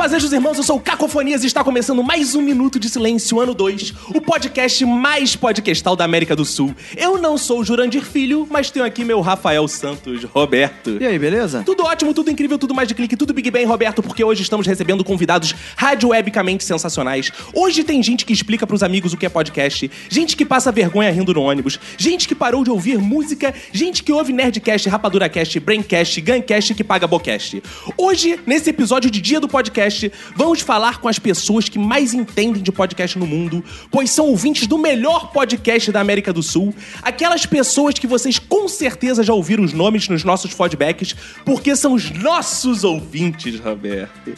Fazejos 0.00 0.32
irmãos, 0.32 0.56
eu 0.56 0.62
sou 0.62 0.76
o 0.78 0.80
Cacofonias 0.80 1.44
e 1.44 1.46
está 1.46 1.62
começando 1.62 2.02
mais 2.02 2.34
um 2.34 2.40
Minuto 2.40 2.80
de 2.80 2.88
Silêncio, 2.88 3.38
ano 3.38 3.52
2, 3.52 3.92
o 4.14 4.20
podcast 4.22 4.82
mais 4.86 5.36
podcastal 5.36 5.94
da 5.94 6.06
América 6.06 6.34
do 6.34 6.42
Sul. 6.42 6.74
Eu 6.96 7.18
não 7.18 7.36
sou 7.36 7.60
o 7.60 7.64
Jurandir 7.66 8.02
Filho, 8.02 8.48
mas 8.50 8.70
tenho 8.70 8.86
aqui 8.86 9.04
meu 9.04 9.20
Rafael 9.20 9.68
Santos, 9.68 10.24
Roberto. 10.24 10.96
E 10.98 11.06
aí, 11.06 11.18
beleza? 11.18 11.62
Tudo 11.66 11.84
ótimo, 11.84 12.14
tudo 12.14 12.30
incrível, 12.30 12.56
tudo 12.56 12.74
mais 12.74 12.88
de 12.88 12.94
clique, 12.94 13.14
tudo 13.14 13.34
Big 13.34 13.50
Bang, 13.50 13.66
Roberto, 13.66 14.02
porque 14.02 14.24
hoje 14.24 14.40
estamos 14.40 14.66
recebendo 14.66 15.04
convidados 15.04 15.54
radiowebicamente 15.76 16.64
sensacionais. 16.64 17.30
Hoje 17.52 17.84
tem 17.84 18.02
gente 18.02 18.24
que 18.24 18.32
explica 18.32 18.66
pros 18.66 18.82
amigos 18.82 19.12
o 19.12 19.18
que 19.18 19.26
é 19.26 19.28
podcast, 19.28 19.90
gente 20.08 20.34
que 20.34 20.46
passa 20.46 20.72
vergonha 20.72 21.10
rindo 21.10 21.34
no 21.34 21.42
ônibus, 21.42 21.78
gente 21.98 22.26
que 22.26 22.34
parou 22.34 22.64
de 22.64 22.70
ouvir 22.70 22.96
música, 22.96 23.52
gente 23.70 24.02
que 24.02 24.10
ouve 24.10 24.32
Nerdcast, 24.32 24.88
RapaduraCast, 24.88 25.60
Braincast, 25.60 26.18
Guncast 26.22 26.74
que 26.74 26.82
paga 26.82 27.06
Bocast. 27.06 27.62
Hoje, 27.98 28.40
nesse 28.46 28.70
episódio 28.70 29.10
de 29.10 29.20
Dia 29.20 29.38
do 29.38 29.46
Podcast, 29.46 29.89
vamos 30.34 30.60
falar 30.60 31.00
com 31.00 31.08
as 31.08 31.18
pessoas 31.18 31.68
que 31.68 31.78
mais 31.78 32.14
entendem 32.14 32.62
de 32.62 32.72
podcast 32.72 33.18
no 33.18 33.26
mundo, 33.26 33.64
pois 33.90 34.10
são 34.10 34.26
ouvintes 34.26 34.66
do 34.66 34.78
melhor 34.78 35.32
podcast 35.32 35.90
da 35.92 36.00
América 36.00 36.32
do 36.32 36.42
Sul, 36.42 36.74
aquelas 37.02 37.46
pessoas 37.46 37.94
que 37.94 38.06
vocês 38.06 38.38
com 38.38 38.68
certeza 38.68 39.22
já 39.22 39.32
ouviram 39.32 39.64
os 39.64 39.72
nomes 39.72 40.08
nos 40.08 40.24
nossos 40.24 40.52
feedbacks, 40.52 41.14
porque 41.44 41.74
são 41.76 41.94
os 41.94 42.10
nossos 42.10 42.84
ouvintes, 42.84 43.58
Roberto. 43.60 44.34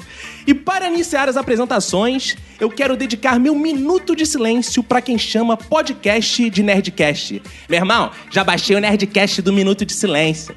E 0.46 0.54
para 0.54 0.88
iniciar 0.88 1.28
as 1.28 1.36
apresentações, 1.36 2.36
eu 2.60 2.68
quero 2.70 2.96
dedicar 2.96 3.38
meu 3.38 3.54
minuto 3.54 4.14
de 4.16 4.26
silêncio 4.26 4.82
para 4.82 5.00
quem 5.00 5.16
chama 5.18 5.56
podcast 5.56 6.50
de 6.50 6.62
Nerdcast. 6.62 7.42
Meu 7.68 7.78
irmão, 7.78 8.10
já 8.30 8.42
baixei 8.42 8.74
o 8.76 8.80
Nerdcast 8.80 9.40
do 9.42 9.52
Minuto 9.52 9.84
de 9.84 9.92
Silêncio. 9.92 10.54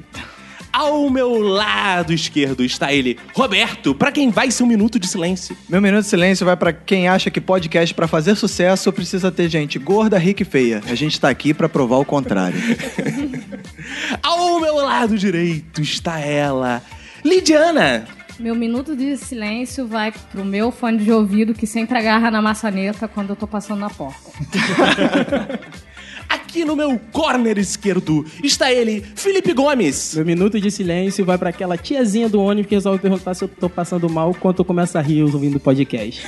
Ao 0.78 1.10
meu 1.10 1.40
lado 1.40 2.12
esquerdo 2.12 2.62
está 2.62 2.92
ele, 2.92 3.18
Roberto, 3.34 3.96
para 3.96 4.12
quem 4.12 4.30
vai 4.30 4.52
ser 4.52 4.64
um 4.64 4.68
minuto 4.68 5.00
de 5.00 5.08
silêncio. 5.08 5.56
Meu 5.70 5.82
minuto 5.82 6.04
de 6.04 6.10
silêncio 6.10 6.46
vai 6.46 6.58
pra 6.58 6.74
quem 6.74 7.08
acha 7.08 7.32
que 7.32 7.40
podcast 7.40 7.96
pra 7.96 8.10
fazer 8.10 8.36
sucesso 8.36 8.92
precisa 8.92 9.32
ter 9.32 9.48
gente 9.48 9.80
gorda, 9.80 10.18
rica 10.18 10.42
e 10.42 10.46
feia. 10.46 10.84
A 10.86 10.94
gente 10.94 11.18
tá 11.18 11.30
aqui 11.30 11.54
pra 11.54 11.70
provar 11.70 11.96
o 11.96 12.04
contrário. 12.04 12.60
Ao 14.22 14.60
meu 14.60 14.76
lado 14.76 15.18
direito 15.18 15.82
está 15.82 16.20
ela, 16.20 16.84
Lidiana. 17.24 18.06
Meu 18.38 18.54
minuto 18.54 18.98
de 18.98 19.16
silêncio 19.16 19.88
vai 19.88 20.12
pro 20.30 20.44
meu 20.44 20.72
fone 20.72 20.98
de 20.98 21.10
ouvido 21.10 21.54
que 21.54 21.66
sempre 21.66 21.98
agarra 21.98 22.30
na 22.30 22.42
maçaneta 22.42 23.08
quando 23.08 23.30
eu 23.30 23.38
tô 23.38 23.48
passando 23.48 23.80
na 23.80 23.90
porta. 23.90 24.30
Aqui 26.56 26.64
no 26.64 26.74
meu 26.74 26.98
corner 27.12 27.58
esquerdo 27.58 28.26
está 28.42 28.72
ele, 28.72 29.04
Felipe 29.14 29.52
Gomes. 29.52 30.16
Meu 30.16 30.26
minuto 30.26 30.58
de 30.58 30.72
silêncio 30.72 31.26
vai 31.26 31.38
pra 31.38 31.50
aquela 31.50 31.78
tiazinha 31.78 32.30
do 32.30 32.40
ônibus 32.40 32.70
que 32.70 32.76
resolve 32.76 32.98
perguntar 32.98 33.34
se 33.34 33.44
eu 33.44 33.50
tô 33.50 33.70
passando 33.70 34.10
mal 34.10 34.34
quando 34.34 34.60
eu 34.60 34.64
começo 34.64 34.98
a 34.98 35.02
rir 35.02 35.24
ouvindo 35.24 35.58
o 35.58 35.60
podcast. 35.60 36.22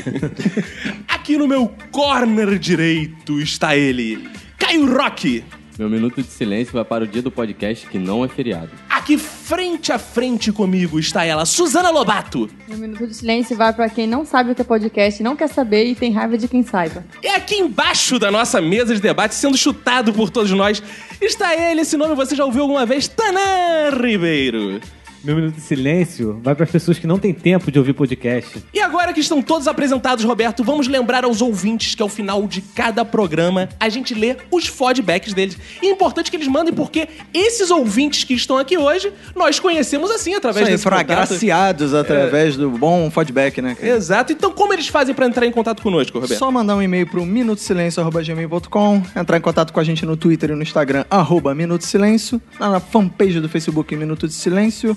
Aqui 1.08 1.38
no 1.38 1.48
meu 1.48 1.72
corner 1.94 2.60
direito 2.60 3.40
está 3.40 3.78
ele, 3.78 4.28
Caio 4.58 4.98
Rock. 4.98 5.46
Meu 5.78 5.88
minuto 5.88 6.24
de 6.24 6.28
silêncio 6.28 6.74
vai 6.74 6.84
para 6.84 7.04
o 7.04 7.08
dia 7.08 7.22
do 7.22 7.30
podcast 7.30 7.86
que 7.86 8.00
não 8.00 8.26
é 8.26 8.28
feriado. 8.28 8.72
Aqui 8.90 9.16
frente 9.16 9.92
a 9.92 10.00
frente 10.00 10.52
comigo 10.52 11.00
está 11.00 11.24
ela, 11.24 11.46
Suzana 11.46 11.92
Lobato. 11.92 12.50
Meu 12.68 12.80
minuto 12.80 13.06
de 13.06 13.14
silêncio 13.14 13.56
vai 13.56 13.72
pra 13.72 13.88
quem 13.88 14.08
não 14.08 14.26
sabe 14.26 14.52
o 14.52 14.56
que 14.56 14.62
é 14.62 14.66
podcast, 14.66 15.22
não 15.22 15.36
quer 15.36 15.48
saber 15.48 15.86
e 15.86 15.94
tem 15.94 16.12
raiva 16.12 16.36
de 16.36 16.48
quem 16.48 16.64
saiba. 16.64 17.06
E 17.22 17.28
aqui 17.28 17.58
embaixo 17.58 18.18
da 18.18 18.32
nossa 18.32 18.60
mesa 18.60 18.96
de 18.96 19.02
debate, 19.02 19.36
sendo 19.36 19.56
chutado 19.56 20.12
por 20.12 20.32
todos 20.32 20.52
nós, 20.52 20.82
está 21.22 21.56
ele, 21.56 21.82
esse 21.82 21.96
nome 21.96 22.16
você 22.16 22.36
já 22.36 22.44
ouviu 22.44 22.64
alguma 22.64 22.86
vez, 22.86 23.08
Tanan 23.08 23.92
Ribeiro. 24.02 24.82
Meu 25.28 25.36
minuto 25.36 25.56
de 25.56 25.62
silêncio 25.62 26.40
vai 26.42 26.56
para 26.56 26.64
as 26.64 26.72
pessoas 26.72 26.98
que 26.98 27.06
não 27.06 27.20
têm 27.20 27.34
tempo 27.34 27.70
de 27.70 27.78
ouvir 27.78 27.92
podcast. 27.92 28.64
E 28.74 28.80
agora 28.80 29.12
que 29.12 29.20
estão 29.20 29.42
todos 29.42 29.68
apresentados, 29.68 30.24
Roberto, 30.24 30.64
vamos 30.64 30.88
lembrar 30.88 31.26
aos 31.26 31.42
ouvintes 31.42 31.96
que 31.96 32.02
ao 32.02 32.08
final 32.08 32.48
de 32.48 32.62
cada 32.62 33.04
programa 33.04 33.68
a 33.78 33.90
gente 33.90 34.14
lê 34.14 34.38
os 34.50 34.68
feedbacks 34.68 35.34
deles. 35.34 35.58
E 35.84 35.88
é 35.88 35.90
importante 35.92 36.32
que 36.32 36.38
eles 36.38 36.48
mandem, 36.48 36.74
porque 36.74 37.10
esses 37.34 37.70
ouvintes 37.70 38.24
que 38.24 38.36
estão 38.36 38.58
aqui 38.58 38.78
hoje, 38.78 39.12
nós 39.36 39.60
conhecemos 39.60 40.10
assim, 40.12 40.34
através 40.34 40.62
Isso 40.62 40.70
aí, 40.70 40.74
desse 40.76 40.84
foram 40.86 40.98
contato. 41.00 41.12
agraciados 41.12 41.94
através 41.94 42.56
do 42.56 42.70
bom 42.70 43.12
feedback, 43.12 43.62
né, 43.62 43.76
cara? 43.76 43.98
Exato. 43.98 44.32
Então, 44.32 44.54
como 44.54 44.72
eles 44.72 44.88
fazem 44.88 45.14
pra 45.14 45.26
entrar 45.26 45.46
em 45.46 45.52
contato 45.52 45.84
conosco, 45.84 46.20
Roberto? 46.20 46.40
Só 46.40 46.50
mandar 46.50 46.78
um 46.78 46.82
e-mail 46.82 47.06
pro 47.06 47.26
minutosilencio.gmail.com, 47.26 49.04
entrar 49.14 49.38
em 49.38 49.42
contato 49.42 49.74
com 49.74 49.80
a 49.82 49.84
gente 49.84 50.06
no 50.06 50.16
Twitter 50.16 50.52
e 50.52 50.56
no 50.56 50.62
Instagram, 50.62 51.04
arroba 51.10 51.54
Minuto 51.54 51.82
Silêncio, 51.84 52.42
lá 52.58 52.70
na 52.70 52.80
fanpage 52.80 53.42
do 53.42 53.50
Facebook 53.50 53.94
Minuto 53.94 54.26
de 54.26 54.34
Silêncio, 54.34 54.96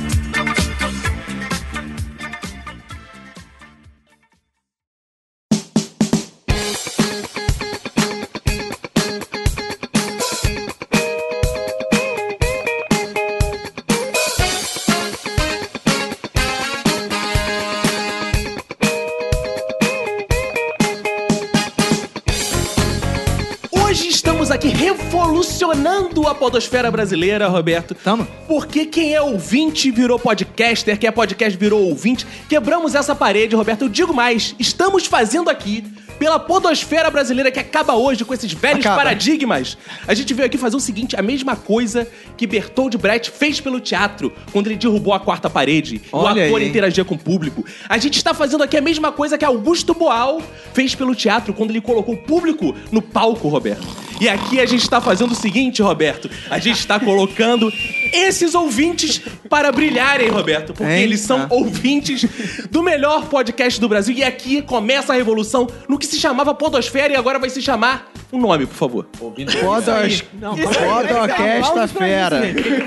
A 26.28 26.36
podosfera 26.36 26.92
brasileira, 26.92 27.48
Roberto. 27.48 27.96
Tamo. 27.96 28.28
Porque 28.48 28.86
quem 28.86 29.14
é 29.14 29.22
ouvinte 29.22 29.92
virou 29.92 30.20
podcaster, 30.20 30.98
quem 30.98 31.08
é 31.08 31.12
podcast 31.12 31.58
virou 31.58 31.84
ouvinte. 31.84 32.26
Quebramos 32.50 32.96
essa 32.96 33.16
parede, 33.16 33.56
Roberto. 33.56 33.84
Eu 33.84 33.90
digo 33.90 34.14
mais, 34.14 34.56
estamos 34.60 35.06
fazendo 35.06 35.50
aqui 35.50 35.84
pela 36.20 36.40
podosfera 36.40 37.10
brasileira 37.10 37.52
que 37.52 37.60
acaba 37.60 37.94
hoje 37.96 38.26
com 38.26 38.34
esses 38.34 38.52
velhos 38.54 38.80
Acaba. 38.86 38.98
paradigmas. 38.98 39.78
A 40.08 40.14
gente 40.14 40.34
veio 40.34 40.46
aqui 40.48 40.58
fazer 40.58 40.76
o 40.76 40.80
seguinte, 40.80 41.16
a 41.16 41.22
mesma 41.22 41.56
coisa 41.56 42.08
que 42.36 42.48
Bertold 42.48 42.98
Brecht 42.98 43.32
fez 43.32 43.60
pelo 43.62 43.80
teatro, 43.80 44.32
quando 44.52 44.68
ele 44.68 44.76
derrubou 44.78 45.14
a 45.14 45.20
quarta 45.20 45.50
parede, 45.50 46.02
Olha 46.12 46.44
o 46.44 46.46
ator 46.48 46.62
aí. 46.62 46.68
interagia 46.68 47.06
com 47.06 47.16
o 47.16 47.18
público. 47.20 47.64
A 47.88 47.98
gente 47.98 48.18
está 48.18 48.34
fazendo 48.34 48.64
aqui 48.64 48.78
a 48.78 48.82
mesma 48.82 49.12
coisa 49.12 49.38
que 49.38 49.46
Augusto 49.46 49.94
Boal 49.94 50.42
fez 50.74 50.96
pelo 50.96 51.14
teatro, 51.16 51.54
quando 51.54 51.72
ele 51.72 51.82
colocou 51.82 52.16
o 52.16 52.18
público 52.18 52.76
no 52.92 53.02
palco, 53.02 53.48
Roberto. 53.48 53.86
E 54.20 54.28
aqui 54.28 54.60
a 54.60 54.66
gente 54.66 54.82
está 54.82 55.00
fazendo 55.00 55.32
o 55.34 55.36
seguinte, 55.36 55.80
Roberto, 55.82 56.28
a 56.50 56.58
gente 56.58 56.80
está 56.80 57.00
colocando 57.00 57.72
esses 58.12 58.56
ouvintes 58.56 59.22
para 59.48 59.72
brilharem, 59.72 60.30
Roberto, 60.30 60.74
porque 60.74 60.92
Hein? 60.92 61.02
eles 61.04 61.20
são 61.20 61.46
ouvintes 61.52 62.26
do 62.72 62.82
melhor 62.82 63.26
podcast 63.28 63.80
do 63.80 63.88
Brasil. 63.88 64.16
E 64.16 64.24
aqui 64.24 64.62
começa 64.64 65.14
a 65.14 65.16
revolução 65.16 65.68
no 65.88 66.00
que 66.00 66.07
se 66.08 66.20
chamava 66.20 66.56
Podosfera 66.56 67.14
e 67.14 67.16
agora 67.16 67.38
vai 67.38 67.50
se 67.50 67.62
chamar 67.62 68.12
um 68.32 68.40
nome, 68.40 68.66
por 68.66 68.76
favor. 68.76 69.06
Podos... 69.18 69.56
Podorquesta 69.56 71.88
Fera. 71.88 72.42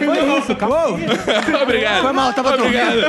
Foi 0.04 0.38
isso, 0.38 0.54
calma. 0.56 0.98
Obrigado. 1.62 2.02
Foi 2.02 2.12
mal, 2.12 2.32
tava 2.34 2.56
Obrigado. 2.56 3.00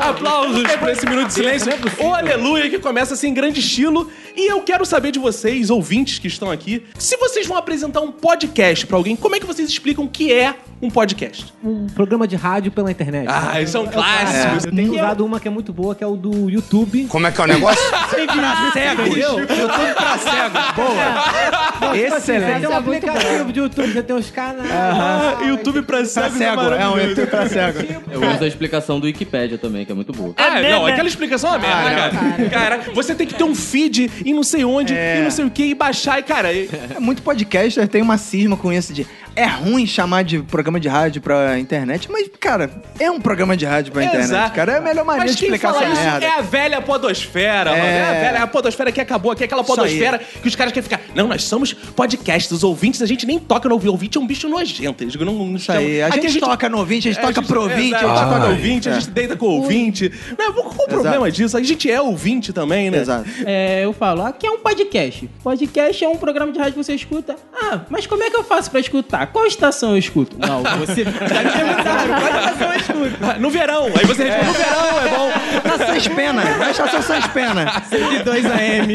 Aplausos 0.00 0.74
pra 0.76 0.90
esse 0.90 1.06
minuto 1.06 1.28
de 1.28 1.34
silêncio. 1.34 1.70
O 2.00 2.12
aleluia 2.12 2.68
que 2.68 2.80
começa 2.80 3.14
assim 3.14 3.28
em 3.28 3.34
grande 3.34 3.60
estilo. 3.60 4.10
E 4.36 4.50
eu 4.50 4.60
quero 4.62 4.84
saber 4.84 5.12
de 5.12 5.20
vocês, 5.20 5.70
ouvintes 5.70 6.18
que 6.18 6.26
estão 6.26 6.50
aqui, 6.50 6.82
se 6.98 7.16
vocês 7.16 7.46
vão 7.46 7.56
apresentar 7.56 8.00
um 8.00 8.10
podcast 8.10 8.84
pra 8.86 8.96
alguém, 8.96 9.14
como 9.14 9.36
é 9.36 9.40
que 9.40 9.46
vocês 9.46 9.68
explicam 9.68 10.04
o 10.04 10.08
que 10.08 10.32
é 10.32 10.56
um 10.80 10.90
podcast? 10.90 11.52
Um 11.62 11.86
programa 11.86 12.26
de 12.26 12.36
rádio 12.36 12.70
pela 12.70 12.90
internet. 12.90 13.28
Ah, 13.28 13.60
isso 13.60 13.76
é 13.76 13.80
um 13.80 13.86
clássico. 13.86 14.66
Eu 14.66 14.74
tenho 14.74 14.94
usado 14.94 15.24
uma 15.24 15.40
que 15.40 15.48
é 15.48 15.50
muito 15.50 15.72
boa, 15.72 15.94
que 15.94 16.02
é 16.02 16.06
o 16.06 16.16
do 16.16 16.50
YouTube. 16.50 17.06
Como 17.06 17.26
é 17.26 17.32
que 17.32 17.40
é 17.40 17.44
o 17.44 17.46
negócio? 17.46 17.82
Entendeu? 18.18 19.46
YouTube 19.48 19.94
pra 19.94 20.18
cego. 20.18 20.58
Boa. 20.76 21.90
Você 21.94 22.16
Excelente. 22.16 22.60
tem 22.60 22.68
um 22.68 22.72
é 22.72 22.76
aplicativo 22.76 23.52
de 23.52 23.60
YouTube, 23.60 23.92
você 23.92 24.02
tem 24.02 24.16
os 24.16 24.30
canais. 24.30 24.70
Ah, 24.70 25.38
YouTube 25.44 25.82
pra 25.82 25.98
Pra 25.98 26.06
cegos 26.06 26.34
é 26.40 26.48
cego. 26.50 26.62
É 26.62 26.88
um. 26.88 26.98
YouTube 26.98 27.26
pra 27.26 27.48
cego. 27.48 27.78
Eu 28.10 28.20
uso 28.30 28.44
a 28.44 28.46
explicação 28.46 29.00
do 29.00 29.06
Wikipedia 29.06 29.58
também, 29.58 29.84
que 29.84 29.92
é 29.92 29.94
muito 29.94 30.12
boa. 30.12 30.34
Ah, 30.36 30.60
não, 30.60 30.86
aquela 30.86 31.08
explicação 31.08 31.54
é 31.54 31.58
uma 31.58 31.66
merda, 31.68 32.10
cara. 32.10 32.50
Cara, 32.50 32.80
você 32.94 33.14
tem 33.14 33.26
que 33.26 33.34
ter 33.34 33.44
um 33.44 33.54
feed 33.54 34.10
em 34.24 34.34
não 34.34 34.42
sei 34.42 34.64
onde, 34.64 34.94
É. 34.94 35.18
e 35.20 35.22
não 35.24 35.30
sei 35.30 35.44
o 35.44 35.50
que, 35.50 35.64
e 35.64 35.74
baixar, 35.74 36.18
e, 36.18 36.22
cara. 36.22 36.52
e- 36.52 36.68
Muito 36.98 37.22
podcaster 37.22 37.86
tem 37.88 38.02
uma 38.02 38.18
cisma 38.18 38.56
com 38.56 38.72
isso 38.72 38.92
de 38.92 39.06
é 39.38 39.46
ruim 39.46 39.86
chamar 39.86 40.24
de 40.24 40.40
programa 40.40 40.80
de 40.80 40.88
rádio 40.88 41.22
pra 41.22 41.58
internet, 41.58 42.10
mas, 42.10 42.28
cara, 42.40 42.70
é 42.98 43.08
um 43.08 43.20
programa 43.20 43.56
de 43.56 43.64
rádio 43.64 43.92
pra 43.92 44.02
internet, 44.02 44.24
Exato. 44.24 44.54
cara. 44.54 44.72
É 44.72 44.78
a 44.78 44.80
melhor 44.80 45.04
maneira 45.04 45.26
Mas 45.26 45.36
de 45.36 45.42
quem 45.42 45.54
explicar 45.54 45.72
fala 45.72 45.84
essa 45.84 45.92
isso 45.92 46.02
merda. 46.02 46.26
é 46.26 46.30
a 46.30 46.40
velha 46.40 46.80
podosfera, 46.82 47.70
mano. 47.70 47.84
É 47.84 48.02
a 48.04 48.12
velha 48.12 48.42
a 48.42 48.46
podosfera 48.48 48.90
que 48.90 49.00
acabou 49.00 49.30
aqui, 49.30 49.44
aquela 49.44 49.62
podosfera 49.62 50.18
que 50.18 50.48
os 50.48 50.56
caras 50.56 50.72
querem 50.72 50.82
ficar. 50.88 51.00
Não, 51.14 51.28
nós 51.28 51.44
somos 51.44 51.72
podcasts, 51.72 52.50
os 52.50 52.64
ouvintes, 52.64 53.00
a 53.00 53.06
gente 53.06 53.24
nem 53.26 53.38
toca 53.38 53.68
no 53.68 53.74
ouvinte. 53.76 53.88
Ouvinte 53.90 54.18
é 54.18 54.20
um 54.20 54.26
bicho 54.26 54.48
nojento. 54.48 55.04
Eles 55.04 55.14
não, 55.14 55.32
não 55.32 55.56
Isso 55.56 55.70
aí. 55.70 56.02
A 56.02 56.08
Aqui 56.08 56.28
gente, 56.28 56.40
toca 56.40 56.68
no 56.68 56.78
ouvinte, 56.78 57.08
a 57.08 57.12
gente 57.12 57.22
toca 57.22 57.40
pro 57.42 57.62
ouvinte. 57.62 57.94
É, 57.94 57.96
a 57.96 58.00
gente 58.00 58.10
a 58.10 58.14
gente 58.14 58.24
toca 58.24 58.38
no 58.38 58.50
ouvinte, 58.50 58.88
a 58.88 58.92
gente 58.94 59.10
deita 59.10 59.36
com 59.36 59.46
o 59.46 59.60
ouvinte. 59.60 60.12
Não, 60.36 60.52
qual 60.52 60.66
o 60.66 60.88
problema 60.88 61.30
disso? 61.30 61.56
A 61.56 61.62
gente 61.62 61.88
é 61.90 62.00
ouvinte 62.00 62.52
também, 62.52 62.90
né? 62.90 62.98
Exato. 62.98 63.28
É, 63.46 63.84
eu 63.84 63.92
falo, 63.92 64.22
aqui 64.22 64.46
é 64.46 64.50
um 64.50 64.58
podcast. 64.58 65.28
Podcast 65.42 66.04
é 66.04 66.08
um 66.08 66.16
programa 66.16 66.52
de 66.52 66.58
rádio 66.58 66.74
que 66.74 66.84
você 66.84 66.94
escuta. 66.94 67.36
Ah, 67.54 67.82
mas 67.88 68.06
como 68.06 68.22
é 68.24 68.30
que 68.30 68.36
eu 68.36 68.44
faço 68.44 68.70
pra 68.70 68.80
escutar? 68.80 69.27
Qual 69.32 69.46
estação 69.46 69.90
eu 69.92 69.98
escuto? 69.98 70.36
Não, 70.38 70.62
você 70.78 71.04
já 71.04 71.10
me 71.10 71.50
perguntaram, 71.52 72.20
qual 72.20 72.28
estação 72.28 72.72
eu 72.72 72.76
escuto? 72.78 73.24
Ah, 73.24 73.38
No 73.38 73.50
verão. 73.50 73.86
Aí 73.86 74.04
você 74.06 74.24
responde, 74.24 74.46
no 74.46 74.52
verão, 74.52 75.00
é 75.00 75.08
bom. 75.08 75.68
Na 75.68 75.86
Sans 75.86 76.08
Pena. 76.08 76.44
Na 76.58 76.70
estação 76.70 77.02
Sans 77.02 77.26
Pena. 77.28 77.82
102 77.88 78.46
AM. 78.46 78.94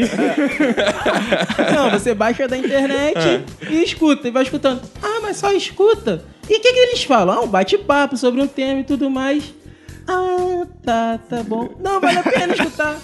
Não, 1.74 1.90
você 1.90 2.14
baixa 2.14 2.46
da 2.48 2.56
internet 2.56 3.42
e 3.70 3.82
escuta, 3.82 4.28
e 4.28 4.30
vai 4.30 4.42
escutando. 4.42 4.82
Ah, 5.02 5.20
mas 5.22 5.36
só 5.36 5.52
escuta. 5.52 6.24
E 6.48 6.56
o 6.56 6.60
que, 6.60 6.72
que 6.72 6.78
eles 6.78 7.04
falam? 7.04 7.38
Ah, 7.38 7.40
um 7.42 7.46
bate-papo 7.48 8.16
sobre 8.16 8.40
um 8.42 8.46
tema 8.46 8.80
e 8.80 8.84
tudo 8.84 9.08
mais. 9.10 9.44
Ah, 10.06 10.66
tá, 10.84 11.18
tá 11.30 11.42
bom. 11.42 11.70
Não, 11.80 11.98
vale 12.00 12.18
a 12.18 12.22
pena 12.22 12.52
escutar. 12.54 12.96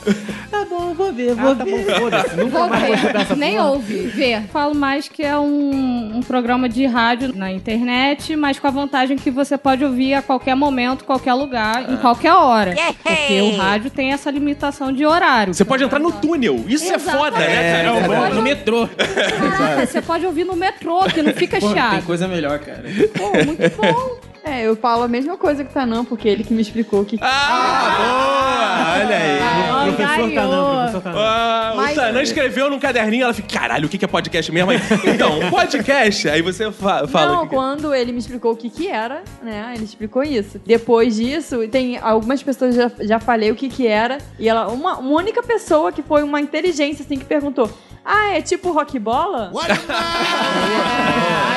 Tá 0.51 0.65
bom, 0.67 0.93
vou 0.93 1.13
ver, 1.13 1.35
vou 1.35 1.57
tá 1.57 1.65
ver. 1.65 1.71
bom, 1.87 1.95
foda-se. 2.01 2.37
Nunca 2.37 2.59
Vou 2.59 2.69
mais 2.69 2.85
vou 2.87 2.95
escutar 2.95 3.21
essa 3.23 3.35
ver, 3.35 3.41
nem 3.41 3.57
porra. 3.57 3.71
ouve, 3.71 3.95
ver. 4.09 4.43
Falo 4.53 4.75
mais 4.75 5.09
que 5.09 5.23
é 5.23 5.39
um, 5.39 6.17
um 6.17 6.21
programa 6.23 6.69
de 6.69 6.85
rádio 6.87 7.35
na 7.35 7.51
internet, 7.51 8.37
mas 8.37 8.59
com 8.59 8.67
a 8.67 8.71
vantagem 8.71 9.17
que 9.17 9.31
você 9.31 9.57
pode 9.57 9.85
ouvir 9.85 10.15
a 10.15 10.21
qualquer 10.23 10.55
momento, 10.55 11.05
qualquer 11.05 11.33
lugar, 11.35 11.91
em 11.91 11.97
qualquer 11.97 12.35
hora. 12.35 12.75
Porque 13.03 13.41
o 13.41 13.57
rádio 13.57 13.91
tem 13.91 14.13
essa 14.13 14.31
limitação 14.31 14.93
de 14.93 15.07
horário. 15.07 15.55
Você 15.55 15.65
pode 15.65 15.83
entrar 15.85 15.99
no 15.99 16.13
túnel. 16.13 16.63
Isso 16.67 16.93
é 16.93 16.99
foda, 16.99 17.39
né, 17.39 17.83
cara? 17.83 17.93
Você 18.01 18.09
pode 18.09 18.35
No 18.35 18.43
metrô. 18.43 18.89
Caraca, 19.57 19.87
você 19.87 20.03
pode 20.03 20.27
ouvir 20.27 20.45
no 20.45 20.57
metrô, 20.57 21.05
que 21.05 21.23
não 21.23 21.33
fica 21.33 21.59
Pô, 21.59 21.67
tem 21.69 21.77
chiado. 21.77 22.03
coisa 22.05 22.29
melhor, 22.29 22.59
cara. 22.59 22.83
Pô, 23.17 23.31
muito 23.45 23.77
bom. 23.77 24.30
É, 24.43 24.63
eu 24.63 24.75
falo 24.75 25.03
a 25.03 25.09
mesma 25.09 25.37
coisa 25.37 25.63
que 25.63 25.71
o 25.71 25.75
Tanã, 25.75 26.05
porque 26.05 26.29
ele 26.29 26.43
que 26.43 26.55
me 26.55 26.63
explicou 26.63 27.03
o 27.03 27.05
que. 27.05 27.19
Ah, 27.21 27.97
boa! 27.99 29.05
Olha 29.05 29.17
aí. 29.17 29.39
Ah, 29.43 29.85
Professor 29.85 30.31
Tanã, 30.33 30.75
professor 30.77 31.01
Tanã. 31.03 31.19
Ah, 31.21 31.73
Mas- 31.77 31.93
o 31.93 32.01
Tanã 32.01 32.23
escreveu 32.23 32.71
num 32.71 32.79
caderninho, 32.79 33.25
ela 33.25 33.35
fica, 33.35 33.49
caralho, 33.61 33.87
o 33.87 33.89
que 33.89 33.99
que 33.99 34.05
é 34.05 34.09
podcast 34.09 34.51
mesmo? 34.51 34.71
Aí, 34.71 34.79
então, 35.15 35.39
podcast, 35.51 36.29
aí 36.29 36.41
você 36.43 36.73
fa- 36.73 37.07
fala. 37.07 37.33
o 37.33 37.35
Não, 37.35 37.43
que 37.43 37.49
que 37.51 37.55
é. 37.55 37.59
quando 37.59 37.95
ele 37.95 38.13
me 38.13 38.19
explicou 38.19 38.53
o 38.53 38.57
que 38.57 38.71
que 38.71 38.89
era, 38.89 39.23
né? 39.43 39.73
Ele 39.75 39.85
explicou 39.85 40.23
isso. 40.23 40.59
Depois 40.65 41.17
disso, 41.17 41.69
tem 41.69 41.99
algumas 41.99 42.43
pessoas 42.43 42.75
já, 42.75 42.91
já 43.01 43.21
falei 43.21 43.51
o 43.51 43.55
que 43.55 43.69
que 43.69 43.87
era. 43.87 44.19
E 44.39 44.49
ela, 44.49 44.69
uma, 44.69 44.97
uma 44.99 45.17
única 45.21 45.43
pessoa 45.43 45.93
que 45.93 46.03
foi 46.03 46.23
uma 46.23 46.41
inteligência, 46.41 47.05
assim, 47.05 47.19
que 47.19 47.25
perguntou: 47.27 47.71
Ah, 48.05 48.31
é 48.35 48.41
tipo 48.41 48.73
rock 48.73 48.99
bola? 48.99 49.53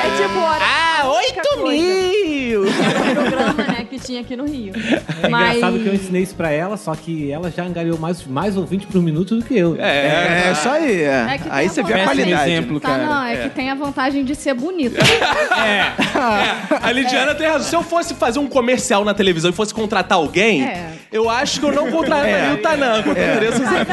é 0.04 0.22
tipo 0.22 0.38
hora. 0.38 0.64
Ah, 0.64 1.08
8 1.08 1.64
mil! 1.64 2.64
Um 2.74 3.14
programa, 3.14 3.52
né, 3.64 3.86
que 3.88 3.98
tinha 3.98 4.20
aqui 4.20 4.36
no 4.36 4.44
Rio. 4.46 4.72
É 5.22 5.28
Mas. 5.28 5.56
engraçado 5.56 5.78
que 5.82 5.86
eu 5.88 5.94
ensinei 5.94 6.22
isso 6.22 6.34
pra 6.34 6.50
ela, 6.50 6.76
só 6.76 6.94
que 6.94 7.30
ela 7.30 7.50
já 7.50 7.64
angariou 7.64 7.98
mais, 7.98 8.24
mais 8.26 8.56
ouvinte 8.56 8.86
por 8.86 9.02
minuto 9.02 9.36
do 9.36 9.44
que 9.44 9.56
eu. 9.56 9.76
É, 9.78 10.48
É, 10.48 10.52
isso 10.52 10.68
aí. 10.68 11.02
é. 11.02 11.04
É 11.06 11.40
aí 11.50 11.68
você 11.68 11.80
a 11.80 11.84
vê 11.84 11.92
a 11.94 12.04
qualidade. 12.04 12.50
exemplo, 12.50 12.80
Tá, 12.80 12.88
cara. 12.88 13.06
não, 13.06 13.22
é, 13.24 13.36
que 13.36 13.48
tem 13.50 13.70
a 13.70 13.74
vantagem 13.74 14.24
de 14.24 14.34
ser 14.34 14.54
bonito. 14.54 14.96
É, 15.64 15.92
a 16.82 16.92
Lidiana 16.92 17.34
tem 17.34 17.46
razão. 17.46 17.68
Se 17.68 17.76
eu 17.76 17.82
fosse 17.82 18.14
fazer 18.14 18.38
um 18.38 18.46
comercial 18.46 19.04
na 19.04 19.14
televisão 19.14 19.50
e 19.50 19.52
fosse 19.54 19.72
contratar 19.72 20.18
alguém, 20.18 20.62
É. 20.64 20.90
eu 21.12 21.30
acho 21.30 21.60
que 21.60 21.66
eu 21.66 21.72
não 21.72 21.90
contrataria 21.90 22.52
o 22.54 22.58
Tanã. 22.58 23.02
Contrataria 23.02 23.52
Suzana. 23.52 23.86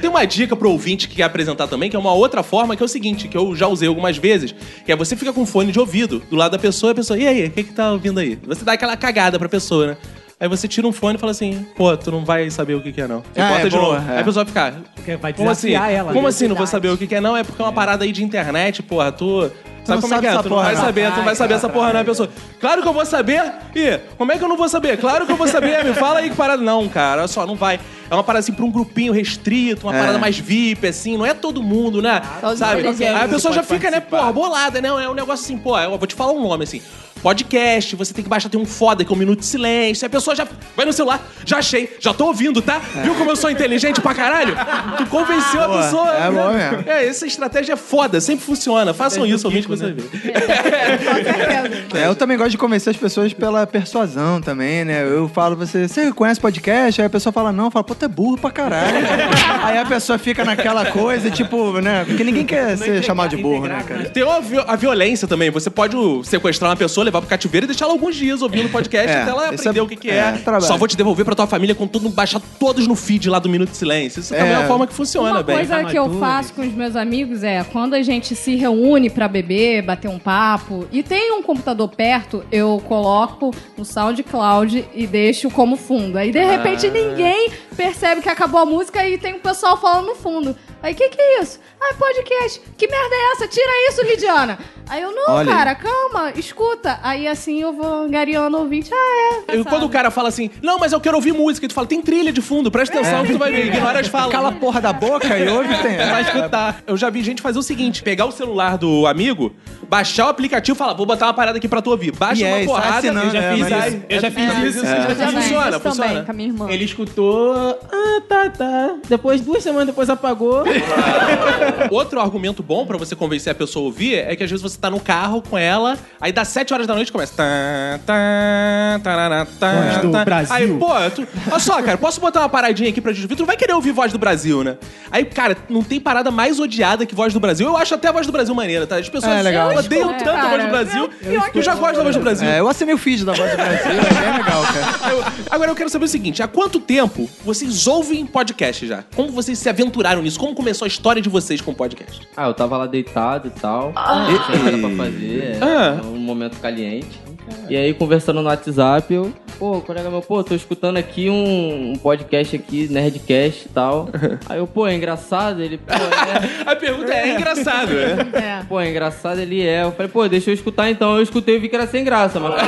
Tem 0.00 0.10
uma 0.10 0.24
dica 0.26 0.54
pro 0.56 0.70
ouvinte 0.70 1.08
que 1.08 1.16
quer 1.16 1.22
apresentar 1.24 1.66
também, 1.66 1.88
que 1.90 1.96
é 1.96 1.98
uma 1.98 2.12
outra 2.12 2.42
forma, 2.42 2.76
que 2.76 2.82
é 2.82 2.86
o 2.86 2.88
seguinte, 2.88 3.28
que 3.28 3.36
eu 3.36 3.54
já 3.56 3.66
usei 3.66 3.88
algumas 3.88 4.16
vezes, 4.16 4.54
que 4.84 4.92
é 4.92 4.96
você 4.96 5.16
fica 5.16 5.32
com 5.32 5.46
fone 5.46 5.72
de 5.72 5.80
ouvido 5.80 6.22
do 6.30 6.36
lado 6.36 6.52
da 6.52 6.58
pessoa 6.64 6.92
a 6.92 6.94
pessoa, 6.94 7.18
e 7.18 7.26
aí, 7.26 7.46
o 7.46 7.50
que 7.50 7.62
que 7.62 7.72
tá 7.74 7.92
ouvindo 7.92 8.18
aí? 8.18 8.38
Você 8.46 8.64
dá 8.64 8.72
aquela 8.72 8.96
cagada 8.96 9.38
pra 9.38 9.50
pessoa, 9.50 9.88
né? 9.88 9.96
Aí 10.40 10.48
você 10.48 10.66
tira 10.66 10.86
um 10.86 10.92
fone 10.92 11.16
e 11.16 11.18
fala 11.18 11.30
assim, 11.30 11.64
pô, 11.76 11.96
tu 11.96 12.10
não 12.10 12.24
vai 12.24 12.50
saber 12.50 12.74
o 12.74 12.80
que 12.82 12.92
que 12.92 13.00
é 13.00 13.06
não. 13.06 13.20
Você 13.32 13.40
Ah, 13.40 13.48
bota 13.50 13.60
é 13.60 13.68
de 13.68 13.76
boa, 13.76 13.94
novo. 14.00 14.10
é. 14.10 14.14
Aí 14.16 14.20
a 14.20 14.24
pessoa 14.24 14.44
vai 14.44 14.52
ficar, 14.52 14.72
Porque 14.94 15.16
vai 15.16 15.32
como 15.32 15.48
assim? 15.48 15.68
desafiar 15.68 15.92
ela. 15.92 16.12
Como 16.12 16.26
assim 16.26 16.48
não 16.48 16.56
vou 16.56 16.66
saber 16.66 16.88
o 16.88 16.98
que 16.98 17.06
que 17.06 17.14
é 17.14 17.20
não? 17.20 17.36
É 17.36 17.44
porque 17.44 17.62
é 17.62 17.64
uma 17.64 17.72
parada 17.72 18.04
aí 18.04 18.12
de 18.12 18.22
internet, 18.24 18.82
porra, 18.82 19.12
tu... 19.12 19.50
Sabe 19.84 20.00
não 20.00 20.00
como 20.00 20.14
é 20.14 20.16
sabe 20.16 20.20
que 20.22 20.26
é? 20.26 20.30
essa 20.30 20.42
Tu 20.42 20.48
não 20.48 20.56
porra, 20.56 20.64
vai 20.66 20.74
não. 20.76 20.84
saber, 20.84 21.10
tu 21.10 21.16
não 21.18 21.24
vai 21.24 21.34
saber 21.36 21.54
essa 21.54 21.68
porra 21.68 21.92
não, 21.92 22.00
a 22.00 22.04
pessoa. 22.04 22.28
Claro 22.58 22.80
que 22.82 22.88
eu 22.88 22.92
vou 22.94 23.04
saber. 23.04 23.52
Ih, 23.76 24.00
como 24.16 24.32
é 24.32 24.38
que 24.38 24.42
eu 24.44 24.48
não 24.48 24.56
vou 24.56 24.66
saber? 24.66 24.96
Claro 24.96 25.26
que 25.26 25.32
eu 25.32 25.36
vou 25.36 25.46
saber. 25.46 25.84
Me 25.84 25.92
fala 25.92 26.20
aí 26.20 26.30
que 26.30 26.36
parada. 26.36 26.62
Não, 26.62 26.88
cara, 26.88 27.20
olha 27.20 27.28
só, 27.28 27.46
não 27.46 27.54
vai. 27.54 27.78
É 28.10 28.14
uma 28.14 28.24
parada 28.24 28.40
assim 28.40 28.52
pra 28.54 28.64
um 28.64 28.70
grupinho 28.70 29.12
restrito, 29.12 29.86
uma 29.86 29.94
É. 29.94 29.98
parada 30.00 30.18
mais 30.18 30.38
VIP, 30.38 30.86
assim. 30.86 31.18
Não 31.18 31.26
é 31.26 31.34
todo 31.34 31.62
mundo, 31.62 32.00
né? 32.00 32.22
Só 32.40 32.52
os 32.52 32.58
Sabe? 32.60 32.80
inteligentes. 32.80 33.14
Aí 33.14 33.24
a 33.26 33.28
pessoa 33.28 33.52
já 33.52 33.62
fica, 33.62 33.90
né, 33.90 34.00
porra, 34.00 34.32
bolada, 34.32 34.80
né? 34.80 34.88
É 34.88 35.08
um 35.08 35.12
negócio 35.14 35.44
assim, 35.44 35.58
pô, 35.58 35.78
eu 35.78 35.98
vou 35.98 36.06
te 36.06 36.14
falar 36.14 36.32
um 36.32 36.42
nome 36.42 36.64
assim. 36.64 36.80
Podcast, 37.24 37.96
você 37.96 38.12
tem 38.12 38.22
que 38.22 38.28
baixar, 38.28 38.50
tem 38.50 38.60
um 38.60 38.66
foda 38.66 39.02
que 39.02 39.10
é 39.10 39.16
um 39.16 39.18
minuto 39.18 39.40
de 39.40 39.46
silêncio. 39.46 40.04
Aí 40.04 40.08
a 40.08 40.10
pessoa 40.10 40.36
já 40.36 40.46
vai 40.76 40.84
no 40.84 40.92
celular, 40.92 41.26
já 41.46 41.56
achei, 41.56 41.96
já 41.98 42.12
tô 42.12 42.26
ouvindo, 42.26 42.60
tá? 42.60 42.78
Viu 43.02 43.14
como 43.14 43.30
eu 43.30 43.36
sou 43.36 43.50
inteligente 43.50 43.98
pra 43.98 44.14
caralho? 44.14 44.54
Tu 44.98 45.06
convenceu 45.06 45.62
a 45.62 45.66
Boa, 45.68 45.82
pessoa. 45.82 46.14
é 46.14 46.30
bom 46.30 46.52
mesmo. 46.52 46.84
É, 46.86 47.06
essa 47.06 47.26
estratégia 47.26 47.72
é 47.72 47.76
foda, 47.76 48.20
sempre 48.20 48.44
funciona. 48.44 48.92
Façam 48.92 49.24
isso, 49.24 49.46
ouvinte, 49.46 49.66
que 49.66 49.74
você 49.74 49.90
vê. 49.92 50.02
É, 51.94 52.06
eu 52.06 52.14
também 52.14 52.36
gosto 52.36 52.50
de 52.50 52.58
convencer 52.58 52.90
as 52.90 52.96
pessoas 52.96 53.32
pela 53.32 53.66
persuasão 53.66 54.40
também, 54.40 54.84
né? 54.84 55.02
Eu 55.04 55.28
falo, 55.28 55.56
você, 55.56 55.88
você 55.88 56.12
conhece 56.12 56.40
podcast? 56.40 57.00
Aí 57.00 57.06
a 57.06 57.10
pessoa 57.10 57.32
fala, 57.32 57.52
não, 57.52 57.66
eu 57.66 57.70
falo, 57.70 57.84
pô, 57.84 57.94
tu 57.94 58.04
é 58.04 58.08
burro 58.08 58.36
pra 58.36 58.50
caralho. 58.50 58.98
Aí 59.62 59.78
a 59.78 59.84
pessoa 59.86 60.18
fica 60.18 60.44
naquela 60.44 60.86
coisa, 60.86 61.30
tipo, 61.30 61.80
né? 61.80 62.04
Porque 62.04 62.22
ninguém 62.24 62.44
quer 62.44 62.76
ser 62.76 63.02
chamado 63.02 63.30
de 63.36 63.42
burro, 63.42 63.66
né, 63.66 63.82
cara? 63.86 64.04
Tem 64.10 64.22
a, 64.28 64.40
vi- 64.40 64.64
a 64.66 64.76
violência 64.76 65.26
também. 65.28 65.50
Você 65.50 65.70
pode 65.70 65.96
sequestrar 66.24 66.70
uma 66.70 66.76
pessoa, 66.76 67.04
levar 67.14 67.20
pro 67.20 67.28
cativeiro 67.30 67.64
e 67.64 67.68
deixar 67.68 67.84
ela 67.86 67.94
alguns 67.94 68.16
dias 68.16 68.42
ouvindo 68.42 68.66
o 68.66 68.70
podcast 68.70 69.08
É, 69.14 69.22
até 69.22 69.30
ela 69.30 69.44
esse 69.54 69.54
aprender 69.68 69.80
é- 69.80 69.82
o 69.82 69.86
que, 69.86 69.96
que 69.96 70.10
é, 70.10 70.14
é. 70.46 70.60
Só 70.60 70.76
vou 70.76 70.88
te 70.88 70.96
devolver 70.96 71.24
pra 71.24 71.34
tua 71.34 71.46
família 71.46 71.74
com 71.74 71.86
tudo, 71.86 72.08
baixar 72.10 72.40
todos 72.58 72.86
no 72.86 72.94
feed 72.96 73.28
lá 73.28 73.38
do 73.38 73.48
Minuto 73.48 73.70
de 73.70 73.76
Silêncio. 73.76 74.20
Isso 74.20 74.34
também 74.34 74.52
é 74.52 74.56
a 74.56 74.62
É. 74.62 74.66
forma 74.66 74.86
que 74.86 74.92
funciona 74.94 75.30
Uma 75.30 75.42
bem. 75.42 75.56
coisa 75.56 75.76
Tá 75.82 75.84
que 75.84 75.98
eu 75.98 76.18
faço 76.18 76.52
com 76.54 76.62
os 76.62 76.72
meus 76.72 76.96
amigos 76.96 77.42
é 77.42 77.62
quando 77.64 77.94
a 77.94 78.02
gente 78.02 78.34
se 78.34 78.54
reúne 78.56 79.10
pra 79.10 79.28
beber, 79.28 79.82
bater 79.82 80.08
um 80.08 80.18
papo 80.18 80.86
e 80.90 81.02
tem 81.02 81.32
um 81.32 81.42
computador 81.42 81.88
perto, 81.88 82.44
eu 82.50 82.82
coloco 82.88 83.52
no 83.76 83.84
SoundCloud 83.84 84.84
e 84.94 85.06
deixo 85.06 85.50
como 85.50 85.76
fundo. 85.76 86.16
Aí 86.18 86.30
de 86.30 86.38
Ah. 86.38 86.50
repente 86.50 86.88
ninguém 86.90 87.50
percebe 87.76 88.20
que 88.22 88.28
acabou 88.28 88.60
a 88.60 88.66
música 88.66 89.06
e 89.06 89.18
tem 89.18 89.34
um 89.34 89.40
pessoal 89.40 89.76
falando 89.76 90.06
no 90.06 90.14
fundo. 90.14 90.56
Aí 90.82 90.92
o 90.92 90.96
que, 90.96 91.08
que 91.08 91.20
é 91.20 91.40
isso? 91.40 91.58
Ah, 91.90 91.94
podcast. 91.98 92.60
Que 92.78 92.86
merda 92.88 93.14
é 93.14 93.32
essa? 93.32 93.48
Tira 93.48 93.70
isso, 93.90 94.02
Lidiana. 94.02 94.58
Aí 94.88 95.00
eu, 95.02 95.12
não, 95.12 95.34
Olha 95.34 95.50
cara, 95.50 95.74
calma, 95.74 96.32
escuta. 96.36 96.98
Aí 97.02 97.26
assim 97.26 97.60
eu 97.60 97.72
vou 97.72 97.86
angariando 98.04 98.56
o 98.56 98.60
ouvinte. 98.60 98.90
Ah, 98.92 99.42
é. 99.48 99.56
E 99.56 99.64
quando 99.64 99.84
o 99.84 99.88
cara 99.88 100.10
fala 100.10 100.28
assim, 100.28 100.50
não, 100.62 100.78
mas 100.78 100.92
eu 100.92 101.00
quero 101.00 101.16
ouvir 101.16 101.32
música, 101.32 101.64
e 101.64 101.68
tu 101.68 101.74
fala, 101.74 101.86
tem 101.86 102.02
trilha 102.02 102.30
de 102.32 102.42
fundo, 102.42 102.70
presta 102.70 102.98
atenção 102.98 103.24
que 103.24 103.32
tu 103.32 103.38
vai 103.38 103.50
ver, 103.50 103.66
ignora 103.66 104.00
as 104.00 104.06
falas. 104.08 104.30
Cala 104.30 104.48
a 104.50 104.52
porra 104.52 104.80
da 104.82 104.92
boca 104.92 105.38
e 105.38 105.48
ouve 105.48 105.74
tem. 105.78 105.96
Vai 105.96 106.22
escutar. 106.22 106.82
Eu 106.86 106.96
já 106.98 107.08
vi 107.10 107.22
gente 107.22 107.40
fazer 107.40 107.58
o 107.58 107.62
seguinte: 107.62 108.02
pegar 108.02 108.26
o 108.26 108.32
celular 108.32 108.76
do 108.76 109.06
amigo, 109.06 109.52
baixar 109.88 110.26
o 110.26 110.28
aplicativo 110.28 110.76
e 110.76 110.78
falar, 110.78 110.92
vou 110.94 111.06
botar 111.06 111.26
uma 111.26 111.34
parada 111.34 111.56
aqui 111.58 111.66
pra 111.68 111.80
tu 111.80 111.90
ouvir. 111.90 112.12
Baixa 112.12 112.42
E 112.42 112.44
uma 112.44 112.56
é, 112.56 112.58
sai 112.58 112.66
porrada. 112.66 112.98
assinando, 112.98 113.26
eu 113.26 113.30
já 113.32 113.42
é, 113.42 113.52
fiz 113.54 113.68
mas- 113.70 113.86
isso. 113.94 114.02
Eu 114.08 114.20
já 114.20 114.30
fiz 114.30 114.42
É. 114.44 114.66
isso. 114.66 114.78
Eu 114.78 114.84
já 114.84 115.14
fiz 115.14 115.34
Funciona, 115.34 115.70
isso 115.70 115.80
também 115.80 115.80
funciona. 115.80 116.24
com 116.24 116.30
a 116.30 116.34
minha 116.34 116.48
irmã. 116.48 116.70
Ele 116.70 116.84
escutou, 116.84 117.54
ah, 117.90 118.20
tá, 118.28 118.50
tá. 118.50 118.94
Depois, 119.08 119.40
duas 119.40 119.62
semanas 119.62 119.86
depois 119.86 120.10
apagou. 120.10 120.62
Outro 121.90 122.20
argumento 122.20 122.62
bom 122.62 122.86
pra 122.86 122.96
você 122.96 123.14
convencer 123.16 123.50
a 123.50 123.54
pessoa 123.54 123.84
a 123.84 123.86
ouvir 123.86 124.14
é 124.14 124.34
que 124.36 124.42
às 124.44 124.50
vezes 124.50 124.62
você 124.62 124.78
tá 124.78 124.90
no 124.90 125.00
carro 125.00 125.42
com 125.42 125.56
ela, 125.58 125.96
aí 126.20 126.32
dá 126.32 126.44
7 126.44 126.72
horas 126.74 126.86
da 126.86 126.94
noite 126.94 127.08
e 127.08 127.12
começa. 127.12 127.34
Tá, 127.34 128.00
tá, 128.06 129.00
tá, 129.02 129.72
Voz 129.72 129.96
do 129.98 130.10
tá. 130.12 130.24
Brasil. 130.24 130.54
Aí, 130.54 130.68
pô, 130.78 130.88
tu, 131.14 131.26
olha 131.50 131.58
só, 131.60 131.82
cara, 131.82 131.98
posso 131.98 132.20
botar 132.20 132.40
uma 132.40 132.48
paradinha 132.48 132.90
aqui 132.90 133.00
pra 133.00 133.12
gente 133.12 133.22
ouvir? 133.24 133.36
Tu 133.36 133.40
não 133.40 133.46
vai 133.46 133.56
querer 133.56 133.72
ouvir 133.74 133.92
voz 133.92 134.12
do 134.12 134.18
Brasil, 134.18 134.62
né? 134.64 134.76
Aí, 135.10 135.24
cara, 135.24 135.56
não 135.68 135.82
tem 135.82 136.00
parada 136.00 136.30
mais 136.30 136.58
odiada 136.58 137.06
que 137.06 137.14
voz 137.14 137.32
do 137.32 137.40
Brasil. 137.40 137.66
Eu 137.66 137.76
acho 137.76 137.94
até 137.94 138.08
a 138.08 138.12
voz 138.12 138.26
do 138.26 138.32
Brasil 138.32 138.54
maneira, 138.54 138.86
tá? 138.86 138.96
As 138.96 139.08
pessoas 139.08 139.32
É, 139.32 139.42
legal. 139.42 139.74
odeiam 139.76 140.10
escuto, 140.10 140.24
tanto 140.24 140.38
a 140.38 140.48
voz 140.48 140.52
do 140.52 140.58
cara. 140.58 140.70
Brasil 140.70 141.08
que 141.52 141.58
eu 141.58 141.62
já 141.62 141.74
gosto 141.74 141.96
da 141.96 142.02
voz 142.02 142.16
do 142.16 142.22
Brasil. 142.22 142.48
É, 142.48 142.60
eu 142.60 142.68
assinei 142.68 142.94
o 142.94 142.98
feed 142.98 143.24
da 143.24 143.32
Voz 143.32 143.50
do 143.50 143.56
Brasil, 143.56 143.90
é 143.90 143.94
bem 143.94 144.38
legal, 144.38 144.62
cara. 144.62 145.12
Eu- 145.12 145.24
agora 145.50 145.70
eu 145.70 145.74
quero 145.74 145.88
saber 145.90 146.04
o 146.04 146.08
seguinte: 146.08 146.42
há 146.42 146.48
quanto 146.48 146.80
tempo 146.80 147.28
vocês 147.44 147.86
ouvem 147.86 148.24
podcast 148.26 148.86
já? 148.86 149.04
Como 149.14 149.30
vocês 149.30 149.58
se 149.58 149.68
aventuraram 149.68 150.22
nisso? 150.22 150.38
Como 150.38 150.54
começou 150.54 150.84
a 150.86 150.88
história 150.88 151.20
de 151.22 151.28
vocês 151.28 151.60
com 151.64 151.74
podcast? 151.74 152.28
Ah, 152.36 152.46
eu 152.46 152.54
tava 152.54 152.76
lá 152.76 152.86
deitado 152.86 153.48
e 153.48 153.50
tal. 153.50 153.92
Não 153.92 154.44
tinha 154.46 154.58
nada 154.62 154.78
pra 154.78 154.90
fazer. 155.04 155.58
Ah. 155.62 156.00
É 156.02 156.06
um 156.06 156.16
momento 156.18 156.60
caliente. 156.60 157.23
E 157.68 157.76
aí, 157.76 157.94
conversando 157.94 158.40
no 158.42 158.48
WhatsApp, 158.48 159.12
eu... 159.12 159.32
Pô, 159.58 159.80
colega 159.80 160.10
meu, 160.10 160.20
pô, 160.20 160.42
tô 160.42 160.52
escutando 160.54 160.96
aqui 160.96 161.30
um, 161.30 161.92
um 161.92 161.96
podcast 161.96 162.56
aqui, 162.56 162.88
Nerdcast 162.90 163.66
e 163.66 163.68
tal. 163.68 164.08
Aí 164.48 164.58
eu, 164.58 164.66
pô, 164.66 164.84
é 164.86 164.94
engraçado? 164.96 165.62
Ele, 165.62 165.78
pô, 165.78 165.92
é... 165.94 166.62
A 166.72 166.74
pergunta 166.74 167.14
é, 167.14 167.28
é 167.30 167.34
engraçado, 167.36 167.92
né? 167.92 168.16
É. 168.32 168.64
Pô, 168.68 168.80
é 168.80 168.90
engraçado 168.90 169.38
ele 169.38 169.64
é. 169.64 169.84
Eu 169.84 169.92
falei, 169.92 170.08
pô, 170.10 170.26
deixa 170.28 170.50
eu 170.50 170.54
escutar 170.54 170.90
então. 170.90 171.16
Eu 171.16 171.22
escutei 171.22 171.54
e 171.54 171.58
vi 171.60 171.68
que 171.68 171.76
era 171.76 171.86
sem 171.86 172.02
graça, 172.02 172.40
mas... 172.40 172.54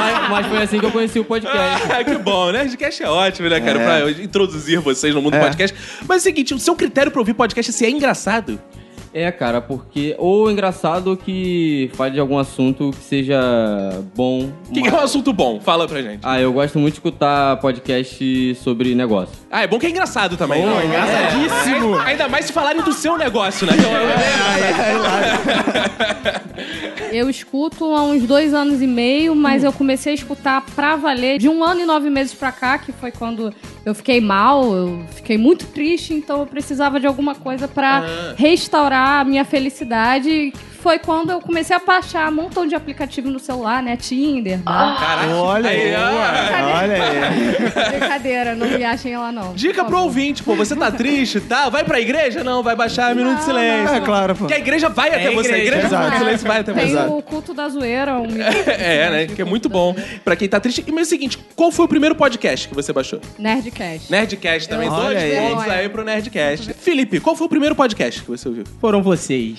mas, 0.00 0.30
mas 0.30 0.46
foi 0.46 0.62
assim 0.62 0.80
que 0.80 0.86
eu 0.86 0.90
conheci 0.92 1.18
o 1.18 1.24
podcast. 1.24 1.92
Ah, 1.92 2.02
que 2.02 2.16
bom, 2.16 2.50
né? 2.50 2.60
Nerdcast 2.60 3.02
é 3.02 3.08
ótimo, 3.08 3.48
né, 3.50 3.60
cara? 3.60 3.78
É. 3.78 3.84
Pra 3.84 4.10
introduzir 4.22 4.80
vocês 4.80 5.14
no 5.14 5.20
mundo 5.20 5.32
do 5.32 5.36
É. 5.36 5.40
podcast. 5.40 5.76
Mas 6.08 6.16
é 6.16 6.20
o 6.20 6.22
seguinte, 6.22 6.54
o 6.54 6.58
seu 6.58 6.74
critério 6.74 7.12
pra 7.12 7.20
ouvir 7.20 7.34
podcast 7.34 7.70
é 7.70 7.74
se 7.74 7.84
é 7.84 7.90
engraçado. 7.90 8.58
É, 9.18 9.32
cara, 9.32 9.62
porque 9.62 10.14
ou 10.18 10.50
engraçado 10.50 11.06
ou 11.06 11.16
que 11.16 11.90
fale 11.94 12.12
de 12.12 12.20
algum 12.20 12.36
assunto 12.36 12.90
que 12.90 13.02
seja 13.02 13.40
bom. 14.14 14.52
O 14.68 14.72
que, 14.74 14.82
que 14.82 14.88
é 14.88 14.92
um 14.92 15.00
assunto 15.00 15.32
bom? 15.32 15.58
Fala 15.58 15.88
pra 15.88 16.02
gente. 16.02 16.20
Ah, 16.22 16.38
eu 16.38 16.52
gosto 16.52 16.78
muito 16.78 16.92
de 16.92 16.98
escutar 16.98 17.56
podcast 17.56 18.54
sobre 18.56 18.94
negócio. 18.94 19.34
Ah, 19.50 19.62
é 19.62 19.66
bom 19.66 19.78
que 19.78 19.86
é 19.86 19.88
engraçado 19.88 20.36
também. 20.36 20.60
Pô, 20.60 20.68
né? 20.68 20.84
engraçadíssimo. 20.84 21.98
É, 21.98 22.10
ainda 22.10 22.28
mais 22.28 22.44
se 22.44 22.52
falarem 22.52 22.82
do 22.82 22.92
seu 22.92 23.16
negócio, 23.16 23.66
né? 23.66 23.72
Então, 23.78 23.90
Eu 27.10 27.30
escuto 27.30 27.86
há 27.94 28.02
uns 28.02 28.24
dois 28.24 28.52
anos 28.52 28.82
e 28.82 28.86
meio, 28.86 29.34
mas 29.34 29.64
eu 29.64 29.72
comecei 29.72 30.12
a 30.12 30.14
escutar 30.14 30.60
pra 30.74 30.96
valer 30.96 31.38
de 31.38 31.48
um 31.48 31.64
ano 31.64 31.80
e 31.80 31.86
nove 31.86 32.10
meses 32.10 32.34
pra 32.34 32.52
cá, 32.52 32.76
que 32.76 32.92
foi 32.92 33.10
quando 33.10 33.54
eu 33.86 33.94
fiquei 33.94 34.20
mal, 34.20 34.74
eu 34.74 35.02
fiquei 35.14 35.38
muito 35.38 35.64
triste, 35.66 36.12
então 36.12 36.40
eu 36.40 36.46
precisava 36.46 37.00
de 37.00 37.06
alguma 37.06 37.34
coisa 37.34 37.66
pra 37.66 38.04
restaurar 38.36 39.05
a 39.06 39.24
minha 39.24 39.44
felicidade. 39.44 40.52
Foi 40.86 41.00
quando 41.00 41.30
eu 41.30 41.40
comecei 41.40 41.74
a 41.74 41.80
baixar 41.80 42.30
um 42.30 42.34
montão 42.36 42.64
de 42.64 42.76
aplicativo 42.76 43.28
no 43.28 43.40
celular, 43.40 43.82
né? 43.82 43.96
Tinder. 43.96 44.60
Caraca. 44.62 45.34
Olha 45.34 45.68
aí, 45.68 45.92
olha 45.92 47.02
aí. 47.02 47.98
Brincadeira, 47.98 48.54
não 48.54 48.68
me 48.68 48.84
achem 48.84 49.16
lá 49.16 49.32
não. 49.32 49.52
Dica 49.52 49.84
pro 49.84 49.98
ouvinte, 50.02 50.44
pô, 50.44 50.54
você 50.54 50.76
tá 50.76 50.92
triste, 50.92 51.40
tá? 51.40 51.68
Vai 51.68 51.82
pra 51.82 51.98
igreja? 51.98 52.44
Não, 52.44 52.62
vai 52.62 52.76
baixar 52.76 53.16
Minuto 53.16 53.32
de 53.32 53.38
Não, 53.40 53.46
Silêncio. 53.46 53.96
É 53.96 54.00
claro, 54.00 54.34
pô. 54.36 54.38
Porque 54.42 54.54
a 54.54 54.58
igreja 54.58 54.88
vai 54.88 55.08
até 55.08 55.32
você, 55.32 55.54
a 55.54 55.58
igreja. 55.58 55.88
Minuto 55.88 56.12
de 56.12 56.18
Silêncio 56.18 56.46
vai 56.46 56.60
até 56.60 56.72
Tem 56.72 56.88
você. 56.88 56.98
o 56.98 57.20
culto 57.20 57.52
da 57.52 57.68
zoeira, 57.68 58.20
um 58.20 58.28
É, 58.78 59.10
né? 59.10 59.26
Que 59.26 59.42
é 59.42 59.44
muito 59.44 59.68
bom 59.68 59.92
pra 60.24 60.36
quem 60.36 60.48
tá 60.48 60.60
triste. 60.60 60.84
E, 60.86 60.92
Mas 60.92 61.00
é 61.00 61.02
o 61.02 61.10
seguinte, 61.10 61.36
qual 61.56 61.72
foi 61.72 61.86
o 61.86 61.88
primeiro 61.88 62.14
podcast 62.14 62.68
que 62.68 62.74
você 62.76 62.92
baixou? 62.92 63.20
Nerdcast. 63.36 64.08
Nerdcast 64.08 64.68
também. 64.68 64.88
Dois 64.88 65.18
aí. 65.18 65.36
pontos 65.36 65.68
aí 65.68 65.88
pro 65.88 66.04
Nerdcast. 66.04 66.74
Felipe, 66.74 67.18
qual 67.18 67.34
foi 67.34 67.48
o 67.48 67.50
primeiro 67.50 67.74
podcast 67.74 68.22
que 68.22 68.28
você 68.28 68.46
ouviu? 68.46 68.62
Foram 68.80 69.02
vocês. 69.02 69.58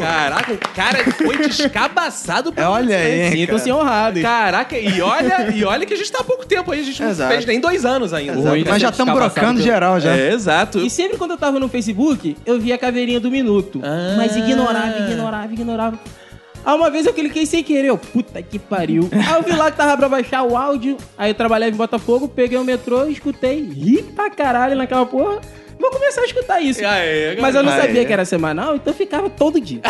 Caraca, 0.00 0.52
o 0.52 0.58
cara 0.58 1.04
foi 1.12 1.36
descabaçado 1.38 2.52
pelo 2.52 2.70
Olha 2.70 2.96
aí, 2.96 3.30
Sintam-se 3.32 3.64
cara. 3.70 3.76
honrados. 3.76 4.22
Caraca, 4.22 4.78
e 4.78 5.00
olha, 5.00 5.50
e 5.54 5.64
olha 5.64 5.86
que 5.86 5.94
a 5.94 5.96
gente 5.96 6.10
tá 6.10 6.20
há 6.20 6.24
pouco 6.24 6.46
tempo 6.46 6.70
aí, 6.72 6.80
a 6.80 6.84
gente 6.84 7.02
não 7.02 7.10
Exato. 7.10 7.32
fez 7.32 7.46
nem 7.46 7.60
dois 7.60 7.84
anos 7.84 8.12
ainda. 8.12 8.38
Exato. 8.38 8.64
Mas 8.68 8.82
já 8.82 8.88
estamos 8.90 9.14
brocando 9.14 9.60
geral 9.60 10.00
já. 10.00 10.16
É, 10.16 10.32
exato. 10.32 10.78
E 10.78 10.88
sempre 10.90 11.16
quando 11.16 11.32
eu 11.32 11.38
tava 11.38 11.58
no 11.58 11.68
Facebook, 11.68 12.36
eu 12.46 12.60
via 12.60 12.74
a 12.74 12.78
caveirinha 12.78 13.20
do 13.20 13.30
minuto. 13.30 13.80
Ah. 13.82 14.14
Mas 14.16 14.36
ignorava, 14.36 14.98
ignorava, 15.10 15.52
ignorava. 15.52 15.98
Aí 16.64 16.74
uma 16.74 16.88
vez 16.90 17.04
eu 17.04 17.12
cliquei 17.12 17.44
sem 17.44 17.62
querer, 17.62 17.88
eu, 17.88 17.98
puta 17.98 18.40
que 18.40 18.58
pariu. 18.58 19.08
Aí 19.12 19.34
eu 19.34 19.42
vi 19.42 19.52
lá 19.52 19.70
que 19.70 19.76
tava 19.76 19.96
pra 19.98 20.08
baixar 20.08 20.42
o 20.44 20.56
áudio, 20.56 20.96
aí 21.18 21.30
eu 21.30 21.34
trabalhava 21.34 21.70
em 21.70 21.76
Botafogo, 21.76 22.26
peguei 22.26 22.56
o 22.56 22.64
metrô, 22.64 23.04
escutei, 23.06 23.60
ri 23.60 24.02
pra 24.02 24.30
caralho 24.30 24.74
naquela 24.74 25.04
porra. 25.04 25.40
Vou 25.84 25.90
começar 25.90 26.22
a 26.22 26.24
escutar 26.24 26.60
isso. 26.62 26.80
E 26.80 26.84
aí, 26.86 27.36
Mas 27.38 27.54
eu 27.54 27.62
não 27.62 27.70
Aí. 27.70 27.80
sabia 27.82 28.04
que 28.06 28.12
era 28.12 28.24
semanal, 28.24 28.76
então 28.76 28.90
eu 28.90 28.96
ficava 28.96 29.28
todo 29.28 29.60
dia. 29.60 29.80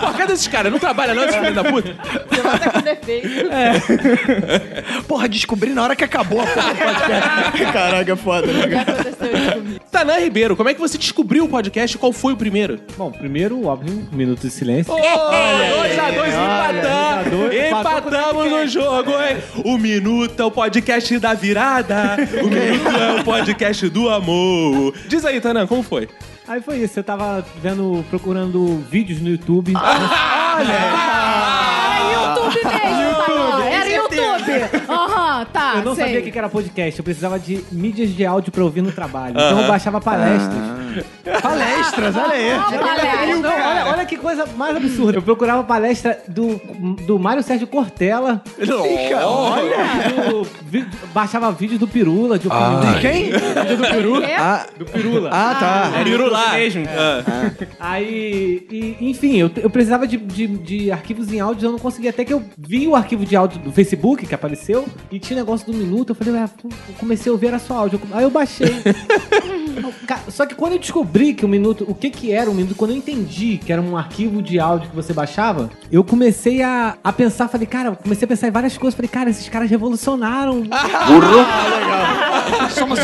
Pô, 0.00 0.12
cadê 0.16 0.34
esses 0.34 0.46
caras? 0.46 0.70
Não 0.70 0.78
trabalha 0.78 1.14
não, 1.14 1.24
esses 1.24 1.36
filhos 1.36 1.54
da 1.54 1.64
puta? 1.64 1.88
Estar 2.30 2.70
com 2.70 2.80
defeito. 2.82 3.28
Porra, 5.06 5.26
descobri 5.28 5.70
na 5.70 5.82
hora 5.84 5.96
que 5.96 6.04
acabou 6.04 6.40
a 6.42 6.46
porra 6.46 6.74
do 6.74 6.78
podcast. 6.78 7.64
Caraca, 7.72 8.16
foda, 8.16 8.46
né? 8.46 8.68
Já 8.70 8.80
aconteceu 8.82 9.38
isso 9.38 9.52
comigo. 9.52 9.80
Tanã 9.90 10.18
Ribeiro, 10.18 10.54
como 10.54 10.68
é 10.68 10.74
que 10.74 10.80
você 10.80 10.98
descobriu 10.98 11.44
o 11.44 11.48
podcast 11.48 11.96
e 11.96 11.98
qual 11.98 12.12
foi 12.12 12.34
o 12.34 12.36
primeiro? 12.36 12.78
Bom, 12.96 13.10
primeiro, 13.10 13.64
óbvio, 13.66 14.06
um 14.12 14.16
minuto 14.16 14.40
de 14.40 14.50
silêncio. 14.50 14.92
Olha, 14.92 15.02
2x2, 15.02 15.08
empatamos. 15.08 15.70
dois 15.78 15.98
a 15.98 17.22
dois, 17.30 17.54
empatou 17.68 18.08
Empatamos 18.08 18.50
no 18.50 18.66
jogo, 18.68 19.10
hein? 19.12 19.38
O 19.64 19.78
Minuto 19.78 20.40
é 20.40 20.44
o 20.44 20.50
podcast 20.50 21.18
da 21.18 21.32
virada. 21.34 22.16
O 22.42 22.46
Minuto 22.48 22.97
é 22.98 23.20
o 23.20 23.24
podcast 23.24 23.88
do 23.88 24.08
amor. 24.08 24.94
Diz 25.06 25.24
aí, 25.24 25.40
Tanã, 25.40 25.66
como 25.66 25.82
foi? 25.82 26.08
Aí 26.46 26.60
foi 26.60 26.78
isso, 26.78 26.98
eu 26.98 27.04
tava 27.04 27.44
vendo, 27.62 28.04
procurando 28.08 28.82
vídeos 28.90 29.20
no 29.20 29.28
YouTube. 29.28 29.72
Era 29.76 31.84
YouTube 32.18 32.64
mesmo, 32.64 33.14
tá? 33.14 33.64
Era 33.70 33.88
YouTube. 33.90 34.88
Aham, 34.88 35.44
tá. 35.52 35.72
Eu 35.76 35.82
não 35.84 35.94
sei. 35.94 36.04
sabia 36.04 36.20
o 36.20 36.22
que 36.32 36.38
era 36.38 36.48
podcast, 36.48 36.98
eu 36.98 37.04
precisava 37.04 37.38
de 37.38 37.64
mídias 37.70 38.10
de 38.10 38.24
áudio 38.26 38.50
pra 38.52 38.64
ouvir 38.64 38.82
no 38.82 38.92
trabalho. 38.92 39.32
Então 39.32 39.60
eu 39.62 39.68
baixava 39.68 40.00
palestras. 40.00 40.58
Palestras, 41.42 42.16
olha 42.16 42.32
aí. 42.32 42.50
Ah, 42.52 42.62
palestra. 42.64 43.36
Não, 43.36 43.50
olha, 43.50 43.86
olha 43.92 44.04
que 44.06 44.16
coisa 44.16 44.46
mais 44.56 44.76
absurda. 44.76 45.18
Eu 45.18 45.22
procurava 45.22 45.62
palestra 45.62 46.18
do, 46.26 46.60
do 47.06 47.18
Mário 47.18 47.42
Sérgio 47.42 47.66
Cortella. 47.66 48.42
Olha! 49.22 50.30
do- 50.30 50.46
vi- 50.62 50.86
baixava 51.12 51.50
vídeos 51.52 51.78
do 51.78 51.86
Pirula, 51.86 52.38
de 52.38 52.48
opinião. 52.48 52.80
De 52.94 53.00
quem? 53.00 53.30
do 53.30 53.88
Peru. 53.88 54.22
É? 54.22 54.36
Ah, 54.36 54.66
Do 54.76 54.84
Pirula. 54.86 55.30
ah, 55.32 55.54
tá. 55.58 55.90
Pirulá. 56.02 56.52
mesmo. 56.54 56.84
Ah. 56.88 57.50
Aí, 57.78 58.66
e, 58.70 58.96
enfim, 59.10 59.36
eu, 59.36 59.50
eu 59.56 59.70
precisava 59.70 60.06
de, 60.06 60.16
de, 60.16 60.46
de 60.46 60.90
arquivos 60.92 61.32
em 61.32 61.40
áudio, 61.40 61.66
eu 61.68 61.72
não 61.72 61.78
conseguia. 61.78 62.07
Até 62.08 62.24
que 62.24 62.32
eu 62.32 62.42
vi 62.56 62.86
o 62.86 62.96
arquivo 62.96 63.24
de 63.24 63.36
áudio 63.36 63.58
do 63.60 63.72
Facebook 63.72 64.26
que 64.26 64.34
apareceu 64.34 64.86
e 65.10 65.18
tinha 65.18 65.38
negócio 65.38 65.70
do 65.70 65.76
minuto. 65.76 66.10
Eu 66.10 66.14
falei, 66.14 66.34
ah, 66.40 66.50
eu 66.64 66.94
comecei 66.98 67.30
a 67.30 67.32
ouvir, 67.32 67.48
era 67.48 67.58
só 67.58 67.78
áudio. 67.78 68.00
Aí 68.12 68.24
eu 68.24 68.30
baixei. 68.30 68.68
Só 70.28 70.46
que 70.46 70.54
quando 70.54 70.72
eu 70.72 70.78
descobri 70.78 71.34
que 71.34 71.44
o 71.44 71.48
minuto, 71.48 71.84
o 71.86 71.94
que 71.94 72.10
que 72.10 72.32
era 72.32 72.50
o 72.50 72.54
minuto, 72.54 72.74
quando 72.74 72.90
eu 72.90 72.96
entendi 72.96 73.58
que 73.58 73.72
era 73.72 73.80
um 73.80 73.96
arquivo 73.96 74.42
de 74.42 74.58
áudio 74.58 74.90
que 74.90 74.96
você 74.96 75.12
baixava, 75.12 75.70
eu 75.90 76.02
comecei 76.02 76.62
a, 76.62 76.96
a 77.02 77.12
pensar, 77.12 77.48
falei, 77.48 77.66
cara, 77.66 77.92
comecei 77.92 78.24
a 78.24 78.28
pensar 78.28 78.48
em 78.48 78.50
várias 78.50 78.76
coisas. 78.76 78.96
Falei, 78.96 79.08
cara, 79.08 79.30
esses 79.30 79.48
caras 79.48 79.70
revolucionaram. 79.70 80.64
Somos 82.70 82.98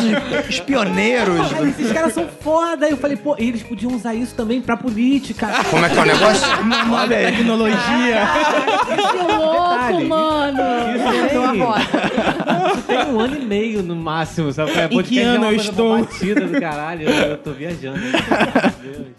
os 0.49 0.61
pioneiros. 0.61 1.52
Aí 1.52 1.70
esses 1.70 1.92
caras 1.92 2.12
são 2.12 2.26
foda. 2.40 2.87
Aí 2.87 2.92
eu 2.92 2.96
falei, 2.96 3.16
pô, 3.16 3.34
eles 3.38 3.62
podiam 3.62 3.92
usar 3.92 4.14
isso 4.14 4.34
também 4.34 4.61
pra 4.61 4.76
política. 4.76 5.49
Como 5.70 5.84
é 5.84 5.88
que 5.88 5.99
é 5.99 6.02
o 6.02 6.04
negócio? 6.04 6.46
Olha 6.92 7.16
aí. 7.16 7.37
Tecnologia. 7.37 8.25
Que 8.95 9.33
louco, 9.33 9.71
Detalhe. 9.71 10.05
mano. 10.09 10.61
Isso 10.95 12.83
tem, 12.87 12.97
tem 12.97 13.13
um 13.13 13.21
ano 13.21 13.37
e 13.37 13.45
meio 13.45 13.83
no 13.83 13.97
máximo, 13.97 14.53
sabe? 14.53 14.73
É, 14.73 14.87
Em 14.91 15.03
que 15.03 15.19
ano 15.21 15.47
eu 15.47 15.57
estou? 15.57 15.99
batida 15.99 16.41
do 16.47 16.61
caralho. 16.61 17.09
Eu, 17.09 17.37
tô 17.39 17.53
viajando. 17.53 18.01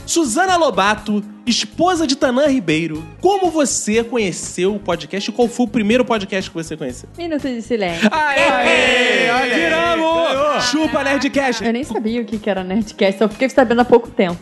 Suzana 0.05 0.55
Lobato, 0.55 1.23
esposa 1.45 2.05
de 2.05 2.15
Tanã 2.15 2.47
Ribeiro. 2.47 3.03
Como 3.21 3.49
você 3.49 4.03
conheceu 4.03 4.75
o 4.75 4.79
podcast 4.79 5.31
qual 5.31 5.47
foi 5.47 5.65
o 5.65 5.69
primeiro 5.69 6.05
podcast 6.05 6.49
que 6.49 6.55
você 6.55 6.77
conheceu? 6.77 7.09
Minuto 7.17 7.47
de 7.47 7.61
silêncio. 7.61 8.07
Aê! 8.11 9.31
Olha 9.31 9.55
Tiramos! 9.55 10.63
Chupa, 10.65 11.03
Nerdcast! 11.03 11.63
Eu 11.65 11.73
nem 11.73 11.83
sabia 11.83 12.21
o 12.21 12.25
que 12.25 12.37
que 12.37 12.49
era 12.49 12.63
Nerdcast, 12.63 13.17
só 13.19 13.27
fiquei 13.27 13.49
sabendo 13.49 13.81
há 13.81 13.85
pouco 13.85 14.09
tempo. 14.09 14.37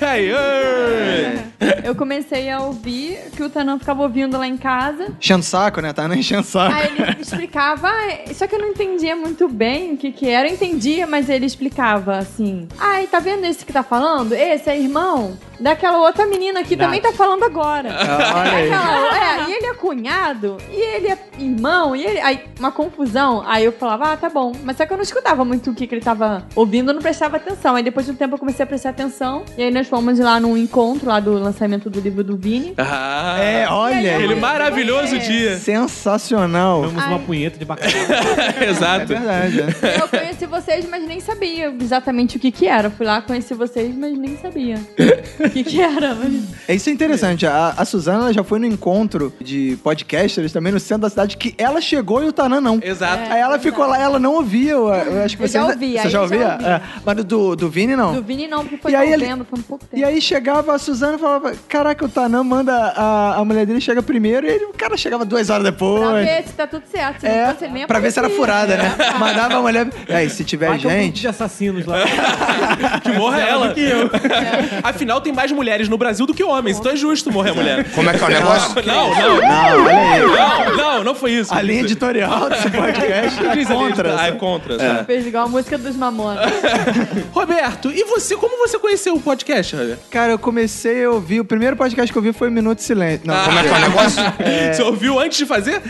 Aí, 0.00 0.30
oi! 0.32 1.38
Eu 1.84 1.94
comecei 1.94 2.50
a 2.50 2.60
ouvir 2.60 3.18
que 3.36 3.42
o 3.42 3.48
Tanã 3.50 3.78
ficava 3.78 4.02
ouvindo 4.02 4.36
lá 4.38 4.46
em 4.46 4.56
casa. 4.64 5.14
Enchendo 5.20 5.44
saco, 5.44 5.82
né? 5.82 5.92
Tá 5.92 6.08
nem 6.08 6.20
enchendo 6.20 6.42
saco. 6.42 6.74
Aí 6.74 6.96
ele 6.96 7.20
explicava, 7.20 7.90
só 8.32 8.46
que 8.46 8.54
eu 8.54 8.58
não 8.58 8.68
entendia 8.68 9.14
muito 9.14 9.46
bem 9.46 9.92
o 9.92 9.96
que 9.98 10.10
que 10.10 10.26
era. 10.26 10.48
Eu 10.48 10.54
entendia, 10.54 11.06
mas 11.06 11.28
ele 11.28 11.44
explicava 11.44 12.16
assim: 12.16 12.66
ai, 12.78 13.06
tá 13.06 13.18
vendo 13.18 13.44
esse 13.44 13.64
que 13.66 13.72
tá 13.72 13.82
falando? 13.82 14.32
Esse 14.32 14.70
é 14.70 14.80
irmão 14.80 15.36
daquela 15.60 15.98
outra 15.98 16.26
menina 16.26 16.62
que 16.62 16.76
também 16.76 17.00
tá 17.00 17.12
falando 17.12 17.44
agora. 17.44 17.90
Ah, 17.90 18.40
olha 18.40 18.52
aí. 18.52 18.72
Aquela- 18.72 19.44
é, 19.46 19.50
e 19.50 19.52
ele 19.54 19.66
é 19.66 19.74
cunhado, 19.74 20.56
e 20.72 20.76
ele 20.96 21.08
é 21.08 21.18
irmão, 21.38 21.94
e 21.96 22.04
ele. 22.04 22.20
Aí, 22.20 22.40
uma 22.58 22.70
confusão. 22.72 23.42
Aí 23.46 23.64
eu 23.64 23.72
falava, 23.72 24.12
ah, 24.12 24.16
tá 24.16 24.28
bom. 24.28 24.52
Mas 24.64 24.76
só 24.76 24.86
que 24.86 24.92
eu 24.92 24.96
não 24.96 25.02
escutava 25.04 25.44
muito 25.44 25.70
o 25.70 25.74
que, 25.74 25.86
que 25.86 25.94
ele 25.94 26.02
tava 26.04 26.44
ouvindo, 26.54 26.90
eu 26.90 26.94
não 26.94 27.02
prestava 27.02 27.36
atenção. 27.36 27.74
Aí 27.76 27.82
depois 27.82 28.06
de 28.06 28.12
um 28.12 28.14
tempo 28.14 28.34
eu 28.34 28.38
comecei 28.38 28.62
a 28.62 28.66
prestar 28.66 28.90
atenção. 28.90 29.44
E 29.56 29.62
aí 29.62 29.70
nós 29.70 29.86
fomos 29.88 30.18
lá 30.18 30.38
num 30.40 30.56
encontro 30.56 31.08
lá 31.08 31.20
do 31.20 31.32
lançamento 31.34 31.88
do 31.90 32.00
livro 32.00 32.22
do 32.24 32.36
Vini. 32.36 32.74
Ah, 32.78 33.36
É, 33.38 33.66
olha 33.68 34.14
aquele 34.16 34.34
aí. 34.34 34.40
maravilhoso 34.40 35.18
dia. 35.18 35.58
Sensacional. 35.58 36.82
Vamos 36.82 37.04
uma 37.04 37.18
punheta 37.18 37.58
de 37.58 37.64
bacalhau. 37.64 37.94
É 38.60 38.64
Exato. 38.70 39.06
verdade. 39.06 39.60
é. 39.60 40.00
Eu 40.00 40.08
conheci 40.08 40.46
vocês, 40.46 40.86
mas 40.88 41.02
nem 41.06 41.20
sabia 41.20 41.74
exatamente 41.80 42.36
o 42.36 42.40
que 42.40 42.50
que 42.50 42.66
era. 42.66 42.90
Fui 42.90 43.04
lá, 43.06 43.20
conheci 43.22 43.54
vocês, 43.54 43.94
mas 43.94 44.16
nem 44.16 44.36
sabia 44.36 44.76
o 45.46 45.50
que 45.50 45.64
que 45.64 45.80
era. 45.80 46.14
Mas... 46.14 46.42
É 46.68 46.74
isso 46.74 46.88
é 46.88 46.92
interessante. 46.92 47.46
A, 47.46 47.74
a 47.76 47.84
Suzana 47.84 48.32
já 48.32 48.42
foi 48.44 48.58
no 48.58 48.66
encontro 48.66 49.32
de 49.40 49.78
podcasters 49.82 50.52
também 50.52 50.72
no 50.72 50.80
centro 50.80 51.02
da 51.02 51.10
cidade 51.10 51.36
que 51.36 51.54
ela 51.58 51.80
chegou 51.80 52.22
e 52.22 52.28
o 52.28 52.32
Tanã 52.32 52.60
não. 52.60 52.78
Exato. 52.82 53.30
Aí 53.32 53.40
ela 53.40 53.58
ficou 53.58 53.86
lá, 53.86 53.98
ela 54.00 54.18
não 54.18 54.34
ouvia. 54.34 54.72
Eu, 54.72 54.88
eu 54.88 55.22
acho 55.24 55.36
que 55.36 55.42
Eu 55.42 55.48
você 55.48 55.54
já 55.54 55.60
ainda- 55.62 55.72
ouvi, 55.74 55.92
Você 55.98 56.08
já 56.10 56.18
eu 56.18 56.22
ouvia? 56.22 56.38
já 56.38 56.52
ouvi. 56.54 56.64
É. 56.66 56.80
Mas 57.04 57.24
do, 57.24 57.56
do 57.56 57.68
Vini, 57.70 57.96
não. 57.96 58.14
Do 58.14 58.22
Vini 58.22 58.46
não, 58.48 58.60
porque 58.62 58.76
foi 58.78 58.92
E 58.92 58.96
aí 58.96 59.18
foi 59.18 59.58
um 59.58 59.62
pouco 59.62 59.84
tempo. 59.84 60.00
E 60.00 60.04
aí 60.04 60.20
chegava 60.20 60.74
a 60.74 60.78
Suzana 60.78 61.16
e 61.16 61.18
falava: 61.18 61.52
Caraca, 61.68 62.04
o 62.04 62.08
Tanã 62.08 62.42
manda 62.42 62.72
a, 62.74 63.36
a 63.36 63.44
mulher 63.44 63.66
dele 63.66 63.80
chega 63.80 64.02
primeiro 64.02 64.46
e 64.46 64.50
ele, 64.50 64.64
o 64.66 64.72
cara 64.72 64.96
chegava 64.96 65.24
duas 65.24 65.50
horas 65.50 65.64
depois. 65.64 66.02
Pra 66.02 66.12
ver 66.20 66.44
se 66.46 66.52
tá 66.54 66.66
tudo 66.66 66.84
certo. 66.90 67.20
Se 67.20 67.26
não 67.68 67.76
É, 67.76 67.86
pra 67.86 67.98
ver 68.00 68.10
se 68.10 68.18
era 68.18 68.30
furada, 68.30 68.76
né? 68.76 68.94
Mandava 69.18 69.54
a 69.56 69.60
mulher. 69.60 69.88
E 70.08 70.12
aí, 70.12 70.30
se 70.30 70.44
tiver 70.44 70.68
Vai 70.68 70.78
ter 70.78 70.86
um 70.86 70.90
gente. 70.90 71.20
de 71.20 71.28
assassinos 71.28 71.84
lá. 71.86 71.98
Que 73.02 73.12
morra 73.12 73.40
ela. 73.40 73.74
Afinal, 74.82 75.20
tem 75.20 75.32
mais 75.34 75.50
mulheres 75.52 75.88
no 75.88 75.98
Brasil 75.98 76.26
do 76.26 76.32
que 76.34 76.42
homens, 76.42 76.78
então 76.78 76.92
é 76.92 76.96
justo 76.96 77.30
morrer 77.30 77.50
a 77.50 77.54
mulher. 77.54 77.84
Como 77.94 78.08
é 78.08 78.16
que 78.16 78.22
é 78.22 78.26
o 78.26 78.30
negócio? 78.30 78.74
Não, 78.86 79.10
não, 79.10 79.40
Não, 79.40 79.84
não, 79.84 80.76
não, 80.76 81.04
não 81.04 81.14
foi 81.14 81.32
isso. 81.32 81.52
A 81.54 81.60
linha 81.60 81.80
editorial 81.80 82.48
desse 82.48 82.70
podcast 82.70 83.44
é 83.46 83.64
contra. 83.66 84.16
Ah, 84.20 84.26
é 84.28 84.32
contra. 84.32 84.76
tá. 84.78 85.04
Fez 85.04 85.26
igual 85.26 85.44
a 85.44 85.48
música 85.48 85.76
dos 85.76 85.96
Mamonas. 85.96 86.50
Roberto, 87.32 87.90
e 87.90 88.04
você, 88.04 88.36
como 88.36 88.56
você 88.58 88.78
conheceu 88.78 89.14
o 89.14 89.20
podcast, 89.20 89.74
Roberto? 89.76 90.00
Cara, 90.10 90.32
eu 90.32 90.38
comecei 90.38 91.04
a 91.04 91.10
ouvir. 91.10 91.40
O 91.40 91.44
primeiro 91.44 91.76
podcast 91.76 92.12
que 92.12 92.18
eu 92.18 92.22
vi 92.22 92.32
foi 92.32 92.50
Minuto 92.50 92.78
de 92.78 92.84
Silêncio. 92.84 93.26
Não, 93.26 93.34
Ah. 93.34 93.44
Como 93.44 93.58
é 93.58 93.62
que 93.62 93.68
é 93.68 93.72
o 93.76 93.80
negócio? 93.80 94.22
Você 94.74 94.82
ouviu 94.82 95.18
antes 95.18 95.38
de 95.38 95.46
fazer? 95.46 95.82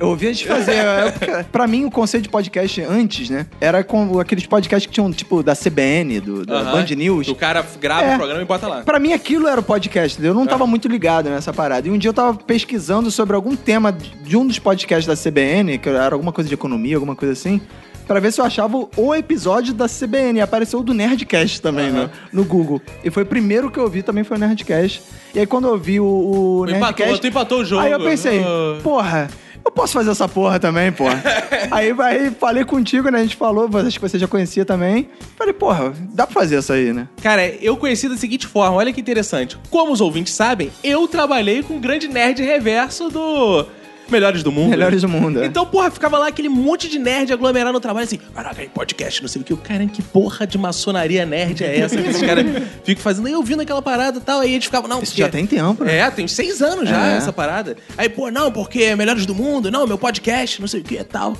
Eu 0.00 0.08
ouvi 0.08 0.28
antes 0.28 0.38
de 0.40 0.46
fazer. 0.46 0.72
é, 0.74 1.42
pra 1.50 1.66
mim, 1.66 1.84
o 1.84 1.90
conceito 1.90 2.24
de 2.24 2.28
podcast 2.28 2.80
antes, 2.82 3.28
né? 3.30 3.46
Era 3.60 3.82
com 3.82 4.20
aqueles 4.20 4.46
podcasts 4.46 4.86
que 4.86 4.92
tinham, 4.92 5.10
tipo, 5.10 5.42
da 5.42 5.56
CBN, 5.56 6.20
do, 6.20 6.46
da 6.46 6.60
Aham. 6.60 6.72
Band 6.72 6.94
News. 6.94 7.26
O 7.28 7.34
cara 7.34 7.64
grava 7.80 8.04
É. 8.04 8.14
o 8.14 8.18
programa 8.18 8.42
e 8.42 8.44
bota 8.44 8.68
lá. 8.68 8.82
Pra 8.82 8.98
mim, 9.00 9.12
aquilo 9.12 9.48
era 9.48 9.60
o 9.60 9.62
podcast, 9.62 10.14
entendeu? 10.16 10.30
Eu 10.32 10.38
não 10.38 10.46
tava 10.46 10.66
muito 10.66 10.86
ligado 10.86 11.28
nessa 11.28 11.52
parada. 11.52 11.88
E 11.88 11.90
um 11.90 11.98
dia 11.98 12.10
eu 12.10 12.14
tava 12.14 12.34
pesquisando 12.34 13.10
sobre 13.10 13.34
algum 13.34 13.56
tema 13.56 13.90
de 13.92 14.36
um 14.36 14.46
dos 14.46 14.58
podcasts 14.58 15.06
da 15.06 15.16
CBN, 15.16 15.78
que 15.78 15.88
era 15.88 16.14
alguma 16.14 16.32
coisa 16.32 16.46
de 16.48 16.54
economia, 16.54 16.94
alguma 16.96 17.16
coisa 17.16 17.32
assim, 17.32 17.60
pra 18.06 18.20
ver 18.20 18.32
se 18.32 18.40
eu 18.40 18.44
achava 18.44 18.76
o 18.96 19.14
episódio 19.16 19.74
da 19.74 19.86
CBN. 19.88 20.40
Apareceu 20.40 20.78
o 20.78 20.82
do 20.84 20.94
Nerdcast 20.94 21.60
também 21.60 21.90
no, 21.90 22.08
no 22.32 22.44
Google. 22.44 22.80
E 23.02 23.10
foi 23.10 23.24
o 23.24 23.26
primeiro 23.26 23.68
que 23.68 23.78
eu 23.80 23.88
vi 23.88 24.04
também 24.04 24.22
foi 24.22 24.36
o 24.36 24.40
Nerdcast. 24.40 25.02
E 25.34 25.40
aí, 25.40 25.46
quando 25.46 25.66
eu 25.66 25.76
vi 25.76 25.98
o, 25.98 26.04
o 26.06 26.64
empatou, 26.70 26.78
Nerdcast... 27.06 27.20
tu 27.20 27.26
empatou 27.26 27.58
o 27.60 27.64
jogo. 27.64 27.82
Aí 27.82 27.90
eu 27.90 27.98
pensei, 28.00 28.40
Ah. 28.42 28.78
porra, 28.82 29.28
eu 29.64 29.70
posso 29.70 29.92
fazer 29.92 30.10
essa 30.10 30.28
porra 30.28 30.58
também, 30.58 30.90
porra. 30.92 31.22
aí, 31.70 31.94
aí 31.98 32.30
falei 32.30 32.64
contigo, 32.64 33.10
né? 33.10 33.18
A 33.18 33.22
gente 33.22 33.36
falou, 33.36 33.68
acho 33.78 33.98
que 33.98 34.08
você 34.08 34.18
já 34.18 34.26
conhecia 34.26 34.64
também. 34.64 35.08
Falei, 35.36 35.52
porra, 35.52 35.92
dá 36.12 36.26
pra 36.26 36.34
fazer 36.34 36.58
isso 36.58 36.72
aí, 36.72 36.92
né? 36.92 37.08
Cara, 37.22 37.46
eu 37.46 37.76
conheci 37.76 38.08
da 38.08 38.16
seguinte 38.16 38.46
forma, 38.46 38.76
olha 38.76 38.92
que 38.92 39.00
interessante. 39.00 39.58
Como 39.70 39.92
os 39.92 40.00
ouvintes 40.00 40.32
sabem, 40.34 40.70
eu 40.82 41.06
trabalhei 41.06 41.62
com 41.62 41.76
o 41.76 41.80
grande 41.80 42.08
nerd 42.08 42.42
reverso 42.42 43.08
do 43.08 43.66
Melhores 44.10 44.42
do 44.42 44.50
Mundo. 44.52 44.70
Melhores 44.70 45.02
do 45.02 45.08
mundo. 45.08 45.42
é. 45.42 45.46
Então, 45.46 45.64
porra, 45.66 45.90
ficava 45.90 46.18
lá 46.18 46.28
aquele 46.28 46.48
monte 46.48 46.88
de 46.88 46.98
nerd 46.98 47.32
aglomerado 47.32 47.72
no 47.72 47.80
trabalho, 47.80 48.04
assim, 48.06 48.18
caraca, 48.34 48.60
aí 48.62 48.68
podcast, 48.68 49.20
não 49.22 49.28
sei 49.28 49.42
o 49.42 49.44
que. 49.44 49.52
O 49.52 49.56
cara, 49.56 49.86
que 49.86 50.02
porra 50.02 50.46
de 50.46 50.56
maçonaria 50.58 51.24
nerd 51.26 51.62
é 51.64 51.78
essa 51.80 52.00
que 52.00 52.08
esses 52.08 52.22
caras 52.22 52.44
ficam 52.84 53.02
fazendo? 53.02 53.28
E 53.28 53.32
eu 53.32 53.42
vindo 53.42 53.60
aquela 53.62 53.82
parada 53.82 54.18
e 54.18 54.20
tal, 54.20 54.40
aí 54.40 54.50
a 54.50 54.52
gente 54.52 54.66
ficava, 54.66 54.88
não, 54.88 55.02
Isso 55.02 55.12
porque- 55.12 55.22
já 55.22 55.28
tem 55.28 55.46
tempo, 55.46 55.84
né? 55.84 55.98
É, 55.98 56.10
tem 56.10 56.26
seis 56.28 56.62
anos 56.62 56.88
já 56.88 57.08
É. 57.12 57.16
essa 57.16 57.32
parada. 57.32 57.76
Aí, 57.96 58.08
pô, 58.08 58.30
não, 58.30 58.50
porque 58.50 58.82
é 58.84 58.96
Melhores 58.96 59.26
do 59.26 59.34
Mundo, 59.34 59.70
não, 59.70 59.86
meu 59.86 59.98
podcast, 59.98 60.60
não 60.60 60.68
sei 60.68 60.80
o 60.80 60.84
que 60.84 60.94
e 60.96 61.04
tal. 61.04 61.36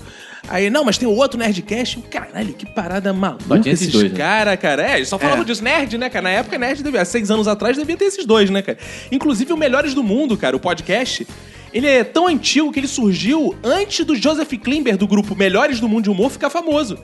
Aí, 0.48 0.70
não, 0.70 0.84
mas 0.84 0.96
tem 0.96 1.06
o 1.06 1.12
outro 1.12 1.38
Nerdcast. 1.38 1.98
Caralho, 2.10 2.54
que 2.54 2.64
parada 2.64 3.12
maluca. 3.12 3.68
Esses 3.68 3.88
dois, 3.88 4.10
né? 4.12 4.16
Cara, 4.16 4.56
cara, 4.56 4.92
é, 4.92 4.96
eles 4.96 5.08
só 5.08 5.18
falavam 5.18 5.42
É. 5.42 5.44
disso. 5.44 5.62
Nerd, 5.62 5.98
né, 5.98 6.08
cara? 6.08 6.22
Na 6.22 6.30
época, 6.30 6.56
Nerd, 6.56 6.82
devia, 6.82 7.02
há 7.02 7.04
seis 7.04 7.30
anos 7.30 7.46
atrás, 7.46 7.76
devia 7.76 7.96
ter 7.96 8.06
esses 8.06 8.24
dois, 8.24 8.48
né, 8.48 8.62
cara? 8.62 8.78
Inclusive, 9.12 9.52
o 9.52 9.56
Melhores 9.56 9.92
do 9.94 10.02
Mundo, 10.02 10.36
cara, 10.38 10.56
o 10.56 10.60
podcast, 10.60 11.26
ele 11.72 11.86
é 11.86 12.02
tão 12.04 12.26
antigo 12.26 12.72
que 12.72 12.80
ele 12.80 12.88
surgiu 12.88 13.54
antes 13.62 14.04
do 14.04 14.14
Joseph 14.16 14.50
Klimber, 14.62 14.96
do 14.96 15.06
grupo 15.06 15.34
Melhores 15.36 15.80
do 15.80 15.88
Mundo 15.88 16.04
de 16.04 16.10
Humor, 16.10 16.30
ficar 16.30 16.50
famoso. 16.50 16.94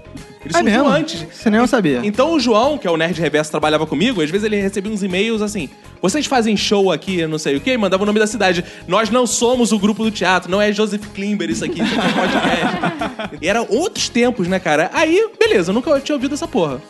Ele 0.45 0.55
É 0.55 0.59
surgiu 0.59 0.65
mesmo? 0.85 0.89
antes. 0.89 1.27
Você 1.33 1.49
nem 1.51 1.61
eu 1.61 1.67
sabia. 1.67 2.01
Então 2.05 2.33
o 2.35 2.41
João, 2.41 2.77
que 2.77 2.87
é 2.87 2.91
o 2.91 2.97
Nerd 2.97 3.19
Reverso, 3.21 3.51
trabalhava 3.51 3.87
comigo, 3.87 4.21
às 4.23 4.31
vezes 4.31 4.45
ele 4.45 4.61
recebia 4.61 4.93
uns 4.93 5.03
e-mails 5.03 5.41
assim: 5.41 5.69
vocês 6.03 6.27
fazem 6.27 6.57
show 6.57 6.93
aqui, 6.93 7.27
não 7.27 7.39
sei 7.39 7.57
o 7.57 7.61
quê, 7.61 7.77
mandava 7.79 8.03
o 8.03 8.07
nome 8.07 8.19
da 8.19 8.27
cidade. 8.27 8.63
Nós 8.87 9.09
não 9.11 9.27
somos 9.27 9.73
o 9.73 9.79
grupo 9.79 10.05
do 10.05 10.11
teatro, 10.11 10.51
não 10.51 10.61
é 10.61 10.71
Joseph 10.73 11.07
Klimber 11.15 11.51
isso 11.51 11.65
aqui, 11.65 11.81
isso 11.83 11.95
aqui 11.99 12.09
é 12.09 12.13
podcast. 12.13 13.39
e 13.41 13.49
era 13.49 13.63
outros 13.63 14.09
tempos, 14.11 14.47
né, 14.47 14.59
cara? 14.59 14.91
Aí, 14.93 15.29
beleza, 15.39 15.71
eu 15.71 15.75
nunca 15.75 15.99
tinha 16.01 16.15
ouvido 16.15 16.35
essa 16.35 16.47
porra. 16.47 16.81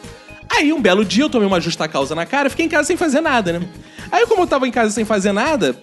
Aí, 0.51 0.73
um 0.73 0.81
belo 0.81 1.05
dia, 1.05 1.25
eu 1.25 1.31
tomei 1.31 1.47
uma 1.49 1.61
justa 1.61 1.87
causa 1.89 2.15
na 2.15 2.27
cara, 2.27 2.51
fiquei 2.51 2.67
em 2.67 2.69
casa 2.69 2.87
sem 2.89 2.97
fazer 2.97 3.21
nada, 3.21 3.53
né? 3.59 3.67
Aí, 4.13 4.27
como 4.27 4.43
eu 4.43 4.47
tava 4.47 4.67
em 4.69 4.71
casa 4.71 4.91
sem 4.91 5.05
fazer 5.05 5.33
nada, 5.33 5.75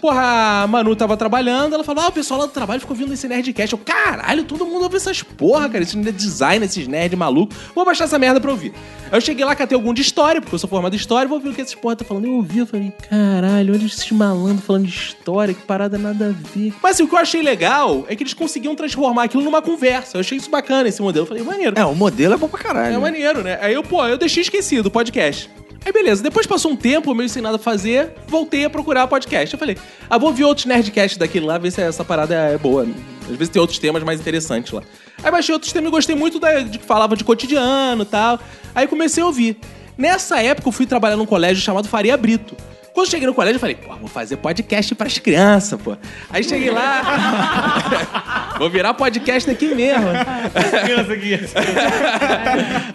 porra, 0.00 0.62
a 0.62 0.66
Manu 0.66 0.96
tava 0.96 1.16
trabalhando, 1.16 1.74
ela 1.74 1.84
falou: 1.84 2.04
Ah, 2.04 2.08
o 2.08 2.12
pessoal 2.12 2.40
lá 2.40 2.46
do 2.46 2.52
trabalho 2.52 2.80
ficou 2.80 2.96
ouvindo 2.96 3.12
esse 3.12 3.28
Nerdcast. 3.28 3.72
Eu, 3.72 3.78
caralho, 3.78 4.44
todo 4.44 4.64
mundo 4.64 4.84
ouve 4.84 4.96
essas 4.96 5.22
porra, 5.22 5.68
cara, 5.68 5.84
esse 5.84 5.96
design, 6.12 6.64
esses 6.64 6.88
nerd 6.88 7.14
maluco. 7.16 7.54
Vou 7.74 7.84
baixar 7.84 8.04
essa 8.04 8.18
merda 8.18 8.40
pra 8.40 8.50
ouvir. 8.50 8.72
Aí 9.10 9.16
eu 9.16 9.20
cheguei 9.20 9.44
lá, 9.44 9.54
catei 9.54 9.76
algum 9.76 9.92
de 9.92 10.02
história, 10.02 10.40
porque 10.40 10.54
eu 10.54 10.58
sou 10.58 10.68
formado 10.70 10.94
em 10.94 10.96
história, 10.96 11.28
vou 11.28 11.38
ouvir 11.38 11.50
o 11.50 11.54
que 11.54 11.60
esses 11.60 11.74
porra 11.74 11.96
tá 11.96 12.04
falando. 12.04 12.26
Eu 12.26 12.34
ouvi, 12.34 12.60
eu 12.60 12.66
falei, 12.66 12.92
caralho, 13.08 13.74
olha 13.74 13.84
esses 13.84 14.10
malandros 14.12 14.64
falando 14.64 14.86
de 14.86 14.94
história, 14.94 15.52
que 15.52 15.62
parada 15.62 15.98
nada 15.98 16.28
a 16.28 16.48
ver. 16.54 16.72
Mas 16.82 16.96
assim, 16.96 17.02
o 17.02 17.08
que 17.08 17.14
eu 17.14 17.18
achei 17.18 17.42
legal 17.42 18.04
é 18.08 18.16
que 18.16 18.22
eles 18.22 18.34
conseguiam 18.34 18.74
transformar 18.74 19.24
aquilo 19.24 19.42
numa 19.42 19.60
conversa. 19.60 20.16
Eu 20.16 20.20
achei 20.20 20.38
isso 20.38 20.50
bacana, 20.50 20.88
esse 20.88 21.02
modelo. 21.02 21.24
Eu 21.24 21.28
falei, 21.28 21.42
maneiro. 21.42 21.78
É, 21.78 21.84
o 21.84 21.94
modelo 21.94 22.34
é 22.34 22.36
bom 22.36 22.48
pra 22.48 22.58
caralho. 22.58 22.94
É 22.94 22.98
maneiro, 22.98 23.42
né? 23.42 23.58
Aí 23.60 23.74
eu, 23.74 23.82
pô, 23.82 24.06
eu 24.06 24.16
deixei 24.16 24.42
esquecido 24.42 24.86
o 24.86 24.90
podcast. 24.90 25.50
Aí 25.84 25.92
beleza, 25.92 26.22
depois 26.22 26.46
passou 26.46 26.72
um 26.72 26.76
tempo, 26.76 27.14
meio 27.14 27.28
sem 27.28 27.42
nada 27.42 27.56
a 27.56 27.58
fazer, 27.58 28.12
voltei 28.26 28.64
a 28.64 28.70
procurar 28.70 29.06
podcast. 29.06 29.54
Eu 29.54 29.58
falei, 29.58 29.78
ah, 30.08 30.18
vou 30.18 30.28
ouvir 30.28 30.44
outros 30.44 30.66
Nerdcasts 30.66 31.16
daquele 31.16 31.46
lá, 31.46 31.56
ver 31.56 31.70
se 31.70 31.80
essa 31.80 32.04
parada 32.04 32.34
é 32.34 32.58
boa. 32.58 32.86
Às 33.22 33.36
vezes 33.36 33.48
tem 33.48 33.60
outros 33.60 33.78
temas 33.78 34.02
mais 34.02 34.20
interessantes 34.20 34.72
lá. 34.72 34.82
Aí 35.22 35.30
baixei 35.30 35.52
outros 35.54 35.72
temas 35.72 35.88
e 35.88 35.90
gostei 35.90 36.14
muito 36.14 36.38
da, 36.38 36.60
de 36.60 36.78
que 36.78 36.84
falava 36.84 37.16
de 37.16 37.24
cotidiano 37.24 38.02
e 38.02 38.06
tal. 38.06 38.38
Aí 38.74 38.86
comecei 38.86 39.22
a 39.22 39.26
ouvir. 39.26 39.58
Nessa 39.96 40.42
época 40.42 40.68
eu 40.68 40.72
fui 40.72 40.86
trabalhar 40.86 41.16
num 41.16 41.26
colégio 41.26 41.62
chamado 41.62 41.88
Faria 41.88 42.16
Brito. 42.16 42.56
Quando 42.92 43.06
eu 43.06 43.10
cheguei 43.10 43.26
no 43.26 43.34
colégio, 43.34 43.56
eu 43.56 43.60
falei, 43.60 43.76
pô, 43.76 43.94
vou 43.96 44.08
fazer 44.08 44.36
podcast 44.36 44.94
pras 44.94 45.18
crianças, 45.18 45.80
pô. 45.80 45.96
Aí 46.28 46.42
cheguei 46.42 46.70
lá. 46.70 48.54
vou 48.58 48.68
virar 48.68 48.94
podcast 48.94 49.48
aqui 49.50 49.74
mesmo. 49.74 50.08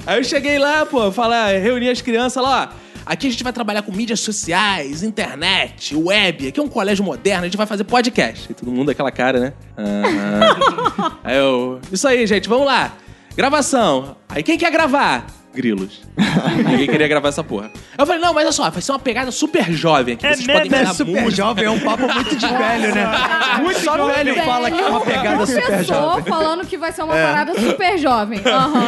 Aí 0.05 0.19
eu 0.19 0.23
cheguei 0.23 0.59
lá, 0.59 0.85
pô, 0.85 1.11
falar, 1.11 1.57
reuni 1.59 1.89
as 1.89 2.01
crianças 2.01 2.43
lá, 2.43 2.71
ó. 2.71 2.85
Aqui 3.05 3.27
a 3.27 3.29
gente 3.29 3.43
vai 3.43 3.53
trabalhar 3.53 3.83
com 3.83 3.91
mídias 3.91 4.19
sociais, 4.19 5.03
internet, 5.03 5.95
web. 5.95 6.47
Aqui 6.47 6.59
é 6.59 6.63
um 6.63 6.67
colégio 6.67 7.05
moderno, 7.05 7.43
a 7.43 7.45
gente 7.45 7.55
vai 7.55 7.67
fazer 7.67 7.83
podcast. 7.83 8.51
E 8.51 8.53
todo 8.55 8.71
mundo 8.71 8.89
aquela 8.89 9.11
cara, 9.11 9.39
né? 9.39 9.53
Aham. 9.77 11.19
Aí 11.23 11.37
eu. 11.37 11.79
Isso 11.91 12.07
aí, 12.07 12.25
gente, 12.25 12.49
vamos 12.49 12.65
lá. 12.65 12.93
gravação. 13.37 14.17
Aí 14.27 14.41
quem 14.41 14.57
quer 14.57 14.71
gravar? 14.71 15.27
Grilos. 15.55 16.01
Ninguém 16.67 16.87
queria 16.87 17.07
gravar 17.07 17.29
essa 17.29 17.43
porra. 17.43 17.71
Eu 17.97 18.05
falei, 18.05 18.21
não, 18.21 18.33
mas 18.33 18.43
olha 18.43 18.51
só, 18.51 18.69
vai 18.69 18.81
ser 18.81 18.91
uma 18.91 18.99
pegada 18.99 19.31
super 19.31 19.71
jovem 19.71 20.13
aqui. 20.15 20.27
Vocês 20.27 20.45
podem 20.45 20.71
É 20.79 20.85
super 20.87 21.21
música. 21.23 21.31
jovem, 21.31 21.65
é 21.65 21.69
um 21.71 21.79
papo 21.79 22.07
muito 22.13 22.35
de 22.35 22.47
velho, 22.47 22.93
né? 22.95 23.05
Muito 23.61 23.79
só 23.79 24.05
velho 24.07 24.35
fala 24.43 24.69
que 24.69 24.79
é 24.81 24.87
uma 24.87 25.01
pegada 25.01 25.45
super 25.45 25.83
jovem. 25.83 26.23
falando 26.25 26.65
que 26.67 26.77
vai 26.77 26.91
ser 26.91 27.03
uma 27.03 27.17
É. 27.17 27.25
parada 27.25 27.59
super 27.59 27.97
jovem. 27.97 28.41
Aham. 28.45 28.87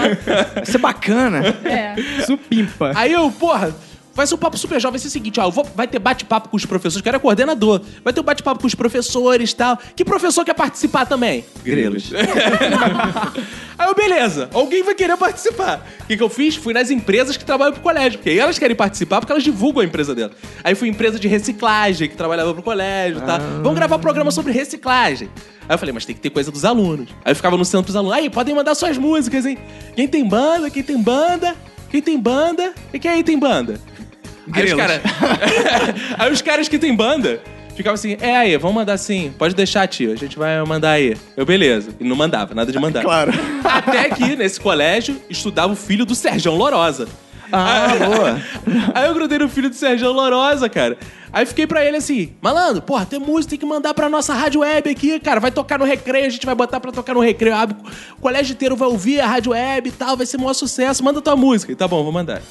Vai 0.56 0.66
ser 0.66 0.78
bacana. 0.78 1.40
É. 1.66 1.96
Supimpa. 2.26 2.92
Aí 2.96 3.14
eu, 3.14 3.32
porra, 3.32 3.74
vai 4.18 4.28
ser 4.28 4.36
um 4.36 4.38
papo 4.38 4.58
super 4.58 4.82
jovem, 4.82 4.94
vai 4.94 5.00
ser 5.00 5.08
o 5.08 5.12
seguinte, 5.12 5.40
ó, 5.40 5.50
vou- 5.50 5.64
vai 5.76 5.88
ter 5.88 6.00
bate-papo 6.00 6.50
com 6.50 6.58
os 6.58 6.66
professores, 6.66 7.02
que 7.02 7.08
eu 7.08 7.12
era 7.12 7.20
coordenador. 7.20 7.82
Vai 8.04 8.12
ter 8.12 8.20
um 8.20 8.24
bate-papo 8.24 8.60
com 8.60 8.68
os 8.68 8.76
professores 8.76 9.52
e 9.52 9.56
tal. 9.56 9.78
Que 9.96 10.04
professor 10.04 10.44
quer 10.44 10.56
participar 10.56 11.06
também? 11.06 11.46
Grilos. 11.64 12.12
Aí 13.78 13.88
eu, 13.88 13.94
beleza, 13.94 14.50
alguém 14.54 14.82
vai 14.84 14.96
querer 14.96 15.16
participar. 15.18 15.86
O 16.02 16.06
que, 16.08 16.18
que 16.18 16.24
eu 16.24 16.30
fiz? 16.30 16.56
Fui 16.56 16.74
nas 16.74 16.90
empresas 16.90 17.38
que 17.38 17.46
trabalham 17.46 17.74
pro 17.74 17.82
colégio, 17.84 18.18
porque 18.18 18.32
aí 18.32 18.40
elas 18.40 18.58
querem 18.58 18.76
participar 18.76 19.20
porque 19.20 19.32
elas 19.32 19.44
divulgam 19.44 19.82
a 19.84 19.86
empresa 19.86 20.16
dela. 20.16 20.32
Aí 20.64 20.74
fui 20.74 20.90
empresa 20.90 21.20
de 21.20 21.28
reciclagem, 21.28 22.10
que 22.10 22.16
trabalhava 22.16 22.54
pro 22.56 22.64
colégio 22.64 23.20
e 23.20 23.22
tal. 23.26 23.40
Vamos 23.62 23.76
gravar 23.76 24.00
programa 24.00 24.32
sobre 24.32 24.52
reciclagem. 24.52 25.30
Aí 25.70 25.76
eu 25.76 25.78
falei, 25.78 25.94
mas 25.94 26.06
tem 26.06 26.16
que 26.16 26.22
ter 26.22 26.32
coisa 26.32 26.52
dos 26.52 26.66
alunos. 26.66 27.10
Aí 27.24 27.32
eu 27.32 27.36
ficava 27.36 27.56
no 27.56 27.64
centro 27.66 27.88
dos 27.88 27.96
alunos. 27.96 28.18
Aí, 28.18 28.30
podem 28.32 28.56
mandar 28.56 28.74
suas 28.74 28.98
músicas, 28.98 29.46
hein? 29.46 29.60
Quem 29.96 30.08
tem 30.08 30.28
banda, 30.28 30.70
quem 30.72 30.82
tem 30.82 31.00
banda, 31.00 31.56
quem 31.92 32.02
tem 32.02 32.20
banda, 32.20 32.74
e 32.92 32.98
quem 32.98 33.12
aí 33.12 33.24
tem 33.24 33.38
banda? 33.38 33.80
Aí 34.52 34.66
os, 34.66 34.74
cara... 34.74 35.02
aí 36.18 36.32
os 36.32 36.42
caras 36.42 36.68
que 36.68 36.78
tem 36.80 36.96
banda 36.96 37.40
ficavam 37.78 37.94
assim, 37.94 38.18
é 38.20 38.36
aí, 38.36 38.58
vamos 38.58 38.76
mandar 38.76 38.94
assim, 38.94 39.32
pode 39.38 39.54
deixar, 39.54 39.88
tio, 39.88 40.12
a 40.12 40.16
gente 40.16 40.38
vai 40.38 40.62
mandar 40.66 40.92
aí. 40.92 41.16
Eu, 41.36 41.46
beleza. 41.46 41.92
E 42.00 42.04
não 42.04 42.16
mandava, 42.16 42.56
nada 42.56 42.72
de 42.72 42.80
mandar. 42.80 43.04
Claro. 43.04 43.32
Até 43.64 44.10
que, 44.10 44.36
nesse 44.36 44.60
colégio, 44.60 45.22
estudava 45.30 45.74
o 45.74 45.76
filho 45.76 46.04
do 46.04 46.16
Serjão 46.16 46.56
Lorosa. 46.56 47.08
Ah, 47.52 47.88
boa. 47.98 48.42
Aí 48.94 49.08
eu 49.08 49.14
grudei 49.14 49.40
no 49.40 49.48
filho 49.48 49.70
do 49.70 49.76
Serjão 49.76 50.12
Lorosa, 50.12 50.68
cara. 50.68 50.98
Aí 51.32 51.46
fiquei 51.46 51.68
pra 51.68 51.86
ele 51.86 51.96
assim, 51.98 52.34
malandro, 52.42 52.82
porra, 52.82 53.06
tem 53.06 53.20
música, 53.20 53.52
tem 53.52 53.60
que 53.60 53.66
mandar 53.66 53.94
pra 53.94 54.10
nossa 54.10 54.34
rádio 54.34 54.62
web 54.62 54.90
aqui, 54.90 55.20
cara. 55.20 55.40
Vai 55.40 55.52
tocar 55.52 55.78
no 55.78 55.86
recreio, 55.86 56.26
a 56.26 56.30
gente 56.30 56.46
vai 56.46 56.56
botar 56.56 56.80
pra 56.80 56.92
tocar 56.92 57.14
no 57.14 57.20
recreio. 57.22 57.56
Ah, 57.56 57.68
O 58.18 58.22
colégio 58.22 58.54
inteiro 58.54 58.76
vai 58.76 58.88
ouvir 58.88 59.20
a 59.22 59.28
rádio 59.28 59.52
web 59.52 59.88
e 59.88 59.92
tal, 59.92 60.18
vai 60.18 60.26
ser 60.26 60.38
um 60.38 60.42
maior 60.42 60.54
sucesso. 60.54 61.04
Manda 61.04 61.22
tua 61.22 61.36
música. 61.36 61.72
E 61.72 61.76
tá 61.76 61.88
bom, 61.88 62.04
vou 62.04 62.12
mandar. 62.12 62.42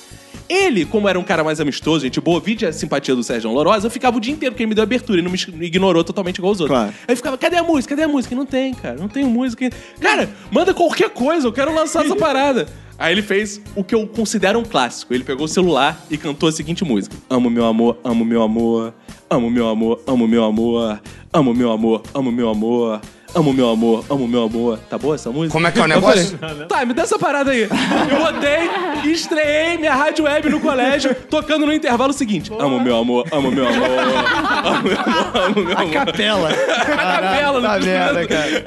Ele, 0.49 0.85
como 0.85 1.09
era 1.09 1.19
um 1.19 1.25
cara 1.25 1.43
mais 1.43 1.61
amistoso, 1.61 2.05
gente 2.05 2.21
boa, 2.21 2.41
vide 2.41 2.67
a 2.67 2.73
simpatia 2.73 3.15
do 3.15 3.23
Sérgio 3.23 3.51
Lorosa, 3.51 3.87
eu 3.87 3.91
ficava 3.91 4.17
o 4.17 4.21
dia 4.21 4.33
inteiro, 4.33 4.53
porque 4.53 4.63
ele 4.63 4.69
me 4.69 4.75
deu 4.75 4.85
abertura 4.85 5.19
e 5.19 5.23
não 5.23 5.31
me 5.31 5.67
ignorou 5.67 6.05
totalmente 6.05 6.39
igual 6.39 6.53
os 6.53 6.61
outros. 6.61 6.79
Claro. 6.79 6.95
Aí 7.07 7.13
eu 7.13 7.17
ficava, 7.17 7.39
cadê 7.39 7.57
a 7.57 7.63
música? 7.63 7.95
Cadê 7.95 8.05
a 8.05 8.09
música? 8.09 8.35
Não 8.35 8.47
tem, 8.47 8.75
cara, 8.75 8.97
não 8.97 9.09
tem 9.09 9.25
música. 9.25 9.69
Cara, 10.01 10.29
manda 10.51 10.73
qualquer 10.73 11.11
coisa, 11.11 11.47
eu 11.47 11.53
quero 11.53 11.75
lançar 11.75 12.05
essa 12.05 12.17
parada. 12.17 12.67
Aí 12.99 13.13
ele 13.13 13.21
fez 13.21 13.61
o 13.75 13.85
que 13.85 13.95
eu 13.95 14.07
considero 14.07 14.59
um 14.59 14.65
clássico. 14.65 15.13
Ele 15.13 15.23
pegou 15.23 15.45
o 15.45 15.49
celular 15.49 16.03
e 16.11 16.17
cantou 16.17 16.49
a 16.49 16.53
seguinte 16.53 16.83
música: 16.83 17.15
Amo 17.29 17.51
meu 17.51 17.67
amor, 17.67 17.99
amo 18.03 18.25
meu 18.25 18.43
amor, 18.43 18.95
amo 19.29 19.51
meu 19.51 19.69
amor, 19.69 20.01
amo 20.07 20.27
meu 20.27 20.45
amor, 20.45 21.03
amo 21.31 21.53
meu 21.53 21.71
amor, 21.71 22.03
amo 22.15 22.31
meu 22.31 22.31
amor. 22.31 22.31
Amo 22.31 22.33
meu 22.33 22.49
amor, 22.49 23.01
amo 23.37 24.27
meu 24.27 24.43
amor. 24.45 24.79
Tá 24.89 24.97
boa 24.99 25.15
essa 25.15 25.31
música? 25.31 25.53
Como 25.53 25.67
é 25.67 25.71
que 25.71 25.79
é 25.79 25.83
o 25.83 25.87
negócio? 25.87 26.39
falei, 26.39 26.67
tá, 26.67 26.85
me 26.85 26.95
dá 26.95 27.03
essa 27.03 27.19
parada 27.19 27.51
aí. 27.53 27.63
Eu 27.63 28.19
botei 28.19 28.71
e 29.05 29.13
estreiei 29.13 29.77
minha 29.79 29.95
rádio 29.95 30.25
web 30.25 30.49
no 30.49 30.61
colégio, 30.61 31.15
tocando 31.29 31.67
no 31.67 31.73
intervalo 31.73 32.13
seguinte. 32.13 32.51
Amo 32.59 32.81
meu 32.81 32.97
amor, 32.97 33.27
amo 33.31 33.51
meu 33.51 33.67
amor, 33.69 33.89
amo 34.65 34.83
meu 34.83 34.99
amor, 34.99 35.37
amo 35.45 35.61
meu 35.65 35.79
amor. 35.79 35.93
Capela. 35.93 36.49
A 36.51 37.21
capela, 37.21 37.61
Tá 37.63 37.79
merda, 37.81 38.27
cara. 38.27 38.65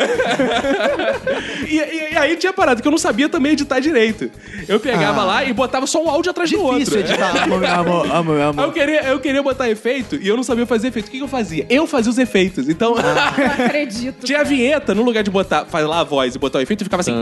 e, 1.68 1.76
e- 1.78 2.14
e 2.14 2.18
aí 2.18 2.36
tinha 2.36 2.54
parado 2.54 2.82
que 2.82 2.88
eu 2.88 2.92
não 2.92 2.98
sabia 2.98 3.30
também 3.30 3.54
editar 3.54 3.80
direito. 3.80 4.30
Eu 4.68 4.80
pegava 4.80 5.22
Ah. 5.22 5.26
lá 5.26 5.44
e 5.44 5.54
botava 5.54 5.88
só 5.88 6.04
um 6.04 6.10
áudio 6.10 6.32
atrás 6.32 6.50
do 6.52 6.62
outro. 6.62 6.80
Difícil 6.80 7.00
editar. 7.02 7.44
Amo 7.44 7.58
meu 7.58 7.70
amor, 7.74 8.12
amo 8.12 8.32
meu 8.34 8.36
Aí 8.36 8.42
eu 8.44 8.50
amor. 8.50 8.74
queria, 8.74 9.02
eu 9.04 9.20
queria 9.20 9.42
botar 9.44 9.70
efeito 9.70 10.16
e 10.16 10.28
eu 10.28 10.36
não 10.36 10.44
sabia 10.44 10.66
fazer 10.66 10.88
efeito. 10.90 11.08
O 11.08 11.12
que, 11.12 11.18
que 11.18 11.24
eu 11.24 11.28
fazia? 11.28 11.66
Eu 11.70 11.88
fazia 11.88 12.12
os 12.12 12.18
efeitos. 12.18 12.68
Então, 12.70 12.96
Não 12.96 13.02
acredito. 13.66 14.26
tinha 14.26 14.42
a 14.42 14.44
vinheta, 14.60 14.94
no 14.94 15.02
lugar 15.04 15.24
de 15.24 15.32
botar, 15.32 15.66
falar 15.66 16.02
a 16.02 16.04
voz 16.04 16.36
e 16.36 16.40
botar 16.40 16.60
o 16.60 16.62
efeito, 16.62 16.84
ficava 16.84 17.02
assim. 17.02 17.14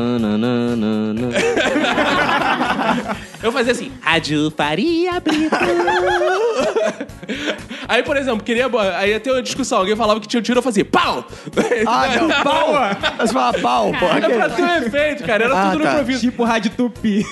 Eu 3.42 3.52
fazia 3.52 3.72
assim, 3.72 3.92
Rádio 4.02 4.52
Faria 4.56 5.20
Brito. 5.20 5.56
aí, 7.88 8.02
por 8.02 8.18
exemplo, 8.18 8.44
queria. 8.44 8.68
Aí 8.98 9.12
ia 9.12 9.20
ter 9.20 9.32
uma 9.32 9.44
discussão, 9.44 9.78
alguém 9.78 9.96
falava 9.96 10.20
que 10.20 10.28
tinha 10.28 10.40
um 10.40 10.44
tiro, 10.44 10.58
eu 10.58 10.64
fazia 10.64 10.84
pau! 10.84 11.24
Ah, 11.86 12.08
não, 12.20 12.30
pau. 12.44 12.74
Mas 13.18 13.32
fala 13.32 13.54
pau, 13.60 13.92
pô. 14.00 14.06
Era 14.08 14.30
pra 14.30 14.50
ter 14.50 14.64
um 14.64 14.76
efeito, 14.78 15.24
cara, 15.24 15.44
era 15.46 15.56
Ah, 15.56 15.66
tudo 15.70 15.78
no 15.80 15.86
tá. 15.86 15.92
improviso. 15.94 16.22
Tipo 16.22 16.44
Rádio 16.44 16.72
Tupi. 16.76 17.24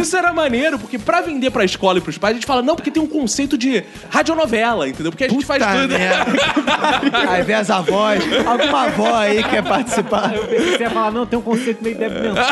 Isso 0.00 0.16
era 0.16 0.32
maneiro, 0.32 0.78
porque 0.78 0.98
pra 0.98 1.20
vender 1.20 1.50
pra 1.50 1.64
escola 1.64 1.98
e 1.98 2.00
pros 2.00 2.16
pais, 2.16 2.32
a 2.32 2.36
gente 2.36 2.46
fala, 2.46 2.62
não, 2.62 2.76
porque 2.76 2.90
tem 2.90 3.02
um 3.02 3.06
conceito 3.08 3.58
de 3.58 3.82
radionovela, 4.08 4.88
entendeu? 4.88 5.10
Porque 5.10 5.24
a 5.24 5.28
gente 5.28 5.44
faz 5.44 5.62
Puta 5.62 5.74
tudo. 5.80 5.98
merda. 5.98 6.32
Aí 7.30 7.42
vem 7.42 7.56
as 7.56 7.70
avós. 7.70 8.22
Alguma 8.46 8.73
avó 8.82 9.14
aí 9.14 9.42
quer 9.44 9.62
participar. 9.62 10.34
Eu 10.34 10.44
pensei 10.46 10.70
que 10.72 10.76
você 10.78 10.82
ia 10.84 10.90
falar, 10.90 11.10
não, 11.10 11.24
tem 11.26 11.38
um 11.38 11.42
conceito 11.42 11.82
meio 11.82 11.96
débil 11.96 12.20
mental. 12.22 12.46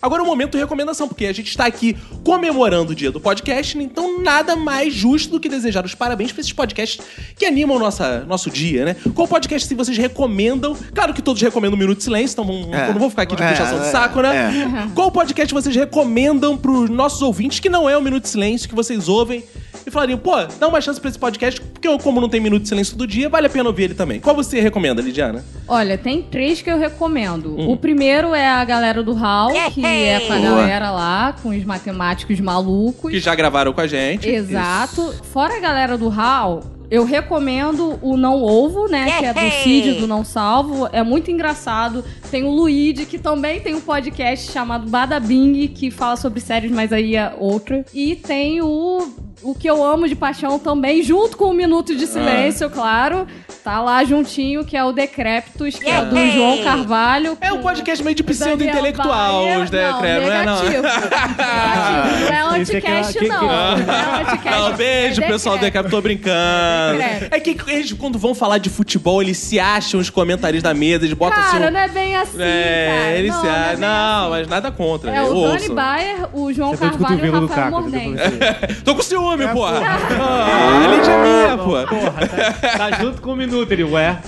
Agora 0.00 0.22
é 0.22 0.24
o 0.24 0.26
momento 0.26 0.52
de 0.52 0.58
recomendação, 0.58 1.08
porque 1.08 1.26
a 1.26 1.32
gente 1.32 1.48
está 1.48 1.66
aqui 1.66 1.96
comemorando 2.22 2.92
o 2.92 2.94
dia 2.94 3.10
do 3.10 3.18
podcast, 3.18 3.76
então 3.76 4.22
nada 4.22 4.54
mais 4.54 4.94
justo 4.94 5.30
do 5.32 5.40
que 5.40 5.48
desejar 5.48 5.84
os 5.84 5.96
parabéns 5.96 6.30
para 6.30 6.42
esses 6.42 6.52
podcasts 6.52 7.04
que 7.36 7.44
animam 7.44 7.76
nossa, 7.78 8.20
nosso 8.20 8.48
dia, 8.48 8.84
né? 8.84 8.96
Qual 9.14 9.26
podcast 9.26 9.66
se 9.66 9.74
vocês 9.74 9.96
recomendam? 9.96 10.76
Claro 10.94 11.12
que 11.12 11.20
todos 11.20 11.42
recomendam 11.42 11.74
o 11.76 11.78
Minuto 11.78 11.98
de 11.98 12.04
Silêncio, 12.04 12.34
então 12.34 12.44
não, 12.44 12.72
É. 12.74 12.92
não 12.92 13.00
vou 13.00 13.10
ficar 13.10 13.22
aqui 13.22 13.34
de 13.34 13.42
É, 13.42 13.48
puxação 13.50 13.80
de 13.80 13.86
é, 13.86 13.90
saco, 13.90 14.20
né? 14.20 14.90
Qual 14.94 15.10
podcast 15.10 15.52
vocês 15.52 15.74
recomendam 15.74 16.56
pros 16.56 16.88
nossos 16.88 17.20
ouvintes 17.22 17.58
que 17.58 17.68
não 17.70 17.88
é 17.90 17.96
o 17.96 18.02
Minuto 18.02 18.24
de 18.24 18.28
Silêncio, 18.28 18.68
que 18.68 18.74
vocês 18.76 19.08
ouvem 19.08 19.42
e 19.86 19.90
falariam, 19.90 20.18
pô, 20.18 20.32
dá 20.58 20.66
uma 20.66 20.80
chance 20.80 21.00
pra 21.00 21.08
esse 21.08 21.18
podcast, 21.18 21.60
porque 21.60 21.86
eu, 21.86 21.96
como 21.98 22.20
não 22.20 22.28
tem 22.28 22.40
Minuto 22.40 22.62
de 22.62 22.68
Silêncio 22.68 22.96
todo 22.96 23.06
dia, 23.06 23.28
vale 23.28 23.46
a 23.46 23.50
pena 23.50 23.68
ouvir 23.68 23.84
ele 23.84 23.94
também. 23.94 24.18
Qual 24.18 24.34
você 24.34 24.60
recomenda, 24.60 25.00
Lidiana? 25.00 25.44
Olha, 25.68 25.96
tem 25.96 26.22
três 26.22 26.60
que 26.60 26.70
eu 26.70 26.78
recomendo. 26.78 27.56
Hum. 27.56 27.70
O 27.70 27.76
primeiro 27.76 28.34
é 28.34 28.48
a 28.48 28.64
galera 28.64 29.02
do 29.02 29.12
HAL, 29.12 29.52
que 29.72 29.84
é 29.84 30.20
com 30.20 30.32
a 30.32 30.38
Boa. 30.38 30.50
galera 30.50 30.90
lá, 30.90 31.36
com 31.40 31.50
os 31.50 31.64
matemáticos 31.64 32.40
malucos. 32.40 33.10
Que 33.10 33.20
já 33.20 33.34
gravaram 33.34 33.72
com 33.72 33.80
a 33.80 33.86
gente. 33.86 34.28
Exato. 34.28 35.14
Fora 35.32 35.56
a 35.56 35.60
galera 35.60 35.96
do 35.96 36.08
HAL, 36.08 36.62
eu 36.90 37.04
recomendo 37.04 37.98
o 38.00 38.16
Não 38.16 38.42
Ovo, 38.42 38.86
né? 38.88 39.18
Que 39.18 39.24
é 39.24 39.34
do 39.34 39.62
Cid, 39.62 39.92
do 40.00 40.06
Não 40.06 40.24
Salvo. 40.24 40.88
É 40.92 41.02
muito 41.02 41.30
engraçado. 41.30 42.04
Tem 42.30 42.44
o 42.44 42.50
Luigi, 42.50 43.06
que 43.06 43.18
também 43.18 43.60
tem 43.60 43.74
um 43.74 43.80
podcast 43.80 44.52
chamado 44.52 44.88
Badabing, 44.88 45.68
que 45.68 45.90
fala 45.90 46.16
sobre 46.16 46.40
séries, 46.40 46.70
mas 46.70 46.92
aí 46.92 47.16
é 47.16 47.34
outra. 47.38 47.84
E 47.92 48.14
tem 48.14 48.62
o... 48.62 49.08
O 49.42 49.54
que 49.54 49.68
eu 49.68 49.84
amo 49.84 50.08
de 50.08 50.14
paixão 50.16 50.58
também, 50.58 51.02
junto 51.02 51.36
com 51.36 51.46
o 51.46 51.52
Minuto 51.52 51.94
de 51.94 52.06
Silêncio, 52.06 52.70
claro. 52.70 53.26
Tá 53.62 53.80
lá 53.80 54.02
juntinho, 54.04 54.64
que 54.64 54.76
é 54.76 54.84
o 54.84 54.92
Decréptos, 54.92 55.74
que 55.76 55.88
é 55.90 56.04
do 56.04 56.16
João 56.30 56.62
Carvalho. 56.62 57.36
É 57.40 57.52
um 57.52 57.60
podcast 57.60 58.02
meio 58.02 58.14
de 58.14 58.22
pseudo-intelectual, 58.22 59.42
os 59.62 59.70
Decréptos, 59.70 60.28
não, 60.28 60.28
não 60.28 60.32
é, 60.32 60.44
não? 60.44 60.62
negativo. 60.62 60.82
negativo. 60.86 62.30
Não 62.30 62.54
é 62.54 62.56
é- 62.56 62.60
anticast, 62.60 63.28
não. 63.28 63.42
Não 63.42 63.52
é 63.52 64.20
anticast. 64.22 64.50
Não, 64.70 64.72
beijo, 64.76 65.22
é 65.22 65.26
pessoal 65.26 65.58
do 65.58 65.90
tô 65.90 66.00
brincando. 66.00 66.98
Decrépito. 66.98 67.34
É 67.34 67.40
que 67.40 67.56
eles, 67.70 67.92
quando 67.92 68.18
vão 68.18 68.34
falar 68.34 68.58
de 68.58 68.70
futebol, 68.70 69.20
eles 69.20 69.36
se 69.36 69.58
acham 69.58 69.98
os 70.00 70.10
comentários 70.10 70.62
da 70.62 70.72
mesa, 70.72 71.04
eles 71.04 71.16
botam 71.16 71.36
Cara, 71.42 71.48
assim. 71.56 71.66
um- 71.66 71.70
não 71.70 71.80
é 71.80 71.88
bem 71.88 72.16
assim, 72.16 72.38
É, 72.40 72.88
cara. 72.88 73.18
eles 73.18 73.32
não, 73.32 73.40
se 73.40 73.46
não 73.46 73.52
é 73.54 73.58
acham. 73.58 73.80
Não, 73.80 74.20
assim. 74.22 74.30
mas 74.30 74.48
nada 74.48 74.70
contra. 74.70 75.10
É 75.10 75.22
o 75.22 75.42
Dani. 75.42 75.68
Bayer, 75.70 76.16
o 76.32 76.52
João 76.52 76.70
Você 76.70 76.84
Carvalho 76.88 77.26
e 77.26 77.30
o 77.30 77.46
Rafael 77.46 77.70
Mordente. 77.72 78.22
Tô 78.84 78.94
com 78.94 79.02
ciúme, 79.02 79.25
porra. 79.52 79.80
Ah, 80.18 80.84
a 80.84 80.94
Lídia 80.94 81.12
é 81.12 81.22
minha, 81.22 81.58
pô. 81.58 81.86
Porra, 81.86 82.26
tá, 82.60 82.78
tá 82.78 83.02
junto 83.02 83.22
com 83.22 83.32
o 83.32 83.36
minuto, 83.36 83.70
ele, 83.72 83.84
ué. 83.84 84.18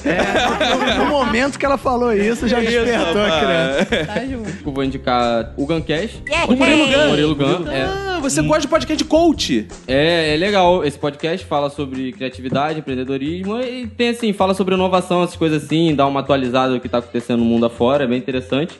No 0.98 1.06
momento 1.06 1.58
que 1.58 1.64
ela 1.64 1.78
falou 1.78 2.12
isso, 2.12 2.48
já 2.48 2.60
Isso, 2.60 2.70
despertou 2.70 3.22
a 3.22 3.40
criança. 3.40 4.06
Tá 4.06 4.26
junto. 4.26 4.50
Eu 4.66 4.72
vou 4.72 4.84
indicar 4.84 5.52
o 5.56 5.66
Guncast. 5.66 6.22
O 6.48 6.56
Murilo 6.56 6.86
Gun. 6.86 7.08
Murilo 7.08 7.34
Gun. 7.34 7.70
É. 7.70 7.82
Ah, 7.84 8.18
você 8.20 8.42
gosta 8.42 8.62
de 8.62 8.68
podcast 8.68 8.96
de 8.96 9.08
coach? 9.08 9.68
É, 9.86 10.34
é 10.34 10.36
legal. 10.36 10.84
Esse 10.84 10.98
podcast 10.98 11.46
fala 11.46 11.70
sobre 11.70 12.12
criatividade, 12.12 12.80
empreendedorismo 12.80 13.60
e 13.60 13.86
tem 13.86 14.10
assim, 14.10 14.32
fala 14.32 14.54
sobre 14.54 14.74
inovação, 14.74 15.22
essas 15.22 15.36
coisas 15.36 15.64
assim, 15.64 15.94
dá 15.94 16.06
uma 16.06 16.20
atualizada 16.20 16.74
do 16.74 16.80
que 16.80 16.88
tá 16.88 16.98
acontecendo 16.98 17.38
no 17.40 17.44
mundo 17.44 17.66
afora, 17.66 18.04
é 18.04 18.06
bem 18.06 18.18
interessante. 18.18 18.78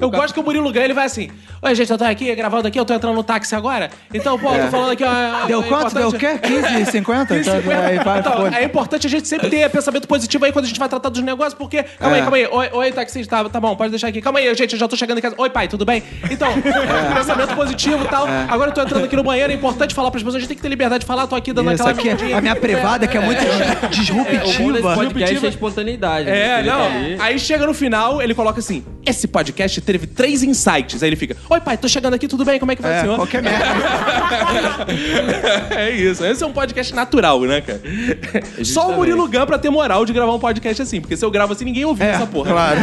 Eu 0.00 0.10
gosto 0.10 0.32
que 0.34 0.40
o 0.40 0.42
Murilo 0.42 0.72
ganha, 0.72 0.86
ele 0.86 0.94
vai 0.94 1.06
assim. 1.06 1.30
Oi, 1.62 1.74
gente, 1.74 1.90
eu 1.90 1.98
tô 1.98 2.04
aqui 2.04 2.34
gravando 2.34 2.66
aqui, 2.66 2.80
eu 2.80 2.84
tô 2.84 2.94
entrando 2.94 3.14
no 3.14 3.22
táxi 3.22 3.54
agora. 3.54 3.90
Então, 4.12 4.38
pô, 4.38 4.54
eu 4.54 4.64
tô 4.64 4.70
falando 4.70 4.90
aqui, 4.92 5.04
ó. 5.04 5.46
Deu 5.46 5.60
é 5.62 5.66
quanto? 5.66 5.94
Deu 5.94 6.08
o 6.08 6.12
quê? 6.12 6.38
15, 6.38 6.90
50? 6.90 7.34
15, 7.36 7.50
Tá, 7.50 7.56
50. 7.58 7.80
aí, 7.86 7.98
vai, 7.98 8.18
Então, 8.20 8.46
é 8.46 8.64
importante 8.64 9.06
a 9.06 9.10
gente 9.10 9.28
sempre 9.28 9.50
ter 9.50 9.68
pensamento 9.68 10.08
positivo 10.08 10.44
aí 10.44 10.52
quando 10.52 10.64
a 10.64 10.68
gente 10.68 10.78
vai 10.80 10.88
tratar 10.88 11.08
dos 11.10 11.22
negócios, 11.22 11.54
porque. 11.54 11.82
Calma 11.82 12.16
aí, 12.16 12.20
É. 12.20 12.22
calma 12.22 12.36
aí. 12.38 12.46
Oi, 12.50 12.70
oi 12.72 12.92
taxista, 12.92 13.42
tá, 13.44 13.48
tá 13.48 13.60
bom, 13.60 13.76
pode 13.76 13.90
deixar 13.90 14.08
aqui. 14.08 14.22
Calma 14.22 14.38
aí, 14.38 14.54
gente, 14.54 14.72
eu 14.72 14.78
já 14.78 14.88
tô 14.88 14.96
chegando 14.96 15.18
em 15.18 15.20
casa. 15.20 15.34
Oi, 15.36 15.50
pai, 15.50 15.68
tudo 15.68 15.84
bem? 15.84 16.02
Então, 16.30 16.48
pensamento 17.14 17.54
positivo 17.54 18.04
e 18.04 18.08
tal. 18.08 18.26
Agora 18.48 18.70
eu 18.70 18.74
tô 18.74 18.80
entrando 18.82 19.04
aqui 19.04 19.16
no 19.16 19.22
banheiro, 19.22 19.52
é 19.52 19.54
importante 19.56 19.94
falar 19.94 20.10
pras 20.10 20.22
pessoas, 20.22 20.36
a 20.36 20.38
gente 20.40 20.48
tem 20.48 20.56
que 20.56 20.62
ter 20.62 20.68
liberdade 20.68 21.00
de 21.00 21.06
falar, 21.06 21.26
tô 21.26 21.34
aqui 21.36 21.52
dando 21.52 21.70
Isso 21.72 21.82
aquela. 21.86 22.14
aqui 22.14 22.32
é 22.32 22.36
a 22.36 22.40
minha 22.40 22.56
privada, 22.56 23.06
que 23.06 23.16
é 23.16 23.20
muito 23.20 23.40
disruptiva. 23.90 24.94
podcast 24.94 25.44
é 25.44 25.46
a 25.46 25.50
espontaneidade. 25.50 26.24
né? 26.26 26.60
É, 26.60 26.62
não. 26.62 26.78
tá 26.78 26.86
ali. 26.96 27.16
Aí 27.18 27.38
chega 27.38 27.66
no 27.66 27.74
final, 27.74 28.22
ele 28.22 28.34
coloca 28.34 28.60
assim: 28.60 28.84
esse 29.04 29.28
podcast 29.28 29.80
teve 29.92 30.06
três 30.06 30.42
insights. 30.42 31.02
Aí 31.02 31.08
ele 31.08 31.16
fica: 31.16 31.36
Oi, 31.48 31.60
pai, 31.60 31.76
tô 31.76 31.88
chegando 31.88 32.14
aqui, 32.14 32.28
tudo 32.28 32.44
bem? 32.44 32.58
Como 32.58 32.72
é 32.72 32.76
que 32.76 32.82
vai 32.82 32.92
o 32.92 32.94
É, 32.94 33.00
senhor? 33.00 33.16
qualquer 33.16 33.42
merda. 33.42 33.64
é 35.76 35.90
isso. 35.90 36.24
Esse 36.24 36.42
é 36.42 36.46
um 36.46 36.52
podcast 36.52 36.94
natural, 36.94 37.40
né, 37.42 37.60
cara? 37.60 37.80
Só 38.64 38.90
o 38.90 38.96
Murilo 38.96 39.28
Gun 39.28 39.46
pra 39.46 39.58
ter 39.58 39.70
moral 39.70 40.04
de 40.04 40.12
gravar 40.12 40.34
um 40.34 40.38
podcast 40.38 40.82
assim. 40.82 41.00
Porque 41.00 41.16
se 41.16 41.24
eu 41.24 41.30
gravo 41.30 41.52
assim, 41.52 41.64
ninguém 41.64 41.84
ouviu 41.84 42.06
É, 42.06 42.10
essa 42.10 42.26
porra. 42.26 42.52
claro. 42.52 42.80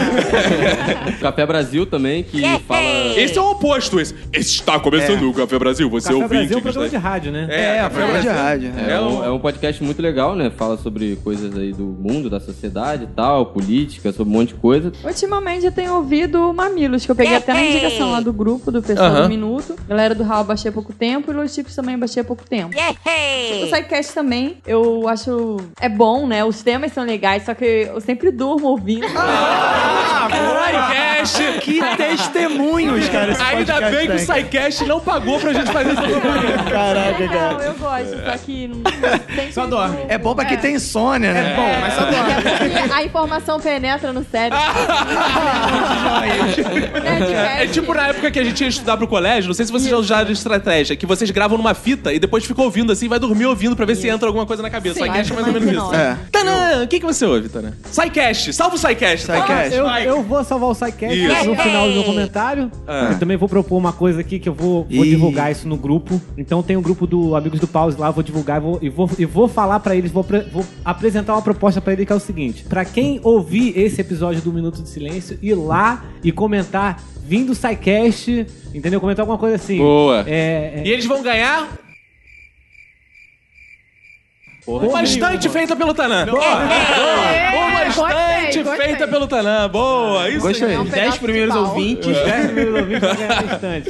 O 1.18 1.20
Café 1.22 1.46
Brasil 1.46 1.86
também, 1.86 2.24
que 2.24 2.42
fala. 2.68 2.82
Esse 3.16 3.38
é 3.38 3.42
o 3.42 3.52
oposto. 3.52 4.00
Esse, 4.00 4.16
esse 4.34 4.56
está 4.56 4.80
começando 4.80 5.30
o 5.30 5.34
Café 5.34 5.58
Brasil. 5.60 5.90
Você 5.90 6.08
Café 6.10 6.16
ouvinte. 6.24 6.38
Brasil 6.38 6.56
é 6.56 6.60
um 6.60 6.62
programa 6.62 6.90
de 6.90 6.98
rádio, 6.98 7.32
né? 7.32 7.48
É, 7.50 7.78
É, 7.78 7.90
programa 7.90 8.20
de 8.22 8.28
rádio. 8.28 8.72
É, 8.78 8.92
É 8.94 9.00
um, 9.02 9.26
é 9.26 9.32
um 9.32 9.40
podcast 9.40 9.84
muito 9.84 10.02
legal, 10.02 10.36
né? 10.36 10.52
Fala 10.56 10.78
sobre 10.78 11.18
coisas 11.24 11.56
aí 11.58 11.72
do 11.74 11.84
mundo, 11.86 12.30
da 12.30 12.40
sociedade 12.40 13.04
e 13.04 13.08
tal, 13.08 13.48
política, 13.48 14.12
sobre 14.12 14.34
um 14.34 14.38
monte 14.38 14.50
de 14.50 14.56
coisa. 14.56 14.92
Ultimamente 15.04 15.66
eu 15.66 15.72
tenho 15.72 15.94
ouvido 15.96 16.54
Mamilos, 16.98 17.06
que 17.06 17.12
eu 17.12 17.16
peguei 17.16 17.36
até 17.36 17.54
na 17.54 17.62
indicação 17.64 18.12
lá 18.12 18.20
do 18.20 18.34
grupo, 18.34 18.72
do 18.72 18.82
pessoal 18.82 19.08
Aham. 19.10 19.22
do 19.24 19.30
Minuto. 19.30 19.76
Galera 19.88 20.16
do 20.16 20.24
Raul 20.24 20.44
baixei 20.44 20.70
há 20.70 20.72
pouco 20.72 20.92
tempo 20.94 21.32
e 21.32 21.34
Los 21.34 21.54
Chicos 21.54 21.76
também 21.76 21.98
baixei 21.98 22.22
há 22.22 22.26
pouco 22.26 22.44
tempo. 22.44 22.76
O 22.76 23.66
Sidecast 23.66 24.14
também, 24.14 24.58
eu 24.66 25.08
acho... 25.08 25.58
É 25.80 25.88
bom, 25.90 26.26
né? 26.28 26.44
Os 26.44 26.62
temas 26.62 26.92
são 26.94 27.04
legais, 27.04 27.44
só 27.46 27.54
que 27.54 27.66
eu 27.66 28.02
sempre 28.02 28.32
durmo 28.32 28.68
ouvindo. 28.68 29.06
Ah, 29.16 30.28
Sidecast! 30.28 31.60
Que 31.62 31.80
testemunhos, 31.98 33.08
cara, 33.10 33.32
esse 33.32 33.42
Ainda 33.42 33.82
bem 33.92 34.08
que 34.08 34.16
o. 34.16 34.20
Sidecast 34.20 34.86
não 34.86 35.00
pagou 35.00 35.40
pra 35.40 35.54
gente 35.54 35.72
fazer 35.72 35.92
essa 35.92 36.02
propaganda. 36.02 36.64
Caraca, 36.70 37.20
Não, 37.20 37.28
cara. 37.30 37.64
eu 37.64 37.74
gosto, 37.76 38.24
só 38.26 38.38
que... 38.38 38.68
Não, 38.68 38.78
Só 39.52 39.66
dorme. 39.66 39.98
É 40.08 40.18
bom 40.18 40.36
pra 40.36 40.46
quem 40.46 40.58
tem 40.58 40.76
insônia, 40.76 41.34
né? 41.34 41.52
É 41.52 41.56
bom, 41.56 41.82
mas 41.82 41.94
só 41.94 42.02
Porque 42.06 42.94
a 42.94 43.04
informação 43.04 43.60
penetra 43.60 44.12
no 44.14 44.24
cérebro. 44.24 44.58
É, 46.94 47.64
é 47.64 47.68
tipo 47.68 47.94
na 47.94 48.08
época 48.08 48.32
que 48.32 48.40
a 48.40 48.44
gente 48.44 48.62
ia 48.62 48.68
estudar 48.68 48.98
pro 48.98 49.08
colégio, 49.08 49.48
não 49.48 49.54
sei 49.54 49.66
se 49.66 49.72
vocês 49.72 49.90
já 49.90 49.98
usaram 49.98 50.32
estratégia, 50.32 50.96
que 50.96 51.06
vocês 51.06 51.30
gravam 51.32 51.58
numa 51.58 51.74
fita 51.74 52.14
e 52.14 52.20
depois 52.20 52.46
ficam 52.46 52.66
ouvindo 52.66 52.92
assim, 52.92 53.08
vai 53.08 53.20
dormir 53.20 53.46
ouvindo 53.46 53.76
pra 53.76 53.86
ver 53.86 53.96
se 53.96 54.08
entra 54.08 54.28
alguma 54.28 54.46
coisa 54.46 54.62
na 54.64 54.70
cabeça. 54.70 54.96
Sidecast 54.96 55.32
é 55.32 55.36
mais 55.36 55.48
ou 55.48 55.54
menos 55.54 55.72
isso. 55.72 55.94
É. 55.94 56.18
Tanã, 56.32 56.84
o 56.84 56.88
que, 56.88 57.00
que 57.00 57.06
você 57.06 57.26
ouve, 57.26 57.50
Tanã? 57.50 57.74
Sidecast, 57.92 58.54
salva 58.54 58.76
o 58.76 58.78
Sidecast. 58.78 59.26
Sidecast. 59.26 59.76
Eu, 59.76 59.88
eu 59.88 60.24
vou 60.24 60.44
salvar 60.44 60.70
o 60.70 60.74
Isso. 60.74 61.50
no 61.50 61.56
final 61.56 61.88
do 61.88 61.94
meu 61.94 62.04
comentário. 62.04 62.72
Ah. 62.88 63.10
Eu 63.12 63.20
também 63.20 63.38
vou 63.38 63.50
propor 63.50 63.78
uma 63.78 63.94
coisa 63.94 64.22
aqui 64.22 64.40
que 64.40 64.50
eu 64.50 64.54
vou, 64.54 64.86
divulgar 64.90 65.52
isso 65.52 65.68
no 65.68 65.78
grupo. 65.78 66.22
Então 66.38 66.62
tem 66.62 66.78
um 66.78 66.82
grupo 66.82 67.08
do 67.08 67.36
Amigos 67.36 67.60
do 67.60 67.68
Pause 67.68 68.00
lá, 68.00 68.12
vou 68.12 68.24
divulgar 68.24 68.58
e 68.58 68.62
vou, 68.62 68.80
e 68.82 68.90
vou, 68.90 69.10
e 69.18 69.26
vou 69.26 69.48
falar 69.48 69.80
pra 69.80 69.96
eles, 69.96 70.12
vou, 70.12 70.26
vou 70.52 70.66
apresentar 70.84 71.34
uma 71.34 71.42
proposta 71.42 71.82
pra 71.82 71.94
eles 71.94 72.06
que 72.06 72.14
é 72.14 72.16
o 72.16 72.20
seguinte: 72.20 72.64
Pra 72.64 72.86
quem 72.86 73.20
ouvir 73.24 73.78
esse 73.78 74.00
episódio 74.02 74.42
do 74.42 74.52
Minuto 74.52 74.82
de 74.82 74.90
Silêncio, 74.90 75.38
ir 75.42 75.56
lá 75.56 76.04
e 76.24 76.32
comentar 76.32 76.67
vindo 77.26 77.48
do 77.48 77.56
SciCast, 77.56 78.46
entendeu? 78.74 79.00
Comentar 79.02 79.24
alguma 79.24 79.38
coisa 79.38 79.56
assim. 79.56 79.78
Boa. 79.78 80.24
É, 80.28 80.74
é- 80.78 80.84
E 80.86 80.92
eles 80.92 81.06
vão 81.06 81.22
ganhar 81.22 81.68
uma 84.68 85.02
estante 85.04 85.50
feita 85.50 85.76
pelo 85.76 85.94
Tanã. 85.94 86.26
Boa! 86.26 86.44
Uma 87.56 87.84
estante 87.88 88.64
feita 88.78 89.08
pelo 89.08 89.28
Tanã. 89.28 89.70
Boa! 89.70 90.30
Isso 90.30 90.42
Gostei. 90.42 90.74
É 90.74 90.80
um 90.80 90.84
Os 90.84 90.90
pedaço 90.90 91.02
10 91.04 91.14
de 91.14 91.20
primeiros 91.20 91.56
ouvintes. 91.56 92.18
10 92.18 92.52
mil 92.52 92.76
ouvintes 92.78 93.00
vai 93.02 93.16
ganhar 93.16 93.44
estante. 93.46 93.90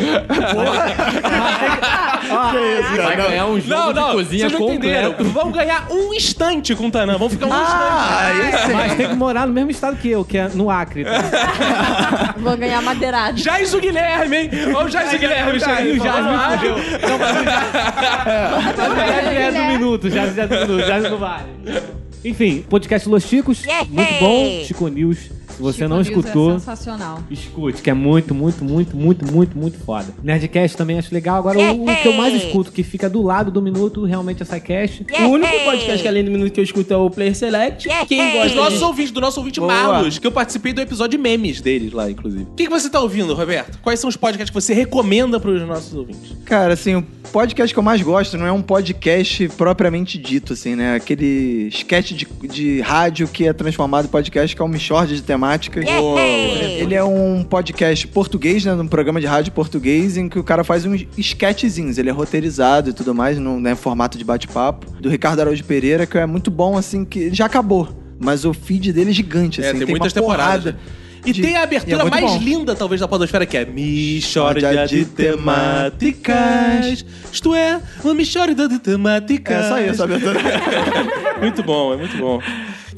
Vai 2.97 3.15
ganhar 3.15 3.45
um 3.47 3.59
jogo 3.59 3.69
Não, 3.69 3.93
de 3.93 3.99
não, 3.99 4.11
cozinha 4.11 4.49
vocês 4.49 4.61
completo. 4.61 5.23
Vão 5.25 5.51
ganhar 5.51 5.87
um 5.89 6.13
instante 6.13 6.75
com 6.75 6.87
o 6.87 6.91
Tanã. 6.91 7.17
Vão 7.17 7.29
ficar 7.29 7.47
um 7.47 7.49
Ah, 7.53 8.29
esse 8.53 8.73
Mas 8.73 8.93
tem 8.95 9.09
que 9.09 9.15
morar 9.15 9.47
no 9.47 9.53
mesmo 9.53 9.71
estado 9.71 9.95
que 9.97 10.09
eu, 10.09 10.23
que 10.23 10.37
é 10.37 10.47
no 10.49 10.69
Acre. 10.69 11.03
Tá? 11.05 12.35
Vou 12.37 12.55
ganhar 12.57 12.81
madeirado. 12.81 13.37
instante. 13.37 13.57
Jais 13.57 13.73
o 13.73 13.79
Guilherme, 13.79 14.37
hein? 14.37 14.49
Olha 14.75 14.85
o 14.85 14.89
Jais 14.89 15.13
o 15.13 15.17
Guilherme 15.17 15.59
chegando. 15.59 16.01
o 16.01 16.03
Jais 16.03 16.25
me 16.25 16.57
fudeu. 16.57 16.75
Não, 17.09 17.17
mas 17.17 17.37
o 17.37 17.43
Jazz- 17.43 17.67
Já 19.07 19.31
é 19.31 19.51
do 19.51 19.63
minuto, 19.73 20.09
já 20.09 20.21
é 20.23 20.27
do 20.27 20.55
minuto, 20.55 20.66
já 20.79 20.99
do 20.99 21.17
vale. 21.17 21.49
Enfim, 22.25 22.65
podcast 22.69 23.07
Los 23.07 23.23
Chicos, 23.23 23.63
muito 23.89 24.19
bom. 24.19 24.63
Chico 24.65 24.87
News, 24.87 25.29
se 25.57 25.63
você 25.63 25.77
Chico 25.79 25.89
não 25.89 25.97
News 25.97 26.07
escutou, 26.07 26.51
É 26.51 26.59
sensacional. 26.59 27.19
escute, 27.31 27.81
que 27.81 27.89
é 27.89 27.93
muito, 27.93 28.35
muito, 28.35 28.63
muito, 28.63 28.95
muito, 28.95 29.25
muito, 29.25 29.57
muito 29.57 29.79
foda. 29.79 30.05
Nerdcast 30.21 30.77
também 30.77 30.99
acho 30.99 31.11
legal. 31.13 31.37
Agora, 31.39 31.59
o, 31.59 31.83
o 31.89 31.95
que 31.95 32.07
eu 32.07 32.13
mais 32.13 32.33
escuto, 32.35 32.71
que 32.71 32.83
fica 32.83 33.09
do 33.09 33.23
lado 33.23 33.49
do 33.49 33.59
minuto, 33.61 34.05
realmente 34.05 34.43
é 34.43 34.45
SciCast. 34.45 35.05
O 35.19 35.23
único 35.29 35.51
podcast 35.65 36.01
que 36.01 36.07
além 36.07 36.23
do 36.23 36.29
minuto 36.29 36.51
que 36.51 36.59
eu 36.59 36.63
escuto 36.63 36.93
é 36.93 36.97
o 36.97 37.09
Player 37.09 37.35
Select. 37.35 37.89
Quem 38.07 38.23
Dos 38.23 38.33
gosta 38.33 38.55
nossos 38.55 38.79
de... 38.79 38.85
ouvintes, 38.85 39.11
do 39.11 39.19
nosso 39.19 39.39
ouvinte 39.39 39.59
Boa. 39.59 39.73
Marlos, 39.73 40.19
que 40.19 40.27
eu 40.27 40.31
participei 40.31 40.73
do 40.73 40.81
episódio 40.81 41.17
de 41.17 41.23
memes 41.23 41.59
deles 41.59 41.91
lá, 41.91 42.09
inclusive. 42.09 42.43
O 42.43 42.55
que, 42.55 42.65
que 42.65 42.69
você 42.69 42.89
tá 42.89 42.99
ouvindo, 42.99 43.33
Roberto? 43.33 43.79
Quais 43.81 43.99
são 43.99 44.07
os 44.09 44.15
podcasts 44.15 44.51
que 44.51 44.61
você 44.61 44.73
recomenda 44.75 45.39
pros 45.39 45.61
nossos 45.67 45.93
ouvintes? 45.93 46.35
Cara, 46.45 46.73
assim, 46.73 46.95
o 46.95 47.03
podcast 47.31 47.73
que 47.73 47.79
eu 47.79 47.83
mais 47.83 48.01
gosto 48.01 48.37
não 48.37 48.45
é 48.45 48.51
um 48.51 48.61
podcast 48.61 49.47
propriamente 49.57 50.17
dito, 50.19 50.53
assim, 50.53 50.75
né? 50.75 50.95
Aquele 50.95 51.67
sketch 51.71 52.11
de, 52.11 52.27
de 52.47 52.81
rádio 52.81 53.27
que 53.27 53.47
é 53.47 53.53
transformado 53.53 54.05
em 54.05 54.09
podcast, 54.09 54.55
que 54.55 54.61
é 54.61 54.65
um 54.65 54.67
Michord 54.67 55.15
de 55.15 55.21
temáticas. 55.47 55.85
Ele 56.79 56.95
é 56.95 57.03
um 57.03 57.43
podcast 57.43 58.07
português, 58.07 58.63
né? 58.65 58.73
Um 58.73 58.87
programa 58.87 59.19
de 59.19 59.25
rádio 59.27 59.51
português, 59.53 60.17
em 60.17 60.27
que 60.29 60.37
o 60.39 60.43
cara 60.43 60.63
faz 60.63 60.85
uns 60.85 61.05
sketchzinhos. 61.17 61.97
Ele 61.97 62.09
é 62.09 62.13
roteirizado 62.13 62.89
e 62.89 62.93
tudo 62.93 63.13
mais, 63.15 63.37
no 63.37 63.59
né, 63.59 63.75
formato 63.75 64.17
de 64.17 64.23
bate-papo. 64.23 64.87
Do 64.99 65.09
Ricardo 65.09 65.39
Araújo 65.41 65.63
Pereira, 65.63 66.05
que 66.05 66.17
é 66.17 66.25
muito 66.25 66.49
bom, 66.51 66.77
assim, 66.77 67.03
que 67.05 67.19
ele 67.19 67.35
já 67.35 67.45
acabou. 67.45 67.87
Mas 68.19 68.45
o 68.45 68.53
feed 68.53 68.91
dele 68.93 69.11
é 69.11 69.13
gigante, 69.13 69.61
É, 69.61 69.69
assim. 69.69 69.77
tem 69.79 69.85
uma 69.87 69.91
muitas 69.91 70.13
temporadas. 70.13 70.73
porrada 70.73 70.79
E 71.25 71.31
de- 71.31 71.41
tem 71.41 71.55
a 71.55 71.59
é 71.59 71.63
abertura 71.63 71.97
muito 71.99 72.11
mais 72.11 72.25
bom. 72.25 72.39
linda, 72.39 72.75
talvez, 72.75 72.99
da 73.01 73.07
podosfera, 73.07 73.45
que 73.45 73.55
é 73.57 73.65
Michórdia 73.65 74.87
de 74.87 75.05
temáticas. 75.05 77.05
Isto 77.31 77.53
é, 77.53 77.79
uma 78.03 78.13
Michórdia 78.15 78.67
de 78.67 78.79
temáticas. 78.79 79.65
É 79.65 79.69
só 79.69 79.79
isso, 79.81 80.01
a 80.01 80.05
abertura. 80.05 80.39
muito 81.39 81.61
bom, 81.63 81.93
é 81.93 81.97
muito 81.97 82.17
bom. 82.17 82.41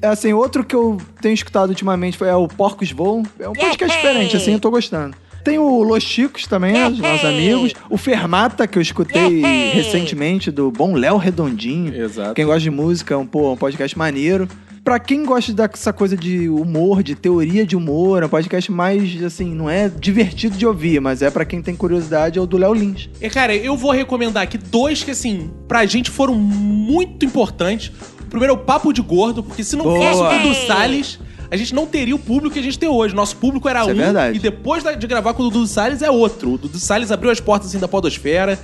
É, 0.02 0.08
assim, 0.08 0.34
outro 0.34 0.64
que 0.64 0.76
eu 0.76 0.98
tenho 1.22 1.34
escutado 1.34 1.70
ultimamente 1.70 2.18
foi 2.18 2.28
é 2.30 2.36
o 2.36 2.48
Porcos 2.48 2.92
Voam. 2.92 3.24
É 3.40 3.48
um 3.48 3.54
podcast 3.54 3.96
diferente, 3.96 4.38
assim, 4.38 4.54
eu 4.54 4.60
tô 4.60 4.72
gostando. 4.72 5.16
Tem 5.44 5.58
o 5.58 5.84
Los 5.84 6.04
Chicos 6.04 6.46
também, 6.48 6.74
né, 6.74 6.88
os 6.88 7.00
nossos 7.00 7.26
amigos. 7.26 7.74
O 7.90 7.98
Fermata, 7.98 8.68
que 8.68 8.78
eu 8.78 8.82
escutei 8.82 9.42
recentemente, 9.74 10.52
do 10.52 10.70
Bom 10.70 10.94
Léo 10.96 11.18
Redondinho. 11.18 11.96
Exato. 11.96 12.34
Quem 12.34 12.46
gosta 12.46 12.62
de 12.62 12.70
música, 12.70 13.14
é 13.14 13.18
um, 13.18 13.26
pô, 13.26 13.54
um 13.54 13.58
podcast 13.58 13.98
maneiro. 13.98 14.48
Pra 14.84 14.98
quem 14.98 15.24
gosta 15.26 15.54
dessa 15.54 15.94
coisa 15.94 16.16
de 16.16 16.50
humor, 16.50 17.04
de 17.04 17.14
teoria 17.14 17.66
de 17.66 17.76
humor, 17.76 18.24
é 18.24 18.26
um 18.26 18.30
podcast 18.30 18.72
mais, 18.72 19.22
assim, 19.24 19.54
não 19.54 19.70
é 19.70 19.88
divertido 19.88 20.58
de 20.58 20.66
ouvir, 20.66 21.00
mas 21.00 21.22
é 21.22 21.30
pra 21.30 21.46
quem 21.46 21.62
tem 21.62 21.76
curiosidade, 21.76 22.40
é 22.40 22.42
o 22.42 22.46
do 22.46 22.58
Léo 22.58 22.74
Lins. 22.74 23.10
E, 23.22 23.30
cara, 23.30 23.56
eu 23.56 23.78
vou 23.78 23.92
recomendar 23.92 24.44
aqui 24.44 24.58
dois 24.58 25.04
que, 25.04 25.12
assim, 25.12 25.52
pra 25.68 25.86
gente 25.86 26.10
foram 26.10 26.34
muito 26.36 27.26
importantes. 27.26 27.92
O 28.30 28.38
primeiro 28.38 28.54
é 28.54 28.56
o 28.56 28.60
Papo 28.60 28.94
de 28.94 29.02
Gordo, 29.02 29.42
porque 29.42 29.64
se 29.64 29.76
não 29.76 29.86
Boa. 29.86 29.98
fosse 29.98 30.22
o 30.22 30.38
Dudu 30.38 30.68
Salles, 30.68 31.20
a 31.50 31.58
gente 31.58 31.74
não 31.74 31.88
teria 31.88 32.16
o 32.16 32.20
público 32.20 32.54
que 32.54 32.60
a 32.60 32.62
gente 32.62 32.78
tem 32.78 32.88
hoje. 32.88 33.16
Nosso 33.16 33.36
público 33.38 33.68
era 33.68 33.80
Isso 33.82 33.90
é 33.90 33.94
um, 33.94 33.98
verdade. 33.98 34.38
e 34.38 34.40
depois 34.40 34.84
de 34.84 35.08
gravar 35.08 35.34
com 35.34 35.42
o 35.42 35.50
Dudu 35.50 35.66
Salles 35.66 36.04
é 36.04 36.12
outro. 36.12 36.54
O 36.54 36.58
Dudu 36.60 36.78
Salles 36.78 37.12
abriu 37.12 37.32
as 37.32 37.40
portas, 37.40 37.70
assim, 37.70 37.80
da 37.80 37.88
podosfera. 37.88 38.60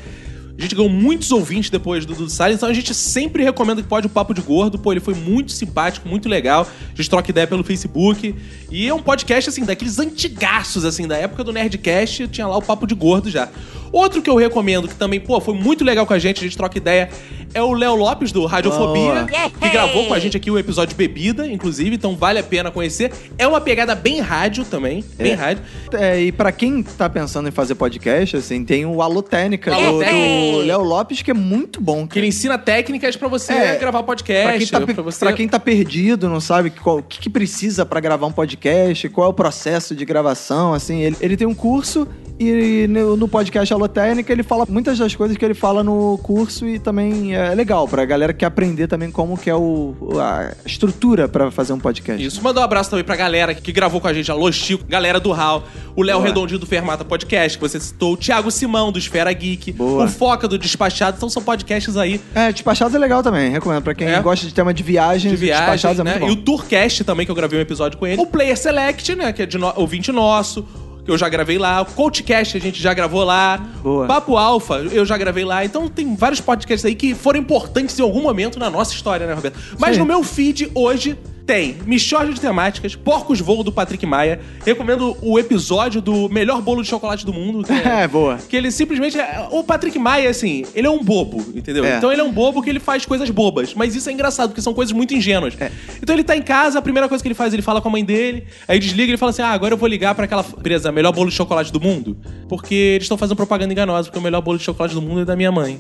A 0.56 0.62
gente 0.62 0.76
ganhou 0.76 0.90
muitos 0.90 1.32
ouvintes 1.32 1.72
depois 1.72 2.06
do 2.06 2.14
Dudu 2.14 2.30
Salles, 2.30 2.58
então 2.58 2.70
a 2.70 2.74
gente 2.74 2.94
sempre 2.94 3.44
recomenda 3.44 3.82
que 3.82 3.88
pode 3.88 4.06
o 4.06 4.10
Papo 4.10 4.36
de 4.36 4.42
Gordo. 4.42 4.78
Pô, 4.78 4.94
ele 4.94 5.00
foi 5.00 5.16
muito 5.16 5.52
simpático, 5.52 6.08
muito 6.08 6.30
legal. 6.30 6.68
A 6.94 6.96
gente 6.96 7.10
troca 7.10 7.32
ideia 7.32 7.48
pelo 7.48 7.64
Facebook. 7.64 8.36
E 8.72 8.88
é 8.88 8.94
um 8.94 9.02
podcast, 9.02 9.50
assim, 9.50 9.66
daqueles 9.66 9.98
antigaços, 9.98 10.86
assim, 10.86 11.08
da 11.08 11.18
época 11.18 11.44
do 11.44 11.52
Nerdcast, 11.52 12.28
tinha 12.28 12.46
lá 12.46 12.56
o 12.56 12.62
Papo 12.62 12.86
de 12.86 12.94
Gordo 12.94 13.32
já. 13.32 13.50
Outro 13.92 14.22
que 14.22 14.30
eu 14.30 14.36
recomendo, 14.36 14.88
que 14.88 14.96
também, 14.96 15.20
pô, 15.20 15.40
foi 15.42 15.56
muito 15.56 15.84
legal 15.84 16.06
com 16.06 16.14
a 16.14 16.20
gente, 16.20 16.40
a 16.40 16.44
gente 16.44 16.58
troca 16.58 16.78
ideia, 16.78 17.10
é 17.56 17.62
o 17.62 17.72
Léo 17.72 17.96
Lopes, 17.96 18.34
do 18.34 18.46
Radiofobia, 18.46 19.26
que 19.62 19.70
gravou 19.70 20.06
com 20.08 20.14
a 20.14 20.20
gente 20.20 20.36
aqui 20.36 20.52
o 20.52 20.60
episódio 20.60 20.94
Bebida, 20.96 21.48
inclusive, 21.48 21.96
então 21.96 22.14
vale 22.14 22.38
a 22.38 22.44
pena 22.44 22.70
conhecer. 22.70 23.14
É 23.38 23.48
uma 23.48 23.62
pegada 23.62 23.96
bem 23.96 24.20
rádio 24.20 24.66
também, 24.66 25.04
bem 25.18 25.34
rádio. 25.34 25.64
É, 25.94 26.20
e 26.20 26.32
pra 26.34 26.52
quem 26.52 26.84
tá 26.84 27.10
pensando 27.10 27.48
em 27.48 27.52
fazer 27.52 27.76
podcast, 27.76 28.36
assim, 28.36 28.66
tem 28.66 28.86
o 28.86 29.02
Alô 29.02 29.24
Técnica 29.24 29.72
do, 29.74 30.00
do 30.00 30.58
Léo 30.66 30.84
Lopes, 30.84 31.22
que 31.22 31.32
é 31.32 31.34
muito 31.34 31.80
bom. 31.80 32.06
Que 32.06 32.20
ele 32.20 32.28
ensina 32.28 32.58
técnicas 32.58 33.16
pra 33.16 33.30
você 33.30 33.54
É, 33.54 33.78
gravar 33.78 34.04
podcast. 34.04 34.46
Pra 34.46 34.58
quem, 34.58 34.68
tá, 34.68 34.94
pra 34.94 35.04
você... 35.04 35.20
pra 35.20 35.34
quem 35.34 35.48
tá 35.48 35.60
perdido, 35.60 36.28
não 36.28 36.42
sabe 36.42 36.74
o 36.86 37.02
que, 37.04 37.20
que 37.22 37.30
precisa 37.30 37.86
pra 37.86 38.02
gravar 38.02 38.28
um 38.28 38.34
podcast, 38.34 39.08
qual 39.10 39.28
é 39.28 39.30
o 39.30 39.34
processo 39.34 39.96
de 39.96 40.04
gravação, 40.04 40.74
assim, 40.74 41.00
ele, 41.04 41.16
ele 41.22 41.38
tem 41.38 41.48
um 41.48 41.56
curso 41.56 42.06
e 42.38 42.86
no, 42.90 43.16
no 43.16 43.28
podcast 43.30 43.74
Alô 43.74 43.88
Técnica 43.88 44.34
ele 44.34 44.44
fala 44.44 44.66
muitas 44.68 44.98
das 44.98 45.16
coisas 45.16 45.38
que 45.38 45.46
ele 45.46 45.54
fala 45.54 45.82
no 45.82 46.18
curso 46.22 46.68
e 46.68 46.78
também 46.78 47.34
é 47.52 47.56
legal 47.56 47.88
pra 47.88 48.04
galera 48.06 48.34
que 48.34 48.40
quer 48.40 48.46
aprender 48.48 48.88
também 48.88 49.10
como 49.12 49.38
que 49.38 49.50
é 49.50 49.56
o, 49.56 49.96
a 50.20 50.54
estrutura 50.66 51.28
pra 51.28 51.50
fazer 51.52 51.74
um 51.74 51.80
podcast. 51.80 52.24
Isso, 52.26 52.42
mandar 52.44 52.62
um 52.62 52.64
abraço 52.64 52.90
também 52.90 53.06
pra 53.06 53.16
galera 53.16 53.54
que 53.54 53.72
gravou 53.72 54.00
com 54.02 54.08
a 54.08 54.14
gente, 54.14 54.32
Alô 54.32 54.52
Chico, 54.52 54.84
galera 54.88 55.20
do 55.20 55.34
Hal, 55.34 55.64
o 55.96 56.02
Léo. 56.02 56.22
Redondinho 56.22 56.60
do 56.60 56.66
Fermata 56.66 57.06
Podcast, 57.06 57.58
que 57.58 57.62
você 57.62 57.80
citou, 57.80 58.14
o 58.14 58.18
Thiago 58.18 58.50
Simão 58.50 58.92
do 58.92 58.98
Esfera 58.98 59.32
Geek, 59.32 59.72
Boa. 59.74 60.06
o 60.06 60.08
Foca 60.08 60.48
do 60.48 60.58
Despachado, 60.58 61.18
então 61.18 61.30
são 61.30 61.44
podcasts 61.44 61.96
aí 61.98 62.20
É, 62.34 62.52
Despachados 62.52 62.96
é 62.96 62.98
legal 63.00 63.22
também, 63.22 63.52
recomendo. 63.52 63.84
Pra 63.84 63.94
quem 63.94 64.08
É? 64.08 64.20
gosta 64.22 64.46
de 64.48 64.54
tema 64.54 64.74
de 64.74 64.82
viagens, 64.84 65.32
de 65.32 65.38
viagem, 65.38 65.66
Despachados 65.66 66.00
é 66.00 66.04
né? 66.04 66.12
muito 66.20 66.26
bom. 66.26 66.30
E 66.30 66.34
o 66.34 66.36
Tourcast 66.38 67.04
também, 67.04 67.26
que 67.26 67.32
eu 67.32 67.36
gravei 67.36 67.60
um 67.60 67.62
episódio 67.62 67.98
com 68.00 68.08
ele. 68.08 68.22
O 68.22 68.26
Player 68.26 68.58
Select, 68.58 69.16
né? 69.16 69.32
Que 69.34 69.44
é 69.44 69.46
de 69.46 69.58
no... 69.58 69.72
ouvinte 69.76 70.12
nosso. 70.12 70.66
Que 71.06 71.12
eu 71.12 71.18
já 71.18 71.30
gravei 71.30 71.58
lá. 71.58 71.82
O 71.82 71.86
Coachcast 71.86 72.58
a 72.58 72.60
gente 72.60 72.82
já 72.82 72.94
gravou 72.94 73.24
lá. 73.24 73.58
Boa. 73.82 74.08
Papo 74.08 74.36
Alfa, 74.36 74.76
eu 74.92 75.06
já 75.06 75.18
gravei 75.18 75.46
lá. 75.46 75.64
Então 75.64 75.88
tem 75.88 76.16
vários 76.16 76.42
podcasts 76.42 76.84
aí 76.84 76.96
que 76.96 77.14
foram 77.14 77.40
importantes 77.40 77.98
em 77.98 78.02
algum 78.02 78.22
momento 78.22 78.58
na 78.58 78.70
nossa 78.70 78.94
história, 78.94 79.28
né, 79.28 79.34
Roberto? 79.34 79.58
Mas 79.80 79.92
aí. 79.92 80.00
no 80.00 80.06
meu 80.06 80.24
feed 80.24 80.72
hoje 80.74 81.18
tem 81.46 81.78
Michórdia 81.86 82.34
de 82.34 82.42
Temáticas, 82.42 82.96
Porcos 82.96 83.40
Voo 83.40 83.64
do 83.64 83.72
Patrick 83.72 84.04
Maia. 84.06 84.40
Recomendo 84.66 85.16
o 85.22 85.38
episódio 85.38 86.02
do 86.02 86.28
melhor 86.30 86.62
bolo 86.62 86.82
de 86.82 86.88
chocolate 86.90 87.26
do 87.26 87.32
mundo. 87.32 87.64
Que 87.64 87.72
É, 87.88 88.08
boa. 88.08 88.38
que 88.50 88.56
ele 88.56 88.72
simplesmente. 88.72 89.20
é- 89.20 89.48
O 89.52 89.64
Patrick 89.64 89.98
Maia, 90.00 90.30
assim, 90.30 90.66
ele 90.74 90.88
é 90.88 90.90
um 90.90 91.04
bobo, 91.04 91.46
entendeu? 91.56 91.86
É. 91.86 91.98
Então 91.98 92.12
ele 92.12 92.20
é 92.22 92.24
um 92.24 92.32
bobo 92.32 92.62
que 92.64 92.70
ele 92.70 92.80
faz 92.80 93.06
coisas 93.06 93.30
bobas. 93.30 93.74
Mas 93.76 93.96
isso 93.96 94.10
é 94.10 94.14
engraçado, 94.14 94.50
porque 94.50 94.62
são 94.62 94.74
coisas 94.74 94.92
muito 94.92 95.14
ingênuas. 95.14 95.54
É. 95.60 95.72
Então 96.02 96.16
ele 96.16 96.24
tá 96.24 96.36
em 96.36 96.42
casa, 96.42 96.80
a 96.80 96.82
primeira 96.82 97.08
coisa 97.08 97.24
que 97.24 97.28
ele 97.28 97.36
faz, 97.36 97.54
ele 97.54 97.62
fala 97.62 97.80
com 97.80 97.90
a 97.90 97.92
mãe 97.92 98.04
dele, 98.04 98.46
aí 98.68 98.80
desliga 98.80 99.10
e 99.10 99.12
ele 99.12 99.18
fala 99.18 99.30
assim: 99.30 99.42
Ah, 99.44 99.50
agora 99.52 99.74
eu 99.74 99.78
vou 99.78 99.88
ligar 99.88 100.16
pra 100.16 100.26
aquela 100.26 100.42
empresa, 100.58 100.92
melhor 100.92 101.12
bolo 101.12 101.30
de 101.30 101.36
chocolate 101.36 101.72
do 101.72 101.80
mundo. 101.80 102.18
Porque 102.50 102.74
eles 102.74 103.04
estão 103.04 103.18
fazendo 103.18 103.36
propaganda 103.38 103.72
enganosa, 103.72 104.06
porque 104.10 104.18
o 104.20 104.22
melhor 104.22 104.42
bolo 104.42 104.58
de 104.58 104.64
chocolate 104.64 104.96
do 104.96 105.02
mundo 105.02 105.22
é 105.22 105.26
da 105.26 105.36
minha 105.36 105.52
mãe. 105.52 105.80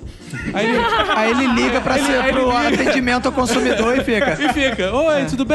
Aí 0.53 0.67
ele. 0.67 0.77
Aí 1.15 1.31
ele 1.31 1.47
liga 1.61 1.81
pra 1.81 1.97
Ele- 1.97 2.05
ser 2.07 2.19
aí 2.19 2.31
pro 2.31 2.51
ele 2.51 2.69
liga. 2.69 2.81
atendimento 2.83 3.25
ao 3.25 3.31
consumidor 3.31 3.97
e 3.97 4.03
fica. 4.03 4.35
E 4.45 4.53
fica, 4.53 4.93
oi, 4.93 5.25
tudo 5.25 5.43
bem? 5.45 5.54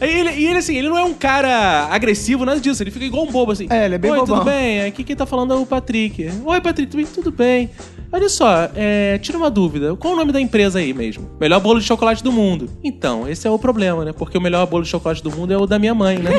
Aí 0.00 0.20
ele, 0.20 0.30
e 0.30 0.46
ele, 0.46 0.58
assim, 0.58 0.76
ele 0.76 0.88
não 0.88 0.98
é 0.98 1.04
um 1.04 1.14
cara 1.14 1.88
agressivo, 1.90 2.44
nada 2.44 2.60
disso. 2.60 2.82
Ele 2.82 2.90
fica 2.90 3.04
igual 3.04 3.24
um 3.24 3.30
bobo, 3.30 3.52
assim. 3.52 3.66
É, 3.70 3.84
ele 3.84 3.94
é 3.96 3.98
bem 3.98 4.10
Oi, 4.10 4.18
bobão. 4.18 4.38
tudo 4.38 4.44
bem? 4.50 4.84
Aqui 4.84 5.04
quem 5.04 5.16
tá 5.16 5.26
falando 5.26 5.52
é 5.54 5.56
o 5.56 5.66
Patrick. 5.66 6.30
Oi, 6.44 6.60
Patrick, 6.60 6.90
tudo 6.90 6.96
bem? 6.96 7.06
Tudo 7.06 7.32
bem. 7.32 7.70
Olha 8.12 8.28
só, 8.28 8.70
é, 8.74 9.18
tira 9.18 9.36
uma 9.36 9.50
dúvida. 9.50 9.96
Qual 9.96 10.14
o 10.14 10.16
nome 10.16 10.30
da 10.32 10.40
empresa 10.40 10.78
aí 10.78 10.94
mesmo? 10.94 11.28
Melhor 11.40 11.60
bolo 11.60 11.80
de 11.80 11.86
chocolate 11.86 12.22
do 12.22 12.30
mundo. 12.30 12.70
Então, 12.82 13.28
esse 13.28 13.46
é 13.48 13.50
o 13.50 13.58
problema, 13.58 14.04
né? 14.04 14.12
Porque 14.12 14.38
o 14.38 14.40
melhor 14.40 14.64
bolo 14.66 14.84
de 14.84 14.88
chocolate 14.88 15.22
do 15.22 15.30
mundo 15.30 15.52
é 15.52 15.56
o 15.56 15.66
da 15.66 15.78
minha 15.78 15.94
mãe, 15.94 16.18
né? 16.18 16.30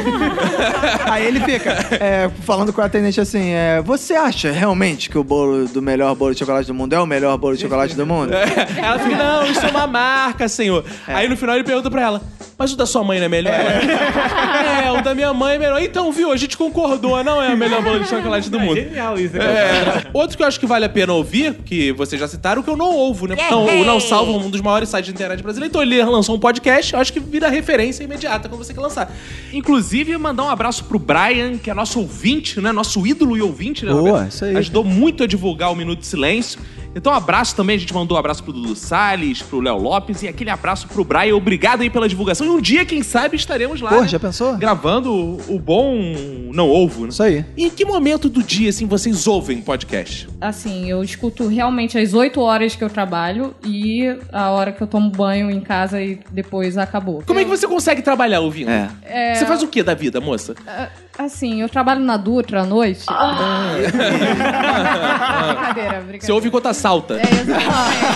Aí 1.06 1.26
ele 1.26 1.40
fica 1.42 1.72
é, 2.00 2.30
falando 2.42 2.72
com 2.72 2.82
o 2.82 2.84
atendente 2.84 3.20
assim: 3.20 3.50
é, 3.52 3.82
Você 3.82 4.14
acha 4.14 4.52
realmente 4.52 5.10
que 5.10 5.18
o 5.18 5.24
bolo 5.24 5.68
do 5.68 5.82
melhor 5.82 6.16
bolo 6.16 6.34
de 6.34 6.40
chocolate 6.40 6.68
do 6.68 6.74
mundo 6.74 6.94
é 6.94 7.00
o 7.00 7.06
melhor 7.06 7.38
bolo 7.38 7.56
de 7.56 7.62
chocolate 7.62 7.96
do 7.96 8.06
mundo? 8.06 8.32
Ela 8.34 9.00
fica, 9.00 9.16
não, 9.18 9.46
isso 9.46 9.66
é 9.66 9.70
uma 9.70 9.88
marca, 9.88 10.48
senhor. 10.48 10.86
Aí 11.06 11.28
no 11.28 11.36
final 11.36 11.56
ele 11.56 11.64
pergunta 11.64 11.92
pra 11.92 12.02
ela, 12.02 12.22
mas 12.58 12.72
da 12.78 12.86
sua 12.86 13.04
mãe 13.04 13.20
não 13.20 13.26
é 13.26 13.30
melhor? 13.30 13.54
É, 13.54 14.92
o 14.92 15.02
da 15.02 15.14
minha 15.14 15.34
mãe 15.34 15.56
é 15.56 15.60
melhor. 15.60 15.82
Então, 15.82 16.12
viu, 16.12 16.32
a 16.32 16.38
gente 16.38 16.58
concordou, 16.58 17.24
não 17.24 17.42
é 17.42 17.54
o 17.54 17.58
melhor 17.58 17.82
bolo 17.84 18.00
de 18.00 18.08
chocolate 18.08 18.50
do 18.50 18.60
mundo. 18.60 18.76
Genial 18.76 19.20
isso. 19.20 19.38
É. 19.38 20.08
Outro 20.14 20.38
que 20.38 20.44
eu 20.44 20.48
acho 20.48 20.60
que 20.60 20.66
vale 20.66 20.86
a 20.86 20.90
pena 20.90 21.14
ouvir, 21.14 21.56
que 21.66 21.92
vocês 21.92 22.20
já 22.20 22.28
citaram, 22.28 22.62
que 22.64 22.70
eu 22.70 22.78
não 22.78 22.94
ouvo, 22.94 23.28
né? 23.28 23.36
Então, 23.38 23.66
o 23.66 23.86
Não 23.86 24.00
Salva, 24.00 24.32
um 24.32 24.50
dos 24.50 24.62
maiores 24.62 24.90
sites 24.90 25.06
de 25.06 25.12
internet 25.12 25.42
brasileiro. 25.42 25.70
Então 25.70 25.82
ele 25.82 26.02
lançou 26.04 26.36
um 26.36 26.40
podcast, 26.40 26.94
eu 26.94 27.00
acho 27.00 27.12
que 27.12 27.20
vira 27.20 27.50
referência 27.50 28.04
imediata 28.04 28.48
quando 28.48 28.64
você 28.64 28.74
quer 28.74 28.82
lançar. 28.82 29.12
Inclusive, 29.52 30.18
mandar 30.18 30.44
um 30.44 30.50
abraço 30.50 30.86
pro 30.86 31.00
Brian, 31.00 31.58
que 31.58 31.70
é 31.70 31.74
nosso 31.74 32.00
ouvinte, 32.00 32.60
né? 32.62 32.72
Nosso 32.72 33.06
ídolo 33.06 33.38
e 33.38 33.42
ouvinte, 33.42 33.86
né? 33.86 33.92
Boa, 33.92 34.28
isso 34.28 34.46
aí. 34.46 34.56
Ajudou 34.58 34.84
muito 34.84 35.24
a 35.24 35.28
divulgar 35.28 35.72
o 35.72 35.76
Minuto 35.76 36.00
de 36.00 36.08
Silêncio. 36.08 36.60
Então, 36.98 37.14
um 37.14 37.16
abraço 37.16 37.56
também. 37.56 37.76
A 37.76 37.80
gente 37.80 37.94
mandou 37.94 38.18
um 38.18 38.20
abraço 38.20 38.44
pro 38.44 38.52
Dudu 38.52 38.76
Salles, 38.76 39.42
pro 39.42 39.60
Léo 39.60 39.78
Lopes 39.78 40.24
e 40.24 40.28
aquele 40.28 40.50
abraço 40.50 40.88
pro 40.88 41.04
Brian. 41.04 41.36
Obrigado 41.36 41.82
aí 41.82 41.90
pela 41.90 42.10
divulgação. 42.10 42.46
E 42.46 42.50
um 42.50 42.60
dia, 42.60 42.84
quem 42.86 43.04
sabe, 43.04 43.36
estaremos 43.36 43.80
lá. 43.80 43.90
Pô, 43.90 44.02
né? 44.02 44.08
já 44.08 44.20
pensou? 44.20 44.58
Gravando 44.58 45.14
o, 45.14 45.56
o 45.56 45.60
bom 45.60 45.96
Não 46.52 46.70
Ovo, 46.70 47.04
né? 47.04 47.10
Isso 47.10 47.22
aí. 47.22 47.46
E 47.56 47.66
em 47.66 47.70
que 47.70 47.86
momento 47.86 48.28
do 48.28 48.42
dia, 48.42 48.70
assim, 48.70 48.88
vocês 48.88 49.28
ouvem 49.28 49.62
podcast? 49.62 50.28
Assim, 50.42 50.90
eu 50.90 51.04
escuto 51.04 51.48
realmente 51.48 51.98
as 51.98 52.14
8 52.14 52.40
horas 52.42 52.76
que 52.76 52.84
eu 52.84 52.90
trabalho 52.90 53.54
e 53.64 54.18
a 54.32 54.50
hora 54.50 54.72
que 54.72 54.82
eu 54.82 54.88
tomo 54.88 55.12
banho 55.12 55.52
em 55.52 55.60
casa 55.60 56.02
e 56.02 56.20
depois 56.32 56.78
acabou. 56.78 57.22
Como 57.26 57.40
é 57.40 57.44
que 57.44 57.50
você 57.50 57.68
consegue 57.68 58.02
trabalhar 58.02 58.40
ouvindo? 58.40 58.70
É. 58.70 59.36
Você 59.36 59.46
faz 59.46 59.62
o 59.62 59.68
que 59.68 59.84
da 59.84 59.94
vida, 59.94 60.20
moça? 60.20 60.56
Assim, 61.18 61.62
eu 61.62 61.70
trabalho 61.70 62.00
na 62.02 62.16
Dutra 62.16 62.62
à 62.62 62.66
noite. 62.66 63.06
Ah. 63.08 63.74
brincadeira, 65.58 65.90
brincadeira. 66.02 66.20
Você 66.22 66.32
ouve 66.32 66.48
enquanto 66.48 66.68
assalta. 66.68 67.16
É, 67.16 67.22
exatamente. 67.22 67.66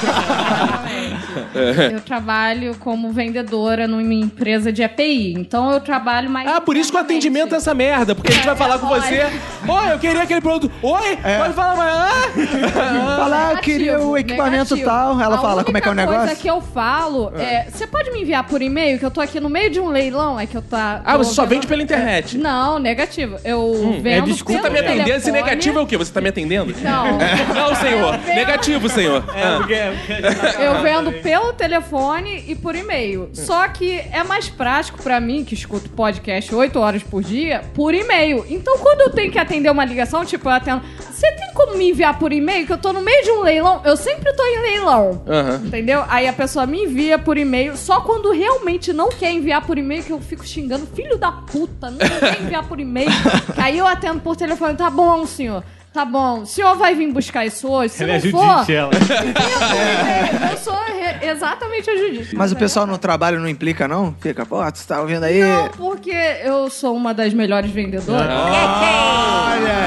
exatamente. 0.04 1.11
Eu 1.92 2.02
trabalho 2.02 2.76
como 2.80 3.12
vendedora 3.12 3.88
numa 3.88 4.14
empresa 4.14 4.72
de 4.72 4.82
EPI. 4.84 5.34
Então 5.38 5.72
eu 5.72 5.80
trabalho 5.80 6.30
mais. 6.30 6.48
Ah, 6.50 6.62
por 6.62 6.76
isso 6.78 6.92
que 6.92 6.98
o 6.98 7.02
atendimento 7.02 7.54
é 7.54 7.58
essa 7.58 7.74
merda. 7.74 8.14
Porque 8.16 8.32
a 8.32 8.36
gente 8.36 8.46
vai 8.46 8.56
falar 8.56 8.80
com 8.80 8.88
você. 8.88 9.22
Oi, 9.68 9.94
eu 9.94 10.00
queria 10.00 10.22
aquele 10.24 10.42
produto. 10.42 10.72
Oi, 10.82 11.18
pode 11.40 11.54
falar 11.54 11.76
mais. 11.76 11.92
Ah? 11.96 12.22
Falar, 13.22 13.52
eu 13.54 13.58
queria 13.60 14.00
o 14.00 14.18
equipamento 14.18 14.76
negativo. 14.76 14.86
tal. 14.90 15.20
Ela 15.22 15.36
A 15.36 15.40
fala 15.40 15.64
como 15.64 15.78
é 15.78 15.82
que 15.82 15.88
é 15.88 15.92
o 15.92 15.94
negócio. 15.96 16.20
coisa 16.22 16.36
que 16.36 16.48
eu 16.50 16.62
falo 16.62 17.32
é. 17.38 17.68
Você 17.72 17.86
pode 17.88 18.12
me 18.12 18.22
enviar 18.22 18.44
por 18.46 18.62
e-mail, 18.62 18.98
que 19.00 19.06
eu 19.06 19.12
tô 19.12 19.22
aqui 19.22 19.40
no 19.40 19.50
meio 19.50 19.70
de 19.70 19.80
um 19.80 19.88
leilão, 19.90 20.40
é 20.40 20.46
que 20.46 20.56
eu 20.56 20.62
tá. 20.62 21.02
Ah, 21.06 21.18
você 21.18 21.34
só 21.34 21.44
vendo- 21.44 21.52
vende 21.52 21.68
pela 21.68 21.82
internet. 21.84 22.38
Não, 22.38 22.80
negativo. 22.80 23.38
Eu 23.44 24.00
vendo. 24.02 24.08
é 24.08 24.22
desculpa. 24.22 24.62
Tá 24.64 24.70
me 24.70 24.80
atendendo? 24.80 25.10
Esse 25.12 25.32
negativo 25.32 25.80
é 25.80 25.82
o 25.82 25.86
quê? 25.88 25.98
Você 25.98 26.12
tá 26.12 26.22
me 26.22 26.30
atendendo? 26.30 26.74
Não. 26.82 27.18
Não, 27.54 27.76
senhor. 27.76 28.18
Negativo, 28.26 28.90
senhor. 28.90 29.24
É, 29.36 29.44
Ah. 29.44 29.56
porque... 29.58 29.76
porque- 29.76 30.64
Eu 30.64 30.82
vendo 30.82 31.12
pelo 31.22 31.54
telefone 31.54 32.44
e 32.48 32.56
por 32.56 32.76
e-mail. 32.76 33.30
Só 33.34 33.68
que 33.68 34.00
é 34.12 34.24
mais 34.24 34.50
prático 34.50 35.02
pra 35.02 35.20
mim, 35.20 35.44
que 35.44 35.54
escuto 35.54 35.90
podcast 35.90 36.54
8 36.54 36.80
horas 36.80 37.04
por 37.04 37.24
dia, 37.24 37.62
por 37.74 37.94
e-mail. 37.94 38.46
Então, 38.50 38.78
quando 38.80 39.02
eu 39.02 39.10
tenho 39.10 39.32
que 39.32 39.40
atender 39.40 39.70
uma 39.70 39.86
ligação, 39.86 40.26
tipo, 40.26 40.48
eu 40.48 40.54
atendo. 40.54 40.82
Você 41.12 41.32
tem 41.34 41.54
como 41.54 41.78
me 41.78 41.90
enviar 41.90 42.18
por 42.18 42.34
e-mail? 42.34 42.66
Que 42.66 42.74
eu 42.74 42.78
tô 42.78 42.92
no 42.92 43.02
meio 43.02 43.24
de 43.24 43.32
um 43.32 43.42
leilão. 43.42 43.82
Eu 43.86 43.96
sempre 43.96 44.34
tô 44.34 44.44
em 44.44 44.62
leilão. 44.62 45.24
Aham. 45.28 45.62
Entendeu? 45.66 46.04
Aí 46.08 46.28
a 46.28 46.34
pessoa 46.34 46.66
me 46.66 46.84
envia 46.84 47.20
por 47.20 47.38
e-mail, 47.38 47.78
só 47.78 48.02
quando 48.02 48.32
realmente 48.32 48.92
não 48.92 49.10
quer 49.10 49.32
enviar 49.32 49.66
por 49.66 49.78
e-mail, 49.78 50.04
que 50.04 50.12
eu 50.12 50.20
fico 50.20 50.46
xingando, 50.46 50.88
filho 50.88 51.18
da 51.18 51.32
puta, 51.32 51.92
não 51.92 51.98
quer 51.98 52.42
enviar 52.42 52.68
por 52.68 52.80
e-mail. 52.80 53.10
Aí 53.58 53.78
eu 53.78 53.86
atendo 53.86 54.20
por 54.22 54.36
telefone, 54.36 54.76
tá 54.76 54.90
bom, 54.90 55.26
senhor. 55.26 55.64
Tá 55.94 56.06
bom, 56.06 56.42
o 56.42 56.46
senhor 56.46 56.78
vai 56.78 56.96
vir 56.96 57.12
buscar 57.12 57.46
isso 57.46 57.68
hoje? 57.68 57.94
Se 57.94 58.04
Ela 58.04 58.14
é 58.14 58.22
não 58.22 58.32
for, 58.32 58.54
Judite, 58.54 58.74
ela. 58.74 58.92
por 58.96 59.12
e-mail. 59.12 60.52
Eu 60.52 60.58
sou 60.58 60.80
exatamente 61.22 61.90
a 61.90 61.98
Judite. 61.98 62.36
Mas 62.36 62.52
o 62.54 62.56
pessoal 62.56 62.88
no 62.88 62.98
trabalho 62.98 63.42
não 63.42 63.48
implica, 63.50 63.90
não? 63.90 64.16
Fica, 64.22 64.46
pô, 64.46 64.64
você 64.64 64.88
tá 64.88 65.02
ouvindo 65.02 65.24
aí? 65.24 65.42
Não, 65.42 65.68
porque 65.70 66.16
eu 66.44 66.70
sou 66.70 66.96
uma 66.96 67.14
das 67.14 67.34
melhores 67.34 67.72
vendedoras. 67.72 68.22
Olha 68.22 69.78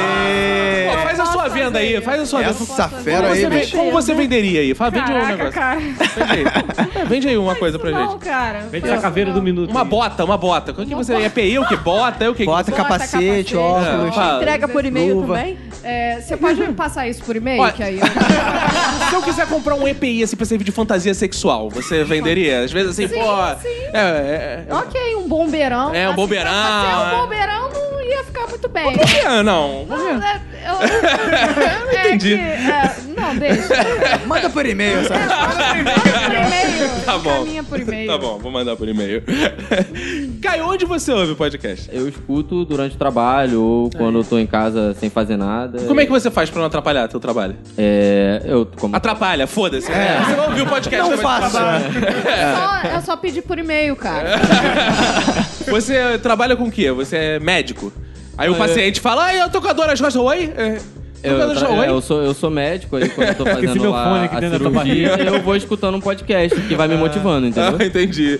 aí! 0.00 0.03
A 1.24 1.32
sua 1.32 1.48
venda 1.48 1.78
aí, 1.78 2.00
faz 2.00 2.20
a 2.20 2.26
sua 2.26 2.38
venda. 2.40 2.50
Essa 2.50 2.88
Como 2.88 3.02
fera 3.02 3.28
aí, 3.32 3.46
vende- 3.46 3.72
como 3.72 3.90
você 3.92 4.14
venderia 4.14 4.60
aí? 4.60 4.74
Fala, 4.74 4.90
vende 4.90 5.04
um 5.04 5.14
Caraca, 5.14 5.28
negócio. 5.36 5.52
cara. 5.52 5.80
Vende 5.80 6.32
aí. 6.32 6.44
É, 6.94 7.04
Vende 7.04 7.28
aí 7.28 7.36
uma 7.36 7.54
coisa 7.54 7.78
pra 7.78 7.90
Não, 7.90 8.12
gente. 8.12 8.24
cara. 8.24 8.60
Vende 8.70 8.90
a 8.90 8.98
caveira 8.98 9.32
do 9.32 9.42
minuto. 9.42 9.70
Uma 9.70 9.84
bota, 9.84 10.24
uma 10.24 10.36
bota. 10.36 10.72
O 10.72 10.86
que 10.86 10.94
você 10.94 11.14
é 11.14 11.24
EPI? 11.26 11.58
O 11.58 11.66
que? 11.66 11.76
Bota? 11.76 12.24
É 12.24 12.28
o 12.28 12.34
que? 12.34 12.44
Bota 12.44 12.70
capacete, 12.72 13.54
capacete. 13.54 13.56
óculos. 13.56 14.08
É, 14.08 14.12
fala. 14.12 14.36
Entrega 14.42 14.68
por 14.68 14.84
e-mail 14.84 15.14
Luva. 15.16 15.34
também? 15.36 15.58
É, 15.82 16.20
você 16.20 16.36
pode 16.36 16.60
me 16.60 16.72
passar 16.74 17.06
isso 17.08 17.22
por 17.24 17.36
e-mail? 17.36 17.72
Que 17.72 17.82
aí 17.82 17.98
eu... 18.00 19.08
Se 19.10 19.14
eu 19.16 19.22
quiser 19.22 19.46
comprar 19.46 19.74
um 19.74 19.86
EPI 19.86 20.22
assim 20.22 20.36
pra 20.36 20.46
servir 20.46 20.64
de 20.64 20.72
fantasia 20.72 21.12
sexual, 21.14 21.68
você 21.70 22.04
venderia? 22.04 22.60
Às 22.64 22.72
vezes 22.72 22.90
assim, 22.92 23.08
Sim, 23.08 23.14
pô. 23.14 23.24
sim. 23.60 23.68
É, 23.92 23.98
é, 23.98 24.64
é, 24.68 24.74
Ok, 24.74 25.16
um 25.16 25.28
bombeirão. 25.28 25.94
É, 25.94 26.06
um 26.06 26.12
Assim, 26.12 26.16
bombeirão, 26.16 26.50
Pra 26.52 26.80
ser 26.80 26.86
é. 26.88 26.96
um 27.16 27.20
bombeirão 27.20 27.70
não 27.72 28.00
ia 28.04 28.24
ficar 28.24 28.46
muito 28.48 28.68
bem. 28.68 28.92
Por 28.92 29.06
que 29.06 29.24
não? 29.42 29.84
Não, 29.86 30.22
é, 30.22 30.40
eu, 30.66 30.74
é 31.98 32.06
entendi. 32.08 32.36
que, 32.36 32.40
é, 32.40 32.94
não, 33.16 33.36
deixa. 33.36 33.68
Manda 34.26 34.50
por 34.50 34.66
e-mail 34.66 34.98
essa 35.00 35.14
Manda 35.18 36.04
por 36.20 36.34
e-mail. 36.34 36.90
Tá 37.04 37.18
bom. 37.18 37.38
Caminha 37.38 37.64
por 37.64 37.80
e-mail. 37.80 38.10
Tá 38.10 38.18
bom, 38.18 38.38
vou 38.38 38.50
mandar 38.52 38.76
por 38.76 38.88
e-mail. 38.88 39.22
Caio, 40.42 40.66
onde 40.68 40.84
você 40.84 41.12
ouve 41.12 41.32
o 41.32 41.36
podcast? 41.36 41.88
Eu 41.92 42.08
escuto 42.08 42.64
durante 42.64 42.96
o 42.96 42.98
trabalho 42.98 43.62
ou 43.62 43.90
quando 43.90 44.18
eu 44.18 44.24
tô 44.24 44.38
em 44.38 44.46
casa 44.46 44.94
sem 44.94 45.08
fazer 45.10 45.36
nada. 45.36 45.80
Como 45.82 46.00
é 46.00 46.04
que 46.04 46.10
você 46.10 46.30
faz 46.30 46.50
pra 46.50 46.60
não 46.60 46.66
atrapalhar 46.66 47.08
teu 47.08 47.20
trabalho? 47.20 47.56
É. 47.76 48.42
Eu 48.44 48.66
como. 48.78 48.94
Atrapalha, 48.96 49.46
foda-se. 49.46 49.86
Você 49.86 50.34
vai 50.34 50.48
ouvir 50.48 50.62
o 50.62 50.66
podcast. 50.66 51.10
Não 51.10 51.18
faça. 51.18 51.50
trabalhar. 51.50 51.80
É 52.26 52.54
só, 52.54 52.88
é 52.96 53.00
só 53.00 53.16
pedir 53.16 53.42
por 53.42 53.58
e-mail, 53.58 53.94
cara. 53.96 54.38
Você 55.66 56.18
trabalha 56.18 56.56
com 56.56 56.64
o 56.64 56.70
quê? 56.70 56.90
Você 56.92 57.16
é 57.16 57.40
médico? 57.40 57.92
Aí 58.36 58.48
o 58.48 58.54
Ah, 58.54 58.58
paciente 58.58 59.00
fala, 59.00 59.24
ai, 59.24 59.40
eu 59.40 59.48
tô 59.48 59.60
com 59.60 59.68
a 59.68 59.72
dor 59.72 59.86
nas 59.86 60.00
costas, 60.00 60.20
oi? 60.22 60.52
É, 60.56 60.78
Eu, 61.22 61.38
nas 61.38 61.58
tra- 61.58 61.68
é, 61.68 61.88
eu 61.88 61.94
oi? 61.94 62.02
sou, 62.02 62.22
eu 62.22 62.34
sou 62.34 62.50
médico, 62.50 62.96
aí 62.96 63.08
quando 63.08 63.28
eu 63.28 63.34
tô 63.34 63.44
Esse 63.48 63.54
fazendo 63.54 63.80
meu 63.80 63.90
lá 63.92 64.24
aqui 64.24 64.36
a 64.36 64.40
dentro 64.40 64.58
da 64.58 64.70
tua 64.70 64.82
cirurgia, 64.84 65.16
eu 65.24 65.40
vou 65.42 65.56
escutando 65.56 65.94
um 65.96 66.00
podcast 66.00 66.60
que 66.62 66.74
vai 66.74 66.86
me 66.88 66.96
motivando, 66.96 67.46
entendeu? 67.46 67.78
Ah, 67.80 67.84
entendi. 67.84 68.38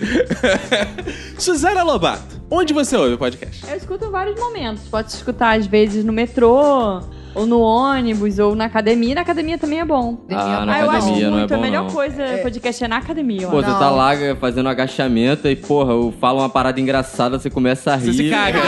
Suzana 1.39 1.83
Lobato, 1.83 2.41
onde 2.49 2.73
você 2.73 2.95
ouve 2.95 3.13
o 3.13 3.17
podcast? 3.17 3.65
Eu 3.69 3.75
escuto 3.77 4.05
em 4.05 4.11
vários 4.11 4.39
momentos. 4.39 4.83
Pode 4.89 5.11
escutar, 5.11 5.57
às 5.57 5.65
vezes, 5.65 6.03
no 6.05 6.13
metrô, 6.13 7.01
ou 7.35 7.45
no 7.45 7.59
ônibus, 7.59 8.39
ou 8.39 8.55
na 8.55 8.65
academia. 8.65 9.13
Na 9.15 9.21
academia 9.21 9.57
também 9.57 9.79
é 9.79 9.85
bom. 9.85 10.17
Ah, 10.31 10.65
na 10.65 10.73
Ah, 10.73 10.79
eu 10.81 10.89
acho 10.89 10.97
academia 11.07 11.29
não 11.29 11.37
é 11.37 11.39
muito. 11.41 11.53
a 11.53 11.57
bom, 11.57 11.63
melhor 11.63 11.83
não. 11.83 11.89
coisa 11.91 12.23
podcast 12.41 12.83
é 12.83 12.87
na 12.87 12.97
academia. 12.97 13.47
Pô, 13.47 13.57
você 13.61 13.69
tá 13.69 13.89
lá 13.89 14.11
fazendo 14.39 14.69
agachamento 14.69 15.47
e, 15.47 15.55
porra, 15.55 15.91
eu 15.93 16.13
falo 16.19 16.39
uma 16.39 16.49
parada 16.49 16.79
engraçada, 16.79 17.37
você 17.37 17.49
começa 17.49 17.93
a 17.93 17.95
rir. 17.95 18.05
Você 18.13 18.13
se 18.23 18.29
caga. 18.29 18.59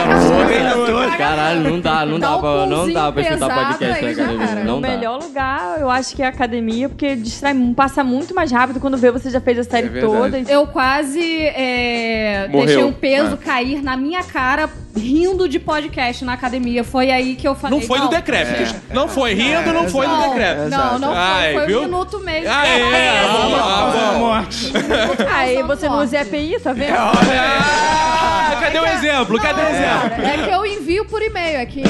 Caralho, 1.17 1.61
não 1.61 1.79
dá, 1.79 2.05
não 2.05 2.19
Dá 2.19 2.27
dá, 2.29 2.37
um 2.37 2.39
pra, 2.41 2.65
não 2.65 2.91
dá 2.93 3.11
pra 3.11 3.21
escutar 3.21 3.55
podcast 3.55 4.03
na 4.15 4.23
academia. 4.25 4.47
era. 4.47 4.63
Não 4.63 4.77
o 4.77 4.81
dá. 4.81 4.87
melhor 4.89 5.21
lugar, 5.21 5.79
eu 5.79 5.89
acho 5.89 6.15
que 6.15 6.21
é 6.21 6.25
a 6.25 6.29
academia, 6.29 6.89
porque 6.89 7.15
distrai, 7.15 7.53
passa 7.75 8.03
muito 8.03 8.33
mais 8.35 8.51
rápido 8.51 8.79
quando 8.79 8.97
vê 8.97 9.11
você 9.11 9.29
já 9.29 9.39
fez 9.41 9.59
a 9.59 9.63
série 9.63 9.97
É 9.97 10.01
toda. 10.01 10.39
Eu 10.47 10.67
quase 10.67 11.21
é, 11.21 12.47
deixei 12.51 12.83
um 12.83 12.91
peso 12.93 13.33
Ah. 13.33 13.37
cair 13.37 13.81
na 13.83 13.95
minha 13.97 14.23
cara 14.23 14.69
rindo 14.95 15.47
de 15.47 15.59
podcast 15.59 16.25
na 16.25 16.33
academia. 16.33 16.83
Foi 16.83 17.11
aí 17.11 17.35
que 17.35 17.47
eu 17.47 17.55
falei. 17.55 17.79
Não 17.79 17.85
foi 17.85 17.99
do 17.99 18.09
Decrépitos. 18.57 18.95
Não 18.95 19.07
foi 19.07 19.33
rindo, 19.33 19.73
não 19.73 19.87
foi 19.89 20.07
do 20.07 20.13
Não, 20.13 20.29
Decrépitos. 20.29 20.69
não, 20.71 20.99
não 20.99 21.07
foi. 21.09 21.17
Ai, 21.17 21.53
foi 21.53 21.65
viu? 21.67 21.79
um 21.79 21.83
minuto 21.83 22.19
mesmo. 22.19 22.49
Ah, 22.49 22.67
é? 22.67 23.19
Ah, 23.19 23.91
bom, 23.93 24.31
ah, 24.33 24.43
bom. 24.43 25.25
Aí 25.33 25.63
você 25.63 25.87
não 25.89 25.99
usa 26.03 26.17
EPI, 26.21 26.59
tá 26.59 26.73
vendo? 26.73 26.95
Ah, 26.95 28.57
cadê 28.61 28.79
o 28.79 28.85
exemplo? 28.85 29.39
Cadê 29.41 29.61
o 29.61 29.67
exemplo? 29.67 30.25
É 30.25 30.43
que 30.47 30.53
eu 30.53 30.65
envio 30.65 31.05
por 31.05 31.21
e-mail 31.21 31.61
aqui. 31.61 31.83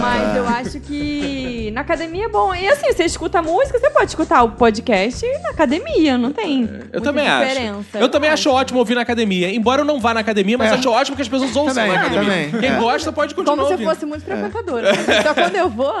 Mas 0.00 0.36
eu 0.36 0.46
acho 0.48 0.80
que 0.80 1.70
na 1.74 1.80
academia 1.82 2.26
é 2.26 2.28
bom. 2.28 2.54
E 2.54 2.68
assim, 2.68 2.92
você 2.92 3.04
escuta 3.04 3.40
música, 3.42 3.78
você 3.78 3.90
pode 3.90 4.06
escutar 4.06 4.42
o 4.42 4.50
podcast 4.50 5.24
na 5.42 5.50
academia, 5.50 6.18
não 6.18 6.32
tem. 6.32 6.68
Eu 6.92 7.00
também 7.00 7.26
acho. 7.28 7.48
diferença. 7.48 7.98
Eu 7.98 8.08
também 8.08 8.30
acho 8.30 8.50
ótimo 8.50 8.78
ouvir 8.78 8.94
na 8.94 9.00
academia. 9.02 9.54
Embora 9.54 9.80
eu 9.82 9.84
não 9.84 10.00
vá 10.00 10.12
na 10.14 10.20
academia, 10.20 10.58
mas 10.58 10.70
É. 10.72 10.74
acho 10.74 10.90
ótimo 10.90 11.16
que 11.16 11.22
as 11.22 11.28
pessoas 11.28 11.54
ouçam 11.56 11.74
Também, 11.74 11.92
na 11.92 12.00
academia. 12.00 12.24
também. 12.48 12.60
Quem 12.60 12.70
É. 12.70 12.78
gosta 12.78 13.12
pode 13.12 13.34
continuar 13.34 13.56
Como 13.56 13.68
se 13.68 13.72
eu 13.72 13.78
ouvindo. 13.78 13.88
fosse 13.94 14.06
muito 14.06 14.24
frequentadora. 14.24 14.92
Então 15.22 15.34
quando 15.34 15.54
eu 15.56 15.68
vou, 15.70 15.94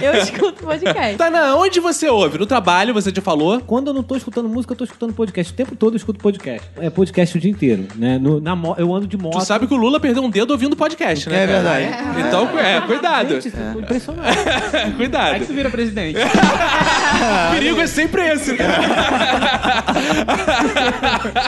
eu 0.00 0.14
escuto 0.22 0.62
podcast. 0.64 1.16
Tainá, 1.16 1.56
onde 1.56 1.80
você 1.80 2.06
ouve? 2.08 2.36
No 2.38 2.44
trabalho, 2.46 2.92
você 2.92 3.10
já 3.14 3.22
falou. 3.22 3.60
Quando 3.60 3.88
eu 3.88 3.94
não 3.94 4.02
tô 4.02 4.14
escutando 4.14 4.48
música, 4.48 4.72
eu 4.74 4.76
tô 4.76 4.84
escutando 4.84 5.12
podcast. 5.14 5.52
O 5.52 5.56
tempo 5.56 5.74
todo 5.74 5.94
eu 5.94 5.96
escuto 5.96 6.20
podcast. 6.20 6.68
É 6.78 6.90
podcast 6.90 7.36
o 7.36 7.40
dia 7.40 7.50
inteiro, 7.50 7.86
né? 7.96 8.18
No- 8.18 8.40
na 8.40 8.54
mo- 8.54 8.74
eu 8.78 8.94
ando 8.94 9.06
de 9.06 9.16
moto. 9.16 9.38
Tu 9.38 9.44
sabe 9.46 9.66
que 9.66 9.72
o 9.74 9.76
Lula 9.76 9.98
perdeu 9.98 10.22
um 10.22 10.28
dedo 10.30 10.50
ouvindo 10.50 10.76
podcast, 10.76 11.28
né? 11.30 11.44
É 11.44 11.46
cara? 11.46 11.60
verdade. 11.60 12.20
Então, 12.28 12.58
é, 12.58 12.80
cuidado. 12.82 13.40
Gente, 13.40 13.50
tô 13.50 13.80
impressionado. 13.80 14.28
cuidado. 14.96 15.46
Tu 15.46 15.52
vira 15.54 15.70
presidente. 15.70 16.18
O 16.18 17.50
perigo 17.54 17.80
é 17.80 17.86
sempre 17.86 18.22
esse. 18.28 18.52
né? 18.52 18.64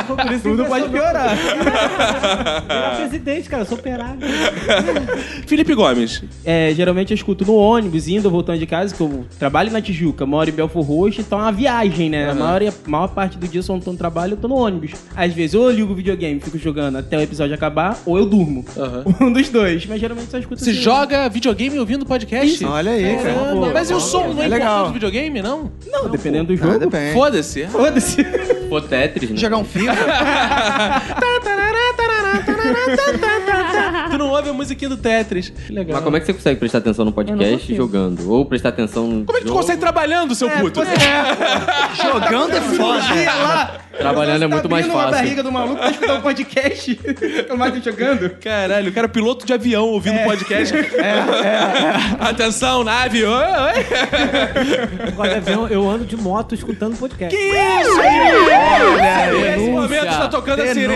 Por 0.06 0.32
isso 0.32 0.42
Tudo 0.42 0.64
pode 0.64 0.88
piorar. 0.88 1.30
Virar 2.66 2.96
presidente, 2.96 3.48
cara. 3.48 3.62
Eu 3.62 3.66
sou 3.66 3.78
operário. 3.78 4.18
Felipe 5.46 5.74
Gomes. 5.74 6.22
É, 6.44 6.72
geralmente 6.74 7.09
eu 7.12 7.16
escuto 7.16 7.44
no 7.44 7.54
ônibus, 7.54 8.08
indo 8.08 8.26
ou 8.26 8.30
voltando 8.30 8.58
de 8.58 8.66
casa, 8.66 8.94
que 8.94 9.00
eu 9.00 9.24
trabalho 9.38 9.70
na 9.70 9.80
Tijuca, 9.80 10.26
moro 10.26 10.50
em 10.50 10.52
Belfor 10.52 10.82
Roxo, 10.82 11.20
então 11.20 11.38
é 11.38 11.42
uma 11.42 11.52
viagem, 11.52 12.11
né? 12.11 12.30
A 12.30 12.34
maior, 12.34 12.62
a 12.62 12.72
maior 12.90 13.08
parte 13.08 13.38
do 13.38 13.46
dia 13.48 13.58
eu 13.61 13.62
só 13.62 13.72
não 13.74 13.80
tô 13.80 13.92
no 13.92 13.98
trabalho, 13.98 14.32
eu 14.34 14.36
tô 14.36 14.48
no 14.48 14.56
ônibus. 14.56 14.92
Às 15.16 15.32
vezes 15.32 15.54
ou 15.54 15.70
eu 15.70 15.76
ligo 15.76 15.92
o 15.92 15.96
videogame, 15.96 16.40
fico 16.40 16.58
jogando 16.58 16.96
até 16.98 17.16
o 17.18 17.20
episódio 17.20 17.54
acabar, 17.54 17.98
ou 18.06 18.18
eu 18.18 18.26
durmo. 18.26 18.64
Um 19.20 19.32
dos 19.32 19.48
dois, 19.48 19.84
mas 19.86 20.00
geralmente 20.00 20.30
só 20.30 20.38
escuto 20.38 20.62
Você 20.62 20.70
assim. 20.70 20.80
joga 20.80 21.28
videogame 21.28 21.78
ouvindo 21.78 22.04
podcast? 22.06 22.64
Olha 22.64 22.92
aí, 22.92 23.16
cara. 23.16 23.34
Caramba, 23.34 23.70
mas 23.72 23.90
e 23.90 23.94
o 23.94 24.00
som 24.00 24.28
não 24.34 24.42
é, 24.42 24.46
É 24.46 24.48
legal. 24.48 24.86
do 24.88 24.92
videogame, 24.94 25.42
não? 25.42 25.70
Não, 25.86 26.08
dependendo 26.08 26.54
do 26.54 26.62
Ah, 26.62 26.66
jogo. 26.66 26.78
depende. 26.78 27.12
Foda-se. 27.12 27.66
Foda-se. 27.66 28.24
Pô, 28.68 28.80
Tetris, 28.80 29.30
né? 29.30 29.36
Jogar 29.36 29.58
um 29.58 29.64
FIFA? 29.64 29.92
tu 34.11 34.18
não 34.18 34.28
ouve 34.28 34.50
a 34.50 34.52
musiquinha 34.52 34.88
do 34.88 34.96
Tetris. 34.96 35.50
Que 35.50 35.72
legal. 35.72 35.94
Mas 35.94 36.04
como 36.04 36.16
é 36.16 36.20
que 36.20 36.26
você 36.26 36.34
consegue 36.34 36.58
prestar 36.61 36.78
atenção 36.78 37.04
no 37.04 37.12
podcast 37.12 37.74
jogando? 37.74 38.30
Ou 38.30 38.44
prestar 38.44 38.70
atenção 38.70 39.06
no 39.06 39.24
Como 39.24 39.38
é 39.38 39.40
que 39.40 39.46
tu 39.46 39.48
jogo? 39.48 39.61
consegue 39.61 39.80
trabalhando, 39.80 40.34
seu 40.34 40.50
puto? 40.50 40.80
Jogando 42.02 42.56
é 42.56 42.61
foda. 42.61 43.02
lá. 43.26 43.80
Trabalhando 43.96 44.44
é 44.44 44.46
Você 44.46 44.52
muito 44.54 44.62
tá 44.62 44.68
mais 44.68 44.86
fácil. 44.86 45.11
barriga 45.11 45.42
do 45.42 45.52
maluco 45.52 45.76
pra 45.76 45.90
escutar 45.90 46.14
um 46.14 46.20
podcast. 46.20 47.00
Eu 47.48 47.56
mais 47.56 47.74
tô 47.74 47.90
jogando. 47.90 48.30
Caralho, 48.40 48.90
o 48.90 48.92
cara 48.92 49.06
é 49.06 49.08
piloto 49.11 49.44
de 49.46 49.52
avião 49.52 49.86
ouvindo 49.88 50.18
podcast. 50.24 50.72
Atenção, 52.20 52.84
nave. 52.84 53.24
Oi, 53.24 53.30
oi. 53.32 55.08
Agora, 55.08 55.36
avião, 55.36 55.68
eu 55.68 55.88
ando 55.88 56.04
de 56.04 56.16
moto 56.16 56.54
escutando 56.54 56.96
podcast. 56.96 57.36
Que 57.36 57.42
isso? 57.42 57.96
Nesse 58.00 59.40
Denúncia. 59.42 59.72
momento 59.72 60.06
está 60.06 60.28
tocando 60.28 60.62
a 60.62 60.66
sirene. 60.68 60.92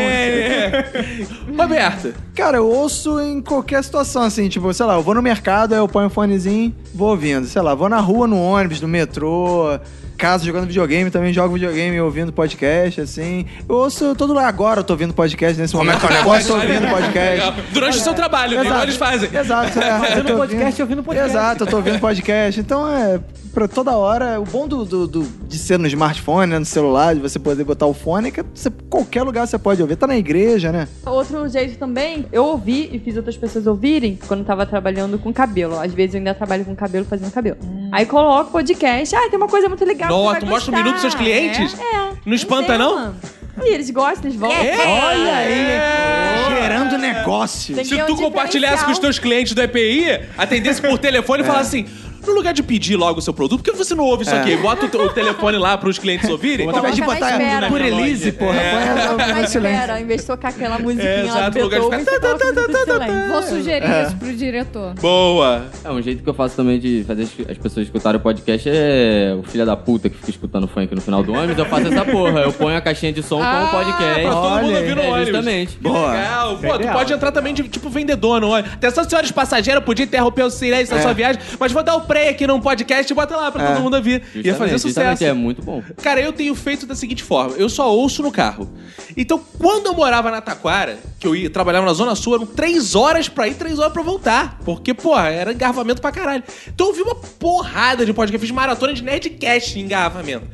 Roberto. 1.56 2.14
Cara, 2.34 2.56
eu 2.58 2.66
ouço 2.68 3.03
em 3.20 3.40
qualquer 3.40 3.82
situação, 3.82 4.22
assim, 4.22 4.48
tipo, 4.48 4.72
sei 4.72 4.86
lá, 4.86 4.94
eu 4.94 5.02
vou 5.02 5.14
no 5.14 5.22
mercado, 5.22 5.72
aí 5.72 5.78
eu 5.78 5.88
ponho 5.88 6.07
o 6.07 6.11
fonezinho, 6.11 6.74
vou 6.94 7.11
ouvindo. 7.11 7.46
Sei 7.46 7.61
lá, 7.62 7.74
vou 7.74 7.88
na 7.88 8.00
rua, 8.00 8.26
no 8.26 8.40
ônibus, 8.40 8.80
no 8.80 8.88
metrô, 8.88 9.78
casa 10.16 10.44
jogando 10.44 10.66
videogame, 10.66 11.10
também 11.10 11.32
jogo 11.32 11.54
videogame 11.54 12.00
ouvindo 12.00 12.32
podcast, 12.32 13.00
assim. 13.00 13.46
Eu 13.68 13.76
ouço 13.76 14.14
todo 14.14 14.32
lá 14.32 14.46
agora, 14.46 14.80
eu 14.80 14.84
tô 14.84 14.92
ouvindo 14.94 15.12
podcast 15.14 15.60
nesse 15.60 15.74
Como 15.74 15.90
é 15.90 15.94
momento. 15.94 16.06
que 16.06 16.12
é 16.14 16.18
Agora 16.18 16.40
eu 16.42 16.46
tô 16.46 16.54
ouvindo 16.54 16.88
podcast. 16.88 17.62
Durante 17.72 17.98
o 17.98 18.00
seu 18.00 18.14
trabalho, 18.14 18.64
igual 18.64 18.82
eles 18.82 18.96
fazem. 18.96 19.28
Exato, 19.32 19.78
é. 19.80 19.90
eu 19.96 20.00
Fazendo 20.00 20.26
tô 20.26 20.36
podcast 20.36 20.80
e 20.80 20.82
ouvindo 20.82 21.02
podcast. 21.02 21.30
Exato, 21.30 21.64
eu 21.64 21.66
tô 21.66 21.76
ouvindo 21.76 21.98
podcast. 21.98 22.60
Então 22.60 22.88
é 22.88 23.20
pra 23.52 23.68
toda 23.68 23.96
hora. 23.96 24.40
O 24.40 24.44
bom 24.44 24.66
do, 24.66 24.84
do- 24.84 25.06
do- 25.06 25.44
de 25.48 25.58
ser 25.58 25.78
no 25.78 25.86
smartphone, 25.86 26.50
né, 26.52 26.58
no 26.58 26.64
celular, 26.64 27.14
de 27.14 27.20
você 27.20 27.38
poder 27.38 27.62
botar 27.64 27.86
o 27.86 27.94
fone, 27.94 28.28
é 28.28 28.30
que 28.32 28.42
você, 28.54 28.68
qualquer 28.90 29.22
lugar 29.22 29.46
você 29.46 29.56
pode 29.58 29.80
ouvir. 29.80 29.94
Tá 29.96 30.06
na 30.06 30.16
igreja, 30.16 30.72
né? 30.72 30.88
Outro 31.06 31.48
jeito 31.48 31.78
também, 31.78 32.26
eu 32.32 32.44
ouvi 32.44 32.90
e 32.92 32.98
fiz 32.98 33.16
outras 33.16 33.36
pessoas 33.36 33.66
ouvirem 33.66 34.18
quando 34.26 34.40
eu 34.40 34.46
tava 34.46 34.66
trabalhando 34.66 35.18
com 35.18 35.32
cabelo. 35.32 35.78
Às 35.78 35.92
vezes 35.92 36.14
eu 36.14 36.18
ainda 36.18 36.34
trabalho 36.34 36.64
com 36.64 36.74
cabelo 36.74 37.04
fazendo 37.04 37.30
cabelo. 37.30 37.56
Aí 37.92 38.04
coloco 38.06 38.50
podcast. 38.50 39.14
Ah, 39.14 39.28
tem 39.30 39.36
uma 39.38 39.46
coisa 39.48 39.68
muito 39.68 39.84
legal. 39.84 40.03
Que 40.07 40.12
Nossa, 40.12 40.40
tu 40.40 40.46
mostra 40.46 40.72
um 40.72 40.76
minuto 40.76 40.92
pros 40.92 41.02
seus 41.02 41.14
clientes? 41.14 41.78
É. 41.78 41.96
é. 41.96 42.12
Não 42.24 42.34
espanta, 42.34 42.78
não? 42.78 42.94
tema. 42.96 43.16
E 43.62 43.72
eles 43.72 43.88
gostam, 43.90 44.28
eles 44.28 44.38
voltam. 44.38 44.59
Olha 44.59 45.36
aí, 45.36 46.59
gerando 46.61 46.98
negócio. 46.98 47.84
Se 47.84 47.96
tu 48.05 48.12
um 48.14 48.16
compartilhasse 48.16 48.84
com 48.84 48.90
os 48.90 48.98
teus 48.98 49.18
clientes 49.18 49.55
do 49.55 49.62
EPI, 49.62 50.20
atendesse 50.36 50.80
por 50.80 50.98
telefone 50.98 51.42
e 51.42 51.46
falasse 51.46 51.78
assim. 51.78 51.88
No 52.26 52.32
lugar 52.32 52.52
de 52.54 52.62
pedir 52.62 52.96
logo 52.96 53.18
o 53.18 53.22
seu 53.22 53.32
produto, 53.34 53.62
por 53.62 53.70
que 53.72 53.76
você 53.76 53.94
não 53.94 54.04
ouve 54.04 54.24
isso 54.24 54.34
aqui? 54.34 54.56
Bota 54.56 54.86
o, 54.86 55.02
o 55.04 55.08
telefone 55.10 55.58
lá 55.58 55.76
pros 55.78 55.98
clientes 55.98 56.28
ouvirem. 56.28 56.68
Ao 56.68 56.78
invés 56.78 56.94
de 56.94 57.00
na 57.00 57.06
botar 57.06 57.30
espera. 57.32 57.68
por 57.68 57.80
Elise, 57.80 58.32
porra, 58.32 58.54
põe 58.54 59.26
no 59.42 59.46
silêncio. 59.48 59.58
espera, 59.60 60.00
em 60.00 60.06
vez 60.06 60.20
de 60.22 60.26
tocar 60.26 60.48
aquela 60.48 60.78
musiquinha 60.78 61.08
É, 61.10 61.22
lá 61.24 61.28
exato, 61.40 61.58
do 61.58 61.64
lugar 61.64 61.80
de 61.80 61.88
Beethoven, 61.90 62.14
ficar- 62.14 62.36
você 62.38 62.84
silêncio. 62.84 63.28
Vou 63.32 63.42
sugerir 63.42 64.06
isso 64.06 64.16
pro 64.16 64.32
diretor. 64.36 64.94
Boa. 64.94 65.64
É, 65.84 65.90
um 65.90 66.02
jeito 66.02 66.22
que 66.22 66.28
eu 66.28 66.34
faço 66.34 66.56
também 66.56 66.78
de 66.78 67.04
fazer 67.06 67.22
as- 67.24 67.50
as 67.50 67.58
pessoas 67.58 67.86
escutarem 67.86 68.18
o 68.18 68.22
podcast 68.22 68.68
é 68.72 69.36
o 69.38 69.42
filho 69.42 69.66
da 69.66 69.76
puta 69.76 70.08
que 70.08 70.16
fica 70.16 70.30
escutando 70.30 70.66
funk 70.66 70.94
no 70.94 71.00
final 71.00 71.22
do 71.22 71.32
ônibus. 71.32 71.58
Eu 71.58 71.66
faço 71.66 71.88
essa 71.88 72.04
porra. 72.04 72.40
Eu 72.40 72.52
ponho 72.52 72.76
a 72.76 72.80
caixinha 72.80 73.12
de 73.12 73.22
som 73.22 73.38
com 73.40 73.64
o 73.64 73.70
podcast. 73.70 74.20
Pra 74.22 74.30
todo 74.30 74.50
mundo 74.50 74.66
Olha 74.68 74.78
ouvir 74.78 74.96
no 74.96 75.02
É, 75.02 75.06
ônibus. 75.08 75.28
justamente. 75.28 75.76
Que 75.78 75.88
legal. 75.88 76.58
Pô, 76.58 76.78
tu 76.78 76.88
pode 76.88 77.12
entrar 77.12 77.32
também 77.32 77.54
de 77.54 77.62
tipo 77.68 77.88
vendedor 77.88 78.40
no 78.40 78.50
ônibus. 78.50 78.72
Atenção, 78.74 79.04
senhores 79.04 79.30
passageiros, 79.30 79.84
podia 79.84 80.04
interromper 80.04 80.42
o 80.44 80.50
silêncio 80.50 80.94
da 80.94 81.02
sua 81.02 81.12
viagem, 81.12 81.40
mas 81.58 81.72
vou 81.72 81.82
dar 81.82 81.96
o 81.96 82.02
play 82.14 82.28
aqui 82.28 82.46
num 82.46 82.60
podcast 82.60 83.12
e 83.12 83.14
bota 83.14 83.36
lá 83.36 83.50
pra 83.50 83.66
todo 83.66 83.82
mundo 83.82 83.94
ouvir. 83.96 84.22
Ia 84.36 84.54
fazer 84.54 84.78
sucesso. 84.78 85.24
É 85.24 85.32
muito 85.32 85.62
bom. 85.62 85.82
Cara, 86.00 86.20
eu 86.20 86.32
tenho 86.32 86.54
feito 86.54 86.86
da 86.86 86.94
seguinte 86.94 87.24
forma: 87.24 87.56
eu 87.56 87.68
só 87.68 87.92
ouço 87.92 88.22
no 88.22 88.30
carro. 88.30 88.70
Então, 89.16 89.42
quando 89.58 89.86
eu 89.86 89.94
morava 89.94 90.30
na 90.30 90.40
Taquara, 90.40 90.98
que 91.18 91.26
eu 91.26 91.34
ia 91.34 91.50
trabalhava 91.50 91.84
na 91.84 91.92
Zona 91.92 92.14
Sul, 92.14 92.36
eram 92.36 92.46
três 92.46 92.94
horas 92.94 93.28
pra 93.28 93.48
ir, 93.48 93.54
três 93.54 93.78
horas 93.80 93.92
pra 93.92 94.02
voltar. 94.02 94.58
Porque, 94.64 94.94
porra, 94.94 95.28
era 95.28 95.52
engarrafamento 95.52 96.00
pra 96.00 96.12
caralho. 96.12 96.44
Então 96.68 96.88
eu 96.88 96.92
vi 96.92 97.02
uma 97.02 97.16
porrada 97.16 98.06
de 98.06 98.12
podcast, 98.12 98.46
fiz 98.46 98.54
maratona 98.54 98.92
de 98.92 99.02
Nerdcast 99.02 99.78
em 99.78 99.82
engarrafamento. 99.82 100.46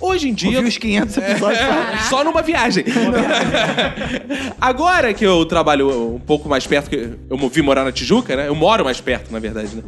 Hoje 0.00 0.28
em 0.28 0.34
dia. 0.34 0.58
Ouvi 0.58 0.68
os 0.68 0.78
500 0.78 1.16
episódios. 1.16 1.60
É, 1.60 1.98
só 2.08 2.22
numa 2.24 2.42
viagem. 2.42 2.84
Agora 4.60 5.12
que 5.14 5.24
eu 5.24 5.44
trabalho 5.46 6.14
um 6.14 6.18
pouco 6.18 6.48
mais 6.48 6.66
perto, 6.66 6.90
que 6.90 7.14
eu 7.28 7.48
vim 7.48 7.62
morar 7.62 7.84
na 7.84 7.92
Tijuca, 7.92 8.36
né? 8.36 8.48
Eu 8.48 8.54
moro 8.54 8.84
mais 8.84 9.00
perto, 9.00 9.32
na 9.32 9.38
verdade, 9.38 9.76
né? 9.76 9.82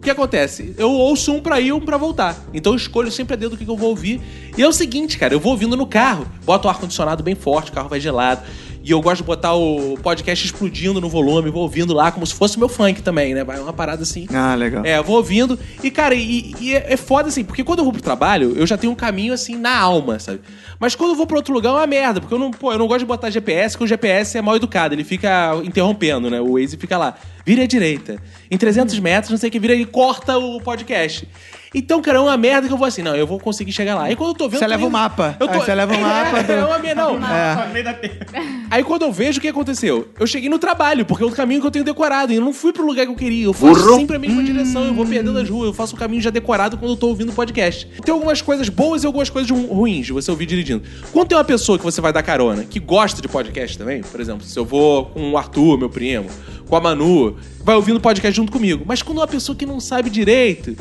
O 0.00 0.02
que 0.02 0.08
acontece? 0.08 0.74
Eu 0.78 0.90
ouço 0.90 1.30
um 1.30 1.42
pra 1.42 1.60
ir, 1.60 1.72
um 1.72 1.80
pra 1.80 1.98
voltar. 1.98 2.34
Então 2.54 2.72
eu 2.72 2.76
escolho 2.76 3.10
sempre 3.10 3.34
a 3.34 3.36
dedo 3.36 3.52
o 3.52 3.56
que 3.58 3.66
que 3.66 3.70
eu 3.70 3.76
vou 3.76 3.90
ouvir. 3.90 4.18
E 4.56 4.62
é 4.62 4.66
o 4.66 4.72
seguinte, 4.72 5.18
cara, 5.18 5.34
eu 5.34 5.38
vou 5.40 5.52
ouvindo 5.52 5.76
no 5.76 5.86
carro. 5.86 6.26
Boto 6.42 6.66
o 6.66 6.70
ar-condicionado 6.70 7.22
bem 7.22 7.34
forte, 7.34 7.70
o 7.70 7.74
carro 7.74 7.90
vai 7.90 8.00
gelado. 8.00 8.40
E 8.82 8.90
eu 8.90 9.00
gosto 9.00 9.18
de 9.18 9.24
botar 9.24 9.54
o 9.54 9.98
podcast 10.02 10.44
explodindo 10.46 11.00
no 11.00 11.08
volume, 11.08 11.50
vou 11.50 11.62
ouvindo 11.62 11.92
lá 11.92 12.10
como 12.10 12.26
se 12.26 12.34
fosse 12.34 12.58
meu 12.58 12.68
funk 12.68 13.02
também, 13.02 13.34
né? 13.34 13.44
Vai 13.44 13.60
uma 13.60 13.72
parada 13.72 14.02
assim. 14.02 14.26
Ah, 14.32 14.54
legal. 14.54 14.84
É, 14.84 15.02
vou 15.02 15.16
ouvindo. 15.16 15.58
E, 15.82 15.90
cara, 15.90 16.14
e, 16.14 16.54
e 16.58 16.74
é, 16.74 16.94
é 16.94 16.96
foda 16.96 17.28
assim, 17.28 17.44
porque 17.44 17.62
quando 17.62 17.80
eu 17.80 17.84
vou 17.84 17.92
pro 17.92 18.02
trabalho, 18.02 18.54
eu 18.56 18.66
já 18.66 18.78
tenho 18.78 18.92
um 18.92 18.96
caminho 18.96 19.34
assim 19.34 19.54
na 19.54 19.78
alma, 19.78 20.18
sabe? 20.18 20.40
Mas 20.78 20.94
quando 20.94 21.10
eu 21.10 21.16
vou 21.16 21.26
pra 21.26 21.36
outro 21.36 21.52
lugar 21.52 21.70
é 21.70 21.72
uma 21.74 21.86
merda, 21.86 22.20
porque 22.20 22.32
eu 22.32 22.38
não, 22.38 22.50
pô, 22.50 22.72
eu 22.72 22.78
não 22.78 22.86
gosto 22.86 23.00
de 23.00 23.06
botar 23.06 23.28
GPS, 23.28 23.74
porque 23.74 23.84
o 23.84 23.88
GPS 23.88 24.38
é 24.38 24.42
mal 24.42 24.56
educado, 24.56 24.94
ele 24.94 25.04
fica 25.04 25.54
interrompendo, 25.62 26.30
né? 26.30 26.40
O 26.40 26.54
Waze 26.54 26.78
fica 26.78 26.96
lá, 26.96 27.14
vira 27.44 27.64
à 27.64 27.66
direita. 27.66 28.16
Em 28.50 28.56
300 28.56 28.98
metros, 28.98 29.30
não 29.30 29.38
sei 29.38 29.50
o 29.50 29.52
que, 29.52 29.58
vira 29.58 29.74
e 29.74 29.84
corta 29.84 30.38
o 30.38 30.58
podcast. 30.60 31.28
Então, 31.72 32.02
cara, 32.02 32.18
é 32.18 32.20
uma 32.20 32.36
merda 32.36 32.66
que 32.66 32.74
eu 32.74 32.76
vou 32.78 32.86
assim, 32.86 33.00
não, 33.02 33.14
eu 33.14 33.26
vou 33.26 33.38
conseguir 33.38 33.70
chegar 33.72 33.94
lá. 33.94 34.04
Aí 34.04 34.16
quando 34.16 34.30
eu 34.30 34.34
tô 34.34 34.48
vendo. 34.48 34.58
Você 34.58 34.66
leva 34.66 34.84
o 34.84 34.90
mapa. 34.90 35.36
Eu 35.38 35.46
tô... 35.46 35.54
Aí 35.54 35.60
você 35.60 35.74
leva 35.74 35.94
o 35.94 36.00
mapa 36.02 36.38
É, 36.38 36.42
do- 36.42 36.52
é 36.52 36.64
uma 36.64 36.78
merda, 36.80 37.02
não. 37.04 37.16
É. 37.24 37.70
Aí 38.70 38.82
quando 38.84 39.02
eu 39.02 39.12
vejo 39.12 39.38
o 39.38 39.40
que 39.40 39.48
aconteceu, 39.48 40.08
eu 40.18 40.26
cheguei 40.26 40.48
no 40.48 40.58
trabalho, 40.58 41.04
porque 41.04 41.22
é 41.22 41.26
o 41.26 41.30
caminho 41.30 41.60
que 41.60 41.66
eu 41.66 41.70
tenho 41.70 41.84
decorado. 41.84 42.32
E 42.32 42.36
eu 42.36 42.40
não 42.42 42.52
fui 42.52 42.72
pro 42.72 42.84
lugar 42.84 43.04
que 43.06 43.12
eu 43.12 43.16
queria. 43.16 43.44
Eu 43.44 43.52
faço 43.52 43.94
sempre 43.96 44.16
a 44.16 44.18
mesma 44.18 44.42
direção, 44.42 44.84
eu 44.84 44.94
vou 44.94 45.06
perdendo 45.06 45.38
as 45.38 45.48
ruas, 45.48 45.68
eu 45.68 45.72
faço 45.74 45.94
o 45.94 45.98
caminho 45.98 46.20
já 46.20 46.30
decorado 46.30 46.76
quando 46.76 46.90
eu 46.92 46.96
tô 46.96 47.06
ouvindo 47.08 47.30
o 47.30 47.34
podcast. 47.34 47.86
Tem 48.04 48.12
algumas 48.12 48.42
coisas 48.42 48.68
boas 48.68 49.02
e 49.02 49.06
algumas 49.06 49.30
coisas 49.30 49.50
ru- 49.50 49.66
ruins 49.72 50.06
de 50.06 50.12
você 50.12 50.30
ouvir 50.30 50.46
dirigindo. 50.46 50.82
Quando 51.12 51.28
tem 51.28 51.38
uma 51.38 51.44
pessoa 51.44 51.78
que 51.78 51.84
você 51.84 52.00
vai 52.00 52.12
dar 52.12 52.22
carona, 52.22 52.64
que 52.64 52.80
gosta 52.80 53.22
de 53.22 53.28
podcast 53.28 53.78
também, 53.78 54.02
por 54.02 54.20
exemplo, 54.20 54.44
se 54.44 54.58
eu 54.58 54.64
vou 54.64 55.06
com 55.06 55.32
o 55.32 55.38
Arthur, 55.38 55.78
meu 55.78 55.88
primo, 55.88 56.26
com 56.68 56.74
a 56.76 56.80
Manu, 56.80 57.36
vai 57.62 57.74
ouvindo 57.76 58.00
podcast 58.00 58.36
junto 58.36 58.50
comigo. 58.52 58.84
Mas 58.86 59.02
quando 59.02 59.18
é 59.18 59.20
uma 59.20 59.28
pessoa 59.28 59.54
que 59.56 59.64
não 59.66 59.78
sabe 59.80 60.10
direito. 60.10 60.76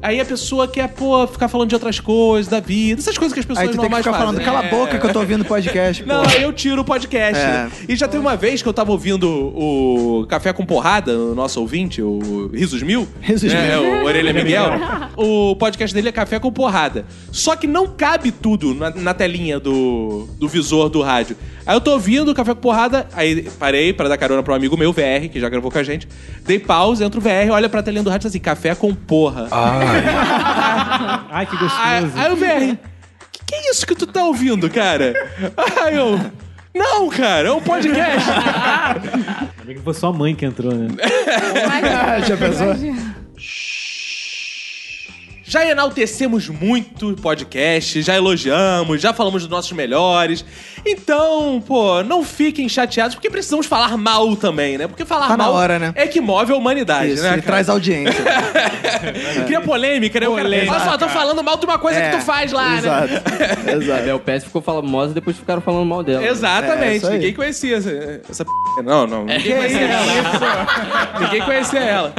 Aí 0.00 0.20
a 0.20 0.24
pessoa 0.24 0.68
quer, 0.68 0.88
pô, 0.88 1.26
ficar 1.26 1.48
falando 1.48 1.68
de 1.70 1.74
outras 1.74 1.98
coisas, 1.98 2.48
da 2.48 2.60
vida, 2.60 3.00
essas 3.00 3.18
coisas 3.18 3.32
que 3.34 3.40
as 3.40 3.46
pessoas 3.46 3.64
Aí 3.66 3.68
tu 3.68 3.72
tem 3.72 3.78
que 3.78 3.82
normais 3.82 4.04
ficar 4.04 4.16
falando, 4.16 4.36
fazem. 4.36 4.44
cala 4.46 4.60
a 4.60 4.66
É. 4.66 4.70
boca 4.70 4.98
que 4.98 5.04
eu 5.06 5.12
tô 5.12 5.18
ouvindo 5.18 5.44
podcast. 5.44 6.04
Não, 6.06 6.22
pô. 6.22 6.28
aí 6.30 6.42
eu 6.42 6.52
tiro 6.52 6.82
o 6.82 6.84
podcast. 6.84 7.42
É. 7.42 7.68
E 7.88 7.96
já 7.96 8.06
tem 8.06 8.20
uma 8.20 8.36
vez 8.36 8.62
que 8.62 8.68
eu 8.68 8.72
tava 8.72 8.92
ouvindo 8.92 9.28
o 9.28 10.24
Café 10.28 10.52
com 10.52 10.64
Porrada, 10.64 11.18
o 11.18 11.34
nosso 11.34 11.60
ouvinte, 11.60 12.00
o 12.00 12.48
Risos 12.54 12.82
Mil. 12.82 13.08
Risos 13.20 13.52
né, 13.52 13.76
Mil. 13.76 14.02
O 14.02 14.04
Orelha 14.04 14.32
Miguel. 14.32 14.70
o 15.16 15.56
podcast 15.56 15.92
dele 15.94 16.08
é 16.08 16.12
Café 16.12 16.38
com 16.38 16.52
Porrada. 16.52 17.04
Só 17.32 17.56
que 17.56 17.66
não 17.66 17.88
cabe 17.88 18.30
tudo 18.30 18.74
na, 18.74 18.90
na 18.90 19.14
telinha 19.14 19.58
do, 19.58 20.28
do 20.38 20.46
visor 20.48 20.88
do 20.88 21.02
rádio. 21.02 21.36
Aí 21.66 21.74
eu 21.76 21.80
tô 21.80 21.90
ouvindo 21.92 22.30
o 22.30 22.34
Café 22.34 22.54
com 22.54 22.60
Porrada, 22.60 23.06
aí 23.12 23.42
parei 23.58 23.92
pra 23.92 24.08
dar 24.08 24.16
carona 24.16 24.42
pro 24.42 24.54
amigo 24.54 24.76
meu, 24.76 24.92
VR, 24.92 25.28
que 25.30 25.38
já 25.40 25.48
gravou 25.48 25.70
com 25.70 25.78
a 25.78 25.82
gente. 25.82 26.08
Dei 26.46 26.58
pause, 26.58 27.02
entro 27.04 27.20
o 27.20 27.22
VR, 27.22 27.50
olha 27.52 27.68
pra 27.68 27.82
telinha 27.82 28.02
do 28.02 28.08
rádio 28.10 28.26
e 28.26 28.28
assim, 28.28 28.38
Café 28.38 28.74
com 28.74 28.94
Porra. 28.94 29.48
Ai, 31.30 31.46
que 31.46 31.56
gostoso. 31.56 32.12
aí 32.16 32.32
o 32.32 32.36
VR, 32.36 32.76
que, 33.32 33.44
que 33.46 33.54
é 33.54 33.70
isso 33.70 33.86
que 33.86 33.94
tu 33.94 34.06
tá 34.06 34.22
ouvindo, 34.24 34.68
cara? 34.70 35.14
Aí 35.84 35.96
eu, 35.96 36.18
não, 36.74 37.08
cara, 37.08 37.48
é 37.48 37.52
um 37.52 37.60
podcast. 37.60 38.30
Ainda 39.60 39.74
que 39.74 39.80
foi 39.80 39.94
só 39.94 40.08
a 40.08 40.12
mãe 40.12 40.34
que 40.34 40.44
entrou, 40.44 40.72
né? 40.72 40.88
Já 42.26 42.36
pensou? 42.36 42.74
Já 45.48 45.64
enaltecemos 45.66 46.46
muito 46.50 47.12
o 47.12 47.16
podcast, 47.16 48.02
já 48.02 48.14
elogiamos, 48.14 49.00
já 49.00 49.14
falamos 49.14 49.40
dos 49.40 49.50
nossos 49.50 49.72
melhores. 49.72 50.44
Então, 50.84 51.58
pô, 51.66 52.02
não 52.02 52.22
fiquem 52.22 52.68
chateados, 52.68 53.14
porque 53.14 53.30
precisamos 53.30 53.64
falar 53.64 53.96
mal 53.96 54.36
também, 54.36 54.76
né? 54.76 54.86
Porque 54.86 55.06
falar 55.06 55.26
Tá 55.28 55.38
na 55.38 55.44
mal 55.44 55.54
hora, 55.54 55.78
né? 55.78 55.92
é 55.94 56.06
que 56.06 56.20
move 56.20 56.52
a 56.52 56.56
humanidade, 56.56 57.12
Isso, 57.14 57.22
né? 57.22 57.38
e 57.38 57.40
traz 57.40 57.70
audiência. 57.70 58.14
Cria 59.46 59.62
polêmica, 59.62 60.20
né? 60.20 60.28
O 60.28 60.36
cara, 60.36 60.48
Olha 60.50 60.80
só, 60.80 60.98
tô 60.98 61.08
falando 61.08 61.42
mal 61.42 61.56
de 61.56 61.64
uma 61.64 61.78
coisa 61.78 61.98
É, 61.98 62.10
que 62.10 62.16
tu 62.18 62.22
faz 62.24 62.52
lá, 62.52 62.68
né? 62.72 62.76
Exato. 62.78 63.12
A 63.66 63.72
Exato. 63.72 64.02
Bel 64.04 64.20
Pass 64.20 64.44
ficou 64.44 64.60
famosa 64.60 65.12
e 65.12 65.14
depois 65.14 65.34
ficaram 65.34 65.62
falando 65.62 65.86
mal 65.86 66.02
dela. 66.02 66.22
É, 66.26 66.28
Exatamente, 66.28 67.06
aí. 67.06 67.12
ninguém 67.14 67.32
conhecia 67.32 67.78
essa, 67.78 67.90
essa 68.28 68.44
p... 68.44 68.50
Não, 68.84 69.06
não, 69.06 69.24
ninguém 69.24 69.56
conhecia 69.56 69.80
ela. 69.80 70.66
ninguém 71.20 71.40
conhecia 71.42 71.80
ela. 71.80 72.12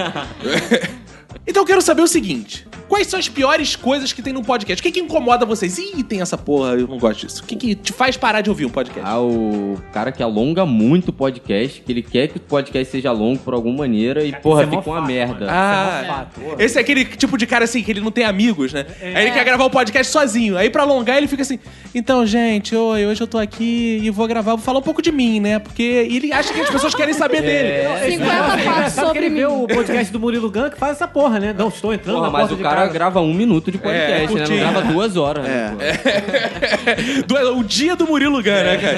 Então 1.46 1.62
eu 1.64 1.68
quero 1.68 1.82
saber 1.82 2.02
o 2.02 2.08
seguinte: 2.08 2.68
quais 2.90 3.08
são 3.08 3.20
as 3.20 3.30
piores 3.30 3.76
coisas 3.76 4.12
que 4.12 4.22
tem 4.22 4.34
num 4.34 4.42
podcast? 4.44 4.82
O 4.82 4.84
que, 4.84 4.92
que 4.92 5.00
incomoda 5.00 5.46
vocês? 5.46 5.78
Ih, 5.78 6.04
tem 6.04 6.22
essa 6.22 6.38
porra, 6.38 6.72
eu 6.72 6.88
não 6.88 6.98
gosto 6.98 7.26
disso. 7.28 7.44
O 7.44 7.46
que, 7.46 7.56
que 7.56 7.76
te 7.76 7.94
faz 7.94 8.18
parar 8.18 8.42
de 8.42 8.50
ouvir 8.50 8.66
um 8.66 8.70
podcast? 8.70 9.08
Ah, 9.10 9.22
o 9.22 9.80
cara 9.94 10.12
que 10.12 10.22
alonga 10.24 10.66
muito 10.66 11.10
o 11.10 11.14
podcast, 11.14 11.82
que 11.82 11.92
ele 11.92 12.02
quer 12.02 12.28
que 12.28 12.38
o 12.38 12.40
podcast 12.40 12.92
seja 12.92 13.12
longo 13.12 13.40
por 13.40 13.54
alguma 13.54 13.78
maneira 13.78 14.24
e, 14.24 14.34
porra, 14.34 14.64
isso 14.64 14.74
é 14.74 14.78
fica 14.78 14.90
uma 14.90 14.98
fato, 14.98 15.08
merda. 15.08 15.48
Ah, 15.50 16.26
esse 16.58 16.78
é 16.78 16.82
aquele 16.82 17.06
tipo 17.06 17.38
de 17.38 17.46
cara 17.46 17.66
assim 17.66 17.84
que 17.84 17.92
ele 17.92 18.02
não 18.02 18.12
tem 18.12 18.26
amigos, 18.26 18.74
né? 18.74 18.86
Aí 19.02 19.28
ele 19.28 19.32
quer 19.32 19.46
gravar 19.46 19.66
o 19.66 19.70
podcast 19.70 20.12
sozinho. 20.12 20.58
Aí 20.58 20.70
pra 20.70 20.84
alongar 20.84 21.18
ele 21.18 21.28
fica 21.28 21.44
assim: 21.44 21.60
Então, 21.94 22.26
gente, 22.26 22.76
oi, 22.76 23.06
hoje 23.06 23.22
eu 23.22 23.28
tô 23.28 23.38
aqui 23.38 24.00
e 24.02 24.10
vou 24.10 24.28
gravar, 24.28 24.52
vou 24.56 24.64
falar 24.64 24.80
um 24.80 24.84
pouco 24.84 25.02
de 25.02 25.12
mim, 25.12 25.40
né? 25.40 25.60
Porque 25.60 25.84
ele 25.84 26.34
acha 26.34 26.52
que 26.54 26.60
as 26.62 26.70
pessoas 26.70 26.96
querem 26.96 27.14
saber 27.14 27.42
dele. 27.42 27.88
50 28.12 28.58
fatos 28.60 28.94
sobre 28.94 29.30
mim. 29.30 29.44
o 29.44 29.68
podcast 29.68 30.12
do 30.12 30.20
Murilo 30.20 30.50
Gun 30.50 30.70
que 30.70 30.78
faz 30.78 30.94
essa 30.94 31.08
porra, 31.08 31.40
né? 31.40 31.54
Não, 31.58 31.68
estou 31.68 31.94
entrando 31.94 32.16
Porra, 32.16 32.28
na 32.28 32.32
mas 32.34 32.42
porta 32.42 32.54
o 32.54 32.58
de 32.58 32.64
cara 32.80 32.94
grava 32.94 33.22
um 33.22 33.34
minuto 33.34 33.72
de 33.72 33.78
podcast, 33.78 34.34
né? 34.36 34.46
Não 34.48 34.58
grava 34.58 34.82
duas 34.84 35.16
horas. 35.18 35.44
né, 35.44 35.76
É. 35.80 37.22
Do- 37.24 37.58
o 37.58 37.64
dia 37.64 37.96
do 37.96 38.06
Murilo 38.08 38.42
Gun, 38.44 38.50
né, 38.50 38.78
cara? 38.78 38.98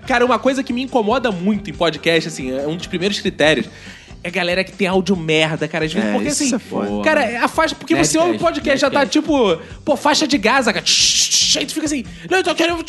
cara, 0.06 0.24
uma 0.24 0.38
coisa 0.38 0.62
que 0.62 0.72
me 0.72 0.82
incomoda 0.82 1.30
muito 1.30 1.70
em 1.70 1.72
podcast, 1.74 2.28
assim, 2.28 2.56
é 2.56 2.66
um 2.66 2.76
dos 2.76 2.86
primeiros 2.86 3.20
critérios. 3.20 3.66
É 4.22 4.28
a 4.28 4.30
galera 4.30 4.64
que 4.64 4.72
tem 4.72 4.86
áudio 4.86 5.14
merda, 5.16 5.68
cara. 5.68 5.84
Às 5.84 5.92
vezes, 5.92 6.08
É, 6.08 6.12
porque 6.14 6.28
isso 6.28 6.44
assim. 6.44 6.54
é 6.54 6.58
foda. 6.58 7.04
Cara, 7.04 7.44
a 7.44 7.48
faixa. 7.48 7.74
Porque 7.74 7.94
você 7.94 8.16
ouve 8.16 8.30
o 8.30 8.32
Nerdcast, 8.32 8.54
podcast, 8.54 8.80
já 8.80 8.90
tá 8.90 9.04
tipo. 9.04 9.58
Pô, 9.84 9.96
faixa 9.98 10.26
de 10.26 10.38
Gaza, 10.38 10.72
cara. 10.72 10.84
Aí 11.58 11.66
tu 11.66 11.74
fica 11.74 11.84
assim. 11.84 12.04
Não, 12.30 12.38
eu 12.38 12.44
tô 12.44 12.54
querendo. 12.54 12.82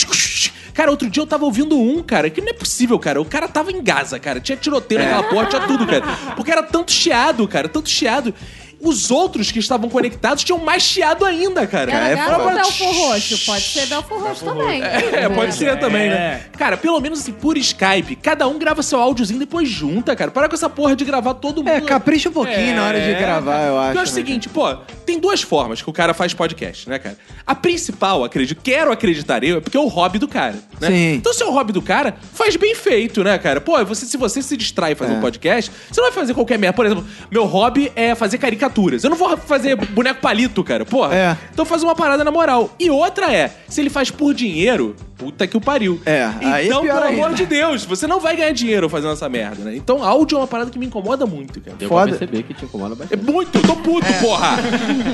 Cara, 0.74 0.92
outro 0.92 1.10
dia 1.10 1.22
eu 1.22 1.28
tava 1.28 1.44
ouvindo 1.44 1.78
um, 1.78 2.02
cara, 2.02 2.30
que 2.30 2.40
não 2.40 2.50
é 2.50 2.54
possível, 2.54 2.98
cara. 2.98 3.22
O 3.22 3.26
cara 3.26 3.50
tava 3.50 3.70
em 3.70 3.84
Gaza, 3.84 4.18
cara. 4.18 4.40
Tinha 4.40 4.58
tiroteio 4.58 5.02
naquela 5.02 5.24
porra, 5.24 5.46
tinha 5.48 5.62
tudo, 5.68 5.86
cara. 5.86 6.04
Porque 6.38 6.52
era 6.52 6.64
tanto 6.64 6.92
chiado, 6.92 7.46
cara, 7.50 7.68
tanto 7.68 7.90
chiado. 7.90 8.34
Os 8.82 9.12
outros 9.12 9.52
que 9.52 9.60
estavam 9.60 9.90
conectados 9.90 10.44
tinham 10.44 10.60
mais 10.60 10.84
chiado 10.84 11.26
ainda, 11.26 11.66
cara. 11.66 11.92
Era 11.92 12.34
é 12.34 12.38
ou 12.38 12.44
foda. 12.44 12.56
Belfor 12.56 12.94
Roxo? 12.94 13.46
Pode 13.46 13.64
ser 13.64 13.86
Belfor 13.88 14.22
Roxo 14.22 14.46
também. 14.46 14.82
É, 14.82 15.30
pode 15.30 15.56
ser 15.56 15.80
também, 15.80 16.10
né? 16.10 16.46
Cara, 16.58 16.78
pelo 16.78 17.00
menos 17.00 17.20
assim, 17.20 17.32
por 17.32 17.58
Skype, 17.58 18.16
cada 18.18 18.48
um 18.48 18.58
grava 18.60 18.84
seu 18.84 19.00
áudiozinho 19.00 19.38
e 19.38 19.40
depois 19.40 19.68
junta, 19.70 20.16
cara. 20.16 20.32
Para 20.32 20.48
com 20.48 20.56
essa 20.56 20.70
porra 20.70 20.96
de 20.96 21.06
gravar 21.06 21.36
todo 21.36 21.58
mundo. 21.58 21.70
É, 21.70 21.82
capricha 21.82 22.30
um 22.30 22.34
pouquinho 22.34 22.76
na 22.76 22.86
hora 22.88 23.00
de 23.00 23.14
gravar, 23.16 23.68
eu 23.68 23.80
acho. 23.80 23.98
Eu 23.98 24.02
acho 24.02 24.12
o 24.12 24.16
né, 24.16 24.22
seguinte, 24.22 24.50
pô, 24.50 24.76
tem 25.06 25.20
duas 25.20 25.42
formas 25.42 25.82
que 25.82 25.90
o 25.90 25.94
cara 25.94 26.14
faz 26.14 26.34
podcast, 26.34 26.90
né, 26.90 27.00
cara? 27.00 27.18
A 27.46 27.56
principal, 27.56 28.24
acredito, 28.24 28.62
quero 28.62 28.92
acreditar 28.92 29.44
eu, 29.44 29.58
é 29.58 29.62
porque 29.62 29.78
é 29.78 29.80
o 29.80 29.88
hobby 29.88 30.20
do 30.20 30.28
cara, 30.28 30.56
né? 30.80 30.88
Sim. 30.88 31.14
Então, 31.16 31.34
se 31.34 31.44
é 31.44 31.46
o 31.46 31.52
hobby 31.52 31.72
do 31.72 31.82
cara, 31.82 32.16
faz 32.34 32.56
bem 32.56 32.76
feito, 32.76 33.24
né, 33.24 33.38
cara? 33.38 33.62
Pô, 33.62 33.84
você, 33.86 34.06
se 34.06 34.18
você 34.18 34.42
se 34.42 34.56
distrai 34.58 34.96
fazendo 34.96 35.16
É. 35.16 35.18
um 35.20 35.22
podcast, 35.22 35.72
você 35.90 36.02
não 36.02 36.10
vai 36.10 36.14
fazer 36.20 36.34
qualquer 36.34 36.58
merda. 36.58 36.76
Por 36.76 36.86
exemplo, 36.86 37.06
meu 37.32 37.46
hobby 37.46 37.92
é 37.96 38.16
fazer 38.16 38.38
caricaturas. 38.66 39.04
Eu 39.04 39.10
não 39.10 39.18
vou 39.18 39.36
fazer 39.38 39.76
boneco 39.76 40.20
palito, 40.22 40.64
cara, 40.64 40.86
porra. 40.86 41.16
É. 41.16 41.38
Então 41.54 41.66
faz 41.66 41.84
uma 41.84 41.96
parada 41.96 42.24
na 42.24 42.32
moral. 42.32 42.70
E 42.80 42.90
outra 42.90 43.32
é, 43.34 43.52
se 43.68 43.82
ele 43.82 43.90
faz 43.90 44.10
por 44.12 44.34
dinheiro, 44.34 44.96
puta 45.18 45.48
que 45.48 45.56
o 45.56 45.62
pariu. 45.62 46.00
É, 46.06 46.30
aí 46.42 46.66
é 46.66 46.68
Então, 46.68 46.82
pior 46.82 47.02
pelo 47.02 47.14
amor 47.14 47.26
ainda. 47.28 47.38
de 47.38 47.46
Deus, 47.46 47.86
você 47.86 48.08
não 48.08 48.20
vai 48.20 48.36
ganhar 48.36 48.52
dinheiro 48.52 48.90
fazendo 48.90 49.14
essa 49.14 49.30
merda, 49.30 49.64
né? 49.64 49.76
Então, 49.76 50.04
áudio 50.04 50.36
é 50.38 50.40
uma 50.42 50.48
parada 50.48 50.70
que 50.72 50.78
me 50.80 50.86
incomoda 50.86 51.26
muito, 51.26 51.62
cara. 51.62 51.78
Deu 51.78 51.88
Foda. 51.90 52.10
perceber 52.10 52.44
que 52.44 52.54
te 52.54 52.66
incomoda 52.66 52.94
É 52.94 52.98
bastante. 52.98 53.24
muito, 53.32 53.58
eu 53.58 53.62
tô 53.62 53.76
puto, 53.78 54.08
porra! 54.22 54.58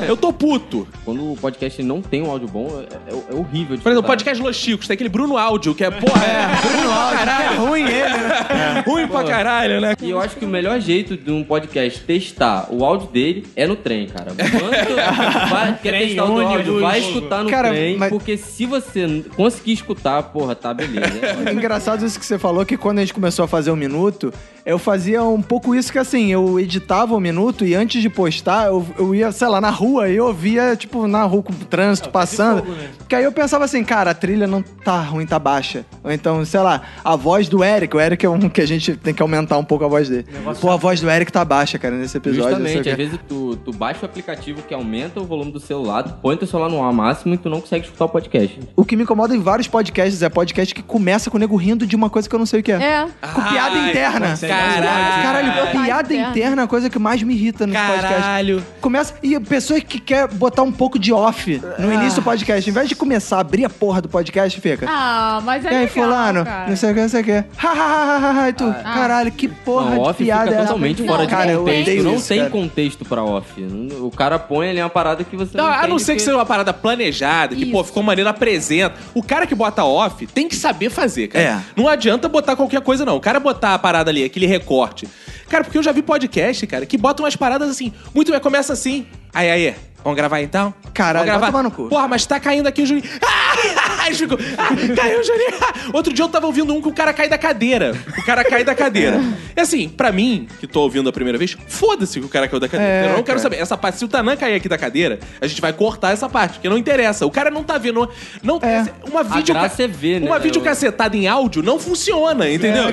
Eu 0.08 0.18
tô 0.18 0.34
puto. 0.34 0.88
Quando 1.06 1.34
o 1.34 1.38
podcast 1.38 1.82
não 1.84 2.02
tem 2.02 2.22
um 2.22 2.32
áudio 2.32 2.48
bom, 2.48 2.68
é, 3.08 3.12
é- 3.14 3.34
é 3.34 3.36
horrível 3.36 3.76
de 3.78 3.84
Por 3.84 3.90
exemplo, 3.92 4.06
o 4.06 4.10
podcast 4.12 4.42
Los 4.42 4.56
Chicos, 4.56 4.88
tem 4.88 4.96
aquele 4.96 5.10
Bruno 5.10 5.38
Áudio, 5.38 5.76
que 5.76 5.84
é, 5.84 5.92
porra, 5.92 6.24
é, 6.26 6.48
Bruno 6.62 6.90
pra 6.90 7.12
É 7.12 7.26
caralho. 7.26 7.60
ruim 7.66 7.82
ele, 7.84 8.18
né? 8.18 8.84
Ruim 8.86 9.08
pra 9.08 9.24
caralho, 9.24 9.82
né? 9.82 9.96
E 10.02 10.10
eu 10.10 10.20
acho 10.20 10.36
que 10.36 10.46
o 10.46 10.48
melhor 10.48 10.80
jeito 10.80 11.16
de 11.16 11.32
um 11.32 11.44
podcast 11.44 12.00
testar 12.02 12.68
o 12.72 12.84
áudio 12.84 13.08
dele 13.08 13.41
é 13.56 13.66
no 13.68 13.76
trem, 13.76 14.08
cara. 14.08 14.32
Vai, 15.50 15.80
quer 15.82 15.90
Trem, 15.90 16.08
testar 16.08 16.24
o 16.26 16.28
teu 16.36 16.48
áudio, 16.48 16.60
ônibus. 16.74 16.82
vai 16.82 17.00
escutar 17.00 17.44
no 17.44 17.50
Cara, 17.50 17.70
trem, 17.70 17.98
mas- 17.98 18.10
porque 18.10 18.38
se 18.38 18.66
você 18.66 19.24
conseguir 19.36 19.74
escutar, 19.74 20.22
porra, 20.24 20.56
tá 20.56 20.74
beleza. 20.74 21.10
Engraçado 21.52 22.06
isso 22.06 22.20
que 22.20 22.26
você 22.26 22.38
falou, 22.38 22.66
que 22.66 22.78
quando 22.78 23.00
a 23.00 23.02
gente 23.02 23.14
começou 23.14 23.46
a 23.46 23.48
fazer 23.48 23.72
o 23.72 23.76
minuto, 23.76 24.34
eu 24.66 24.78
fazia 24.78 25.24
um 25.24 25.42
pouco 25.42 25.74
isso 25.74 25.92
que 25.92 25.98
assim, 26.00 26.32
eu 26.32 26.60
editava 26.60 27.16
o 27.16 27.20
minuto 27.20 27.66
e 27.66 27.74
antes 27.74 28.02
de 28.02 28.10
postar, 28.10 28.68
eu, 28.68 28.86
eu 28.98 29.16
ia, 29.16 29.32
sei 29.32 29.48
lá, 29.48 29.60
na 29.62 29.70
rua 29.70 30.10
e 30.10 30.18
eu 30.18 30.26
ouvia, 30.26 30.76
tipo, 30.76 31.08
na 31.08 31.24
rua 31.24 31.44
com 31.44 31.54
o 31.54 31.56
trânsito 31.56 32.10
passando. 32.10 32.60
fogo, 32.60 32.72
né? 32.74 32.90
Que 33.08 33.16
aí 33.16 33.24
eu 33.24 33.32
pensava 33.32 33.66
assim, 33.66 33.84
cara, 33.84 34.12
a 34.12 34.14
trilha 34.14 34.48
não 34.48 34.62
tá 34.62 35.00
ruim, 35.02 35.26
tá 35.26 35.40
baixa. 35.40 35.86
Ou 36.04 36.12
então, 36.12 36.44
sei 36.46 36.60
lá, 36.60 36.82
a 37.04 37.16
voz 37.16 37.48
do 37.50 37.64
Eric, 37.64 37.96
o 37.96 38.00
Eric 38.00 38.26
é 38.26 38.30
um 38.30 38.42
um 38.42 38.50
que 38.50 38.62
a 38.62 38.66
gente 38.66 38.96
tem 38.96 39.14
que 39.14 39.22
aumentar 39.22 39.58
um 39.60 39.64
pouco 39.64 39.86
a 39.86 39.88
voz 39.88 40.10
dele. 40.10 40.26
Pô, 40.60 40.72
a 40.72 40.76
voz 40.78 41.00
do 41.00 41.08
Eric 41.10 41.32
tá 41.32 41.46
baixa, 41.46 41.78
cara, 41.78 41.96
nesse 41.96 42.18
episódio. 42.18 42.50
Justamente, 42.58 42.90
às 42.90 42.98
vezes 42.98 43.20
tu, 43.32 43.56
tu 43.64 43.72
baixa 43.72 44.02
o 44.02 44.06
aplicativo 44.06 44.62
que 44.62 44.74
aumenta 44.74 45.22
o 45.22 45.24
volume 45.24 45.54
do 45.54 45.60
celular, 45.60 46.04
tu 46.04 46.14
põe 46.22 46.36
teu 46.36 46.46
celular 46.46 46.70
no 46.70 46.84
ar 46.86 46.92
máximo 46.92 47.34
e 47.34 47.38
tu 47.38 47.50
não 47.50 47.62
consegue 47.62 47.86
escutar 47.86 48.04
o 48.06 48.10
podcast. 48.10 48.60
O 48.76 48.84
que 48.84 48.98
me 48.98 49.04
incomoda 49.04 49.34
em 49.34 49.40
vários 49.40 49.70
podcasts 49.70 50.22
é 50.22 50.28
podcast 50.28 50.76
que 50.76 50.84
começa 50.84 51.30
com 51.32 51.38
o 51.38 51.40
nego 51.40 51.56
rindo 51.56 51.88
de 51.88 51.96
uma 51.96 52.10
coisa 52.10 52.28
que 52.28 52.36
eu 52.36 52.40
não 52.40 52.46
sei 52.46 52.60
o 52.60 52.64
que 52.64 52.74
é. 52.74 52.76
É. 52.76 53.08
Com 53.34 53.42
piada 53.42 53.76
Ai, 53.78 53.90
interna. 53.90 54.38
Caralho. 54.38 55.24
Caralho, 55.24 55.52
Piada 55.54 55.72
piada 55.86 56.14
interna. 56.14 56.30
interna 56.32 56.62
é 56.62 56.66
a 56.66 56.68
coisa 56.68 56.90
que 56.90 57.00
mais 57.00 57.24
me 57.24 57.34
irrita 57.34 57.66
nos 57.66 57.78
podcasts. 57.78 58.10
Caralho. 58.22 58.64
Começa. 58.82 59.14
E 59.24 59.34
a 59.34 59.40
pessoa 59.42 59.80
que 59.80 60.00
quer 60.00 60.28
botar 60.28 60.64
um 60.64 60.72
pouco 60.72 61.00
de 61.00 61.14
off 61.14 61.62
no 61.80 61.94
início 61.94 62.22
do 62.22 62.24
podcast, 62.26 62.70
em 62.70 62.74
vez 62.74 62.90
de 62.90 62.96
começar 62.96 63.38
a 63.38 63.40
abrir 63.42 63.64
a 63.64 63.70
porra 63.70 64.02
do 64.02 64.10
podcast, 64.10 64.60
fica. 64.60 64.86
Ah, 64.90 65.40
mas 65.44 65.64
é 65.66 65.72
e 65.72 65.76
aí, 65.76 65.80
legal, 65.86 65.94
fulano, 65.94 66.44
cara. 66.44 66.68
não 66.70 66.76
sei 66.76 66.92
o 66.92 66.94
que, 66.94 67.02
não 67.02 67.10
sei 67.10 67.22
o 67.22 67.24
que. 67.24 67.32
Ha, 67.32 67.46
ha, 67.64 67.72
ha, 67.72 68.18
ha, 68.18 68.42
ha, 68.44 68.50
e 68.50 68.54
tu, 68.54 68.74
caralho, 68.84 69.32
que 69.32 69.48
porra 69.48 69.92
não, 69.92 70.04
de 70.04 70.10
off 70.10 70.24
piada 70.24 70.44
fica 70.44 70.56
é 70.56 70.58
essa? 70.58 70.68
totalmente 70.68 71.02
Não, 71.02 71.08
fora 71.08 71.26
de 71.26 71.32
cara, 71.32 71.52
eu 71.52 71.60
contexto. 71.60 71.82
odeio 71.82 72.04
Não 72.04 72.22
tem 72.22 72.50
contexto 72.50 73.06
pra 73.06 73.21
off. 73.24 73.62
O 74.02 74.12
cara 74.12 74.38
põe 74.40 74.70
ali 74.70 74.82
uma 74.82 74.90
parada 74.90 75.24
que 75.24 75.36
você 75.36 75.58
Não, 75.58 75.66
não, 75.66 75.74
a 75.74 75.88
não 75.88 76.00
ser 76.00 76.16
que 76.16 76.22
seja 76.22 76.36
uma 76.36 76.46
parada 76.46 76.74
planejada, 76.74 77.56
que, 77.56 77.64
Isso. 77.64 77.72
pô, 77.72 77.84
ficou 77.84 78.04
maneiro, 78.04 78.30
apresenta. 78.30 78.96
O 79.14 79.24
cara 79.24 79.46
que 79.48 79.56
bota 79.56 79.84
off 79.84 80.26
tem 80.28 80.48
que 80.48 80.56
saber 80.56 80.90
fazer, 80.90 81.28
cara. 81.28 81.46
É. 81.46 81.62
Não 81.76 81.88
adianta 81.88 82.28
botar 82.28 82.56
qualquer 82.56 82.82
coisa, 82.82 83.06
não. 83.06 83.16
O 83.16 83.22
cara 83.22 83.40
botar 83.40 83.74
a 83.74 83.80
parada 83.80 84.10
ali, 84.10 84.24
aquele 84.24 84.46
recorte. 84.46 85.08
Cara, 85.50 85.64
porque 85.64 85.78
eu 85.78 85.84
já 85.84 85.92
vi 85.92 86.02
podcast, 86.02 86.66
cara, 86.66 86.86
que 86.86 86.98
botam 86.98 87.26
umas 87.26 87.36
paradas 87.36 87.70
assim. 87.70 87.92
Muito 88.16 88.32
bem, 88.32 88.40
começa 88.40 88.72
assim. 88.72 89.06
Aí, 89.34 89.50
aí, 89.50 89.76
vamos 90.04 90.16
gravar 90.18 90.42
então? 90.42 90.74
Caralho, 90.94 91.26
vamos 91.28 91.42
vai 91.42 91.52
tomar 91.52 91.64
no 91.64 91.72
cu. 91.72 91.88
Porra, 91.90 92.08
mas 92.08 92.26
tá 92.26 92.40
caindo 92.40 92.68
aqui 92.68 92.82
o 92.82 92.86
Juninho. 92.86 93.08
Ah! 93.24 94.04
Aí 94.06 94.16
ficou, 94.16 94.38
ah, 94.58 94.70
caiu 94.96 95.20
o 95.20 95.24
Juninho. 95.24 95.52
Outro 95.94 96.12
dia 96.12 96.24
eu 96.26 96.30
tava 96.30 96.48
ouvindo 96.48 96.74
um 96.74 96.82
que 96.82 96.88
o 96.88 96.92
cara 96.94 97.14
cai 97.14 97.30
da 97.30 97.38
cadeira. 97.38 97.94
O 98.18 98.26
cara 98.26 98.44
cai 98.44 98.64
da 98.64 98.74
cadeira. 98.74 99.20
E 99.56 99.60
assim, 99.62 99.88
pra 99.90 100.12
mim, 100.12 100.48
que 100.60 100.66
tô 100.66 100.82
ouvindo 100.82 101.08
a 101.08 101.14
primeira 101.14 101.38
vez, 101.38 101.56
foda-se 101.68 102.20
que 102.20 102.26
o 102.26 102.30
cara 102.30 102.48
caiu 102.48 102.60
da 102.60 102.68
cadeira. 102.68 102.92
É, 102.92 103.06
eu 103.06 103.10
não 103.10 103.16
quero 103.18 103.26
cara. 103.26 103.40
saber. 103.40 103.58
Essa 103.58 103.78
parte, 103.78 104.00
se 104.00 104.06
o 104.06 104.08
Tanã 104.08 104.36
cair 104.36 104.56
aqui 104.56 104.68
da 104.68 104.78
cadeira, 104.78 105.20
a 105.40 105.46
gente 105.46 105.62
vai 105.62 105.72
cortar 105.74 106.12
essa 106.12 106.28
parte, 106.28 106.54
porque 106.54 106.70
não 106.70 106.78
interessa. 106.78 107.26
O 107.28 107.32
cara 107.32 107.52
não 107.52 107.64
tá 107.64 107.78
vendo. 107.78 108.10
Não, 108.42 108.60
Uma 109.08 109.24
vídeo. 109.24 109.54
graça 109.54 109.84
é 109.84 109.88
ver, 109.88 110.22
né? 110.22 110.28
Uma 110.28 110.40
vídeo 110.40 110.60
Eu- 110.60 110.64
cacetada 110.64 111.16
em 111.16 111.28
áudio 111.28 111.62
não 111.62 111.78
funciona, 111.78 112.50
entendeu? 112.50 112.86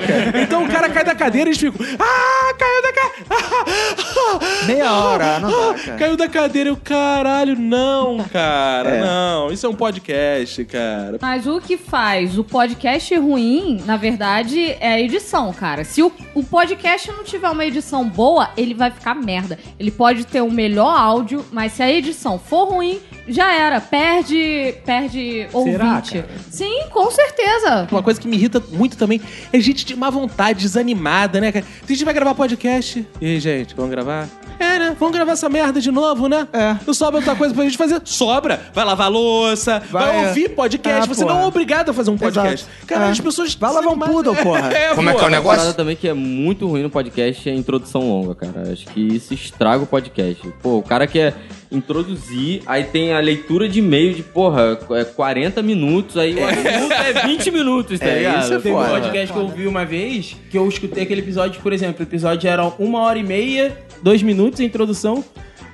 então 0.43 0.65
o 0.65 0.67
cara 0.69 0.89
cai 0.89 1.03
da 1.03 1.15
cadeira 1.15 1.49
e 1.49 1.53
eles 1.53 1.59
ficam. 1.59 1.83
Ah, 1.99 2.53
caiu 2.59 2.81
da 2.83 2.93
cadeira. 2.93 4.65
Meia 4.67 4.93
hora, 4.93 5.39
não 5.39 5.49
dá. 5.73 5.93
Caiu 5.97 6.15
da 6.15 6.27
cadeira 6.27 6.69
e 6.69 6.71
o 6.71 6.77
caralho, 6.99 7.55
não, 7.57 8.17
cara, 8.31 8.89
É. 8.89 9.01
não. 9.01 9.51
Isso 9.51 9.65
é 9.65 9.69
um 9.69 9.73
podcast, 9.75 10.63
cara. 10.65 11.17
Mas 11.21 11.47
o 11.47 11.59
que 11.61 11.77
faz 11.77 12.37
o 12.37 12.43
podcast 12.43 13.15
ruim, 13.15 13.81
na 13.85 13.95
verdade, 13.97 14.75
é 14.79 14.93
a 14.93 14.99
edição, 14.99 15.51
cara. 15.53 15.83
Se 15.83 16.03
o, 16.03 16.11
o 16.35 16.43
podcast 16.43 17.09
não 17.11 17.23
tiver 17.23 17.49
uma 17.49 17.65
edição 17.65 18.07
boa, 18.07 18.49
ele 18.57 18.73
vai 18.73 18.91
ficar 18.91 19.15
merda. 19.15 19.57
Ele 19.79 19.91
pode 19.91 20.25
ter 20.25 20.41
o 20.41 20.51
melhor 20.51 20.93
áudio, 20.95 21.45
mas 21.51 21.73
se 21.73 21.83
a 21.83 21.89
edição 21.91 22.37
for 22.37 22.65
ruim, 22.69 22.99
já 23.29 23.53
era. 23.53 23.79
Perde, 23.79 24.75
perde 24.85 25.47
ouvinte. 25.53 25.77
cara? 25.77 26.27
Sim, 26.49 26.83
com 26.91 27.09
certeza. 27.11 27.87
Uma 27.91 28.03
coisa 28.03 28.19
que 28.19 28.27
me 28.27 28.35
irrita 28.37 28.61
muito 28.71 28.97
também 28.97 29.21
é 29.53 29.59
gente 29.59 29.85
de 29.85 29.95
má 29.95 30.09
vontade, 30.09 30.59
desanimada, 30.61 31.39
né, 31.39 31.51
cara? 31.51 31.65
A 31.83 31.87
gente 31.87 32.03
vai 32.03 32.13
gravar 32.13 32.35
podcast. 32.35 33.05
E 33.21 33.25
aí, 33.25 33.39
gente, 33.39 33.75
vamos 33.75 33.91
gravar? 33.91 34.27
É, 34.59 34.77
né? 34.77 34.95
Vamos 34.99 35.13
gravar 35.15 35.31
essa 35.31 35.47
merda 35.47 35.79
de 35.79 35.89
novo, 35.89 36.27
né? 36.27 36.45
É. 36.51 36.75
Não 36.85 36.93
sobra 36.93 37.17
outra 37.19 37.33
coisa 37.35 37.53
pra 37.53 37.63
gente 37.63 37.77
fazer? 37.77 38.01
Sobra. 38.03 38.59
Vai 38.73 38.83
lavar 38.83 39.09
louça, 39.09 39.81
vai, 39.89 40.05
Vai, 40.07 40.23
é. 40.25 40.27
ouvir 40.27 40.49
podcast. 40.49 41.01
Ah, 41.03 41.05
Você 41.05 41.23
porra. 41.23 41.35
não 41.35 41.43
é 41.43 41.45
obrigado 41.45 41.89
a 41.91 41.93
fazer 41.93 42.09
um 42.11 42.17
podcast. 42.17 42.65
Exato. 42.65 42.85
Cara, 42.87 43.05
É. 43.05 43.11
as 43.11 43.19
pessoas... 43.21 43.55
Vai 43.55 43.71
lavar 43.71 43.93
um 43.93 43.99
poodle, 43.99 44.35
porra. 44.43 44.69
Como 44.95 45.09
é 45.09 45.13
que 45.13 45.19
é 45.19 45.23
o 45.23 45.25
Uma 45.25 45.29
negócio? 45.29 45.59
parada 45.59 45.73
também 45.73 45.95
que 45.95 46.07
é 46.09 46.13
muito 46.13 46.67
ruim 46.67 46.83
no 46.83 46.89
podcast 46.89 47.47
é 47.49 47.53
a 47.53 47.55
introdução 47.55 48.01
longa, 48.09 48.35
cara. 48.35 48.71
Acho 48.73 48.85
que 48.87 48.99
isso 48.99 49.33
estraga 49.33 49.83
o 49.83 49.87
podcast. 49.87 50.45
Pô, 50.61 50.77
o 50.79 50.83
cara 50.83 51.07
quer 51.07 51.35
introduzir, 51.71 52.61
aí 52.65 52.83
tem 52.83 53.13
a 53.13 53.19
leitura 53.19 53.69
de 53.69 53.79
e-mail 53.79 54.13
de, 54.13 54.23
porra, 54.23 54.77
é 54.91 55.03
40 55.03 55.61
minutos, 55.61 56.17
aí 56.17 56.35
o 56.35 56.43
assunto 56.45 56.93
é 56.93 57.27
20 57.27 57.51
minutos, 57.51 57.99
tá 57.99 58.05
É, 58.07 58.17
ligado? 58.17 58.43
isso 58.43 58.53
é 58.53 58.57
Teve 58.57 58.69
um 58.71 58.77
foda. 58.77 58.89
podcast 58.89 59.33
que 59.33 59.39
eu 59.39 59.43
ouvi 59.43 59.67
uma 59.67 59.85
vez, 59.85 60.35
que 60.49 60.57
eu 60.57 60.67
escutei 60.67 61.03
aquele 61.03 61.21
episódio, 61.21 61.61
por 61.61 61.71
exemplo, 61.71 61.99
o 61.99 62.03
episódio 62.03 62.49
era 62.49 62.65
uma 62.79 63.01
hora 63.01 63.19
e 63.19 63.23
meia, 63.23 63.77
dois 64.01 64.23
minutos 64.23 64.59
a 64.59 64.63
introdução. 64.63 65.23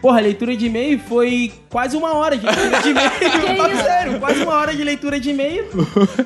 Porra, 0.05 0.19
a 0.19 0.21
leitura 0.21 0.55
de 0.55 0.67
e-mail 0.67 0.99
foi 0.99 1.51
quase 1.67 1.97
uma 1.97 2.13
hora 2.13 2.37
de 2.37 2.45
leitura 2.45 2.79
de 2.79 2.89
e-mail. 2.89 3.09
Sério, 3.83 4.19
quase 4.19 4.43
uma 4.43 4.53
hora 4.53 4.71
de 4.71 4.83
leitura 4.83 5.19
de 5.19 5.31
e-mail. 5.31 5.65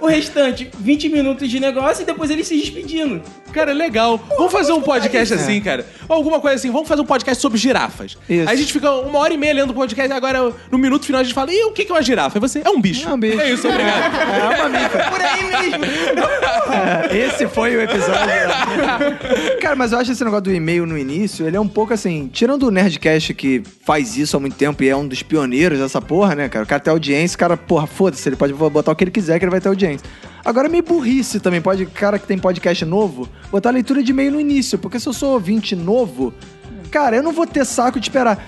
O 0.02 0.06
restante, 0.06 0.70
20 0.80 1.08
minutos 1.08 1.50
de 1.50 1.62
negócio 1.62 2.02
e 2.02 2.06
depois 2.06 2.30
ele 2.30 2.44
se 2.44 2.58
despedindo. 2.58 3.22
Cara, 3.54 3.72
legal. 3.72 4.20
Vamos 4.38 4.52
fazer 4.52 4.74
um 4.74 4.82
podcast 4.82 5.34
assim, 5.34 5.62
cara. 5.62 5.86
Ou 6.10 6.18
alguma 6.18 6.42
coisa 6.42 6.58
assim. 6.58 6.70
Vamos 6.70 6.90
fazer 6.90 7.02
um 7.02 7.06
podcast 7.06 7.42
sobre 7.42 7.58
girafas. 7.58 8.18
Isso. 8.28 8.50
Aí 8.50 8.54
a 8.54 8.56
gente 8.58 8.74
fica 8.74 8.92
uma 8.92 9.18
hora 9.18 9.34
e 9.34 9.38
meia 9.38 9.54
lendo 9.54 9.70
o 9.70 9.74
podcast. 9.74 10.12
Agora, 10.12 10.54
no 10.70 10.78
minuto 10.78 11.06
final, 11.06 11.22
a 11.22 11.24
gente 11.24 11.34
fala: 11.34 11.50
e 11.50 11.64
o 11.64 11.72
que 11.72 11.90
é 11.90 11.94
uma 11.94 12.02
girafa? 12.02 12.38
E 12.38 12.42
você, 12.42 12.62
é 12.66 12.70
um 12.70 12.82
bicho. 12.82 13.08
É 13.08 13.14
um 13.14 13.18
bicho. 13.18 13.40
É 13.40 13.50
isso, 13.50 13.66
obrigado. 13.66 14.12
É 14.40 14.60
uma 14.60 14.70
mica. 14.70 15.04
Por 15.10 15.22
aí 15.22 15.44
mesmo. 15.78 15.86
É, 17.10 17.18
esse 17.18 17.48
foi 17.48 17.78
o 17.78 17.82
episódio. 17.82 18.30
Cara, 19.62 19.76
mas 19.78 19.94
eu 19.94 20.00
acho 20.00 20.12
esse 20.12 20.24
negócio 20.24 20.44
do 20.44 20.54
e-mail 20.54 20.86
no 20.86 20.98
início, 20.98 21.48
ele 21.48 21.56
é 21.56 21.60
um 21.60 21.68
pouco 21.68 21.94
assim, 21.94 22.30
tirando 22.32 22.64
o 22.64 22.72
Nerdcast 22.72 23.34
que 23.34 23.64
faz 23.70 24.18
isso 24.18 24.36
há 24.36 24.40
muito 24.40 24.56
tempo 24.56 24.84
e 24.84 24.90
é 24.90 24.96
um 24.96 25.08
dos 25.08 25.24
pioneiros 25.24 25.80
dessa 25.80 26.02
porra, 26.02 26.36
né, 26.36 26.50
cara? 26.50 26.66
O 26.66 26.68
cara 26.68 26.82
tem 26.82 26.92
audiência, 26.92 27.36
o 27.36 27.40
cara, 27.40 27.56
porra, 27.56 27.88
foda-se, 27.88 28.28
ele 28.28 28.36
pode 28.36 28.54
botar 28.54 28.92
o 28.92 28.96
que 28.96 29.04
ele 29.04 29.12
quiser 29.12 29.40
que 29.40 29.46
ele 29.46 29.52
vai 29.52 29.62
ter 29.62 29.70
audiência. 29.70 30.08
Agora 30.44 30.68
é 30.68 30.72
meio 30.72 30.84
burrice 30.84 31.40
também, 31.40 31.62
pode, 31.62 31.86
cara 31.86 32.18
que 32.18 32.28
tem 32.28 32.38
podcast 32.38 32.84
novo, 32.86 33.28
botar 33.52 33.72
leitura 33.72 34.02
de 34.02 34.12
e-mail 34.12 34.32
no 34.32 34.40
início, 34.40 34.78
porque 34.78 35.00
se 35.00 35.08
eu 35.08 35.14
sou 35.14 35.34
ouvinte 35.34 35.76
novo, 35.76 36.34
Cara, 36.92 37.16
eu 37.18 37.24
não 37.24 37.32
vou 37.32 37.46
ter 37.46 37.66
saco 37.66 38.00
de 38.00 38.08
esperar. 38.08 38.44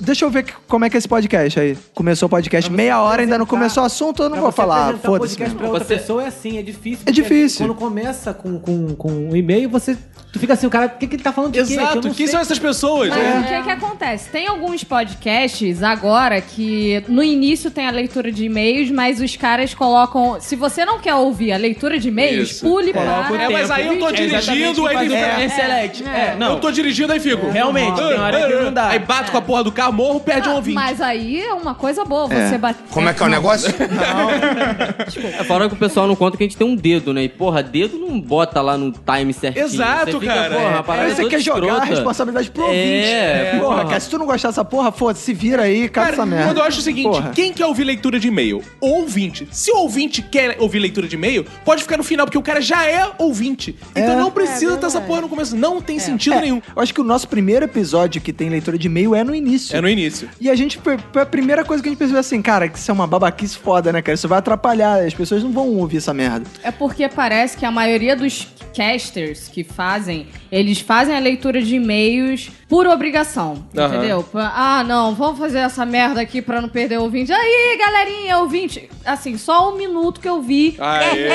Deixa 0.00 0.24
eu 0.24 0.30
ver 0.30 0.46
como 0.68 0.84
é 0.84 0.90
que 0.90 0.96
é 0.96 0.98
esse 0.98 1.08
podcast 1.08 1.58
aí. 1.60 1.76
Começou 1.94 2.26
o 2.26 2.30
podcast, 2.30 2.70
meia 2.72 3.00
hora, 3.00 3.22
ainda 3.22 3.36
não 3.38 3.46
começou 3.46 3.82
o 3.82 3.86
assunto, 3.86 4.22
eu 4.22 4.28
não 4.30 4.40
vou 4.40 4.52
falar. 4.52 4.94
Foda-se. 4.98 5.36
podcast 5.36 5.54
pra 5.56 5.68
outra 5.68 5.84
Você- 5.84 5.94
pessoa 5.96 6.22
é 6.24 6.26
assim, 6.28 6.58
é 6.58 6.62
difícil. 6.62 7.02
É 7.02 7.04
porque 7.06 7.12
difícil. 7.22 7.66
Quando 7.66 7.76
começa 7.78 8.32
com, 8.34 8.58
com, 8.58 8.94
com 8.94 9.08
um 9.10 9.36
e-mail, 9.36 9.68
você. 9.68 9.96
Tu 10.32 10.38
fica 10.38 10.52
assim, 10.52 10.66
o 10.66 10.70
cara, 10.70 10.86
o 10.86 10.90
que, 10.98 11.06
que 11.06 11.16
ele 11.16 11.22
tá 11.22 11.32
falando 11.32 11.52
de 11.52 11.60
quê? 11.60 11.66
Que 11.66 11.72
eu 11.74 11.80
Exato. 11.82 12.00
Quem 12.02 12.12
sei. 12.14 12.26
são 12.28 12.40
essas 12.40 12.58
pessoas? 12.58 13.08
Mas 13.08 13.18
É. 13.18 13.38
o 13.38 13.44
que 13.44 13.62
que 13.62 13.70
acontece? 13.70 14.28
Tem 14.28 14.46
alguns 14.46 14.84
podcasts 14.84 15.82
agora 15.82 16.40
que 16.42 17.02
no 17.08 17.22
início 17.22 17.70
tem 17.70 17.86
a 17.86 17.90
leitura 17.90 18.30
de 18.30 18.44
e-mails, 18.44 18.90
mas 18.90 19.20
os 19.20 19.34
caras 19.36 19.72
colocam. 19.74 20.38
Se 20.40 20.54
você 20.56 20.84
não 20.84 20.98
quer 20.98 21.14
ouvir 21.14 21.52
a 21.52 21.56
leitura 21.56 21.98
de 21.98 22.08
e-mails, 22.08 22.50
Isso. 22.50 22.66
pule 22.66 22.90
o 22.90 22.92
para. 22.92 23.42
É, 23.42 23.48
mas 23.48 23.70
aí 23.70 23.86
eu 23.86 23.98
tô 23.98 24.08
É 24.08 24.10
exatamente 24.10 24.42
dirigindo, 24.50 24.82
que 24.82 24.88
aí 24.88 24.94
faz 24.94 25.08
o 25.08 25.14
fica- 25.14 25.26
Premier 25.26 25.50
Select. 25.50 26.04
É, 26.06 26.36
não. 26.38 26.52
Eu 26.52 26.60
tô 26.60 26.70
dirigindo, 26.70 27.12
aí 27.12 27.20
fico. 27.20 27.48
Realmente, 27.50 27.85
tem 27.92 28.18
hora 28.18 28.46
que 28.48 28.54
não 28.54 28.72
dá. 28.72 28.88
Aí 28.88 28.98
bato 28.98 29.30
com 29.32 29.38
a 29.38 29.42
porra 29.42 29.64
do 29.64 29.72
carro, 29.72 29.92
morro, 29.92 30.20
perde 30.20 30.48
um 30.48 30.54
ouvinte. 30.54 30.74
mas 30.74 31.00
aí 31.00 31.40
é 31.42 31.52
uma 31.52 31.74
coisa 31.74 32.04
boa, 32.04 32.32
É. 32.32 32.48
você 32.48 32.58
bater. 32.58 32.82
Como 32.90 33.08
é 33.08 33.14
que 33.14 33.22
é 33.22 33.26
o 33.26 33.28
negócio? 33.28 33.72
É 35.38 35.44
fora 35.44 35.68
que 35.68 35.74
o 35.74 35.78
pessoal 35.78 36.06
não 36.06 36.16
conta 36.16 36.36
que 36.36 36.42
a 36.44 36.46
gente 36.46 36.56
tem 36.56 36.66
um 36.66 36.74
dedo, 36.76 37.12
né? 37.12 37.24
E, 37.24 37.28
porra, 37.28 37.62
dedo 37.62 37.98
não 37.98 38.20
bota 38.20 38.60
lá 38.60 38.76
no 38.76 38.92
time 38.92 39.32
certinho. 39.32 39.64
Exato, 39.64 40.12
Você 40.12 40.20
fica, 40.20 40.34
cara. 40.34 40.54
Porra, 40.54 40.78
É. 40.78 40.82
parada 40.82 41.08
é 41.10 41.14
você 41.14 41.24
quer 41.28 41.40
jogar 41.40 41.60
a 41.60 41.68
escrota. 41.68 41.84
responsabilidade 41.86 42.50
pro 42.50 42.62
ouvinte. 42.64 42.78
É, 42.80 43.56
porra, 43.58 43.74
porra. 43.76 43.84
cara, 43.88 44.00
se 44.00 44.10
tu 44.10 44.18
não 44.18 44.26
gostar 44.26 44.48
dessa 44.48 44.64
porra, 44.64 44.92
foda, 44.92 45.18
se 45.18 45.32
vira 45.32 45.62
aí, 45.62 45.88
cara, 45.88 46.10
essa 46.12 46.26
merda. 46.26 46.46
Quando 46.46 46.58
eu 46.58 46.64
acho 46.64 46.78
o 46.78 46.82
seguinte, 46.82 47.08
Porra. 47.08 47.30
quem 47.34 47.52
quer 47.52 47.66
ouvir 47.66 47.84
leitura 47.84 48.18
de 48.18 48.28
e-mail? 48.28 48.62
Ouvinte. 48.80 49.48
Se 49.50 49.70
o 49.72 49.78
ouvinte 49.78 50.22
quer 50.22 50.56
ouvir 50.58 50.78
leitura 50.78 51.06
de 51.08 51.16
e-mail, 51.16 51.46
pode 51.64 51.82
ficar 51.82 51.96
no 51.96 52.04
final, 52.04 52.26
porque 52.26 52.38
o 52.38 52.42
cara 52.42 52.60
já 52.60 52.84
é 52.86 53.08
ouvinte. 53.18 53.76
Então 53.94 54.12
É. 54.12 54.16
não 54.16 54.30
precisa 54.30 54.74
É 54.74 54.76
ter 54.76 54.86
essa 54.86 55.00
porra 55.00 55.22
no 55.22 55.28
começo. 55.28 55.56
Não 55.56 55.80
tem 55.80 55.98
sentido 55.98 56.34
É, 56.34 56.40
nenhum. 56.40 56.60
Eu 56.74 56.82
acho 56.82 56.92
que 56.92 57.00
o 57.00 57.04
nosso 57.04 57.28
primeiro 57.28 57.64
episódio 57.64 57.75
que 58.20 58.32
tem 58.32 58.48
leitura 58.48 58.78
de 58.78 58.86
e-mail 58.86 59.14
é 59.14 59.24
no 59.24 59.34
início. 59.34 59.76
É 59.76 59.80
no 59.80 59.88
início. 59.88 60.28
E 60.40 60.48
a 60.48 60.54
gente, 60.54 60.80
a 61.14 61.26
primeira 61.26 61.64
coisa 61.64 61.82
que 61.82 61.88
a 61.88 61.90
gente 61.90 61.98
percebeu 61.98 62.20
assim, 62.20 62.40
cara, 62.40 62.68
que 62.68 62.78
isso 62.78 62.90
é 62.90 62.94
uma 62.94 63.06
babaquice 63.06 63.58
foda, 63.58 63.92
né, 63.92 64.00
cara? 64.02 64.14
Isso 64.14 64.28
vai 64.28 64.38
atrapalhar, 64.38 65.04
as 65.04 65.14
pessoas 65.14 65.42
não 65.42 65.52
vão 65.52 65.68
ouvir 65.76 65.98
essa 65.98 66.14
merda. 66.14 66.46
É 66.62 66.70
porque 66.70 67.08
parece 67.08 67.56
que 67.56 67.64
a 67.64 67.70
maioria 67.70 68.14
dos 68.14 68.48
casters 68.74 69.48
que 69.48 69.64
fazem, 69.64 70.26
eles 70.50 70.80
fazem 70.80 71.16
a 71.16 71.18
leitura 71.18 71.60
de 71.62 71.76
e-mails 71.76 72.50
por 72.68 72.86
obrigação, 72.86 73.64
Aham. 73.76 73.96
entendeu? 73.96 74.24
Ah, 74.34 74.84
não, 74.86 75.14
vamos 75.14 75.38
fazer 75.38 75.58
essa 75.58 75.86
merda 75.86 76.20
aqui 76.20 76.42
pra 76.42 76.60
não 76.60 76.68
perder 76.68 76.98
o 76.98 77.02
ouvinte. 77.02 77.32
Aí, 77.32 77.78
galerinha, 77.78 78.38
ouvinte. 78.38 78.88
Assim, 79.04 79.38
só 79.38 79.72
um 79.72 79.76
minuto 79.76 80.20
que 80.20 80.28
eu 80.28 80.42
vi. 80.42 80.74
Aê. 80.78 81.28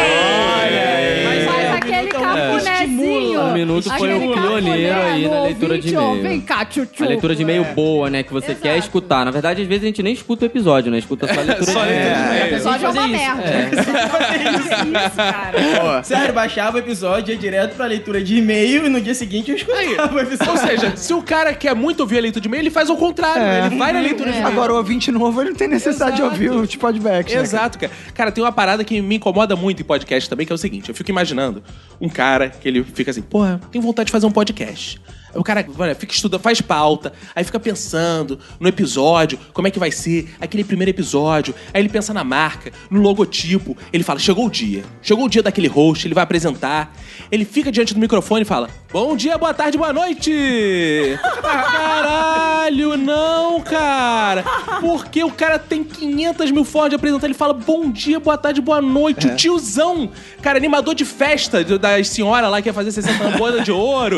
Mas 1.25 1.45
faz 1.45 1.63
é, 1.65 1.71
o 1.71 1.75
aquele 1.75 1.97
minuto 2.01 2.15
é 2.15 2.19
um 2.19 2.23
cafunézinho. 2.57 3.41
O 3.41 3.53
minuto 3.53 3.83
foi 3.93 4.11
aquele 4.11 4.25
um 4.27 4.33
pioneiro 4.33 5.01
aí 5.01 5.23
do 5.23 5.29
na 5.29 5.43
leitura 5.43 5.79
de 5.79 5.93
e-mail. 5.93 6.21
Vem 6.21 6.41
cá, 6.41 6.65
tchutchu. 6.65 7.03
A 7.03 7.07
leitura 7.07 7.35
de 7.35 7.41
e-mail 7.43 7.63
É. 7.63 7.73
boa, 7.73 8.09
né? 8.09 8.23
Que 8.23 8.33
você 8.33 8.53
quer 8.53 8.77
escutar. 8.77 9.23
Na 9.25 9.31
verdade, 9.31 9.61
às 9.61 9.67
vezes 9.67 9.83
a 9.83 9.87
gente 9.87 10.03
nem 10.03 10.13
escuta 10.13 10.43
o 10.43 10.47
episódio, 10.47 10.91
né? 10.91 10.97
Escuta 10.97 11.27
só 11.33 11.39
a 11.39 11.43
leitura 11.43 11.71
Só 11.71 11.79
a 11.79 11.85
de 11.85 11.89
leitura 11.93 12.11
de 12.11 12.19
e-mail. 12.19 12.25
e-mail. 12.27 12.43
O 12.43 12.47
episódio 12.55 12.85
é 12.85 12.89
uma 12.89 13.07
merda. 13.07 13.41
Isso, 14.51 15.15
cara. 15.15 16.03
Sério, 16.03 16.33
baixava 16.33 16.75
o 16.77 16.79
episódio, 16.79 17.31
ia 17.33 17.37
direto 17.39 17.75
pra 17.75 17.85
leitura 17.85 18.21
de 18.23 18.37
e-mail 18.37 18.85
e 18.85 18.89
no 19.01 19.05
dia 19.05 19.15
seguinte 19.15 19.51
eu 19.51 19.57
escutava 19.57 20.15
o 20.15 20.19
episódio. 20.19 20.51
Ou 20.53 20.57
seja, 20.57 20.95
se 20.95 21.13
o 21.13 21.21
cara 21.21 21.53
quer 21.53 21.75
muito 21.75 21.99
ouvir 22.01 22.19
a 22.19 22.21
leitura 22.21 22.41
de 22.41 22.47
e-mail, 22.47 22.61
ele 22.61 22.69
faz 22.69 22.89
o 22.89 22.95
contrário. 22.95 23.41
É. 23.41 23.65
Ele 23.65 23.77
vai 23.77 23.91
na 23.91 23.99
leitura 23.99 24.31
de 24.31 24.37
e-mail. 24.37 24.53
Agora, 24.53 24.73
o 24.73 24.77
ouvinte 24.77 25.11
novo, 25.11 25.41
ele 25.41 25.49
não 25.49 25.57
tem 25.57 25.67
necessidade 25.67 26.21
Exato. 26.21 26.37
de 26.37 26.47
ouvir 26.47 26.61
os 26.61 26.73
feedbacks, 26.73 27.03
né, 27.03 27.23
cara? 27.23 27.41
Exato, 27.41 27.79
cara. 27.79 27.91
Cara, 28.13 28.31
tem 28.31 28.43
uma 28.43 28.51
parada 28.51 28.83
que 28.83 29.01
me 29.01 29.15
incomoda 29.15 29.55
muito 29.55 29.81
em 29.81 29.85
podcast 29.85 30.29
também, 30.29 30.45
que 30.45 30.53
é 30.53 30.55
o 30.55 30.57
seguinte: 30.57 30.89
eu 30.89 30.95
fico 30.95 31.09
imaginando 31.09 31.63
um 31.99 32.07
cara 32.07 32.49
que 32.49 32.67
ele 32.67 32.83
fica 32.83 33.11
assim, 33.11 33.21
porra, 33.21 33.59
tenho 33.71 33.83
vontade 33.83 34.07
de 34.07 34.11
fazer 34.11 34.25
um 34.25 34.31
podcast. 34.31 35.01
O 35.33 35.43
cara 35.43 35.65
olha, 35.77 35.95
fica 35.95 36.13
estudando, 36.13 36.41
faz 36.41 36.61
pauta, 36.61 37.13
aí 37.35 37.43
fica 37.43 37.59
pensando 37.59 38.39
no 38.59 38.67
episódio, 38.67 39.39
como 39.53 39.67
é 39.67 39.71
que 39.71 39.79
vai 39.79 39.91
ser, 39.91 40.33
aquele 40.39 40.63
primeiro 40.63 40.89
episódio. 40.89 41.53
Aí 41.73 41.81
ele 41.81 41.89
pensa 41.89 42.13
na 42.13 42.23
marca, 42.23 42.71
no 42.89 43.01
logotipo. 43.01 43.77
Ele 43.91 44.03
fala: 44.03 44.19
chegou 44.19 44.47
o 44.47 44.49
dia. 44.49 44.83
Chegou 45.01 45.25
o 45.25 45.29
dia 45.29 45.43
daquele 45.43 45.67
host, 45.67 46.07
ele 46.07 46.13
vai 46.13 46.23
apresentar. 46.23 46.95
Ele 47.31 47.45
fica 47.45 47.71
diante 47.71 47.93
do 47.93 47.99
microfone 47.99 48.41
e 48.41 48.45
fala: 48.45 48.69
Bom 48.91 49.15
dia, 49.15 49.37
boa 49.37 49.53
tarde, 49.53 49.77
boa 49.77 49.93
noite! 49.93 50.31
Caralho, 51.41 52.97
não, 52.97 53.61
cara! 53.61 54.43
Porque 54.81 55.23
o 55.23 55.31
cara 55.31 55.57
tem 55.57 55.83
500 55.83 56.51
mil 56.51 56.65
formas 56.65 56.91
de 56.91 56.95
apresentar. 56.95 57.27
Ele 57.27 57.33
fala: 57.33 57.53
Bom 57.53 57.89
dia, 57.91 58.19
boa 58.19 58.37
tarde, 58.37 58.61
boa 58.61 58.81
noite. 58.81 59.27
O 59.27 59.35
tiozão, 59.35 60.09
cara, 60.41 60.57
animador 60.57 60.95
de 60.95 61.05
festa 61.05 61.63
das 61.63 62.09
senhoras 62.09 62.49
lá 62.49 62.61
que 62.61 62.69
ia 62.69 62.73
fazer 62.73 62.91
60 62.91 63.23
anos, 63.23 63.63
de 63.63 63.71
ouro. 63.71 64.17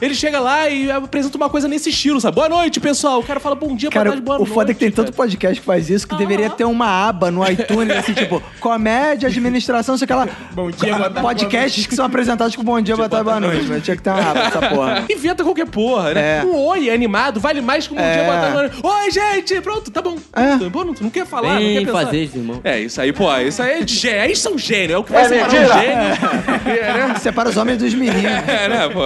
Ele 0.00 0.14
chega 0.14 0.29
lá 0.38 0.68
e 0.68 0.90
apresenta 0.90 1.36
uma 1.36 1.48
coisa 1.50 1.66
nesse 1.66 1.90
estilo, 1.90 2.20
sabe? 2.20 2.34
Boa 2.36 2.48
noite, 2.48 2.78
pessoal. 2.78 3.20
O 3.20 3.24
cara 3.24 3.40
fala: 3.40 3.54
Bom 3.54 3.74
dia, 3.74 3.88
boa 3.90 3.98
Cara, 4.00 4.10
tarde, 4.10 4.22
boa 4.24 4.36
o 4.36 4.40
noite. 4.40 4.52
foda 4.54 4.70
é 4.70 4.74
que 4.74 4.80
tem 4.80 4.90
tanto 4.90 5.12
podcast 5.12 5.58
que 5.60 5.66
faz 5.66 5.88
isso 5.90 6.06
que 6.06 6.14
deveria 6.16 6.50
ter 6.50 6.64
uma 6.64 6.86
aba 7.08 7.30
no 7.30 7.44
iTunes, 7.50 7.96
assim, 7.96 8.12
tipo, 8.12 8.42
comédia, 8.60 9.28
administração, 9.28 9.96
sei 9.96 10.06
lá. 10.10 10.28
Bom 10.52 10.70
dia, 10.70 10.94
boa 10.94 11.10
tarde, 11.10 11.20
Podcasts 11.22 11.86
que 11.86 11.94
são 11.94 12.04
apresentados 12.04 12.54
com 12.54 12.62
bom 12.62 12.80
dia, 12.80 12.94
boa 12.96 13.08
tarde, 13.08 13.24
boa 13.24 13.40
noite. 13.40 13.66
Mas 13.68 13.82
tinha 13.82 13.96
que 13.96 14.02
ter 14.02 14.10
uma 14.10 14.30
aba 14.30 14.40
essa 14.40 14.60
porra. 14.68 15.04
Inventa 15.10 15.42
qualquer 15.42 15.66
porra, 15.66 16.14
né? 16.14 16.38
É. 16.40 16.44
Um 16.44 16.56
oi 16.56 16.90
animado 16.90 17.40
vale 17.40 17.60
mais 17.60 17.86
que 17.86 17.94
um 17.94 17.96
bom 17.96 18.02
É. 18.02 18.12
dia, 18.14 18.24
boa 18.24 18.36
tarde, 18.36 18.52
boa 18.52 18.62
noite. 18.62 18.80
Oi, 18.82 19.10
gente! 19.10 19.60
Pronto, 19.60 19.90
tá 19.90 20.02
bom. 20.02 20.16
É. 20.34 20.70
Pô, 20.70 20.84
não, 20.84 20.94
não 21.00 21.10
quer 21.10 21.26
falar, 21.26 21.54
não 21.54 21.58
Vem 21.60 21.78
quer 21.78 21.86
pensar. 21.86 22.04
fazer, 22.04 22.30
irmão. 22.34 22.60
É, 22.62 22.80
isso 22.80 23.00
aí, 23.00 23.12
pô, 23.12 23.34
isso 23.38 23.62
aí 23.62 23.80
é 23.80 23.84
de 23.84 23.94
gênio. 23.94 24.20
Aí 24.22 24.36
são 24.36 24.58
gênio. 24.58 24.94
É 24.94 24.98
o 24.98 25.04
que 25.04 25.12
vai 25.12 25.24
separar 25.26 25.48
um 25.48 25.80
gênio. 25.80 26.50
É, 26.70 26.92
né? 27.08 27.14
Separa 27.18 27.48
os 27.48 27.56
homens 27.56 27.78
dos 27.78 27.94
meninos. 27.94 28.24
É, 28.46 28.68
né, 28.68 28.88
pô? 28.88 29.00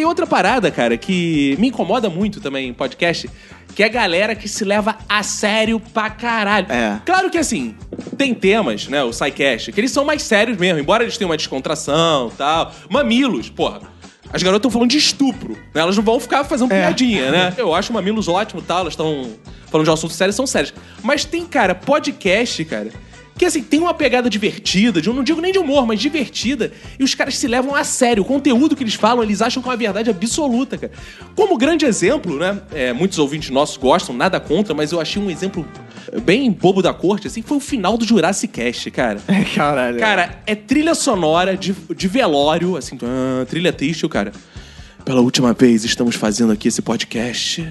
Tem 0.00 0.06
outra 0.06 0.26
parada, 0.26 0.70
cara, 0.70 0.96
que 0.96 1.54
me 1.58 1.68
incomoda 1.68 2.08
muito 2.08 2.40
também 2.40 2.70
em 2.70 2.72
podcast, 2.72 3.28
que 3.74 3.82
é 3.82 3.86
a 3.86 3.88
galera 3.90 4.34
que 4.34 4.48
se 4.48 4.64
leva 4.64 4.96
a 5.06 5.22
sério 5.22 5.78
pra 5.78 6.08
caralho. 6.08 6.72
É. 6.72 6.98
Claro 7.04 7.28
que 7.28 7.36
assim, 7.36 7.74
tem 8.16 8.32
temas, 8.32 8.88
né, 8.88 9.04
o 9.04 9.12
SciCast, 9.12 9.70
que 9.70 9.78
eles 9.78 9.90
são 9.90 10.02
mais 10.02 10.22
sérios 10.22 10.56
mesmo, 10.56 10.80
embora 10.80 11.02
eles 11.02 11.18
tenham 11.18 11.28
uma 11.28 11.36
descontração 11.36 12.30
e 12.32 12.36
tal. 12.38 12.72
Mamilos, 12.88 13.50
porra. 13.50 13.82
As 14.32 14.42
garotas 14.42 14.60
estão 14.60 14.70
falando 14.70 14.88
de 14.88 14.96
estupro, 14.96 15.52
né? 15.74 15.82
Elas 15.82 15.98
não 15.98 16.02
vão 16.02 16.18
ficar 16.18 16.44
fazendo 16.44 16.70
piadinha, 16.70 17.30
né? 17.30 17.52
Eu 17.58 17.74
acho 17.74 17.92
mamilos 17.92 18.26
ótimo 18.26 18.62
e 18.62 18.64
tal, 18.64 18.80
elas 18.80 18.94
estão 18.94 19.28
falando 19.66 19.84
de 19.84 19.92
assuntos 19.92 20.16
sérios, 20.16 20.34
são 20.34 20.46
sérios. 20.46 20.72
Mas 21.02 21.26
tem, 21.26 21.44
cara, 21.44 21.74
podcast, 21.74 22.64
cara, 22.64 22.90
que 23.40 23.46
assim, 23.46 23.62
tem 23.62 23.80
uma 23.80 23.94
pegada 23.94 24.28
divertida, 24.28 25.00
de, 25.00 25.08
eu 25.08 25.14
não 25.14 25.24
digo 25.24 25.40
nem 25.40 25.50
de 25.50 25.58
humor, 25.58 25.86
mas 25.86 25.98
divertida, 25.98 26.70
e 26.98 27.02
os 27.02 27.14
caras 27.14 27.38
se 27.38 27.48
levam 27.48 27.74
a 27.74 27.82
sério. 27.82 28.22
O 28.22 28.26
conteúdo 28.26 28.76
que 28.76 28.82
eles 28.82 28.92
falam, 28.92 29.22
eles 29.22 29.40
acham 29.40 29.62
que 29.62 29.68
é 29.70 29.72
uma 29.72 29.78
verdade 29.78 30.10
absoluta, 30.10 30.76
cara. 30.76 30.92
Como 31.34 31.56
grande 31.56 31.86
exemplo, 31.86 32.38
né? 32.38 32.60
é, 32.70 32.92
muitos 32.92 33.18
ouvintes 33.18 33.48
nossos 33.48 33.78
gostam, 33.78 34.14
nada 34.14 34.38
contra, 34.38 34.74
mas 34.74 34.92
eu 34.92 35.00
achei 35.00 35.22
um 35.22 35.30
exemplo 35.30 35.66
bem 36.22 36.52
bobo 36.52 36.82
da 36.82 36.92
corte, 36.92 37.28
assim, 37.28 37.40
foi 37.40 37.56
o 37.56 37.60
final 37.60 37.96
do 37.96 38.04
Jurassic 38.04 38.52
Cast, 38.52 38.90
cara. 38.90 39.18
Caralho. 39.56 39.98
Cara, 39.98 40.42
é 40.46 40.54
trilha 40.54 40.94
sonora 40.94 41.56
de, 41.56 41.74
de 41.96 42.08
velório, 42.08 42.76
assim, 42.76 42.98
trilha 43.48 43.72
triste, 43.72 44.06
cara. 44.06 44.32
Pela 45.02 45.22
última 45.22 45.54
vez 45.54 45.82
estamos 45.82 46.14
fazendo 46.14 46.52
aqui 46.52 46.68
esse 46.68 46.82
podcast. 46.82 47.66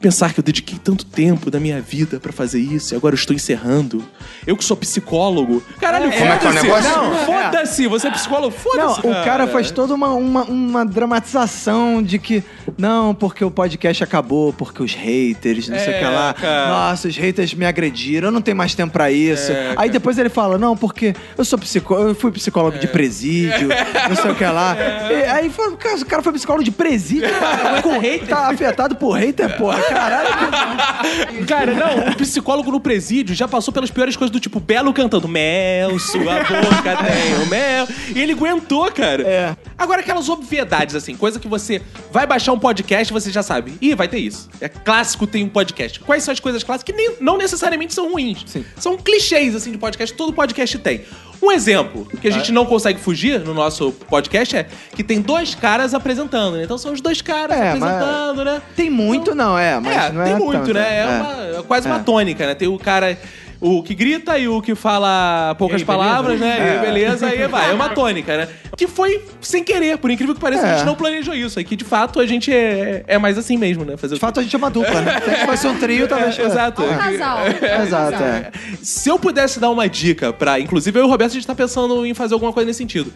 Pensar 0.00 0.32
que 0.32 0.40
eu 0.40 0.44
dediquei 0.44 0.78
tanto 0.82 1.04
tempo 1.04 1.50
da 1.50 1.60
minha 1.60 1.78
vida 1.80 2.18
pra 2.18 2.32
fazer 2.32 2.58
isso 2.58 2.94
e 2.94 2.96
agora 2.96 3.14
eu 3.14 3.18
estou 3.18 3.36
encerrando. 3.36 4.02
Eu 4.46 4.56
que 4.56 4.64
sou 4.64 4.74
psicólogo. 4.76 5.62
Caralho, 5.78 6.06
É, 6.10 6.18
como 6.18 6.32
é 6.32 6.38
que 6.38 6.46
é 6.46 6.48
o 6.48 6.52
foda-se. 6.54 6.66
negócio? 6.66 6.90
Não, 6.90 7.14
É. 7.14 7.24
Foda-se, 7.26 7.86
você 7.86 8.08
é 8.08 8.10
psicólogo, 8.10 8.54
Não, 8.74 8.94
foda-se. 8.94 9.00
o 9.06 9.24
cara 9.24 9.46
faz 9.46 9.70
toda 9.70 9.92
uma, 9.94 10.08
uma, 10.14 10.44
uma 10.44 10.86
dramatização 10.86 12.02
de 12.02 12.18
que, 12.18 12.42
não, 12.78 13.14
porque 13.14 13.44
o 13.44 13.50
podcast 13.50 14.02
acabou, 14.02 14.54
porque 14.54 14.82
os 14.82 14.94
haters, 14.94 15.68
não 15.68 15.78
sei 15.78 15.88
o 15.88 15.96
É, 15.96 15.98
que 15.98 16.04
lá. 16.04 16.32
cara. 16.34 16.68
Nossa, 16.70 17.08
os 17.08 17.16
haters 17.16 17.52
me 17.52 17.66
agrediram, 17.66 18.28
eu 18.28 18.32
não 18.32 18.40
tenho 18.40 18.56
mais 18.56 18.74
tempo 18.74 18.92
pra 18.94 19.10
isso. 19.10 19.52
É, 19.52 19.70
Aí 19.70 19.74
cara. 19.76 19.88
depois 19.90 20.16
ele 20.18 20.30
fala, 20.30 20.56
não, 20.56 20.74
porque 20.76 21.14
eu 21.36 21.44
sou 21.44 21.58
psicólogo, 21.58 22.08
eu 22.08 22.14
fui 22.14 22.30
psicólogo 22.32 22.78
de 22.78 22.86
presídio, 22.88 23.68
não 24.08 24.16
sei 24.16 24.30
o 24.30 24.34
que 24.34 24.44
lá. 24.44 24.74
Aí 25.34 25.50
fala, 25.50 25.76
cara, 25.76 25.96
o 25.98 26.06
cara 26.06 26.22
foi 26.22 26.32
psicólogo 26.32 26.64
de 26.64 26.70
presídio, 26.70 27.28
cara, 27.38 27.82
com 27.82 27.98
hater. 27.98 28.28
Tá 28.28 28.48
afetado 28.48 28.96
por 28.96 29.12
hater, 29.18 29.58
porra. 29.58 29.89
Caralho. 29.94 31.46
Cara, 31.46 31.74
não, 31.74 32.12
o 32.12 32.16
psicólogo 32.16 32.70
no 32.70 32.80
presídio 32.80 33.34
já 33.34 33.46
passou 33.46 33.72
pelas 33.72 33.90
piores 33.90 34.16
coisas 34.16 34.30
do 34.30 34.40
tipo 34.40 34.60
Belo 34.60 34.92
cantando 34.92 35.28
Mel, 35.28 35.98
sua 35.98 36.40
boca 36.40 36.96
tem 37.04 37.42
o 37.42 37.46
mel. 37.46 37.86
E 38.14 38.20
ele 38.20 38.32
aguentou, 38.32 38.90
cara. 38.92 39.22
É. 39.22 39.56
Agora, 39.76 40.00
aquelas 40.00 40.28
obviedades, 40.28 40.94
assim, 40.94 41.16
coisa 41.16 41.38
que 41.40 41.48
você 41.48 41.82
vai 42.12 42.26
baixar 42.26 42.52
um 42.52 42.58
podcast 42.58 43.12
e 43.12 43.14
você 43.14 43.30
já 43.30 43.42
sabe. 43.42 43.74
Ih, 43.80 43.94
vai 43.94 44.08
ter 44.08 44.18
isso. 44.18 44.48
É 44.60 44.68
clássico 44.68 45.26
tem 45.26 45.44
um 45.44 45.48
podcast. 45.48 46.00
Quais 46.00 46.22
são 46.22 46.32
as 46.32 46.40
coisas 46.40 46.62
clássicas 46.62 46.94
que 46.94 46.96
nem, 46.96 47.16
não 47.20 47.36
necessariamente 47.36 47.94
são 47.94 48.10
ruins? 48.12 48.44
Sim. 48.46 48.64
São 48.76 48.96
clichês, 48.96 49.54
assim, 49.54 49.72
de 49.72 49.78
podcast. 49.78 50.14
Todo 50.14 50.32
podcast 50.32 50.78
tem. 50.78 51.02
Um 51.42 51.50
exemplo 51.50 52.06
que 52.20 52.28
a 52.28 52.30
gente 52.30 52.52
não 52.52 52.66
consegue 52.66 53.00
fugir 53.00 53.40
no 53.40 53.54
nosso 53.54 53.92
podcast 54.08 54.56
é 54.56 54.66
que 54.94 55.02
tem 55.02 55.20
dois 55.22 55.54
caras 55.54 55.94
apresentando, 55.94 56.56
né? 56.56 56.64
Então 56.64 56.76
são 56.76 56.92
os 56.92 57.00
dois 57.00 57.22
caras 57.22 57.56
É, 57.56 57.74
mas- 57.74 57.82
apresentando, 57.82 58.44
né? 58.44 58.62
Tem 58.76 58.90
muito, 58.90 59.34
não, 59.34 59.58
é, 59.58 59.80
mas 59.80 59.96
é, 59.96 60.12
não 60.12 60.22
é 60.22 60.24
tem 60.26 60.34
muito, 60.36 60.52
tanto, 60.58 60.74
né? 60.74 60.96
É, 60.96 61.00
é. 61.00 61.06
uma- 61.06 61.58
é 61.58 61.62
quase 61.66 61.86
uma 61.88 61.96
É. 61.96 62.02
tônica, 62.02 62.46
né? 62.46 62.54
Tem 62.54 62.68
o 62.68 62.78
cara. 62.78 63.18
O 63.60 63.82
que 63.82 63.94
grita 63.94 64.38
e 64.38 64.48
o 64.48 64.62
que 64.62 64.74
fala 64.74 65.54
poucas 65.58 65.80
E 65.80 65.82
aí, 65.82 65.86
palavras, 65.86 66.40
beleza? 66.40 66.58
né? 66.60 66.66
E 66.66 66.70
aí, 66.70 66.78
beleza, 66.80 67.26
aí 67.26 67.46
vai. 67.46 67.70
É 67.70 67.74
uma 67.74 67.90
tônica, 67.94 68.34
né? 68.36 68.48
Que 68.74 68.86
foi 68.86 69.22
sem 69.42 69.62
querer, 69.62 69.98
por 69.98 70.10
incrível 70.10 70.34
que 70.34 70.40
pareça, 70.40 70.62
a 70.66 70.68
É. 70.70 70.76
gente 70.78 70.86
não 70.86 70.94
planejou 70.94 71.34
isso. 71.34 71.58
Aí 71.58 71.64
que 71.64 71.76
de 71.76 71.84
fato 71.84 72.20
a 72.20 72.26
gente 72.26 72.50
é, 72.50 73.04
é 73.06 73.18
mais 73.18 73.36
assim 73.36 73.58
mesmo, 73.58 73.84
né? 73.84 73.98
Fazer 73.98 74.14
De 74.14 74.20
fato, 74.20 74.40
a 74.40 74.42
gente 74.42 74.54
é 74.54 74.58
uma 74.58 74.70
dupla, 74.70 75.02
né? 75.02 75.20
Se 75.40 75.46
fosse 75.46 75.66
um 75.66 75.78
trio, 75.78 76.08
talvez... 76.08 76.38
É, 76.38 76.42
exato. 76.42 76.82
É 76.82 76.86
um 76.86 76.96
casal. 76.98 77.38
Exato, 77.86 78.22
é. 78.22 78.50
Se 78.82 79.08
eu 79.10 79.18
pudesse 79.18 79.60
dar 79.60 79.68
uma 79.68 79.86
dica 79.88 80.32
pra. 80.32 80.58
Inclusive, 80.58 80.98
eu 80.98 81.02
e 81.04 81.06
o 81.06 81.10
Roberto, 81.10 81.32
a 81.32 81.34
gente 81.34 81.46
tá 81.46 81.54
pensando 81.54 82.06
em 82.06 82.14
fazer 82.14 82.32
alguma 82.32 82.54
coisa 82.54 82.66
nesse 82.66 82.78
sentido. 82.78 83.12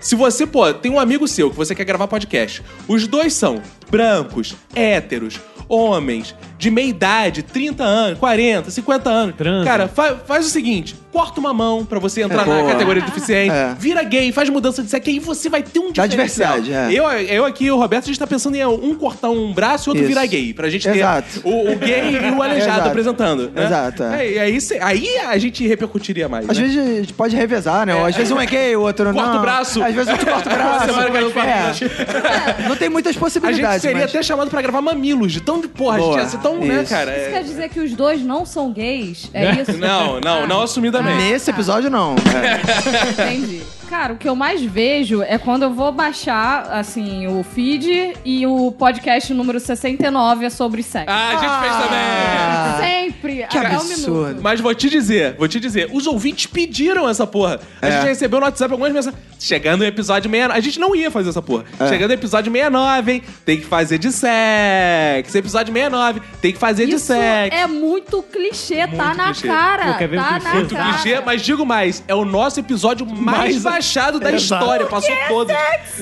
Se 0.00 0.16
você, 0.16 0.44
pô, 0.44 0.70
tem 0.74 0.90
um 0.92 0.98
amigo 0.98 1.26
seu 1.26 1.50
que 1.50 1.56
você 1.56 1.74
quer 1.74 1.84
gravar 1.84 2.06
podcast, 2.08 2.62
os 2.86 3.06
dois 3.06 3.32
são 3.32 3.62
brancos, 3.90 4.54
héteros, 4.74 5.40
homens, 5.68 6.34
de 6.58 6.70
meia 6.70 6.86
idade, 6.88 7.42
30 7.42 7.82
anos, 7.82 8.18
40, 8.18 8.70
50 8.70 9.10
anos. 9.10 9.34
Transa. 9.36 9.64
Cara, 9.64 9.88
fa- 9.88 10.16
faz 10.26 10.46
o 10.46 10.48
seguinte: 10.48 10.94
corta 11.12 11.40
uma 11.40 11.52
mão 11.52 11.84
pra 11.84 11.98
você 11.98 12.22
entrar 12.22 12.42
É, 12.42 12.46
na 12.46 12.54
boa. 12.54 12.72
categoria 12.72 13.02
de 13.02 13.08
deficiente, 13.12 13.50
É. 13.50 13.74
vira 13.78 14.02
gay, 14.02 14.30
faz 14.32 14.48
mudança 14.48 14.82
de 14.82 14.88
sexo, 14.90 15.10
aí 15.10 15.18
você 15.18 15.48
vai 15.48 15.62
ter 15.62 15.78
um 15.80 15.92
Dá 15.92 16.06
diferencial. 16.06 16.60
diversidade, 16.60 16.94
é. 16.94 16.98
Eu, 16.98 17.04
eu 17.10 17.44
aqui 17.44 17.64
e 17.66 17.70
o 17.70 17.76
Roberto, 17.76 18.04
a 18.04 18.06
gente 18.06 18.18
tá 18.18 18.26
pensando 18.26 18.54
em 18.56 18.64
um 18.64 18.94
cortar 18.94 19.30
um 19.30 19.52
braço 19.52 19.88
e 19.88 19.90
outro 19.90 20.04
Isso. 20.04 20.08
virar 20.08 20.26
gay. 20.26 20.52
Pra 20.54 20.68
gente 20.70 20.82
ter 20.88 20.96
Exato. 20.96 21.40
o, 21.44 21.72
o 21.72 21.76
gay 21.76 22.10
e 22.14 22.30
o 22.30 22.42
aleijado 22.42 22.72
Exato. 22.72 22.88
apresentando. 22.88 23.50
né? 23.50 23.64
Exato, 23.64 24.02
é. 24.04 24.26
É, 24.26 24.30
e 24.30 24.38
aí, 24.38 24.58
aí 24.80 25.18
a 25.26 25.38
gente 25.38 25.66
repercutiria 25.66 26.28
mais. 26.28 26.48
Às 26.48 26.56
né? 26.58 26.64
vezes 26.64 26.78
a 26.78 27.00
gente 27.00 27.12
pode 27.14 27.34
revezar, 27.36 27.86
né? 27.86 27.92
Às 28.06 28.14
vezes 28.16 28.30
um 28.32 28.40
é 28.40 28.46
gay, 28.46 28.76
o 28.76 28.82
outro 28.82 29.06
não. 29.06 29.14
Corta 29.14 29.38
o 29.38 29.40
braço. 29.40 29.82
Às 29.82 29.94
vezes 29.94 30.10
outro 30.10 30.26
corta 30.26 30.50
o 30.50 30.52
braço. 30.54 30.86
Semana 30.86 31.10
que. 31.10 31.84
É. 32.64 32.68
Não 32.68 32.76
tem 32.76 32.88
muitas 32.88 33.16
A 33.16 33.18
possibilidades. 33.74 33.82
seria 33.82 34.00
mas... 34.02 34.10
até 34.10 34.22
chamado 34.22 34.50
pra 34.50 34.62
gravar 34.62 34.80
mamilos, 34.80 35.32
de 35.32 35.40
tão 35.40 35.60
de 35.60 35.68
porra, 35.68 35.96
a 35.96 36.00
gente 36.00 36.08
Boa. 36.08 36.20
ia 36.20 36.28
ser 36.28 36.38
tão, 36.38 36.58
né, 36.58 36.82
Isso. 36.82 36.90
cara? 36.92 37.10
Isso 37.16 37.28
É- 37.28 37.30
quer 37.32 37.42
dizer 37.44 37.68
que 37.68 37.80
os 37.80 37.92
dois 37.92 38.22
não 38.22 38.44
são 38.46 38.72
gays? 38.72 39.30
É 39.32 39.52
isso? 39.60 39.76
Não, 39.78 40.20
não, 40.20 40.46
não 40.46 40.62
assumidamente. 40.62 41.16
Nesse 41.16 41.50
episódio, 41.50 41.90
não. 41.90 42.14
É. 42.16 43.10
Entendi. 43.30 43.62
Cara, 43.88 44.14
o 44.14 44.16
que 44.16 44.28
eu 44.28 44.34
mais 44.34 44.62
vejo 44.62 45.22
é 45.22 45.36
quando 45.38 45.62
eu 45.64 45.72
vou 45.72 45.92
baixar, 45.92 46.68
assim, 46.72 47.26
o 47.26 47.44
feed 47.44 48.14
e 48.24 48.46
o 48.46 48.72
podcast 48.72 49.32
número 49.34 49.60
69 49.60 50.46
é 50.46 50.50
sobre 50.50 50.82
sexo. 50.82 51.06
Ah, 51.08 51.28
a 51.28 51.32
gente 51.32 51.60
fez 51.60 51.72
Ah. 51.72 52.78
Sempre. 52.80 53.46
Que 53.48 53.58
até 53.58 53.70
um 53.70 53.76
absurdo. 53.76 54.26
minuto. 54.26 54.42
Mas 54.42 54.60
vou 54.60 54.74
te 54.74 54.88
dizer, 54.90 55.34
vou 55.38 55.46
te 55.46 55.60
dizer, 55.60 55.90
os 55.92 56.06
ouvintes 56.06 56.46
pediram 56.46 57.08
essa 57.08 57.26
porra. 57.26 57.60
A 57.80 57.86
É. 57.86 57.92
gente 57.92 58.06
recebeu 58.08 58.40
no 58.40 58.46
WhatsApp 58.46 58.72
algumas 58.72 58.92
mensagens. 58.92 59.20
Chegando 59.38 59.80
no 59.80 59.86
episódio 59.86 60.30
69. 60.30 60.58
A 60.58 60.60
gente 60.60 60.80
não 60.80 60.96
ia 60.96 61.10
fazer 61.10 61.28
essa 61.28 61.42
porra. 61.42 61.64
É. 61.78 61.88
Chegando 61.88 62.08
no 62.08 62.14
episódio 62.14 62.50
69, 62.50 63.12
hein? 63.12 63.22
Tem 63.44 63.60
que 63.64 63.68
fazer 63.68 63.98
de 63.98 64.12
sexo. 64.12 65.36
Episódio 65.36 65.72
69, 65.72 66.20
tem 66.40 66.52
que 66.52 66.58
fazer 66.58 66.86
de 66.86 66.94
Isso 66.94 67.06
sexo. 67.06 67.58
é 67.58 67.66
muito 67.66 68.22
clichê, 68.22 68.86
tá 68.86 69.06
Muito 69.06 69.16
na 69.16 69.24
clichê. 69.32 69.48
cara. 69.48 69.84
Um 69.86 70.16
tá 70.16 70.40
na 70.40 70.54
Muito 70.54 70.74
cara. 70.74 70.92
Clichê, 70.98 71.20
mas 71.20 71.42
digo 71.42 71.66
mais, 71.66 72.04
é 72.06 72.14
o 72.14 72.24
nosso 72.24 72.60
episódio 72.60 73.04
mais, 73.06 73.38
Mais- 73.38 73.62
baixado 73.62 74.20
da 74.20 74.32
Exato. 74.32 74.62
história. 74.62 74.86
Passou 74.86 75.14
todos. 75.28 75.54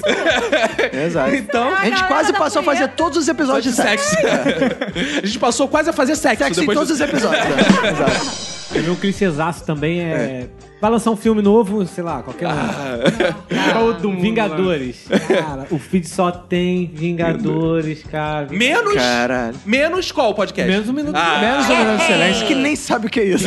Exato. 0.93 1.35
Então, 1.35 1.75
A 1.75 1.85
gente 1.87 2.05
quase 2.05 2.33
passou 2.33 2.61
a 2.61 2.65
fazer 2.65 2.89
todos 2.89 3.17
os 3.19 3.29
episódios 3.29 3.75
de 3.75 3.81
sexo. 3.83 4.15
a 5.23 5.27
gente 5.27 5.39
passou 5.39 5.69
quase 5.69 5.91
a 5.91 5.93
fazer 5.93 6.17
sexo, 6.17 6.45
Sexo 6.45 6.61
em 6.61 6.67
depois 6.67 6.77
todos 6.79 6.89
do- 6.89 6.95
os 6.95 7.01
episódios. 7.01 7.45
né? 7.45 7.57
Exato. 7.91 8.53
Teve 8.73 8.91
um 8.91 8.97
clichêzaço 8.97 9.65
também, 9.65 10.01
é... 10.01 10.47
vai 10.83 10.91
lançar 10.91 11.12
um 11.12 11.16
filme 11.16 11.41
novo, 11.41 11.87
sei 11.87 12.03
lá, 12.03 12.24
qualquer 12.24 12.49
um. 12.49 13.72
Todo 13.72 14.11
mundo 14.11 14.20
Vingadores. 14.20 15.07
Cara, 15.28 15.68
o 15.70 15.78
feed 15.78 16.09
só 16.09 16.33
tem 16.33 16.91
Vingadores, 16.93 18.03
cara. 18.03 18.49
Menos. 18.51 18.95
Caralho. 18.95 19.55
Menos 19.64 20.11
qual 20.11 20.35
podcast? 20.35 20.68
Menos 20.68 20.89
um 20.89 20.93
minuto. 20.93 21.14
Ah. 21.14 21.39
Menos 21.41 21.70
um 21.70 21.76
minuto 21.76 21.99
de 22.01 22.07
silêncio, 22.07 22.47
que 22.49 22.55
nem 22.57 22.74
sabe 22.74 23.07
o 23.07 23.11
que 23.11 23.20
é 23.20 23.24
isso. 23.26 23.45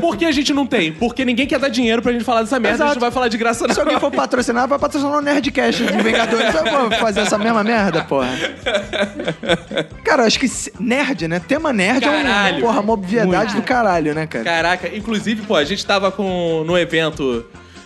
Por 0.00 0.16
que 0.16 0.24
a 0.24 0.32
gente 0.32 0.52
não 0.52 0.66
tem? 0.66 0.92
Porque 0.92 1.24
ninguém 1.24 1.46
quer 1.46 1.60
dar 1.60 1.68
dinheiro 1.68 2.02
pra 2.02 2.10
gente 2.10 2.24
falar 2.24 2.40
dessa 2.40 2.58
merda, 2.58 2.68
a 2.68 2.76
gente 2.78 2.86
Exato. 2.86 2.94
não 2.96 3.00
vai 3.02 3.10
falar 3.12 3.28
de 3.28 3.38
graça 3.38 3.68
não. 3.68 3.72
Se 3.72 3.78
alguém 3.80 4.00
for 4.00 4.10
patrocinar, 4.10 4.66
vai 4.66 4.80
patrocinar 4.80 5.16
o 5.16 5.20
Nerdcast 5.20 5.84
de 5.84 6.02
Vingadores. 6.02 6.54
Eu 6.56 6.88
vou 6.88 6.90
fazer 6.98 7.20
essa 7.20 7.38
mesma 7.38 7.62
merda, 7.62 8.02
porra. 8.02 8.30
Cara, 10.04 10.22
eu 10.22 10.26
acho 10.26 10.40
que 10.40 10.50
nerd, 10.80 11.28
né? 11.28 11.38
Tema 11.38 11.72
nerd 11.72 12.04
é 12.04 12.08
Caralho. 12.08 12.56
um, 12.56 12.60
porra, 12.62 12.80
uma 12.80 12.94
obviedade 12.94 13.54
do 13.54 13.62
caralho, 13.62 14.12
né, 14.12 14.26
cara? 14.26 14.44
Caraca, 14.44 14.88
inclusive, 14.96 15.42
pô, 15.42 15.54
a 15.54 15.62
gente 15.62 15.78
tava 16.00 16.10
com 16.10 16.64
no 16.66 16.78
evento 16.78 17.44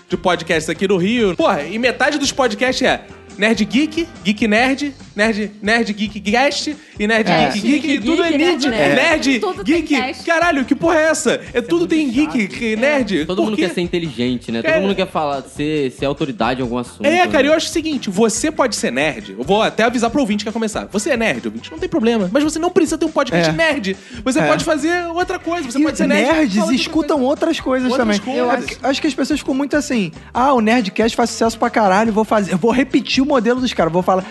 de 0.09 0.17
podcasts 0.17 0.71
aqui 0.71 0.87
no 0.87 0.97
Rio. 0.97 1.35
Porra, 1.35 1.65
e 1.65 1.77
metade 1.81 2.17
dos 2.17 2.31
podcasts 2.31 2.87
é 2.87 3.05
Nerd 3.37 3.65
Geek, 3.65 4.07
Geek 4.23 4.47
Nerd, 4.47 4.95
Nerd, 5.15 5.51
Nerd 5.63 5.93
Geek 5.93 6.19
Guest 6.21 6.75
e 6.99 7.07
Nerd 7.07 7.31
É. 7.31 7.47
Geek 7.51 7.61
Geek. 7.61 7.87
Geek, 7.89 8.05
tudo 8.05 8.23
é 8.23 8.29
Geek, 8.33 8.45
nerd. 8.45 8.69
Nerd, 8.69 8.95
Nerd, 8.97 9.39
Tudo 9.41 9.65
Geek. 9.65 10.25
Caralho, 10.25 10.65
que 10.65 10.75
porra 10.75 10.97
é 10.99 11.05
essa? 11.05 11.41
É 11.53 11.61
tudo 11.61 11.87
tem 11.87 12.09
Geek, 12.11 12.77
Nerd. 12.77 13.25
Todo 13.27 13.37
Por 13.37 13.45
mundo 13.47 13.57
quer 13.57 13.71
ser 13.71 13.81
inteligente, 13.81 14.51
né? 14.51 14.63
Cara- 14.63 14.75
Todo 14.75 14.83
mundo 14.83 14.95
quer 14.97 15.07
falar, 15.07 15.43
ser, 15.43 15.91
ser 15.93 16.05
autoridade 16.07 16.61
em 16.61 16.63
algum 16.63 16.79
assunto. 16.79 17.05
É, 17.07 17.27
cara, 17.27 17.43
né? 17.45 17.49
eu 17.49 17.55
acho 17.55 17.67
o 17.69 17.71
seguinte, 17.71 18.11
você 18.11 18.51
pode 18.51 18.75
ser 18.77 18.91
nerd, 18.91 19.35
eu 19.39 19.45
vou 19.45 19.63
até 19.63 19.85
avisar 19.85 20.11
pro 20.11 20.21
ouvinte 20.21 20.45
que 20.45 20.51
quer 20.51 20.53
começar. 20.53 20.87
Você 20.91 21.11
é 21.11 21.17
nerd, 21.17 21.47
ouvinte, 21.47 21.71
não 21.71 21.79
tem 21.79 21.89
problema. 21.89 22.29
Mas 22.33 22.43
você 22.43 22.59
não 22.59 22.71
precisa 22.71 22.99
ter 22.99 23.05
um 23.07 23.11
podcast 23.13 23.51
É. 23.51 23.53
nerd. 23.53 23.97
Você 24.25 24.39
É. 24.41 24.47
pode 24.47 24.65
fazer 24.65 25.07
outra 25.07 25.39
coisa, 25.39 25.71
você 25.71 25.79
E 25.79 25.83
pode 25.83 25.97
ser 25.97 26.07
nerd. 26.09 26.57
nerds 26.57 26.71
escutam 26.71 27.23
outras 27.23 27.61
coisas 27.61 27.91
Outras 27.91 28.19
também. 28.19 28.39
É 28.39 28.89
acho 28.89 29.01
que 29.01 29.07
as 29.07 29.15
pessoas 29.15 29.39
ficam 29.41 29.55
muito 29.55 29.77
assim. 29.77 30.11
Ah, 30.33 30.53
o 30.53 30.61
Nerdcast 30.61 31.17
faz 31.17 31.31
sucesso 31.31 31.59
pra 31.59 31.71
caralho, 31.71 32.13
vou 32.13 32.25
fazer. 32.25 32.53
Eu 32.53 32.59
vou 32.59 32.71
repetir 32.73 33.23
o 33.23 33.27
modelo 33.27 33.61
dos 33.61 33.73
caras. 33.73 33.93
Vou 33.93 34.03
falar. 34.03 34.25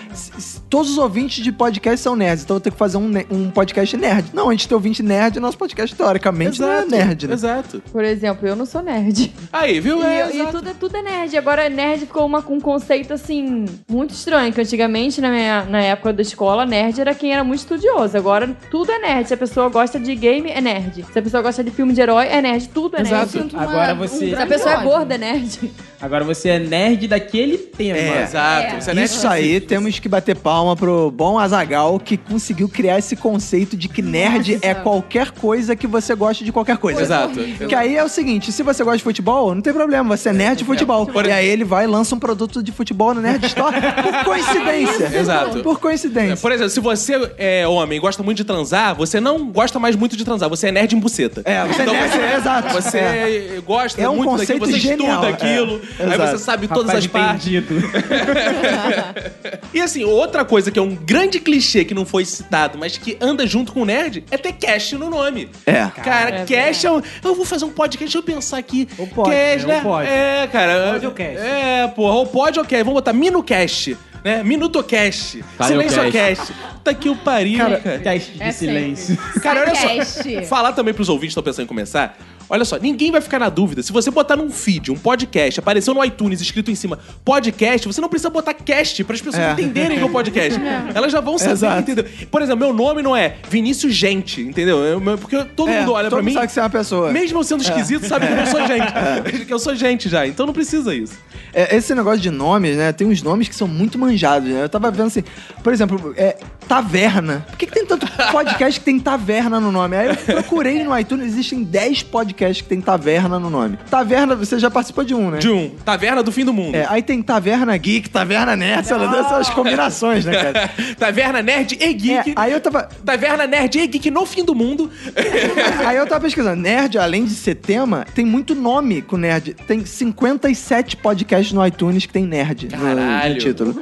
"S- 0.74 0.80
s- 0.82 0.84
Todos 0.84 0.92
os 0.92 0.98
ouvintes 0.98 1.44
de 1.44 1.52
podcast 1.52 2.02
são 2.02 2.16
nerds, 2.16 2.44
então 2.44 2.56
eu 2.56 2.60
vou 2.60 2.64
ter 2.64 2.72
que 2.72 2.78
fazer 2.78 2.98
um, 2.98 3.12
um 3.30 3.52
podcast 3.52 3.96
nerd. 3.96 4.28
Não, 4.34 4.50
a 4.50 4.52
gente 4.52 4.68
tem 4.68 4.76
ouvinte 4.76 5.04
nerd, 5.04 5.40
nosso 5.40 5.58
podcast, 5.58 5.96
teoricamente, 5.96 6.62
Exato, 6.62 6.90
não 6.90 6.98
é 6.98 7.06
nerd, 7.06 7.28
né? 7.28 7.34
Exato. 7.34 7.84
Por 7.92 8.04
exemplo, 8.04 8.48
eu 8.48 8.56
não 8.56 8.66
sou 8.66 8.82
nerd. 8.82 9.32
Aí, 9.52 9.80
viu? 9.80 10.02
E, 10.02 10.06
É, 10.06 10.28
e 10.32 10.36
exato. 10.42 10.52
tudo, 10.58 10.70
é- 10.70 10.74
tudo 10.80 10.98
é 10.98 11.02
nerd. 11.02 11.38
Agora, 11.38 11.70
nerd 11.70 12.02
ficou 12.02 12.26
uma, 12.26 12.40
um 12.50 12.60
conceito, 12.60 13.14
assim, 13.14 13.66
muito 13.90 14.14
estranho. 14.14 14.52
Que 14.52 14.62
antigamente, 14.62 15.22
na, 15.22 15.30
minha, 15.30 15.64
na 15.66 15.80
época 15.82 16.12
da 16.14 16.22
escola, 16.22 16.66
nerd 16.66 17.00
era 17.00 17.14
quem 17.14 17.34
era 17.34 17.44
muito 17.44 17.60
estudioso. 17.60 18.18
Agora, 18.18 18.56
tudo 18.72 18.92
é 18.92 19.00
nerd. 19.00 19.28
Se 19.28 19.34
a 19.34 19.38
pessoa 19.38 19.70
gosta 19.70 20.00
de 20.00 20.16
game, 20.16 20.50
é 20.50 20.60
nerd. 20.60 21.06
Se 21.14 21.20
a 21.20 21.22
pessoa 21.22 21.44
gosta 21.44 21.64
de 21.64 21.70
filme 21.72 21.94
de 21.94 22.02
herói, 22.02 22.28
é 22.28 22.42
nerd. 22.42 22.68
Tudo 22.70 22.98
é 22.98 23.02
Exato. 23.02 23.38
nerd. 23.38 23.56
Agora 23.56 23.94
você- 23.96 24.30
Se 24.30 24.36
a 24.36 24.48
pessoa 24.48 24.74
é 24.76 24.84
gorda, 24.84 25.16
é 25.16 25.18
nerd. 25.18 25.72
Agora 26.04 26.26
você 26.26 26.50
é 26.50 26.60
nerd 26.60 27.08
daquele 27.08 27.58
tema. 27.58 27.98
É. 27.98 28.24
Exato. 28.24 28.76
Você 28.76 28.92
é 28.92 28.94
nerd 28.94 29.06
Isso 29.10 29.26
aí, 29.26 29.62
temos 29.62 30.00
que 30.00 30.10
bater 30.10 30.36
palma 30.36 30.76
pro 30.76 31.10
bom 31.10 31.40
Azagal 31.40 31.98
que 31.98 32.18
conseguiu 32.18 32.68
criar 32.68 33.00
esse 33.00 33.16
conceito 33.16 33.78
de 33.78 33.88
que 33.88 34.02
nerd 34.02 34.56
Nossa. 34.56 34.66
é 34.68 34.74
qualquer 34.74 35.32
coisa 35.32 35.76
que 35.78 35.88
você 35.88 36.14
goste 36.14 36.44
de 36.44 36.52
qualquer 36.52 36.76
coisa. 36.78 37.02
Exato. 37.02 37.40
Que 37.70 37.74
aí 37.74 37.96
é 37.96 38.04
o 38.04 38.10
seguinte, 38.10 38.52
se 38.52 38.62
você 38.64 38.84
gosta 38.84 38.98
de 38.98 39.04
futebol, 39.04 39.56
não 39.56 39.62
tem 39.62 39.72
problema, 39.72 40.18
você 40.18 40.28
é 40.30 40.34
nerd 40.34 40.58
de 40.58 40.66
futebol. 40.66 41.10
E 41.26 41.32
aí 41.32 41.48
ele 41.48 41.64
vai 41.64 41.86
e 41.86 41.88
lança 41.88 42.14
um 42.14 42.20
produto 42.20 42.62
de 42.62 42.72
futebol 42.74 43.14
no 43.14 43.22
Nerd 43.22 43.46
Store 43.46 43.76
por 44.04 44.14
coincidência. 44.26 45.06
Exato. 45.18 45.60
Por 45.62 45.80
coincidência. 45.80 46.36
Por 46.38 46.52
exemplo, 46.52 46.70
se 46.70 46.80
você 46.82 47.32
é 47.38 47.66
homem 47.66 47.98
e 47.98 48.02
gosta 48.02 48.22
muito 48.22 48.38
de 48.38 48.44
transar, 48.44 48.94
você 48.94 49.22
não 49.22 49.48
gosta 49.48 49.80
mais 49.80 49.96
muito 49.96 50.18
de 50.18 50.26
transar, 50.26 50.50
você 50.50 50.68
é 50.68 50.72
nerd 50.74 50.96
em 50.96 51.00
buceta. 51.00 51.42
É, 51.46 51.64
você 51.66 51.82
é 51.84 51.86
nerd, 51.86 52.20
é, 52.20 52.36
exato. 52.36 52.74
Você 52.74 52.98
É. 52.98 53.62
gosta 53.66 54.02
É 54.02 54.10
um 54.10 54.18
muito 54.18 54.38
daquilo, 54.38 54.60
conceito 54.60 54.66
você 54.66 54.80
genial, 54.80 55.24
estuda 55.24 55.28
aquilo, 55.30 55.82
é. 56.00 56.04
aí 56.04 56.14
Exato. 56.14 56.38
você 56.38 56.44
sabe 56.44 56.68
todas 56.68 56.88
Rapaz 56.88 57.06
as 57.06 57.08
partes. 57.08 57.48
entendido. 57.48 57.76
E 59.74 59.82
assim, 59.82 60.04
outra 60.04 60.46
coisa 60.46 60.70
que 60.70 60.78
é 60.78 60.82
um 60.82 60.94
grande 60.96 61.40
clichê 61.40 61.84
que 61.84 61.96
não 61.96 62.06
foi 62.06 62.26
citado, 62.26 62.78
mas 62.78 62.96
que 62.96 63.18
anda 63.20 63.48
junto 63.48 63.74
com 63.74 63.82
o 63.82 63.86
nerd, 63.86 64.24
é 64.30 64.38
ter 64.38 64.54
cast 64.54 64.96
no 64.96 65.10
nome. 65.10 65.50
É. 65.66 65.88
Cara, 65.88 66.42
é 66.42 66.46
cast 66.46 66.86
é 66.86 66.92
um... 66.92 67.02
Eu 67.24 67.34
vou 67.34 67.44
fazer 67.44 67.66
um 67.66 67.72
podcast, 67.72 68.06
deixa 68.06 68.18
eu 68.20 68.24
pensar 68.24 68.58
aqui. 68.60 68.88
Ou 69.00 69.08
pode, 69.08 69.32
cast, 69.32 69.68
né? 69.68 69.74
né? 69.74 69.78
Ou 69.78 69.84
pode. 69.84 70.10
É, 70.10 70.48
cara. 70.52 70.92
Pode 70.92 71.06
ou 71.08 71.12
cast? 71.12 71.38
É, 71.40 71.88
porra. 71.88 72.14
Ou 72.14 72.28
pode 72.28 72.60
ou 72.60 72.66
cast. 72.66 72.84
Vamos 72.84 72.94
botar 72.94 73.14
Minocast, 73.14 73.98
né? 74.24 74.44
Minutocast. 74.44 75.44
Cariocast. 75.58 75.94
Silenciocast. 75.94 76.54
Tá 76.84 76.94
que 76.94 77.10
o 77.10 77.16
pariu, 77.16 77.58
cara. 77.58 78.00
Teste 78.04 78.32
de 78.34 78.44
É 78.44 78.52
silêncio. 78.52 79.18
Cara, 79.42 79.62
olha 79.62 79.74
só. 79.76 80.42
Falar 80.48 80.74
também 80.74 80.94
pros 80.94 81.10
ouvintes 81.10 81.34
que 81.34 81.40
estão 81.40 81.44
pensando 81.44 81.66
em 81.66 81.68
começar. 81.68 82.16
Olha 82.54 82.64
só, 82.66 82.78
ninguém 82.78 83.10
vai 83.12 83.20
ficar 83.20 83.40
na 83.40 83.50
dúvida. 83.50 83.82
Se 83.82 83.92
você 83.92 84.12
botar 84.12 84.36
num 84.36 84.52
feed, 84.52 84.92
um 84.92 84.96
podcast, 84.96 85.60
apareceu 85.60 85.92
no 85.92 86.06
iTunes 86.06 86.40
escrito 86.40 86.70
em 86.70 86.76
cima 86.76 87.00
podcast, 87.26 87.88
você 87.88 88.00
não 88.00 88.08
precisa 88.08 88.30
botar 88.30 88.54
cast 88.54 89.04
para 89.04 89.16
as 89.16 89.22
pessoas 89.22 89.44
É. 89.44 89.52
entenderem 89.54 89.98
que 89.98 90.04
é 90.04 90.06
o 90.06 90.10
podcast. 90.10 90.60
Elas 90.94 91.12
já 91.12 91.20
vão 91.20 91.36
saber, 91.40 91.52
Exato. 91.54 91.82
entendeu? 91.82 92.06
Por 92.30 92.44
exemplo, 92.44 92.60
meu 92.60 92.72
nome 92.72 93.02
não 93.02 93.16
é 93.18 93.38
Vinícius 93.50 93.96
Gente, 93.96 94.42
entendeu? 94.42 94.78
Eu- 94.84 95.02
porque 95.18 95.44
todo 95.56 95.68
É, 95.70 95.80
mundo 95.80 95.94
olha 95.94 96.10
mundo 96.12 96.24
mim. 96.24 96.34
sabe 96.34 96.46
que 96.46 96.54
você 96.54 96.60
é 96.60 96.64
uma 96.64 96.70
pessoa. 96.70 97.12
Mesmo 97.12 97.40
eu 97.40 97.44
sendo 97.44 97.64
esquisito, 97.64 98.06
sabe 98.06 98.28
que 98.28 98.34
eu 98.34 98.38
não 98.38 98.46
sou 98.46 98.62
gente. 98.68 99.46
Que 99.48 99.54
eu 99.54 99.58
sou 99.60 99.76
gente 99.76 100.08
já. 100.08 100.28
Então 100.28 100.46
não 100.46 100.54
precisa 100.54 100.94
isso. 100.94 101.14
É, 101.56 101.76
esse 101.76 101.94
negócio 101.96 102.20
de 102.20 102.30
nomes, 102.30 102.78
né? 102.78 102.92
Tem 102.92 103.08
uns 103.08 103.24
nomes 103.24 103.48
que 103.48 103.56
são 103.56 103.68
muito 103.68 103.98
manjados, 103.98 104.48
né? 104.50 104.64
Eu 104.64 104.70
tava 104.70 104.92
vendo 104.92 105.08
assim, 105.08 105.24
por 105.64 105.74
exemplo, 105.74 106.14
é, 106.18 106.38
Taverna. 106.68 107.46
Por 107.50 107.58
que, 107.58 107.66
que 107.68 107.72
tem 107.74 107.86
tanto 107.86 108.08
podcast 108.32 108.80
que 108.80 108.86
tem 108.86 109.00
Taverna 109.00 109.60
no 109.60 109.72
nome? 109.72 109.96
Aí 109.96 110.08
eu 110.10 110.16
procurei 110.16 110.84
no 110.84 110.98
iTunes, 110.98 111.28
existem 111.28 111.64
10 111.64 112.04
podcasts 112.04 112.43
que 112.52 112.64
tem 112.64 112.82
Taverna 112.82 113.40
no 113.40 113.50
nome. 113.50 113.78
Taverna, 113.90 114.36
você 114.36 114.60
já 114.60 114.70
participou 114.70 115.04
de 115.04 115.14
um, 115.16 115.32
né? 115.32 115.38
De 115.40 115.50
um, 115.50 115.70
Taverna 115.86 116.22
do 116.24 116.32
Fim 116.32 116.44
do 116.46 116.54
Mundo. 116.54 116.76
É, 116.76 116.86
aí 116.90 117.02
tem 117.02 117.22
Taverna 117.22 117.76
Geek, 117.78 118.10
Taverna 118.10 118.56
Nerd, 118.56 118.86
sei 118.88 118.98
lá, 118.98 119.08
dessas 119.08 119.50
combinações, 119.52 120.26
né, 120.26 120.32
cara? 120.34 120.70
Taverna 121.00 121.42
Nerd 121.42 121.78
e 121.80 121.94
Geek. 121.94 122.32
É, 122.32 122.34
aí 122.36 122.52
eu 122.52 122.60
tava. 122.60 122.90
Taverna 123.06 123.48
Nerd 123.48 123.78
e 123.80 123.88
Geek 123.88 124.12
no 124.12 124.26
Fim 124.26 124.44
do 124.44 124.54
Mundo. 124.56 124.90
Aí 125.86 125.98
eu 125.98 126.08
tava 126.08 126.22
pesquisando. 126.22 126.62
Nerd, 126.62 126.98
além 126.98 127.26
de 127.26 127.32
ser 127.36 127.56
tema, 127.56 128.06
tem 128.16 128.26
muito 128.26 128.56
nome 128.56 129.02
com 129.02 129.18
nerd. 129.18 129.54
Tem 129.68 129.86
57 129.86 130.98
podcasts 130.98 131.52
no 131.54 131.66
iTunes 131.66 132.06
que 132.06 132.14
tem 132.14 132.26
nerd 132.26 132.70
no- 132.72 132.78
Caralho. 132.84 133.34
no 133.36 133.40
título. 133.40 133.82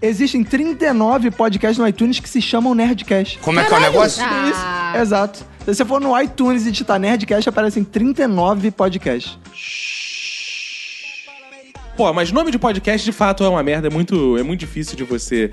Existem 0.00 0.44
39 0.44 1.30
podcasts 1.30 1.78
no 1.78 1.86
iTunes 1.88 2.20
que 2.20 2.28
se 2.28 2.40
chamam 2.42 2.74
Nerdcast. 2.74 3.38
Como 3.38 3.58
é 3.58 3.64
que 3.64 3.72
é 3.72 3.76
o 3.76 3.80
negócio? 3.80 4.22
Ah, 4.26 4.94
Exato. 5.00 5.44
Se 5.66 5.74
você 5.74 5.84
for 5.84 6.00
no 6.00 6.18
iTunes 6.20 6.64
e 6.64 6.70
digitar 6.70 6.98
Nerdcast, 6.98 7.48
aparecem 7.48 7.82
39 7.82 8.70
podcasts. 8.70 9.36
Pô, 11.96 12.12
mas 12.12 12.30
nome 12.30 12.50
de 12.52 12.58
podcast 12.58 13.04
de 13.04 13.10
fato 13.10 13.42
é 13.42 13.48
uma 13.48 13.62
merda, 13.62 13.88
é 13.88 13.90
muito, 13.90 14.36
é 14.38 14.42
muito 14.44 14.60
difícil 14.60 14.96
de 14.96 15.02
você 15.02 15.50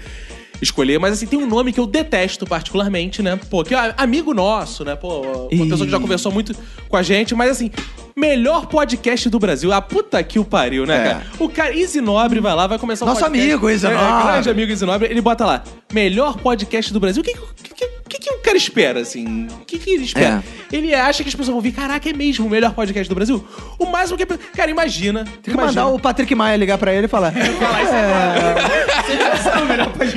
escolher, 0.62 1.00
mas 1.00 1.14
assim, 1.14 1.26
tem 1.26 1.40
um 1.40 1.48
nome 1.48 1.74
que 1.74 1.80
eu 1.80 1.88
detesto 1.88 2.46
particularmente, 2.46 3.24
né? 3.24 3.40
Pô, 3.50 3.64
que 3.64 3.74
é 3.74 3.94
amigo 3.98 4.34
nosso, 4.36 4.86
né? 4.86 4.96
Pô, 4.96 5.22
uma 5.22 5.48
Ih. 5.52 5.68
pessoa 5.70 5.86
que 5.86 5.92
já 5.92 6.00
conversou 6.00 6.32
muito 6.32 6.54
com 6.88 6.96
a 6.96 7.02
gente, 7.02 7.34
mas 7.34 7.50
assim, 7.52 7.72
melhor 8.16 8.68
podcast 8.68 9.30
do 9.30 9.40
Brasil. 9.40 9.74
A 9.74 9.82
puta 9.82 10.22
que 10.22 10.38
o 10.38 10.46
pariu, 10.46 10.86
né, 10.86 10.96
É. 10.98 11.04
cara? 11.10 11.26
O 11.40 11.50
cara, 11.50 11.76
Easy 11.76 12.02
Nobre 12.02 12.40
vai 12.40 12.54
lá, 12.54 12.68
vai 12.68 12.78
começar 12.78 13.04
um 13.06 13.08
Nosso 13.08 13.22
podcast. 13.22 13.50
amigo, 13.52 13.70
Easy 13.70 13.88
É, 13.88 13.90
grande 13.90 14.50
amigo 14.50 14.72
Easy 14.72 14.86
Nobre, 14.86 15.10
ele 15.10 15.22
bota 15.22 15.46
lá, 15.46 15.64
melhor 15.94 16.38
podcast 16.38 16.92
do 16.92 17.00
Brasil. 17.00 17.22
O 17.22 17.26
que 17.26 17.34
que, 17.34 17.74
que, 17.74 17.88
que, 18.10 18.20
que 18.20 18.30
o 18.34 18.40
cara 18.40 18.58
espera, 18.58 19.00
assim? 19.00 19.48
O 19.62 19.66
que, 19.66 19.78
que 19.80 19.90
ele 19.92 20.04
espera? 20.04 20.44
Ele 20.72 20.94
acha 20.94 21.24
que 21.24 21.30
as 21.30 21.36
pessoas 21.36 21.48
vão 21.48 21.56
ouvir, 21.58 21.72
caraca, 21.72 22.10
é 22.10 22.14
mesmo 22.14 22.48
o 22.48 22.50
melhor 22.50 22.74
podcast 22.74 23.08
do 23.08 23.16
Brasil? 23.16 23.46
O 23.78 23.86
máximo 23.86 24.18
que... 24.18 24.26
Cara, 24.26 24.72
imagina. 24.72 25.24
Tem 25.42 25.54
que 25.54 25.60
mandar 25.60 25.88
o 25.88 26.00
Patrick 26.00 26.34
Maia 26.34 26.58
ligar 26.58 26.78
pra 26.78 26.94
ele 26.94 27.06
e 27.06 27.10
falar. 27.10 27.34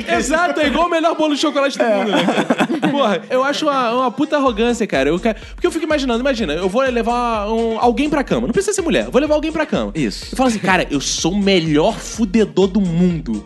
Exato, 0.17 0.59
é 0.59 0.67
igual 0.67 0.87
o 0.87 0.89
melhor 0.89 1.15
bolo 1.15 1.35
de 1.35 1.41
chocolate 1.41 1.77
do 1.77 1.83
mundo, 1.83 2.11
né, 2.11 2.25
cara? 2.25 2.91
Porra, 2.91 3.21
eu 3.29 3.43
acho 3.43 3.65
uma, 3.65 3.93
uma 3.93 4.11
puta 4.11 4.37
arrogância, 4.37 4.85
cara. 4.87 5.09
Eu, 5.09 5.19
porque 5.19 5.67
eu 5.67 5.71
fico 5.71 5.85
imaginando, 5.85 6.19
imagina, 6.19 6.53
eu 6.53 6.69
vou 6.69 6.81
levar 6.81 7.47
um- 7.51 7.79
alguém 7.79 8.09
pra 8.09 8.23
cama. 8.23 8.47
Não 8.47 8.53
precisa 8.53 8.73
ser 8.73 8.81
mulher, 8.81 9.05
eu 9.05 9.11
vou 9.11 9.21
levar 9.21 9.35
alguém 9.35 9.51
pra 9.51 9.65
cama. 9.65 9.91
Isso. 9.93 10.27
Eu 10.31 10.37
falo 10.37 10.49
assim, 10.49 10.59
cara, 10.59 10.87
eu 10.89 10.99
sou 11.01 11.33
o 11.33 11.37
melhor 11.37 11.97
fudedor 11.97 12.67
do 12.67 12.81
mundo. 12.81 13.45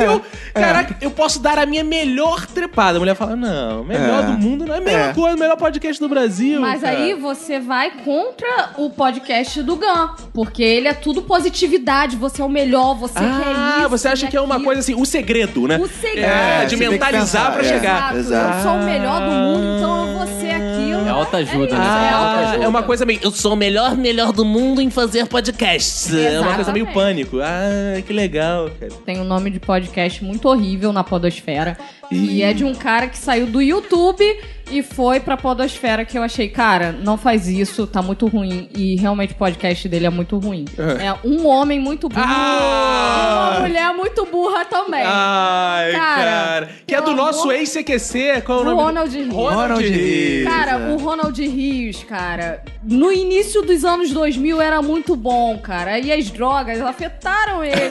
Fudeu. 0.00 0.22
É, 0.54 0.60
Caraca, 0.60 0.96
eu 1.00 1.10
posso 1.10 1.38
dar 1.40 1.58
a 1.58 1.66
minha 1.66 1.84
melhor 1.84 2.46
trepada. 2.46 2.96
A 2.96 3.00
mulher 3.00 3.14
fala, 3.14 3.36
não, 3.36 3.84
melhor 3.84 4.22
É. 4.24 4.26
do 4.26 4.32
mundo 4.32 4.64
não 4.66 4.74
é 4.74 4.78
a 4.78 4.80
mesma 4.80 5.00
É. 5.10 5.12
coisa, 5.12 5.36
o 5.36 5.38
melhor 5.38 5.56
podcast 5.56 6.00
do 6.00 6.08
Brasil. 6.08 6.60
Mas 6.60 6.80
cara. 6.82 6.96
aí 6.96 7.14
você 7.14 7.58
vai 7.60 7.90
contra 8.04 8.70
o 8.76 8.90
podcast 8.90 9.62
do 9.62 9.76
Gun. 9.76 10.08
Porque 10.32 10.62
ele 10.62 10.88
é 10.88 10.94
tudo 10.94 11.22
positividade. 11.22 12.16
Você 12.16 12.42
é 12.42 12.44
o 12.44 12.48
melhor, 12.48 12.94
você 12.94 13.18
Ah, 13.18 13.40
quer 13.42 13.80
isso. 13.80 13.88
você 13.88 14.08
acha 14.08 14.26
que 14.28 14.36
é 14.36 14.40
uma 14.40 14.60
coisa 14.62 14.80
assim, 14.80 14.94
o 14.94 15.04
segredo, 15.04 15.66
né? 15.66 15.78
O 15.78 15.88
segredo. 15.88 16.26
É, 16.26 16.64
de 16.66 16.76
mentalizar 16.76 17.46
pensar, 17.46 17.52
pra 17.52 17.60
é. 17.62 17.64
chegar. 17.64 18.16
Exato. 18.16 18.16
Exato. 18.16 18.56
Eu 18.58 18.62
sou 18.62 18.72
o 18.72 18.84
melhor 18.84 19.20
do 19.20 19.30
mundo, 19.30 19.76
então 19.76 20.06
eu 20.08 20.18
vou 20.18 20.26
ser 20.40 20.50
aquilo. 20.50 20.75
É 21.06 21.10
autoajuda, 21.10 21.74
é 21.74 21.78
né? 21.78 21.84
é 21.84 21.88
Ah, 21.88 22.16
autoajuda. 22.38 22.64
é 22.64 22.68
uma 22.68 22.82
coisa 22.82 23.04
meio. 23.06 23.20
Eu 23.22 23.30
sou 23.30 23.52
o 23.52 23.56
melhor, 23.56 23.96
melhor 23.96 24.32
do 24.32 24.44
mundo 24.44 24.80
em 24.80 24.90
fazer 24.90 25.26
podcasts. 25.26 26.12
É 26.14 26.40
uma 26.40 26.54
coisa 26.54 26.72
meio 26.72 26.86
pânico. 26.92 27.38
Ah, 27.40 28.00
que 28.06 28.12
legal, 28.12 28.70
cara. 28.78 28.92
Tem 29.04 29.20
um 29.20 29.24
nome 29.24 29.50
de 29.50 29.60
podcast 29.60 30.22
muito 30.24 30.48
horrível 30.48 30.92
na 30.92 31.02
podosfera. 31.04 31.76
E 32.10 32.42
é 32.42 32.52
de 32.52 32.64
um 32.64 32.74
cara 32.74 33.08
que 33.08 33.18
saiu 33.18 33.46
do 33.46 33.60
YouTube 33.60 34.24
e 34.70 34.82
foi 34.82 35.20
pra 35.20 35.36
Podosfera 35.36 36.04
que 36.04 36.18
eu 36.18 36.22
achei, 36.22 36.48
cara, 36.48 36.92
não 36.92 37.16
faz 37.16 37.46
isso, 37.48 37.86
tá 37.86 38.02
muito 38.02 38.26
ruim. 38.26 38.68
E 38.76 38.96
realmente 38.96 39.32
o 39.32 39.36
podcast 39.36 39.88
dele 39.88 40.06
é 40.06 40.10
muito 40.10 40.38
ruim. 40.38 40.64
É 40.76 41.14
um 41.26 41.46
homem 41.46 41.78
muito 41.78 42.08
burro 42.08 42.24
Ah! 42.26 43.52
e 43.54 43.58
uma 43.58 43.60
mulher 43.68 43.94
muito 43.94 44.26
burra 44.26 44.64
também. 44.64 45.02
Ai, 45.04 45.92
cara. 45.92 46.24
Cara, 46.24 46.68
Que 46.86 46.94
é 46.94 47.00
do 47.00 47.14
nosso 47.14 47.50
ex-CQC. 47.52 48.42
Qual 48.44 48.58
é 48.58 48.60
o 48.60 48.64
O 48.64 48.70
nome? 48.70 48.82
Ronald 48.82 49.16
Rios. 49.16 49.34
Ronald 49.34 49.84
Rios. 49.88 50.48
Cara, 50.48 50.70
é. 50.72 50.92
o 50.92 50.96
Ronald 50.96 51.40
Rios, 51.46 52.04
cara, 52.04 52.62
no 52.82 53.12
início 53.12 53.62
dos 53.62 53.84
anos 53.84 54.10
2000 54.12 54.60
era 54.60 54.82
muito 54.82 55.14
bom, 55.16 55.58
cara. 55.58 55.98
E 55.98 56.10
as 56.12 56.30
drogas 56.30 56.80
afetaram 56.80 57.62
ele. 57.64 57.76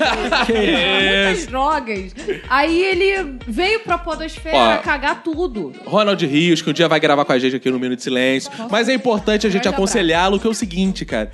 Muitas 0.50 1.46
drogas. 1.48 2.14
Aí 2.50 2.82
ele 2.84 3.38
veio 3.48 3.80
pra 3.82 3.98
Podosfera 3.98 4.78
Ó. 4.80 4.84
cagar 4.84 5.24
tudo. 5.24 5.72
Ronald 5.86 6.26
Rios, 6.26 6.62
que 6.66 6.70
um 6.72 6.74
dia 6.74 6.88
vai 6.88 7.00
gravar 7.00 7.24
com 7.24 7.32
a 7.32 7.40
gente 7.40 7.56
aqui 7.56 7.70
no 7.70 7.80
Minuto 7.80 8.00
de 8.00 8.04
Silêncio. 8.04 8.52
Mas 8.70 8.90
é 8.90 8.94
importante 8.94 9.48
a 9.48 9.50
gente 9.50 9.68
aconselhá-lo, 9.68 10.40
que 10.40 10.48
é 10.48 10.50
o 10.50 10.54
seguinte, 10.54 11.06
cara. 11.06 11.32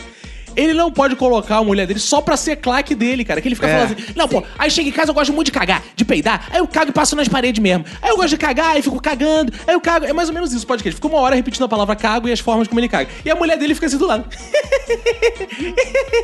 Ele 0.56 0.74
não 0.74 0.92
pode 0.92 1.16
colocar 1.16 1.58
a 1.58 1.64
mulher 1.64 1.88
dele 1.88 2.00
só 2.00 2.22
pra 2.22 2.36
ser 2.38 2.58
claque 2.58 2.94
dele, 2.96 3.24
cara. 3.26 3.42
Que 3.42 3.48
ele 3.48 3.56
fica 3.56 3.68
É. 3.68 3.74
falando 3.88 3.98
assim: 4.00 4.14
Não, 4.16 4.28
pô, 4.28 4.44
aí 4.58 4.70
chega 4.70 4.90
em 4.90 4.92
casa 4.92 5.12
eu 5.12 5.16
gosto 5.16 5.32
muito 5.34 5.46
de 5.48 5.52
cagar, 5.52 5.84
de 5.96 6.04
peidar. 6.06 6.48
Aí 6.52 6.60
eu 6.60 6.68
cago 6.68 6.90
e 6.92 6.94
passo 6.94 7.16
nas 7.16 7.28
paredes 7.28 7.62
mesmo. 7.62 7.86
Aí 8.02 8.10
eu 8.10 8.16
gosto 8.18 8.30
de 8.30 8.38
cagar 8.38 8.78
e 8.78 8.82
fico 8.82 9.02
cagando. 9.02 9.54
Aí 9.68 9.74
eu 9.74 9.82
cago. 9.82 10.06
É 10.06 10.14
mais 10.14 10.28
ou 10.30 10.34
menos 10.34 10.52
isso, 10.54 10.66
pode 10.68 10.82
Fica 10.82 11.08
uma 11.08 11.20
hora 11.20 11.36
repetindo 11.36 11.64
a 11.64 11.70
palavra 11.70 11.96
cago 11.96 12.28
e 12.28 12.32
as 12.32 12.40
formas 12.40 12.68
como 12.68 12.80
ele 12.80 12.90
caga. 12.90 13.10
E 13.24 13.30
a 13.30 13.36
mulher 13.36 13.58
dele 13.58 13.74
fica 13.76 13.86
assim 13.88 13.98
do 13.98 14.06
lado. 14.08 14.26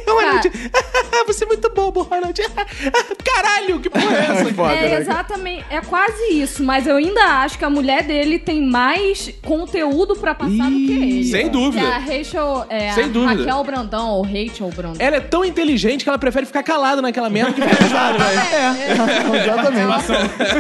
Ronald, 0.08 0.52
você 1.28 1.44
é 1.44 1.48
muito 1.48 1.70
bobo, 1.74 2.02
Ronald. 2.04 2.40
Caralho, 3.24 3.80
que 3.80 3.90
porra 3.90 4.16
é 4.16 4.20
essa? 4.32 4.54
Foda, 4.54 4.74
é 4.74 4.90
né? 4.90 5.00
exatamente, 5.00 5.66
é 5.70 5.82
quase 5.82 6.34
isso, 6.34 6.64
mas 6.64 6.88
eu 6.88 6.96
ainda 6.96 7.22
acho 7.44 7.58
que 7.58 7.66
a 7.66 7.70
mulher 7.70 8.04
dele 8.04 8.40
tem 8.40 8.62
mais 8.62 9.32
conteúdo 9.44 10.16
pra 10.16 10.34
passar 10.34 10.70
do 10.70 10.76
que 10.76 10.92
ele. 10.92 11.24
sem 11.26 11.50
dúvida. 11.50 11.82
Que 11.82 11.88
é 11.88 11.92
a 11.96 11.98
Rachel, 11.98 12.66
é, 12.70 12.92
Sem 12.94 13.04
a 13.06 13.08
dúvida. 13.08 13.42
Raquel 13.44 13.64
Brandão, 13.64 14.17
ou 14.18 14.24
Rachel 14.24 14.70
Brandão. 14.76 14.96
Ela 15.00 15.18
é 15.18 15.20
tão 15.20 15.46
inteligente 15.46 16.04
que 16.04 16.10
ela 16.10 16.18
prefere 16.18 16.46
ficar 16.46 16.64
calada 16.64 17.02
naquela 17.02 17.30
merda 17.30 17.54
que 17.54 17.62
zoada, 17.88 18.18
velho. 18.24 18.40
É, 18.40 19.38
exatamente. 19.44 19.88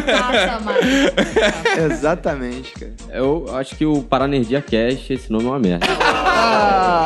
Passa 0.05 0.59
mais. 0.59 1.91
Exatamente, 1.91 2.71
cara. 2.73 2.93
Eu 3.11 3.45
acho 3.55 3.75
que 3.75 3.85
o 3.85 4.03
Paranerdia 4.03 4.61
Cash, 4.61 5.09
esse 5.09 5.31
nome 5.31 5.45
é 5.45 5.47
uma 5.49 5.59
merda. 5.59 5.87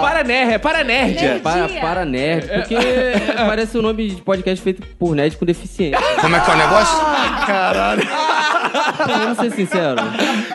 Para 0.02 0.24
nerd, 0.24 0.54
é 0.54 0.58
para 0.58 0.84
nerd. 0.84 1.22
Nerd. 1.22 1.40
Para, 1.42 1.68
Dia. 1.68 1.82
para 1.82 2.06
nerd, 2.06 2.48
porque 2.48 2.76
parece 3.38 3.78
o 3.78 3.82
nome 3.82 4.10
de 4.10 4.22
podcast 4.22 4.62
feito 4.62 4.86
por 5.00 5.16
nerd 5.16 5.38
com 5.38 5.46
deficiência. 5.46 6.00
Como 6.20 6.36
é 6.36 6.40
que 6.40 6.52
é 6.52 6.54
o 6.54 6.58
negócio? 6.58 6.98
Vamos 9.08 9.38
ser 9.38 9.52
sincero. 9.52 9.96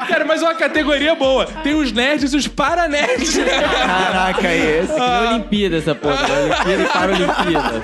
Cara, 0.09 0.25
mas 0.25 0.43
é 0.43 0.45
uma 0.45 0.55
categoria 0.55 1.15
boa. 1.15 1.47
Tem 1.63 1.75
os 1.75 1.93
nerds 1.93 2.33
e 2.33 2.37
os 2.37 2.47
para 2.47 2.89
nerds. 2.89 3.37
Caraca, 3.37 4.53
esse. 4.53 4.93
É 4.93 4.95
que 4.95 5.01
nem 5.01 5.29
Olimpíada 5.29 5.81
essa 5.87 5.95
porra. 5.95 6.27
Olimpíada 6.33 6.83
e 6.83 6.87
Paralimpíada. 6.89 7.81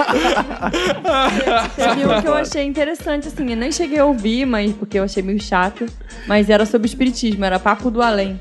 Teve 1.76 2.06
um 2.06 2.20
que 2.20 2.28
eu 2.28 2.34
achei 2.34 2.64
interessante, 2.64 3.28
assim, 3.28 3.50
eu 3.50 3.56
nem 3.56 3.70
cheguei 3.70 4.00
a 4.00 4.04
ouvir, 4.04 4.44
mas 4.44 4.72
porque 4.72 4.98
eu 4.98 5.04
achei 5.04 5.22
meio 5.22 5.40
chato. 5.40 5.86
Mas 6.26 6.50
era 6.50 6.66
sobre 6.66 6.88
espiritismo, 6.88 7.44
era 7.44 7.58
Papo 7.58 7.90
do 7.90 8.02
Além. 8.02 8.40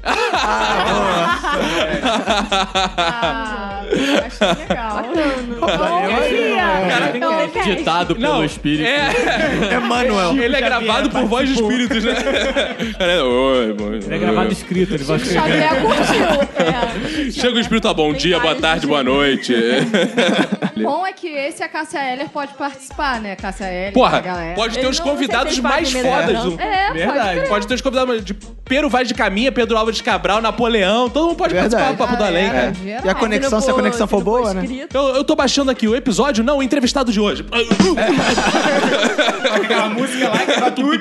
Ah, 2.98 3.81
achei 4.26 4.66
legal. 4.68 5.04
Bom, 5.60 6.30
dia. 6.30 7.16
Então, 7.16 7.64
Ditado 7.64 8.16
pelo 8.16 8.44
espírito. 8.44 8.88
É, 8.88 9.76
Emanuel. 9.76 10.38
ele 10.42 10.56
é 10.56 10.62
gravado 10.62 11.10
por 11.10 11.26
voz 11.26 11.48
de 11.50 11.56
espíritos, 11.56 12.04
né? 12.04 12.14
É, 13.00 13.18
Ele 13.20 14.16
é 14.16 14.18
gravado 14.18 14.52
escrito, 14.52 14.94
ele 14.94 15.04
vai 15.04 15.18
escrever. 15.18 15.40
Xavier 15.42 15.82
curtiu. 15.82 16.52
É. 17.28 17.32
Chega 17.32 17.56
o 17.56 17.60
espírito, 17.60 17.88
ah, 17.88 17.94
bom 17.94 18.10
Tem 18.12 18.20
dia, 18.22 18.40
boa 18.40 18.56
tarde, 18.56 18.86
boa 18.86 19.04
noite. 19.04 19.54
O 20.78 20.80
bom 20.84 21.08
é 21.08 21.12
que 21.14 21.28
esse 21.28 21.64
a 21.64 21.68
Cássia 21.68 22.00
Eller 22.00 22.30
pode 22.30 22.54
participar, 22.54 23.20
né? 23.20 23.36
Cássia 23.36 23.66
Eller, 23.66 23.90
a 23.90 23.92
Porra, 23.92 24.20
galera. 24.20 24.54
pode 24.56 24.76
ter 24.76 24.82
Ele 24.82 24.88
os 24.90 25.00
não- 25.00 25.06
não 25.08 25.14
convidados 25.14 25.60
mais 25.60 25.92
fodas 25.92 26.34
não. 26.34 26.50
do. 26.52 26.62
É, 26.62 26.92
Verdade. 26.94 27.36
pode 27.40 27.50
Pode 27.50 27.68
ter 27.68 27.74
os 27.76 27.82
convidados 27.82 28.24
de 28.24 28.34
Pero 28.66 28.90
Vaz 28.90 29.08
de 29.08 29.14
Caminha, 29.14 29.52
Pedro 29.52 29.78
Álvares 29.78 29.98
de 29.98 30.04
Cabral, 30.04 30.42
Napoleão. 30.42 31.10
Todo 31.10 31.28
mundo 31.30 31.38
pode 31.38 31.54
Verdade. 31.54 31.76
participar 31.76 32.06
do 32.06 32.10
Papo 32.10 32.18
do 32.18 32.24
Além, 32.28 32.46
É, 32.46 32.50
cara. 32.50 32.74
geral. 32.74 33.02
E 33.06 33.10
a 33.10 33.16
conexão, 33.16 33.62
se 33.62 33.70
a 33.70 33.74
conexão 33.82 34.08
for 34.08 34.24
boa, 34.24 34.54
né? 34.54 34.66
Eu, 34.94 35.02
eu 35.16 35.24
tô 35.24 35.36
baixando 35.36 35.72
aqui 35.72 35.88
o 35.88 35.96
episódio, 35.96 36.44
não, 36.44 36.58
o 36.60 36.64
entrevistado 36.64 37.12
de 37.12 37.20
hoje. 37.20 37.46
Aquela 39.54 39.90
música 39.90 40.30
lá 40.30 40.38
que 40.40 40.54
tá 40.54 40.72
tudo. 40.72 40.92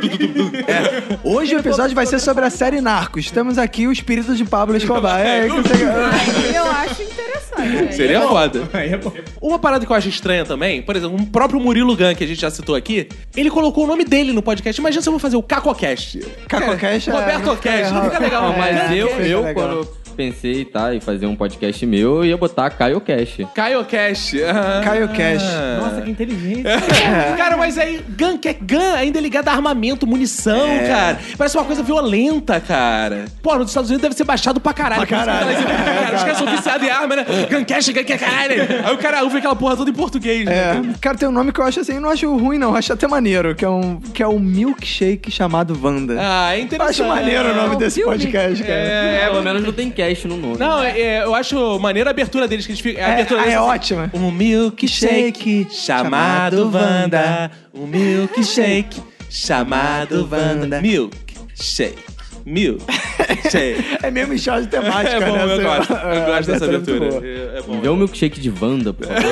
Hoje 1.24 1.54
o 1.54 1.58
episódio 1.58 1.94
vai 1.94 2.06
ser 2.06 2.18
sobre 2.18 2.44
a 2.44 2.50
série 2.50 2.80
Narcos. 2.80 3.30
Temos 3.30 3.58
aqui 3.58 3.86
o 3.86 3.92
espírito 3.92 4.34
de 4.34 4.44
Pablo 4.44 4.76
Escobar. 4.76 5.20
É, 5.20 5.42
que 5.48 5.48
você... 5.48 5.72
Aí 5.74 6.54
eu 6.54 6.64
acho 6.64 7.02
interessante. 7.02 7.94
Seria 7.94 8.20
foda. 8.22 8.68
Aí 8.72 8.92
é 8.92 8.96
bom. 8.96 9.12
Uma 9.40 9.58
parada 9.58 9.84
que 9.84 9.92
eu 9.92 9.96
acho 9.96 10.08
estranha 10.08 10.44
também, 10.44 10.82
por 10.82 10.96
exemplo, 10.96 11.16
o 11.20 11.26
próprio 11.26 11.60
Murilo 11.60 11.96
Gun, 11.96 12.14
que 12.14 12.24
a 12.24 12.26
gente 12.26 12.40
já 12.40 12.50
citou 12.50 12.74
aqui, 12.74 13.08
ele 13.36 13.50
colocou 13.50 13.84
o 13.84 13.86
nome 13.86 14.04
dele 14.04 14.32
no 14.32 14.42
podcast. 14.42 14.80
Imagina 14.80 15.02
se 15.02 15.08
eu 15.08 15.12
vou 15.12 15.20
fazer 15.20 15.36
o 15.36 15.42
CacoCast. 15.42 16.20
Cacocast 16.48 17.10
é- 17.10 17.12
Roberto 17.12 17.56
Cast, 17.56 17.92
não 17.94 18.04
fica 18.04 18.18
legal. 18.18 18.42
Não, 18.42 18.58
mas 18.58 18.76
É, 18.90 18.94
eu, 18.94 19.08
eu 19.08 19.42
legal. 19.42 19.54
quando 19.54 19.99
pensei 20.10 20.64
tá, 20.64 20.94
em 20.94 21.00
fazer 21.00 21.26
um 21.26 21.34
podcast 21.36 21.84
meu, 21.86 22.16
eu 22.18 22.24
ia 22.24 22.36
botar 22.36 22.70
Caio 22.70 23.00
Cash. 23.00 23.38
CaioCast. 23.54 24.42
Ah. 24.44 24.80
Caio 24.84 25.08
Cash. 25.08 25.42
Nossa, 25.80 26.02
que 26.02 26.10
inteligente. 26.10 26.64
Cara, 27.36 27.56
mas 27.56 27.78
aí, 27.78 28.02
gun, 28.18 28.36
que 28.38 28.48
é 28.48 28.52
gun, 28.54 28.94
ainda 28.96 29.18
é 29.18 29.22
ligado 29.22 29.48
a 29.48 29.52
armamento, 29.52 30.06
munição, 30.06 30.66
É. 30.68 30.88
cara. 30.88 31.18
Parece 31.36 31.56
uma 31.56 31.64
coisa 31.64 31.82
violenta, 31.82 32.60
cara. 32.60 33.24
Pô, 33.42 33.56
nos 33.56 33.68
Estados 33.68 33.90
Unidos 33.90 34.02
deve 34.02 34.14
ser 34.14 34.24
baixado 34.24 34.60
pra 34.60 34.72
caralho. 34.72 35.06
Pra 35.06 35.18
caralho. 35.18 35.50
Isso 35.52 35.64
que 35.66 35.70
ela- 35.72 35.80
Cara, 36.00 36.16
os 36.16 36.22
caras 36.22 36.38
são 36.38 36.46
viciados 36.46 36.86
em 36.86 36.90
arma, 36.90 37.16
né? 37.16 37.26
Guncast, 37.50 37.92
gun, 37.92 38.04
que 38.04 38.18
caralho. 38.18 38.62
Aí 38.84 38.94
o 38.94 38.98
cara 38.98 39.22
ouve 39.22 39.38
aquela 39.38 39.56
porra 39.56 39.76
toda 39.76 39.90
em 39.90 39.94
português. 39.94 40.46
É, 40.46 40.74
né? 40.74 40.94
cara, 41.00 41.16
tem 41.16 41.28
um 41.28 41.32
nome 41.32 41.52
que 41.52 41.60
eu 41.60 41.64
acho 41.64 41.80
assim, 41.80 41.94
eu 41.94 42.00
não 42.00 42.10
acho 42.10 42.36
ruim, 42.36 42.58
não. 42.58 42.70
Eu 42.70 42.76
acho 42.76 42.92
até 42.92 43.06
maneiro, 43.06 43.54
que 43.54 43.64
é 43.64 43.68
um, 43.68 44.00
que 44.00 44.22
é 44.22 44.28
um 44.28 44.38
milkshake 44.38 45.30
chamado 45.30 45.78
Wanda. 45.82 46.16
Ah, 46.18 46.54
é 46.54 46.60
eu 46.60 46.64
interessante. 46.64 47.02
acho 47.02 47.04
maneiro 47.08 47.50
o 47.50 47.54
nome 47.54 47.76
desse 47.76 48.02
podcast, 48.02 48.62
cara. 48.62 48.74
É, 48.74 49.26
Pelo 49.26 49.42
menos 49.42 49.62
não 49.62 49.72
tem 49.72 49.90
no 50.28 50.36
nome. 50.36 50.58
Não, 50.58 50.82
é, 50.82 50.98
é, 51.00 51.22
eu 51.24 51.34
acho 51.34 51.78
maneiro 51.78 52.08
a 52.08 52.12
abertura 52.12 52.46
deles, 52.48 52.66
que 52.66 52.72
eles 52.72 52.80
ficam. 52.80 53.02
A 53.04 53.08
É, 53.08 53.12
abertura 53.12 53.40
ah, 53.40 53.44
deles 53.44 53.54
é 53.54 53.58
assim, 53.58 53.68
ótima. 53.70 54.10
Um 54.14 54.30
milkshake 54.30 55.66
chamado 55.70 56.70
Wanda. 56.72 57.50
Um 57.74 57.86
milkshake 57.86 59.00
chamado 59.30 60.28
Wanda. 60.30 60.80
Milkshake. 60.80 61.98
Milkshake. 62.46 63.98
É 64.02 64.10
mesmo 64.10 64.38
show 64.38 64.60
de 64.60 64.66
temática, 64.66 65.16
É 65.16 65.20
bom, 65.20 65.36
né? 65.36 65.54
eu 65.56 65.62
gosto. 65.62 65.92
Eu 65.92 66.26
gosto 66.26 66.46
dessa 66.50 66.64
abertura 66.64 66.96
é 66.96 67.00
muito 67.00 67.16
abertura. 67.16 67.20
boa. 67.20 67.26
É, 67.26 67.58
é 67.58 67.62
bom. 67.62 67.74
Me 67.74 67.80
dê 67.80 67.88
um 67.88 67.96
milkshake 67.96 68.40
de 68.40 68.50
Wanda, 68.60 68.92
por 68.92 69.06
favor. 69.06 69.22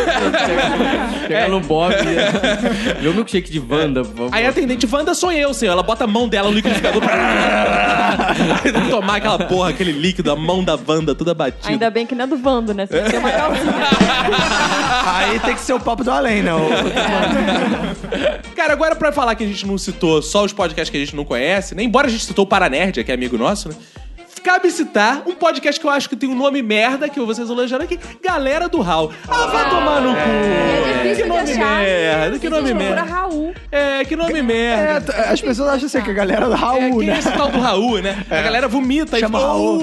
Chega 1.27 1.49
no 1.49 1.61
Bob. 1.61 1.95
Vê 3.01 3.09
um 3.09 3.15
milkshake 3.15 3.51
de 3.51 3.59
Wanda, 3.61 4.03
por 4.05 4.17
favor. 4.17 4.31
Aí 4.33 4.47
a 4.47 4.51
atendente 4.51 4.87
Wanda 4.91 5.15
sou 5.15 5.33
eu, 5.33 5.53
senhor. 5.55 5.73
Ela 5.73 5.83
bota 5.83 6.05
a 6.05 6.07
mão 6.07 6.29
dela 6.29 6.49
no 6.51 6.55
liquidificador 6.55 7.01
pra 7.03 8.35
tomar 8.91 9.17
aquela 9.17 9.39
porra, 9.39 9.71
aquele 9.71 9.93
líquido, 9.93 10.31
a 10.31 10.37
mão 10.37 10.63
da 10.63 10.79
Wanda 10.87 11.15
toda 11.15 11.35
batida. 11.35 11.69
Ainda 11.69 11.91
bem 11.91 12.07
que 12.07 12.15
não 12.15 12.25
é 12.25 12.27
do 12.27 12.37
Vando, 12.37 12.73
né? 12.75 12.87
Você 12.87 13.01
tem 13.03 13.19
uma. 13.19 13.29
Aí 15.07 15.39
tem 15.41 15.55
que 15.55 15.61
ser 15.61 15.73
o 15.73 15.81
papo 15.81 16.05
do 16.05 16.11
além, 16.11 16.43
não. 16.43 16.61
Cara, 18.55 18.73
agora 18.73 18.95
pra 18.97 19.13
falar 19.13 19.35
que 19.35 19.45
a 19.45 19.47
gente 19.47 19.67
não 19.67 19.79
citou 19.79 20.21
só 20.23 20.45
os 20.45 20.53
podcasts 20.53 20.91
que 20.91 20.97
a 20.97 21.01
gente 21.01 21.15
não 21.17 21.25
conhece, 21.25 21.75
né? 21.75 21.83
Embora 21.83 22.07
a 22.07 22.11
gente 22.11 22.25
citou 22.25 22.45
o 22.45 22.49
Paranerd, 22.49 22.99
que 23.09 23.13
é 23.13 23.15
amigo 23.15 23.39
nosso, 23.39 23.71
né? 23.71 23.75
Cabe 24.43 24.70
citar 24.70 25.22
um 25.26 25.34
podcast 25.34 25.78
que 25.80 25.86
eu 25.86 25.91
acho 25.91 26.09
que 26.09 26.16
tem 26.16 26.28
um 26.28 26.34
nome 26.34 26.62
merda, 26.62 27.09
que 27.09 27.20
vocês 27.20 27.49
elogiaram 27.51 27.84
aqui, 27.84 27.99
Galera 28.24 28.68
do 28.68 28.80
Hall. 28.80 29.12
Ah, 29.28 29.47
vai 29.47 29.68
tomar 29.68 30.01
no 30.01 30.12
cu. 30.14 30.18
É 30.18 31.14
que 31.14 31.24
nome 31.24 31.55
merda, 31.55 32.39
que 32.39 32.49
nome 32.49 32.74
merda. 32.74 33.03
Raul. 33.03 33.53
É, 33.70 34.05
que 34.05 34.16
nome 34.16 34.39
É, 34.39 34.43
merda. 34.43 35.12
t- 35.12 35.18
as 35.20 35.41
pessoas 35.41 35.68
acham 35.70 35.86
assim 35.86 36.01
que 36.01 36.11
a 36.11 36.14
galera 36.14 36.47
do 36.47 36.53
É, 36.53 36.57
Raul, 36.57 36.99
quem 36.99 37.09
né? 37.09 37.14
é 37.14 37.18
esse 37.18 37.30
tal 37.32 37.51
do 37.51 37.59
Raul, 37.61 37.99
né? 38.01 38.24
A 38.30 38.43
galera 38.43 38.68
vomita 38.68 39.18
Chama 39.18 39.39
e 39.39 39.43
Raul. 39.43 39.82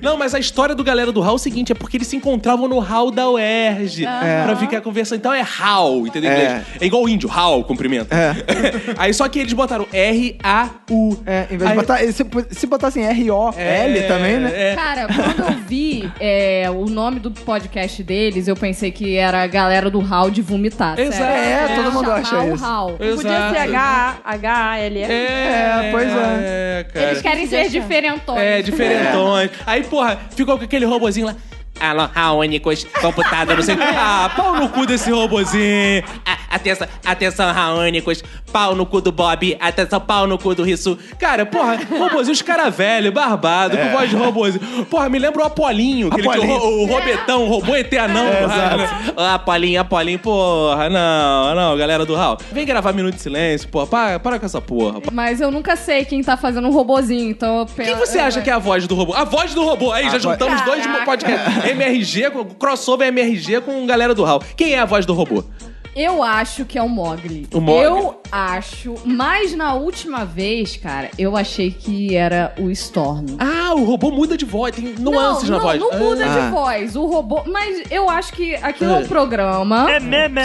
Não, 0.00 0.16
mas 0.16 0.34
a 0.34 0.38
história 0.38 0.74
do 0.74 0.82
galera 0.82 1.12
do 1.12 1.20
Raul 1.20 1.34
é 1.34 1.36
o 1.36 1.38
seguinte: 1.38 1.72
é 1.72 1.74
porque 1.74 1.96
eles 1.96 2.08
se 2.08 2.16
encontravam 2.16 2.66
no 2.68 2.78
Hall 2.78 3.10
da 3.10 3.28
UERJ 3.30 4.04
pra 4.44 4.56
ficar 4.56 4.80
conversando. 4.80 5.18
Então 5.18 5.32
é 5.32 5.42
Hall, 5.42 6.06
entendeu? 6.06 6.30
É. 6.30 6.62
É 6.80 6.86
igual 6.86 7.02
o 7.04 7.08
índio, 7.08 7.28
Hall, 7.28 7.62
cumprimento. 7.64 8.12
É. 8.12 8.34
Aí 8.98 9.12
só 9.14 9.28
que 9.28 9.38
eles 9.38 9.52
botaram 9.52 9.86
R-A-U. 9.92 11.18
É, 11.26 11.46
em 11.50 11.56
vez 11.56 11.70
de 11.70 11.76
botar. 11.76 11.98
Se, 11.98 12.24
se 12.50 12.66
botassem 12.66 13.04
R-O-L 13.04 13.54
É, 13.58 13.81
também, 14.06 14.38
né? 14.38 14.50
é. 14.54 14.74
Cara, 14.74 15.06
quando 15.06 15.40
eu 15.48 15.58
vi 15.66 16.10
é, 16.20 16.66
o 16.70 16.86
nome 16.86 17.20
do 17.20 17.30
podcast 17.30 18.02
deles, 18.02 18.48
eu 18.48 18.56
pensei 18.56 18.90
que 18.90 19.16
era 19.16 19.42
a 19.42 19.46
galera 19.46 19.90
do 19.90 20.00
Hall 20.00 20.30
de 20.30 20.42
vomitar. 20.42 20.98
Exato. 20.98 21.22
É, 21.22 21.64
Eu 21.78 21.82
todo 21.84 21.92
mundo 21.92 22.10
acha 22.12 22.38
o 22.40 22.54
isso. 22.54 22.64
Hall. 22.64 22.92
Podia 22.92 23.50
ser 23.50 23.58
H- 23.58 24.16
H-A-L. 24.24 24.98
É, 25.02 25.06
É, 25.12 25.88
pois 25.90 26.08
é. 26.08 26.12
é 26.80 26.84
cara. 26.92 27.06
Eles 27.06 27.22
querem 27.22 27.46
ser 27.46 27.68
diferentões. 27.68 28.40
É, 28.40 28.62
diferentões. 28.62 29.50
Aí, 29.66 29.82
porra, 29.84 30.18
ficou 30.34 30.58
com 30.58 30.64
aquele 30.64 30.84
robozinho 30.84 31.26
lá. 31.26 31.36
Raônicos, 32.12 32.84
computador, 33.00 33.56
não 33.56 33.62
sei. 33.62 33.76
Ah, 34.04 34.30
pau 34.34 34.56
no 34.56 34.68
cu 34.68 34.86
desse 34.86 35.10
robozinho. 35.10 36.02
Ah, 36.24 36.36
Atenção, 36.52 36.86
atenção, 37.04 37.52
raônicos. 37.52 38.22
Pau 38.52 38.74
no 38.74 38.84
cu 38.84 39.00
do 39.00 39.10
Bob. 39.10 39.56
Atenção, 39.58 39.98
pau 39.98 40.26
no 40.26 40.36
cu 40.36 40.54
do 40.54 40.62
Rissu. 40.62 40.98
Cara, 41.18 41.46
porra, 41.46 41.78
robozinho, 41.98 42.32
os 42.32 42.42
caras 42.42 42.76
velhos, 42.76 43.12
barbado, 43.12 43.76
com 43.78 43.88
voz 43.90 44.10
de 44.10 44.16
robozinho. 44.16 44.84
Porra, 44.84 45.08
me 45.08 45.18
lembra 45.18 45.42
o 45.42 45.46
Apolinho, 45.46 46.08
aquele 46.08 46.28
que, 46.28 46.28
Apolinho. 46.28 46.58
o, 46.58 46.82
o 46.82 46.86
Robetão, 46.86 47.44
o 47.44 47.48
robô 47.48 47.74
eternão. 47.74 48.26
É, 48.26 48.44
exato. 48.44 49.20
Apolinho, 49.20 49.80
Apolinho, 49.80 50.18
porra, 50.18 50.90
não, 50.90 51.54
não, 51.54 51.76
galera 51.76 52.04
do 52.04 52.14
Raul. 52.14 52.36
Vem 52.52 52.66
gravar 52.66 52.92
Minuto 52.92 53.14
de 53.14 53.22
Silêncio, 53.22 53.68
porra, 53.70 53.86
para, 53.86 54.20
para 54.20 54.38
com 54.38 54.44
essa 54.44 54.60
porra. 54.60 55.00
Mas 55.10 55.40
eu 55.40 55.50
nunca 55.50 55.74
sei 55.74 56.04
quem 56.04 56.22
tá 56.22 56.36
fazendo 56.36 56.68
um 56.68 56.72
robozinho, 56.72 57.30
então 57.30 57.60
eu 57.60 57.66
Quem 57.66 57.94
você 57.94 58.18
acha 58.18 58.42
que 58.42 58.50
é 58.50 58.52
a 58.52 58.58
voz 58.58 58.86
do 58.86 58.94
robô? 58.94 59.14
A 59.14 59.24
voz 59.24 59.54
do 59.54 59.64
robô. 59.64 59.90
Aí, 59.90 60.10
já 60.10 60.18
juntamos 60.18 60.60
dois 60.62 60.86
podcasts. 61.06 61.64
MRG, 61.72 62.30
com- 62.30 62.44
crossover 62.44 63.08
MRG 63.08 63.60
com 63.62 63.84
galera 63.86 64.14
do 64.14 64.22
Raul. 64.24 64.42
Quem 64.56 64.74
é 64.74 64.78
a 64.78 64.84
voz 64.84 65.04
do 65.06 65.12
robô? 65.14 65.44
Eu 65.94 66.22
acho 66.22 66.64
que 66.64 66.78
é 66.78 66.82
o 66.82 66.88
Mogli. 66.88 67.46
O 67.52 67.60
Mogli? 67.60 67.84
Eu 67.84 68.18
acho, 68.32 68.94
mas 69.04 69.54
na 69.54 69.74
última 69.74 70.24
vez, 70.24 70.74
cara, 70.78 71.10
eu 71.18 71.36
achei 71.36 71.70
que 71.70 72.16
era 72.16 72.54
o 72.58 72.70
Storm. 72.70 73.26
Ah, 73.38 73.74
o 73.74 73.84
robô 73.84 74.10
muda 74.10 74.34
de 74.34 74.46
voz, 74.46 74.74
tem 74.74 74.94
nuances 74.98 75.50
não, 75.50 75.58
na 75.58 75.62
não, 75.62 75.68
voz. 75.70 75.80
Não 75.80 75.98
muda 75.98 76.24
Ah. 76.24 76.28
de 76.46 76.50
voz. 76.50 76.96
O 76.96 77.04
robô. 77.04 77.42
Mas 77.46 77.82
eu 77.90 78.08
acho 78.08 78.32
que 78.32 78.54
aquilo 78.54 78.90
é 78.92 78.96
um 78.96 79.06
programa. 79.06 79.86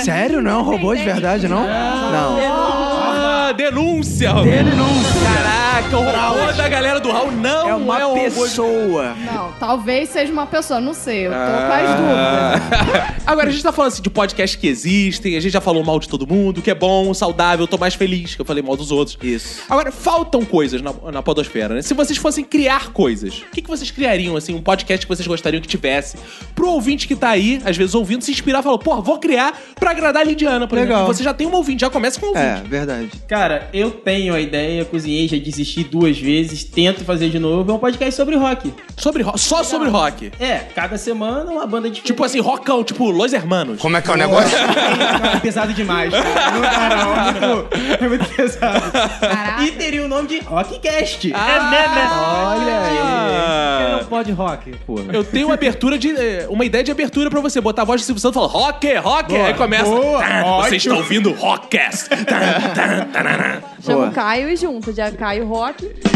Sério? 0.04 0.42
Não 0.42 0.52
é 0.52 0.58
um 0.58 0.64
robô 0.64 0.94
de 0.94 1.04
verdade, 1.06 1.48
não? 1.48 1.62
Não. 1.62 2.38
Ah, 2.42 3.54
denúncia! 3.56 4.34
Denúncia. 4.34 5.67
Caraca, 5.78 5.98
o 5.98 6.04
robô 6.04 6.52
da 6.54 6.68
galera 6.68 7.00
do 7.00 7.12
Raul 7.12 7.32
não 7.32 7.70
É 7.70 7.76
uma 7.76 8.00
é 8.00 8.06
um 8.08 8.16
de- 8.16 8.22
pessoa. 8.22 9.14
Não, 9.32 9.52
talvez 9.60 10.10
seja 10.10 10.34
uma 10.34 10.48
pessoa, 10.48 10.80
não 10.82 10.92
sei. 10.94 11.28
Eu 11.28 11.32
tô 11.32 11.38
com 11.38 11.44
as 11.44 11.90
Ah. 11.90 12.54
dúvidas. 12.58 13.18
Agora, 13.28 13.48
a 13.50 13.52
gente 13.52 13.62
tá 13.62 13.72
falando 13.72 13.92
assim 13.92 14.02
de 14.02 14.10
podcasts 14.10 14.60
que 14.60 14.68
existem, 14.68 15.36
a 15.38 15.40
gente 15.40 15.52
já 15.52 15.62
falou 15.62 15.84
mal 15.84 16.00
de 16.00 16.10
todo 16.10 16.26
mundo, 16.26 16.64
que 16.64 16.72
é 16.72 16.74
bom, 16.76 17.14
saudável, 17.14 17.64
eu 17.66 17.68
tô 17.68 17.78
mais 17.78 17.94
feliz 17.94 18.34
que 18.34 18.42
eu 18.42 18.46
falei 18.46 18.64
mal 18.64 18.76
dos 18.76 18.90
outros. 18.92 19.18
Isso. 19.22 19.62
Agora, 19.70 19.92
faltam 19.92 20.44
coisas 20.44 20.82
na, 20.82 20.92
na 21.12 21.22
podosfera, 21.22 21.76
né? 21.76 21.84
Se 21.84 21.94
vocês 21.94 22.18
fossem 22.18 22.44
criar 22.44 22.92
coisas, 22.92 23.40
o 23.42 23.52
que, 23.52 23.62
que 23.62 23.70
vocês 23.70 23.92
criariam, 23.92 24.36
assim, 24.36 24.56
um 24.56 24.62
podcast 24.62 25.06
que 25.06 25.14
vocês 25.16 25.28
gostariam 25.28 25.62
que 25.62 25.68
tivesse? 25.68 26.18
Pro 26.56 26.70
ouvinte 26.70 27.08
que 27.08 27.16
tá 27.16 27.30
aí, 27.30 27.62
às 27.64 27.78
vezes 27.78 27.94
ouvindo, 27.94 28.24
se 28.24 28.32
inspirar 28.32 28.62
e 28.62 28.64
falar, 28.64 28.80
pô, 28.80 29.00
vou 29.04 29.20
criar 29.20 29.54
pra 29.76 29.92
agradar 29.92 30.24
a 30.24 30.26
Lidiana, 30.26 30.68
por 30.68 30.76
Legal. 30.80 30.98
exemplo. 31.02 31.14
Você 31.14 31.24
já 31.24 31.36
tem 31.36 31.46
um 31.46 31.54
ouvinte, 31.54 31.82
já 31.82 31.90
começa 31.92 32.20
com 32.20 32.26
um 32.26 32.30
ouvinte. 32.30 32.46
É, 32.48 32.64
verdade. 32.68 33.10
Cara, 33.28 33.70
eu 33.72 33.92
tenho 33.92 34.34
a 34.34 34.40
ideia, 34.40 34.84
cozinhei, 34.84 35.28
já 35.28 35.38
desisti 35.38 35.67
duas 35.90 36.18
vezes, 36.20 36.64
tento 36.64 37.04
fazer 37.04 37.30
de 37.30 37.40
novo. 37.40 37.72
É 37.72 37.74
um 37.74 37.80
podcast 37.80 38.16
sobre 38.16 38.36
rock. 38.36 38.74
Sobre 38.96 39.24
rock, 39.24 39.40
só 39.40 39.64
sobre 39.64 39.90
rock. 39.90 40.32
É, 40.40 40.60
cada 40.76 40.98
semana 40.98 41.52
uma 41.52 41.66
banda 41.66 41.90
diferente. 41.90 42.08
Tipo 42.08 42.24
assim, 42.24 42.40
rockão, 42.40 42.84
tipo 42.84 43.10
Los 43.10 43.34
Hermanos. 43.34 43.80
Como 43.82 43.96
é 43.98 44.02
que 44.02 44.10
é 44.10 44.14
o 44.14 44.18
negócio? 44.18 44.58
Não, 44.58 45.30
é 45.32 45.40
pesado 45.40 45.74
demais, 45.74 46.12
cara. 46.12 46.52
Não 46.52 46.62
dá, 46.62 46.90
não. 46.90 47.14
É 47.18 47.32
muito, 47.32 48.04
é 48.04 48.08
muito 48.08 48.26
pesado. 48.36 48.92
Caraca. 49.20 49.64
E 49.64 49.72
teria 49.72 50.04
o 50.04 50.08
nome 50.08 50.28
de 50.28 50.40
Rockcast. 50.40 51.32
Olha 51.34 52.80
aí. 52.82 52.98
Ah. 53.00 53.78
Por 53.78 53.86
que 53.86 53.92
não 54.02 54.10
pode 54.10 54.32
rock, 54.32 54.72
porra? 54.86 55.04
Eu 55.14 55.24
tenho 55.24 55.48
uma 55.48 55.54
abertura 55.54 55.98
de. 55.98 56.10
eh, 56.10 56.48
Uma 56.50 56.66
ideia 56.66 56.84
de 56.84 56.92
abertura 56.92 57.30
pra 57.30 57.40
você. 57.42 57.60
Botar 57.62 57.84
a 57.84 57.86
voz 57.86 58.02
do 58.02 58.06
Silvio 58.06 58.22
Santos 58.22 58.42
e 58.42 58.48
falar 58.48 58.52
rock, 58.66 58.94
rock. 58.96 59.36
aí 59.36 59.54
começa. 59.54 59.86
boa, 59.86 60.20
"Tá, 60.20 60.42
você 60.44 60.48
ótimo." 60.48 60.76
está 60.76 60.94
ouvindo 60.96 61.32
Rockcast. 61.34 62.10
Chama 63.84 64.08
o 64.08 64.12
Caio 64.12 64.50
e 64.50 64.56
junto. 64.56 64.92
Já 64.94 65.12
Caio 65.12 65.46
Rock. 65.48 65.57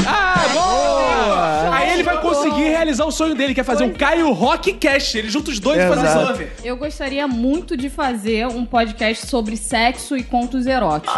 Ah, 0.07 0.45
boa! 0.53 1.75
Aí 1.75 1.93
ele 1.93 2.03
vai 2.03 2.19
conseguir 2.21 2.63
realizar 2.69 3.05
o 3.05 3.11
sonho 3.11 3.35
dele, 3.35 3.53
que 3.53 3.61
é 3.61 3.63
fazer 3.63 3.83
um 3.83 3.93
Caio 3.93 4.31
Rockcast. 4.31 5.17
Ele 5.17 5.29
junta 5.29 5.51
os 5.51 5.59
dois 5.59 5.81
e 5.81 5.87
faz 5.87 5.99
Exato. 6.03 6.41
isso. 6.41 6.51
Eu 6.63 6.77
gostaria 6.77 7.27
muito 7.27 7.77
de 7.77 7.89
fazer 7.89 8.47
um 8.47 8.65
podcast 8.65 9.27
sobre 9.27 9.55
sexo 9.57 10.17
e 10.17 10.23
contos 10.23 10.65
eróticos. 10.65 11.15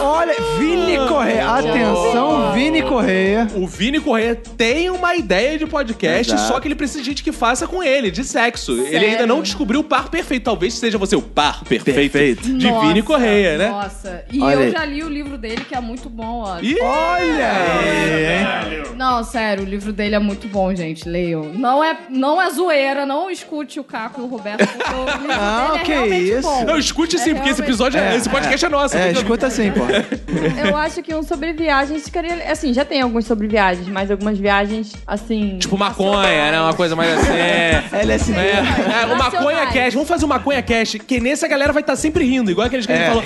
Olha, 0.00 0.34
Vini 0.58 0.96
Correia. 1.08 1.48
Atenção, 1.50 2.52
Vini 2.52 2.82
Correia. 2.82 3.46
O 3.54 3.66
Vini 3.66 4.00
Corrêa 4.00 4.34
tem 4.34 4.90
uma 4.90 5.14
ideia 5.14 5.58
de 5.58 5.66
podcast, 5.66 6.32
Exato. 6.32 6.48
só 6.52 6.60
que 6.60 6.68
ele 6.68 6.74
precisa 6.74 7.00
de 7.00 7.06
gente 7.08 7.22
que 7.24 7.32
faça 7.32 7.66
com 7.66 7.82
ele, 7.82 8.10
de 8.10 8.24
sexo. 8.24 8.72
Ele 8.72 9.06
ainda 9.06 9.26
não 9.26 9.42
descobriu 9.42 9.80
o 9.80 9.84
par 9.84 10.08
perfeito. 10.08 10.44
Talvez 10.44 10.74
seja 10.74 10.98
você 10.98 11.16
o 11.16 11.22
par 11.22 11.64
perfeito, 11.64 12.12
Perfeito. 12.12 12.42
de 12.42 12.70
Nossa, 12.70 12.86
Vini 12.86 13.02
Correia, 13.02 13.58
né? 13.58 13.68
Nossa. 13.68 14.24
E 14.30 14.40
Olha 14.40 14.54
eu 14.54 14.60
aí. 14.60 14.70
já 14.70 14.84
li 14.84 15.02
o 15.02 15.08
livro 15.08 15.36
dele, 15.36 15.64
que 15.64 15.74
é 15.74 15.80
muito 15.80 16.08
bom, 16.08 16.44
ó. 16.44 16.58
Ih, 16.60 16.78
Olha 16.80 17.57
hein? 17.58 18.78
Não, 18.96 19.22
sério, 19.22 19.62
o 19.62 19.66
livro 19.66 19.92
dele 19.92 20.16
é 20.16 20.18
muito 20.18 20.48
bom, 20.48 20.74
gente. 20.74 21.08
Leiam. 21.08 21.44
Não 21.54 21.84
é, 21.84 21.96
não 22.10 22.42
é 22.42 22.50
zoeira, 22.50 23.06
não 23.06 23.30
escute 23.30 23.78
o 23.78 23.84
Caco 23.84 24.20
e 24.20 24.24
o 24.24 24.26
Roberto, 24.26 24.66
porque 24.66 24.92
o 24.92 25.04
livro 25.04 25.28
Não, 25.28 25.66
dele 25.70 25.78
é 25.78 25.84
que 25.84 25.92
realmente 25.92 26.30
isso. 26.32 26.42
bom. 26.42 26.64
Não, 26.64 26.76
escute 26.76 27.16
sim, 27.18 27.30
É 27.30 27.34
porque 27.34 27.50
esse 27.50 27.62
episódio, 27.62 28.00
é, 28.00 28.16
esse 28.16 28.28
podcast 28.28 28.66
é, 28.66 28.68
nosso. 28.68 28.96
É, 28.96 29.12
escuta 29.12 29.46
assim, 29.46 29.70
pô. 29.70 29.82
Eu 30.68 30.76
acho 30.76 31.00
que 31.00 31.14
um 31.14 31.22
sobre 31.22 31.52
viagens 31.52 32.02
ficaria. 32.04 32.50
Assim, 32.50 32.74
já 32.74 32.84
tem 32.84 33.00
alguns 33.00 33.24
sobre 33.24 33.46
viagens, 33.46 33.86
mas 33.86 34.10
algumas 34.10 34.36
viagens, 34.36 34.92
assim. 35.06 35.58
Tipo 35.58 35.78
maconha, 35.78 36.50
né? 36.50 36.60
Uma 36.60 36.74
coisa 36.74 36.96
mais 36.96 37.16
assim. 37.18 37.32
É, 37.32 37.84
LSD. 38.02 38.36
é, 38.36 39.02
é, 39.02 39.06
o 39.06 39.16
maconha 39.16 39.66
cast. 39.66 39.94
Vamos 39.94 40.08
fazer 40.08 40.24
o 40.24 40.28
maconha 40.28 40.60
cast, 40.60 40.98
que 40.98 41.20
nesse 41.20 41.44
a 41.44 41.48
galera 41.48 41.72
vai 41.72 41.82
estar 41.82 41.94
sempre 41.94 42.24
rindo, 42.24 42.50
igual 42.50 42.66
aqueles 42.66 42.84
que 42.84 42.92
a 42.92 42.96
gente 42.96 43.04
É, 43.04 43.08
falou. 43.08 43.22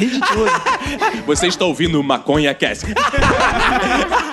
Você 1.26 1.46
está 1.46 1.64
ouvindo 1.64 1.98
o 1.98 2.02
maconha 2.04 2.52
cast. 2.52 2.84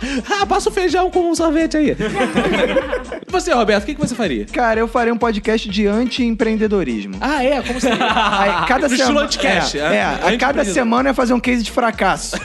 ah, 0.40 0.46
passa 0.46 0.68
o 0.68 0.72
feijão 0.72 1.10
com 1.10 1.30
um 1.30 1.34
sorvete 1.34 1.76
aí. 1.76 1.90
E 3.26 3.30
você, 3.30 3.52
Roberto, 3.52 3.82
o 3.82 3.86
que, 3.86 3.94
que 3.94 4.00
você 4.00 4.14
faria? 4.14 4.46
Cara, 4.46 4.80
eu 4.80 4.88
faria 4.88 5.12
um 5.12 5.18
podcast 5.18 5.68
de 5.68 5.86
anti-empreendedorismo. 5.86 7.14
Ah, 7.20 7.44
é? 7.44 7.60
Como 7.62 7.80
seria? 7.80 7.98
Aí, 8.38 8.66
cada 8.66 8.82
No 8.88 8.88
sema- 8.90 9.02
estilo 9.02 9.18
anticast, 9.20 9.78
É, 9.78 9.80
é? 9.82 9.96
é, 9.96 10.34
a 10.34 10.38
cada 10.38 10.64
semana 10.64 11.10
ia 11.10 11.14
fazer 11.14 11.34
um 11.34 11.40
case 11.40 11.62
de 11.62 11.70
fracasso. 11.70 12.36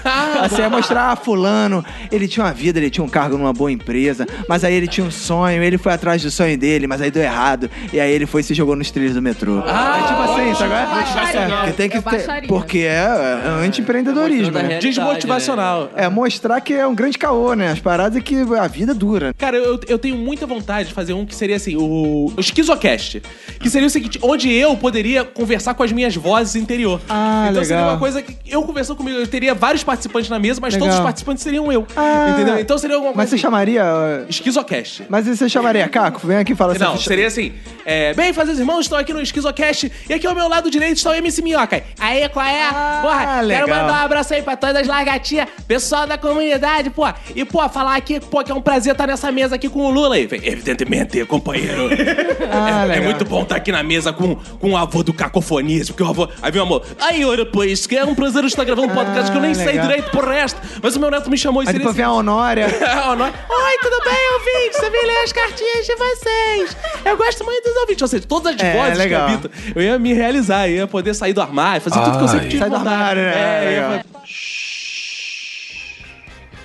assim, 0.41 0.61
ia 0.61 0.69
mostrar, 0.69 1.11
ah, 1.11 1.15
fulano, 1.15 1.83
ele 2.11 2.27
tinha 2.27 2.45
uma 2.45 2.53
vida, 2.53 2.79
ele 2.79 2.89
tinha 2.89 3.03
um 3.03 3.09
cargo 3.09 3.37
numa 3.37 3.53
boa 3.53 3.71
empresa, 3.71 4.25
mas 4.47 4.63
aí 4.63 4.73
ele 4.73 4.87
tinha 4.87 5.05
um 5.05 5.11
sonho, 5.11 5.61
ele 5.63 5.77
foi 5.77 5.93
atrás 5.93 6.21
do 6.21 6.31
sonho 6.31 6.57
dele, 6.57 6.87
mas 6.87 7.01
aí 7.01 7.11
deu 7.11 7.21
errado, 7.23 7.69
e 7.91 7.99
aí 7.99 8.11
ele 8.11 8.25
foi 8.25 8.41
e 8.41 8.43
se 8.43 8.53
jogou 8.53 8.75
nos 8.75 8.89
trilhos 8.91 9.13
do 9.13 9.21
metrô. 9.21 9.63
Ah, 9.65 9.99
é 9.99 10.07
tipo 10.07 10.21
assim? 10.21 10.63
Eu 10.63 10.69
baixaria. 10.69 11.69
É, 11.69 11.71
tem 11.71 11.89
que 11.89 12.01
ter, 12.01 12.47
porque 12.47 12.79
é, 12.79 13.41
é 13.45 13.65
anti-empreendedorismo, 13.65 14.51
né? 14.51 14.79
Desmotivacional. 14.79 15.89
É 15.95 16.09
mostrar 16.09 16.59
que 16.61 16.73
é 16.73 16.85
um 16.85 16.95
grande 16.95 17.17
caô, 17.17 17.42
né? 17.55 17.69
As 17.69 17.79
paradas 17.79 18.17
é 18.17 18.21
que 18.21 18.35
a 18.57 18.67
vida 18.67 18.93
dura. 18.93 19.33
Cara, 19.37 19.57
eu, 19.57 19.79
eu 19.87 19.99
tenho 19.99 20.15
muita 20.15 20.45
vontade 20.47 20.89
de 20.89 20.93
fazer 20.93 21.13
um 21.13 21.25
que 21.25 21.35
seria 21.35 21.57
assim, 21.57 21.75
o, 21.75 22.31
o 22.35 22.41
Schizocast. 22.41 23.21
Que 23.59 23.69
seria 23.69 23.87
o 23.87 23.89
seguinte, 23.89 24.17
onde 24.21 24.51
eu 24.51 24.75
poderia 24.77 25.23
conversar 25.23 25.73
com 25.73 25.83
as 25.83 25.91
minhas 25.91 26.15
vozes 26.15 26.55
interior. 26.55 27.01
Ah, 27.09 27.47
então 27.49 27.63
seria 27.63 27.77
legal. 27.77 27.93
uma 27.93 27.99
coisa 27.99 28.21
que 28.21 28.37
eu 28.49 28.63
conversando 28.63 28.97
comigo, 28.97 29.17
eu 29.17 29.27
teria 29.27 29.53
vários 29.53 29.83
participantes 29.83 30.29
na 30.29 30.39
mesa, 30.39 30.59
mas 30.61 30.73
Legal. 30.73 30.87
todos 30.87 30.99
os 30.99 31.03
participantes 31.03 31.43
seriam 31.43 31.71
eu. 31.71 31.85
Ah, 31.95 32.31
entendeu? 32.33 32.59
Então 32.59 32.77
seria 32.77 32.95
alguma 32.95 33.13
Mas 33.13 33.29
coisa 33.29 33.37
você 33.37 33.41
chamaria... 33.41 33.83
uh, 33.83 34.23
assim, 34.23 34.31
Schizocast. 34.31 35.03
Mas 35.09 35.27
você 35.27 35.49
chamaria 35.49 35.87
Caco? 35.89 36.25
Vem 36.25 36.37
aqui 36.37 36.53
e 36.53 36.55
fala 36.55 36.73
Não, 36.77 36.93
assim. 36.93 37.03
seria 37.03 37.27
assim. 37.27 37.53
É, 37.85 38.13
bem, 38.13 38.31
fazeres 38.31 38.59
irmãos, 38.59 38.81
estou 38.81 38.97
aqui 38.97 39.13
no 39.13 39.25
Schizocast 39.25 39.91
e 40.09 40.13
aqui 40.13 40.25
ao 40.25 40.35
meu 40.35 40.47
lado 40.47 40.69
direito 40.69 40.97
está 40.97 41.11
o 41.11 41.13
MC 41.13 41.41
Minhoca. 41.41 41.83
Aí, 41.99 42.27
qual 42.29 42.45
é? 42.45 42.69
Porra, 43.01 43.41
legal. 43.41 43.65
quero 43.67 43.79
mandar 43.81 43.93
um 44.01 44.05
abraço 44.05 44.33
aí 44.33 44.41
pra 44.41 44.55
todas 44.55 44.75
as 44.77 44.87
largatinhas, 44.87 45.47
pessoal 45.67 46.07
da 46.07 46.17
comunidade, 46.17 46.89
pô. 46.89 47.03
E, 47.35 47.43
pô, 47.45 47.67
falar 47.69 47.95
aqui, 47.95 48.19
pô, 48.19 48.43
que 48.43 48.51
é 48.51 48.55
um 48.55 48.61
prazer 48.61 48.91
estar 48.93 49.07
nessa 49.07 49.31
mesa 49.31 49.55
aqui 49.55 49.67
com 49.69 49.79
o 49.81 49.89
Lula 49.91 50.15
aí. 50.15 50.23
Evidentemente, 50.31 51.23
companheiro. 51.25 51.89
Ah, 52.51 52.81
é, 52.81 52.83
é 52.83 52.85
legal. 52.85 53.03
muito 53.05 53.25
bom 53.25 53.41
estar 53.43 53.55
aqui 53.55 53.71
na 53.71 53.81
mesa 53.83 54.13
com, 54.13 54.35
com 54.35 54.71
o 54.71 54.77
avô 54.77 55.03
do 55.03 55.13
Cacofonias, 55.13 55.89
porque 55.89 56.03
o 56.03 56.07
avô. 56.07 56.29
Aí 56.41 56.51
o 56.57 56.61
amor. 56.61 56.83
Aí, 56.99 57.25
ora, 57.25 57.45
pois, 57.45 57.87
que 57.87 57.95
é 57.97 58.03
um 58.05 58.13
prazer 58.15 58.43
estar 58.45 58.63
gravando 58.63 58.87
um 58.91 58.95
podcast 58.95 59.31
que 59.31 59.37
eu 59.37 59.41
nem 59.41 59.51
Ah, 59.51 59.55
sei 59.55 59.65
legal. 59.65 59.87
direito 59.87 60.11
por 60.11 60.27
resto, 60.27 60.59
mas 60.81 60.95
o 60.95 60.99
meu 60.99 61.09
neto 61.09 61.29
me 61.29 61.37
chamou 61.37 61.61
e 61.63 61.67
Aí 61.67 61.71
seria 61.73 61.79
depois 61.79 61.95
vem 61.95 62.05
a 62.05 62.11
Honória. 62.11 62.67
Não 63.17 63.25
é? 63.25 63.29
Oi, 63.29 63.77
tudo 63.81 64.03
bem, 64.03 64.33
ouvintes? 64.33 64.79
Você 64.79 64.89
vem 64.89 65.05
ler 65.05 65.17
as 65.23 65.31
cartinhas 65.33 65.85
de 65.85 65.95
vocês. 65.95 66.77
Eu 67.05 67.17
gosto 67.17 67.43
muito 67.45 67.63
dos 67.63 67.75
ouvintes. 67.77 68.01
Ou 68.01 68.07
seja, 68.07 68.23
todas 68.27 68.55
as 68.55 68.61
É, 68.61 68.73
vozes 68.77 68.97
legal. 68.97 69.27
que 69.27 69.33
habitam, 69.33 69.51
eu 69.75 69.81
ia 69.81 69.99
me 69.99 70.13
realizar, 70.13 70.67
eu 70.69 70.75
ia 70.75 70.87
poder 70.87 71.13
sair 71.13 71.33
do 71.33 71.41
armário, 71.41 71.81
fazer 71.81 71.99
tudo 72.03 72.17
que 72.17 72.23
eu 72.23 72.27
sempre 72.27 72.47
tive 72.47 72.59
Sai 72.59 72.69
do 72.69 72.75
armário, 72.75 73.21
né? 73.21 73.33
É, 73.33 73.69
Legal. 73.69 73.89
fazer- 73.91 74.03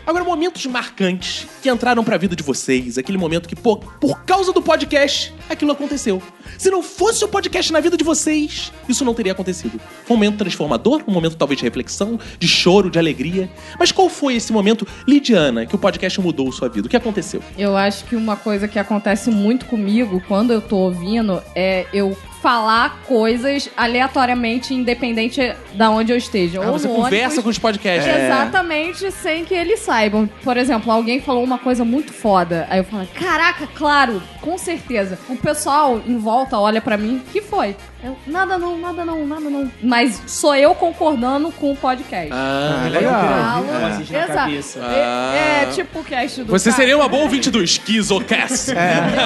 Agora, 0.09 0.25
momentos 0.25 0.65
marcantes 0.65 1.47
que 1.63 1.69
entraram 1.69 2.03
pra 2.03 2.17
vida 2.17 2.35
de 2.35 2.43
vocês, 2.43 2.97
aquele 2.97 3.19
momento 3.19 3.47
que, 3.47 3.55
pô, 3.55 3.77
por 3.77 4.23
causa 4.23 4.55
do 4.55 4.63
podcast, 4.63 5.35
aquilo 5.51 5.71
aconteceu. 5.71 6.23
Se 6.57 6.71
não 6.71 6.83
fosse 6.83 7.23
o 7.27 7.29
podcast 7.29 7.71
na 7.71 7.79
vida 7.79 7.95
de 7.95 8.03
vocês, 8.03 8.73
isso 8.89 9.05
não 9.05 9.13
teria 9.13 9.33
acontecido. 9.33 9.79
Um 10.09 10.15
momento 10.15 10.39
transformador, 10.39 11.03
um 11.07 11.13
momento 11.13 11.37
talvez 11.37 11.59
de 11.59 11.65
reflexão, 11.65 12.19
de 12.39 12.49
choro, 12.49 12.91
de 12.91 12.99
alegria. 12.99 13.51
Mas 13.79 13.93
qual 13.93 14.09
foi 14.09 14.37
esse 14.37 14.51
momento, 14.51 14.89
Lidiana, 15.07 15.67
que 15.67 15.75
o 15.75 15.79
podcast 15.79 16.19
mudou 16.23 16.51
sua 16.53 16.71
vida? 16.71 16.87
O 16.87 16.91
que 16.91 16.97
aconteceu? 16.97 17.43
Eu 17.59 17.77
acho 17.77 18.07
que 18.07 18.17
uma 18.17 18.35
coisa 18.35 18.67
que 18.67 18.79
acontece 18.79 19.29
muito 19.29 19.67
comigo 19.67 20.23
quando 20.27 20.55
eu 20.55 20.63
tô 20.63 20.77
ouvindo 20.77 21.43
é 21.55 21.85
eu 21.93 22.17
falar 22.41 23.01
coisas 23.07 23.69
aleatoriamente, 23.77 24.75
independente 24.75 25.55
da 25.75 25.91
onde 25.91 26.13
eu 26.13 26.17
esteja. 26.17 26.61
Ah, 26.63 26.67
Ou 26.67 26.79
você 26.79 26.89
no 26.89 26.95
conversa 26.95 27.27
ônibus, 27.27 27.45
com 27.45 27.51
os 27.51 27.59
podcasts. 27.59 28.07
Exatamente, 28.15 29.11
sem 29.11 29.45
que 29.45 29.55
eles 29.55 29.81
saibam. 29.81 30.29
Por 30.43 30.57
exemplo, 30.57 30.91
alguém 30.93 31.21
falou 31.21 31.43
uma 31.43 31.59
coisa 31.59 31.85
muito 31.85 32.13
foda. 32.13 32.67
Aí 32.71 32.79
eu 32.79 32.85
falo, 32.85 33.07
caraca, 33.15 33.67
claro, 33.75 34.23
com 34.41 34.57
certeza. 34.57 35.19
O 35.29 35.37
pessoal 35.37 36.01
em 36.07 36.19
volta 36.19 36.59
olha 36.59 36.81
pra 36.81 36.97
mim, 36.97 37.23
que 37.33 37.41
foi? 37.41 37.77
Eu, 38.03 38.17
nada 38.29 38.57
não, 38.57 38.79
nada 38.79 39.05
não, 39.05 39.27
nada 39.27 39.51
não. 39.51 39.69
Mas 39.83 40.23
sou 40.29 40.55
eu 40.55 40.73
concordando 40.75 41.51
com 41.51 41.73
o 41.73 41.77
podcast. 41.77 42.31
Ah, 42.33 42.89
Negocinho 42.93 44.13
na 44.13 44.25
exato. 44.25 44.33
cabeça. 44.39 44.79
É, 44.81 45.63
é 45.63 45.67
tipo 45.75 45.99
o 45.99 46.05
cast 46.05 46.45
do 46.45 46.51
Você 46.53 46.71
cara. 46.71 46.81
seria 46.83 46.97
uma 46.97 47.09
boa 47.09 47.25
ouvinte 47.25 47.51
do 47.51 47.67
Schizocast. 47.67 48.71
Eu 48.71 48.75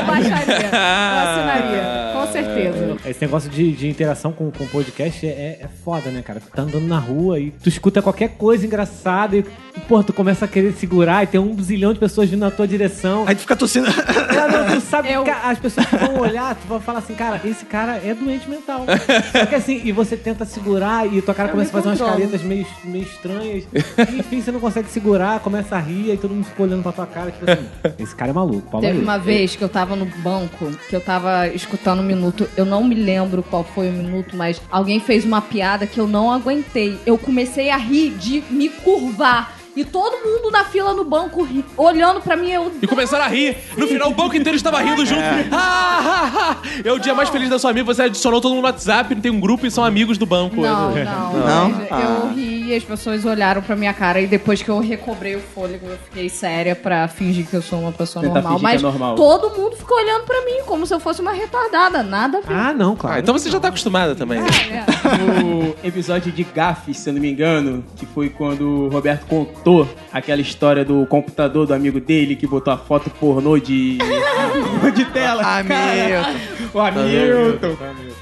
baixaria, 0.07 0.55
eu 0.55 1.29
assinaria, 1.29 2.13
com 2.15 2.33
certeza. 2.33 2.97
Esse 3.05 3.21
negócio 3.21 3.51
de, 3.51 3.73
de 3.73 3.89
interação 3.89 4.33
com 4.33 4.49
o 4.49 4.53
podcast 4.53 5.27
é, 5.27 5.59
é 5.61 5.69
foda, 5.85 6.11
né, 6.11 6.23
cara? 6.23 6.41
Tu 6.41 6.49
tá 6.51 6.63
andando 6.63 6.87
na 6.87 6.99
rua 6.99 7.39
e 7.39 7.51
tu 7.51 7.69
escuta 7.69 8.01
qualquer 8.01 8.31
coisa 8.37 8.65
engraçada 8.65 9.37
e, 9.37 9.43
pô, 9.87 10.03
tu 10.03 10.15
começa 10.15 10.47
a 10.47 10.49
querer 10.49 10.73
segurar 10.73 11.23
e 11.25 11.27
tem 11.27 11.39
um 11.41 11.61
zilhão 11.63 11.93
de 11.93 11.99
pessoas 11.99 12.31
vindo 12.31 12.41
na 12.41 12.51
tua 12.51 12.67
direção. 12.67 13.25
Aí 13.27 13.35
tu 13.35 13.41
fica 13.43 13.55
tossindo. 13.57 13.93
Cara, 13.93 14.65
tu 14.77 14.81
sabe 14.81 15.13
Eu- 15.13 15.25
que 15.25 15.31
as 15.31 15.59
pessoas 15.59 15.87
que 15.87 15.97
vão 15.97 16.19
olhar, 16.21 16.55
tu 16.55 16.67
vai 16.67 16.81
falar 16.81 17.01
assim, 17.01 17.15
cara, 17.15 17.39
esse 17.45 17.65
cara 17.67 18.01
é 18.03 18.15
doente 18.15 18.49
mental. 18.63 18.87
Só 19.33 19.47
que 19.47 19.55
assim, 19.55 19.81
e 19.85 19.93
você 19.93 20.17
tenta 20.17 20.45
segurar 20.45 21.07
e 21.13 21.21
tua 21.21 21.35
cara 21.35 21.49
Eu 21.49 21.53
começa 21.53 21.71
a 21.71 21.83
fazer 21.83 21.89
umas 21.89 22.01
caretas 22.01 22.43
meio, 22.43 22.67
meio 22.85 23.05
estranhas. 23.05 23.65
E, 23.73 24.19
enfim, 24.19 24.41
você 24.41 24.53
não 24.53 24.61
consegue 24.61 24.89
segurar, 24.89 25.41
começa 25.41 25.77
a 25.77 25.79
rir, 25.79 26.13
aí 26.13 26.17
todo 26.17 26.35
mundo 26.35 26.45
fica 26.45 26.63
olhando 26.63 26.83
pra 26.83 26.93
tua 26.93 27.07
cara, 27.07 27.31
tipo 27.31 27.51
assim, 27.51 27.67
esse 27.99 28.15
cara 28.15 28.31
é 28.31 28.35
maluco, 28.35 28.71
palma 28.71 28.87
Teve 28.87 28.99
aí. 28.99 29.05
uma 29.05 29.19
vez 29.19 29.57
que 29.57 29.63
eu 29.63 29.69
tava 29.69 29.97
no 29.97 30.07
banco, 30.07 30.71
que 30.89 30.95
eu 30.97 31.01
tava 31.01 31.49
escutando 31.49 32.01
um 32.01 32.05
minuto, 32.05 32.49
eu 32.57 32.65
não 32.65 32.85
me 32.85 32.95
lembro 32.95 33.43
qual 33.43 33.65
foi 33.65 33.89
o 33.89 33.93
minuto, 33.93 34.37
mas 34.37 34.61
alguém 34.71 35.01
fez 35.01 35.25
uma 35.25 35.41
piada 35.41 35.87
que 35.87 35.99
eu 35.99 36.07
não 36.07 36.31
aguentei. 36.31 36.99
Eu 37.05 37.19
comecei 37.19 37.71
a 37.71 37.77
rir 37.77 38.11
de 38.11 38.43
me 38.51 38.69
curvar. 38.69 39.62
E 39.75 39.85
todo 39.85 40.19
mundo 40.25 40.51
na 40.51 40.65
fila 40.65 40.93
no 40.93 41.03
banco 41.05 41.43
ri- 41.43 41.65
olhando 41.77 42.21
pra 42.21 42.37
mim, 42.37 42.51
eu. 42.51 42.71
E 42.83 42.87
começaram 42.87 43.25
a 43.25 43.29
rir. 43.29 43.57
No 43.77 43.87
final, 43.89 44.11
o 44.11 44.15
banco 44.15 44.37
inteiro 44.37 44.55
estava 44.57 44.81
rindo 44.81 45.05
junto. 45.07 45.23
Ah, 45.51 45.51
ah, 45.53 46.31
ah. 46.35 46.57
É 46.85 46.93
o 46.93 46.99
dia 46.99 47.15
mais 47.15 47.29
feliz 47.31 47.49
da 47.49 47.59
sua 47.59 47.73
vida. 47.73 47.85
Você 47.87 48.03
adicionou 48.03 48.41
todo 48.41 48.51
mundo 48.53 48.61
no 48.63 48.67
WhatsApp, 48.69 49.15
tem 49.17 49.31
um 49.31 49.41
grupo 49.41 49.67
e 49.67 49.71
são 49.71 49.83
amigos 49.85 50.19
do 50.19 50.27
banco. 50.27 50.61
Não, 50.61 50.91
não. 50.91 51.33
Não? 51.33 51.69
mas 51.71 51.89
Ah. 51.91 52.01
Eu 52.29 52.35
ri 52.35 52.53
e 52.71 52.77
as 52.77 52.85
pessoas 52.85 53.25
olharam 53.25 53.63
pra 53.63 53.75
minha 53.75 53.95
cara. 53.95 54.21
E 54.21 54.27
depois 54.27 54.63
que 54.63 54.69
eu 54.69 54.79
recobrei 54.79 55.37
o 55.37 55.41
fôlego, 55.41 55.87
eu 55.87 55.99
fiquei 56.05 56.29
séria 56.29 56.75
pra 56.77 57.09
fingir 57.09 57.47
que 57.47 57.55
eu 57.55 57.63
sou 57.63 57.81
uma 57.81 57.93
pessoa 57.93 58.23
Tentar 58.23 58.43
normal. 58.43 58.59
Mas 58.61 58.81
é 58.81 58.83
normal. 58.85 59.15
todo 59.15 59.51
mundo 59.59 59.77
ficou 59.77 59.97
olhando 59.97 60.25
pra 60.25 60.45
mim 60.45 60.63
como 60.67 60.87
se 60.87 60.93
eu 60.95 61.01
fosse 61.01 61.21
uma 61.23 61.33
retardada. 61.33 62.03
Nada 62.03 62.39
a 62.39 62.41
ver. 62.43 62.55
Ah, 62.55 62.73
não, 62.75 62.95
claro. 62.95 63.17
Ah, 63.17 63.21
então 63.21 63.33
você 63.37 63.51
já 63.51 63.59
tá 63.59 63.69
acostumada 63.69 64.15
também. 64.15 64.39
É. 64.41 65.43
O 65.43 65.75
episódio 65.87 66.31
de 66.33 66.45
Gafes, 66.45 66.99
se 66.99 67.09
eu 67.09 67.15
não 67.15 67.21
me 67.21 67.31
engano, 67.31 67.85
que 67.97 68.05
foi 68.07 68.29
quando 68.29 68.87
o 68.87 68.89
Roberto 68.89 69.25
contou 69.63 69.89
aquela 70.13 70.43
história 70.43 70.85
do 70.85 71.07
computador 71.07 71.67
do 71.67 71.73
amigo 71.73 72.01
dele 72.01 72.35
que 72.35 72.47
botou 72.47 72.73
a 72.73 72.77
foto 72.77 73.09
pornô 73.09 73.59
de, 73.59 73.99
de 74.95 75.05
tela. 75.07 75.43
Ah, 75.45 75.63
Cara, 75.63 76.35
O 76.75 76.81
Hamilton. 76.81 77.77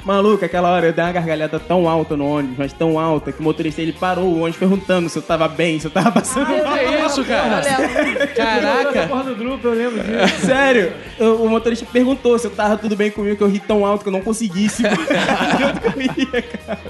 Maluco, 0.04 0.44
aquela 0.44 0.70
hora 0.70 0.86
eu 0.86 0.92
dei 0.92 1.04
uma 1.04 1.12
gargalhada 1.12 1.58
tão 1.58 1.88
alta 1.88 2.16
no 2.16 2.26
ônibus, 2.26 2.58
mas 2.58 2.72
tão 2.72 2.98
alta, 2.98 3.32
que 3.32 3.40
o 3.40 3.42
motorista 3.42 3.80
ele 3.80 3.92
parou 3.92 4.24
o 4.24 4.40
ônibus 4.40 4.56
perguntando 4.56 5.08
se 5.08 5.18
eu 5.18 5.22
tava 5.22 5.48
bem, 5.48 5.80
se 5.80 5.86
eu 5.86 5.90
tava 5.90 6.12
passando 6.12 6.48
mal. 6.48 6.76
Que 6.76 7.06
isso, 7.06 7.24
cara? 7.24 7.62
Caraca. 8.34 9.06
Porra 9.06 9.24
do 9.24 9.34
grupo, 9.34 9.66
eu 9.66 9.74
lembro 9.74 10.02
disso. 10.02 10.46
Sério, 10.46 10.92
o 11.18 11.48
motorista 11.48 11.86
perguntou 11.90 12.38
se 12.38 12.46
eu 12.46 12.50
tava 12.50 12.76
tudo 12.76 12.94
bem 12.94 13.10
comigo, 13.10 13.36
que 13.36 13.42
eu 13.42 13.48
ri 13.48 13.60
tão 13.60 13.86
alto 13.86 14.02
que 14.02 14.08
eu 14.08 14.12
não 14.12 14.20
consegui 14.20 14.68
segurar 14.68 15.06
cara. 16.66 16.80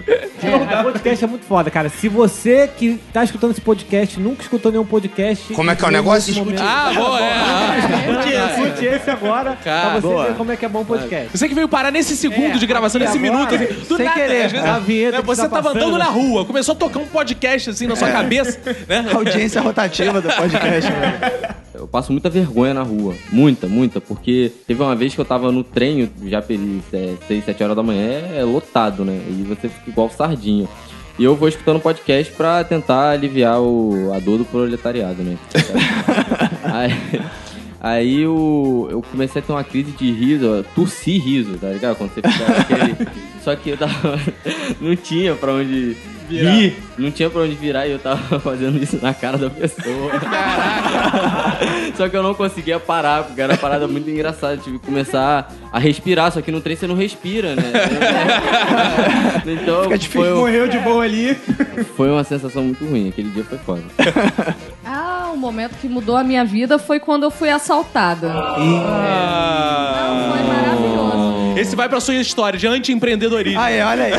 É, 0.42 0.82
podcast 0.82 1.24
é 1.24 1.28
muito 1.28 1.44
foda, 1.44 1.70
cara. 1.70 1.88
Se 1.88 2.08
você 2.08 2.68
que 2.68 2.98
tá 3.12 3.22
escutando 3.24 3.52
esse 3.52 3.60
podcast 3.60 4.18
nunca 4.18 4.39
escutou 4.42 4.70
nenhum 4.72 4.84
podcast. 4.84 5.52
Como 5.54 5.70
é 5.70 5.76
que 5.76 5.84
é 5.84 5.88
o 5.88 5.90
negócio? 5.90 6.34
momento- 6.34 6.62
Ah, 6.62 6.92
boa, 6.94 7.20
é. 7.20 7.78
Escute 7.78 8.28
esse, 8.28 8.60
escute 8.62 8.84
esse 8.86 9.10
agora 9.10 9.56
Cara, 9.62 9.90
pra 9.90 10.00
você 10.00 10.06
boa. 10.06 10.24
ver 10.26 10.34
como 10.34 10.52
é 10.52 10.56
que 10.56 10.64
é 10.64 10.68
bom 10.68 10.84
podcast. 10.84 11.36
Você 11.36 11.48
que 11.48 11.54
veio 11.54 11.68
parar 11.68 11.90
nesse 11.90 12.16
segundo 12.16 12.58
de 12.58 12.66
gravação, 12.66 12.98
nesse 13.00 13.16
agora, 13.18 13.32
minuto, 13.32 13.54
assim, 13.54 13.66
do 13.88 13.96
sem 13.96 14.04
nada. 14.06 14.20
querer. 14.20 14.48
vezes, 14.48 14.66
A 14.66 14.78
vinheta 14.78 15.18
né, 15.18 15.22
você 15.24 15.42
tá 15.42 15.48
tava 15.48 15.62
passando. 15.72 15.82
andando 15.84 15.98
na 15.98 16.04
rua, 16.06 16.44
começou 16.44 16.72
a 16.74 16.76
tocar 16.76 16.98
um 17.00 17.06
podcast 17.06 17.70
assim 17.70 17.86
na 17.86 17.96
sua 17.96 18.10
cabeça, 18.10 18.58
né? 18.88 19.06
Audiência 19.14 19.60
rotativa 19.60 20.20
do 20.20 20.28
podcast, 20.28 20.90
velho. 20.90 21.60
Eu 21.72 21.88
passo 21.88 22.12
muita 22.12 22.28
vergonha 22.28 22.74
na 22.74 22.82
rua. 22.82 23.14
Muita, 23.32 23.66
muita. 23.66 24.00
Porque 24.02 24.52
teve 24.66 24.82
uma 24.82 24.94
vez 24.94 25.14
que 25.14 25.20
eu 25.20 25.24
tava 25.24 25.50
no 25.50 25.64
trem, 25.64 26.10
já 26.26 26.42
perdi 26.42 26.80
6, 27.26 27.44
7 27.44 27.62
horas 27.64 27.74
da 27.76 27.82
manhã, 27.82 28.20
é 28.36 28.42
lotado, 28.44 29.02
né? 29.04 29.18
E 29.28 29.42
você 29.48 29.68
fica 29.68 29.88
igual 29.88 30.10
sardinha. 30.10 30.68
E 31.18 31.24
eu 31.24 31.36
vou 31.36 31.48
escutando 31.48 31.80
podcast 31.80 32.32
pra 32.32 32.64
tentar 32.64 33.10
aliviar 33.10 33.60
o, 33.60 34.12
a 34.14 34.18
dor 34.18 34.38
do 34.38 34.44
proletariado, 34.44 35.22
né? 35.22 35.36
aí 36.64 37.20
aí 37.80 38.20
eu, 38.20 38.88
eu 38.90 39.02
comecei 39.02 39.40
a 39.40 39.44
ter 39.44 39.52
uma 39.52 39.64
crise 39.64 39.92
de 39.92 40.12
riso, 40.12 40.64
tossi 40.74 41.18
riso, 41.18 41.56
tá 41.58 41.68
ligado? 41.68 41.96
Quando 41.96 42.12
você 42.12 42.20
fica 42.20 42.52
aquele... 42.60 43.08
Só 43.42 43.56
que 43.56 43.70
eu 43.70 43.78
tava... 43.78 44.20
Não 44.80 44.94
tinha 44.94 45.34
pra 45.34 45.54
onde 45.54 45.96
rir, 46.36 46.76
não 46.98 47.10
tinha 47.10 47.28
pra 47.30 47.42
onde 47.42 47.54
virar 47.54 47.86
e 47.86 47.92
eu 47.92 47.98
tava 47.98 48.38
fazendo 48.40 48.82
isso 48.82 48.98
na 49.02 49.12
cara 49.14 49.36
da 49.38 49.50
pessoa. 49.50 50.10
Só 51.96 52.08
que 52.08 52.16
eu 52.16 52.22
não 52.22 52.34
conseguia 52.34 52.78
parar, 52.78 53.24
porque 53.24 53.40
era 53.40 53.52
uma 53.52 53.58
parada 53.58 53.86
muito 53.88 54.08
engraçada. 54.08 54.54
Eu 54.54 54.58
tive 54.58 54.78
que 54.78 54.86
começar 54.86 55.52
a 55.72 55.78
respirar, 55.78 56.32
só 56.32 56.40
que 56.40 56.50
no 56.50 56.60
trem 56.60 56.74
você 56.76 56.86
não 56.86 56.94
respira, 56.96 57.54
né? 57.54 57.62
Então 59.46 59.84
Fica 59.84 59.98
difícil 59.98 60.22
foi, 60.22 60.34
Morreu 60.34 60.68
de 60.68 60.78
boa 60.78 61.04
ali. 61.04 61.34
foi 61.96 62.10
uma 62.10 62.24
sensação 62.24 62.62
muito 62.62 62.84
ruim. 62.84 63.08
Aquele 63.08 63.30
dia 63.30 63.44
foi 63.44 63.58
foda. 63.58 63.82
Ah, 64.84 65.30
o 65.32 65.36
momento 65.36 65.76
que 65.80 65.88
mudou 65.88 66.16
a 66.16 66.24
minha 66.24 66.44
vida 66.44 66.78
foi 66.78 67.00
quando 67.00 67.24
eu 67.24 67.30
fui 67.30 67.50
assaltada. 67.50 68.30
Ah. 68.32 68.56
Não, 70.08 70.32
foi 70.32 70.42
maravilhoso. 70.42 70.59
Esse 71.60 71.76
vai 71.76 71.88
pra 71.88 72.00
sua 72.00 72.14
história 72.14 72.58
de 72.58 72.66
anti-empreendedorismo. 72.66 73.60
Aí, 73.60 73.80
olha 73.82 74.04
aí. 74.04 74.12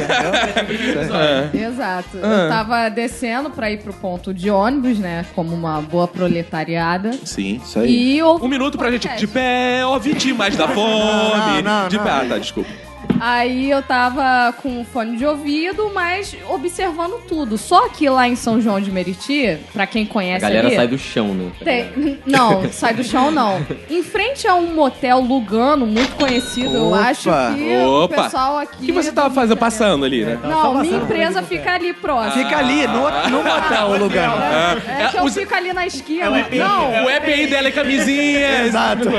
Exato. 1.64 2.18
Eu 2.18 2.50
tava 2.50 2.90
descendo 2.90 3.50
pra 3.50 3.72
ir 3.72 3.80
pro 3.80 3.94
ponto 3.94 4.34
de 4.34 4.50
ônibus, 4.50 5.00
né? 5.00 5.26
Como 5.36 5.54
uma 5.54 5.82
boa 5.82 6.08
proletariada. 6.08 7.12
Sim. 7.26 7.60
Isso 7.64 7.80
aí. 7.80 8.16
E 8.18 8.24
ouvi 8.24 8.46
Um 8.46 8.48
minuto 8.48 8.78
pra 8.78 8.92
gente. 8.92 9.02
podcast. 9.08 9.26
De 9.26 9.32
pé, 9.32 9.82
ó, 9.86 9.98
vítimas 10.00 10.56
da 10.56 10.68
fome. 10.68 11.62
Não, 11.64 11.82
não, 11.84 11.88
de 11.90 11.98
não. 11.98 12.04
pé. 12.04 12.10
Ah, 12.12 12.26
tá, 12.30 12.38
desculpa. 12.38 12.70
Aí 13.20 13.70
eu 13.70 13.84
tava 13.84 14.52
com 14.64 14.84
fone 14.84 15.16
de 15.16 15.26
ouvido, 15.26 15.92
mas 15.94 16.36
observando 16.50 17.22
tudo. 17.28 17.58
Só 17.58 17.88
que 17.90 18.10
lá 18.10 18.28
em 18.28 18.36
São 18.36 18.60
João 18.60 18.82
de 18.82 18.92
Meriti, 18.92 19.60
pra 19.74 19.86
quem 19.86 20.04
A 20.06 20.08
conhece 20.08 20.42
galera 20.42 20.68
ali, 20.68 20.76
sai 20.76 20.88
do 20.88 20.98
chão, 20.98 21.28
né? 21.34 21.52
tem- 21.64 22.20
Não, 22.26 22.68
sai 22.74 22.94
do 22.96 23.04
chão 23.04 23.30
não. 23.32 23.64
Em 23.90 24.02
frente 24.02 24.48
a 24.48 24.56
um 24.56 24.74
motel 24.74 25.20
Lugano, 25.20 25.86
muito 25.86 26.16
conhecido, 26.16 26.76
eu 26.76 26.88
Opa. 26.88 26.98
acho 27.02 27.30
que 27.56 27.76
o 27.78 28.04
Opa. 28.06 28.24
pessoal 28.24 28.56
O 28.56 28.58
aqui... 28.58 28.86
que 28.88 28.92
você 28.92 29.12
tava 29.12 29.30
do 29.30 29.36
fazendo, 29.36 29.58
passando 29.58 30.04
ali, 30.06 30.26
né? 30.26 30.40
Não, 30.44 30.80
minha 30.82 30.98
empresa 30.98 31.44
fica 31.44 31.74
ali 31.74 31.94
próximo. 31.94 32.44
Fica 32.44 32.58
ali, 32.58 32.88
no, 32.88 33.04
no 33.30 33.44
motel, 33.44 33.88
o 33.90 33.98
lugar. 33.98 34.78
É 34.88 35.08
que 35.10 35.18
eu 35.18 35.24
Os- 35.26 35.34
fico 35.36 35.54
ali 35.54 35.72
na 35.74 35.86
esquina. 35.86 36.30
Não, 36.30 37.06
O 37.06 37.10
EPI 37.10 37.48
dela 37.48 37.68
é 37.68 37.72
camisinha. 37.72 38.64
Exato. 38.66 39.10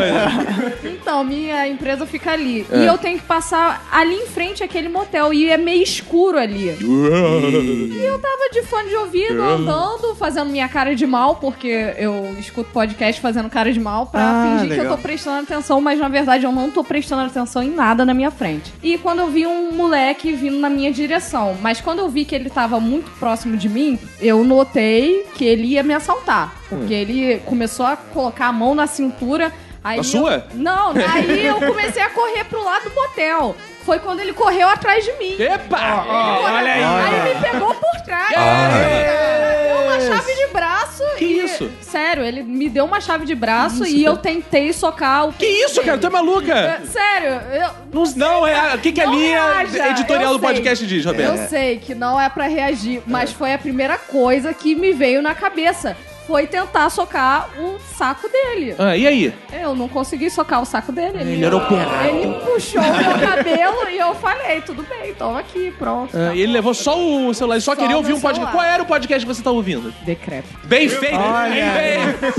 Então, 0.84 1.22
minha 1.24 1.66
empresa 1.68 2.04
fica 2.06 2.32
ali. 2.32 2.66
E 2.72 2.84
eu 2.84 2.98
tenho 2.98 3.18
que 3.18 3.24
passar 3.24 3.71
ali 3.90 4.14
em 4.14 4.26
frente 4.26 4.62
aquele 4.62 4.88
motel. 4.88 5.32
E 5.32 5.48
é 5.48 5.56
meio 5.56 5.82
escuro 5.82 6.38
ali. 6.38 6.76
E 6.80 8.04
eu 8.04 8.18
tava 8.18 8.50
de 8.52 8.62
fone 8.62 8.88
de 8.88 8.96
ouvido, 8.96 9.40
andando, 9.42 10.14
fazendo 10.14 10.50
minha 10.50 10.68
cara 10.68 10.94
de 10.94 11.06
mal, 11.06 11.36
porque 11.36 11.94
eu 11.98 12.34
escuto 12.38 12.70
podcast 12.70 13.20
fazendo 13.20 13.48
cara 13.50 13.72
de 13.72 13.80
mal 13.80 14.06
pra 14.06 14.20
Ah, 14.22 14.44
fingir 14.44 14.68
que 14.68 14.76
legal. 14.76 14.84
eu 14.92 14.96
tô 14.96 15.02
prestando 15.02 15.42
atenção, 15.42 15.80
mas 15.80 15.98
na 15.98 16.08
verdade 16.08 16.44
eu 16.44 16.52
não 16.52 16.70
tô 16.70 16.82
prestando 16.84 17.22
atenção 17.22 17.62
em 17.62 17.70
nada 17.70 18.04
na 18.04 18.14
minha 18.14 18.30
frente. 18.30 18.72
E 18.82 18.98
quando 18.98 19.20
eu 19.20 19.28
vi 19.28 19.46
um 19.46 19.72
moleque 19.72 20.32
vindo 20.32 20.58
na 20.58 20.68
minha 20.70 20.92
direção, 20.92 21.56
mas 21.62 21.80
quando 21.80 22.00
eu 22.00 22.08
vi 22.08 22.24
que 22.24 22.34
ele 22.34 22.50
tava 22.50 22.78
muito 22.80 23.10
próximo 23.18 23.56
de 23.56 23.68
mim, 23.68 23.98
eu 24.20 24.44
notei 24.44 25.26
que 25.34 25.44
ele 25.44 25.64
ia 25.68 25.82
me 25.82 25.94
assaltar. 25.94 26.54
Porque 26.68 26.94
ele 26.94 27.38
começou 27.44 27.84
a 27.84 27.96
colocar 27.96 28.46
a 28.46 28.52
mão 28.52 28.74
na 28.74 28.86
cintura. 28.86 29.52
Aí 29.84 29.96
A 29.98 30.00
eu- 30.00 30.04
sua? 30.04 30.46
Não, 30.54 30.90
aí 30.92 31.46
eu 31.46 31.56
comecei 31.56 32.02
a 32.02 32.10
correr 32.10 32.44
pro 32.44 32.62
lado 32.62 32.88
do 32.88 32.94
motel. 32.94 33.56
Foi 33.84 33.98
quando 33.98 34.20
ele 34.20 34.32
correu 34.32 34.68
atrás 34.68 35.04
de 35.04 35.12
mim. 35.14 35.34
Epa! 35.42 35.76
Ele 35.76 36.36
correu- 36.38 36.54
olha 36.54 36.72
aí. 36.72 36.84
Aí 36.84 37.34
me 37.34 37.40
pegou 37.50 37.74
por 37.74 38.00
trás. 38.04 38.28
Deu 38.28 39.82
uma 39.84 40.00
chave 40.00 40.34
de 40.34 40.46
braço. 40.52 41.02
Que 41.18 41.24
e- 41.24 41.44
isso? 41.44 41.70
Sério, 41.80 42.22
ele 42.24 42.44
me 42.44 42.68
deu 42.68 42.84
uma 42.84 43.00
chave 43.00 43.24
de 43.26 43.34
braço 43.34 43.84
e 43.84 44.04
eu 44.04 44.16
tentei 44.16 44.72
socar 44.72 45.26
o. 45.28 45.32
Que 45.32 45.46
isso, 45.46 45.82
cara? 45.82 45.98
Tu 45.98 46.06
é 46.06 46.10
maluca? 46.10 46.52
É, 46.54 46.80
Sério, 46.86 47.40
eu. 47.52 47.70
Não, 47.92 48.04
não 48.16 48.46
é. 48.46 48.74
O 48.74 48.78
que, 48.78 48.92
que 48.92 49.00
a 49.00 49.06
Não 49.06 49.14
linha 49.14 49.42
reaja, 49.52 49.88
editorial 49.90 50.32
eu 50.32 50.38
do 50.38 50.40
podcast 50.40 50.78
sei. 50.78 50.96
diz, 50.96 51.04
Roberto? 51.04 51.36
Eu 51.40 51.48
sei 51.48 51.78
que 51.78 51.92
não 51.94 52.20
é 52.20 52.28
pra 52.28 52.46
reagir, 52.46 53.02
mas 53.06 53.32
foi 53.32 53.52
a 53.52 53.58
primeira 53.58 53.98
coisa 53.98 54.54
que 54.54 54.74
me 54.76 54.92
veio 54.92 55.20
na 55.20 55.34
cabeça. 55.34 55.96
Foi 56.26 56.46
tentar 56.46 56.88
socar 56.90 57.50
o 57.58 57.78
saco 57.96 58.28
dele. 58.28 58.74
Ah, 58.78 58.96
e 58.96 59.06
aí? 59.06 59.34
Eu 59.52 59.74
não 59.74 59.88
consegui 59.88 60.30
socar 60.30 60.62
o 60.62 60.64
saco 60.64 60.92
dele. 60.92 61.18
Ele 61.20 61.44
era 61.44 61.56
operado. 61.56 62.06
Ele 62.08 62.34
puxou 62.44 62.80
o 62.80 62.96
meu 62.96 63.18
cabelo 63.28 63.88
e 63.90 63.98
eu 63.98 64.14
falei, 64.14 64.60
tudo 64.60 64.84
bem, 64.88 65.12
toma 65.14 65.40
aqui, 65.40 65.72
pronto. 65.78 66.16
Ah, 66.16 66.34
e 66.34 66.40
ele 66.40 66.52
levou 66.52 66.74
só 66.74 66.96
o 66.98 67.32
celular, 67.34 67.56
ele 67.56 67.60
só, 67.64 67.74
Só 67.74 67.80
queria 67.80 67.96
ouvir 67.96 68.12
um 68.12 68.20
podcast. 68.20 68.34
celular. 68.46 68.52
Qual 68.52 68.64
era 68.64 68.82
o 68.82 68.86
podcast 68.86 69.26
que 69.26 69.34
você 69.34 69.42
tá 69.42 69.50
ouvindo? 69.50 69.92
Decrépito. 70.04 70.66
Bem 70.66 70.88
feito! 70.88 71.16
Olha. 71.16 71.72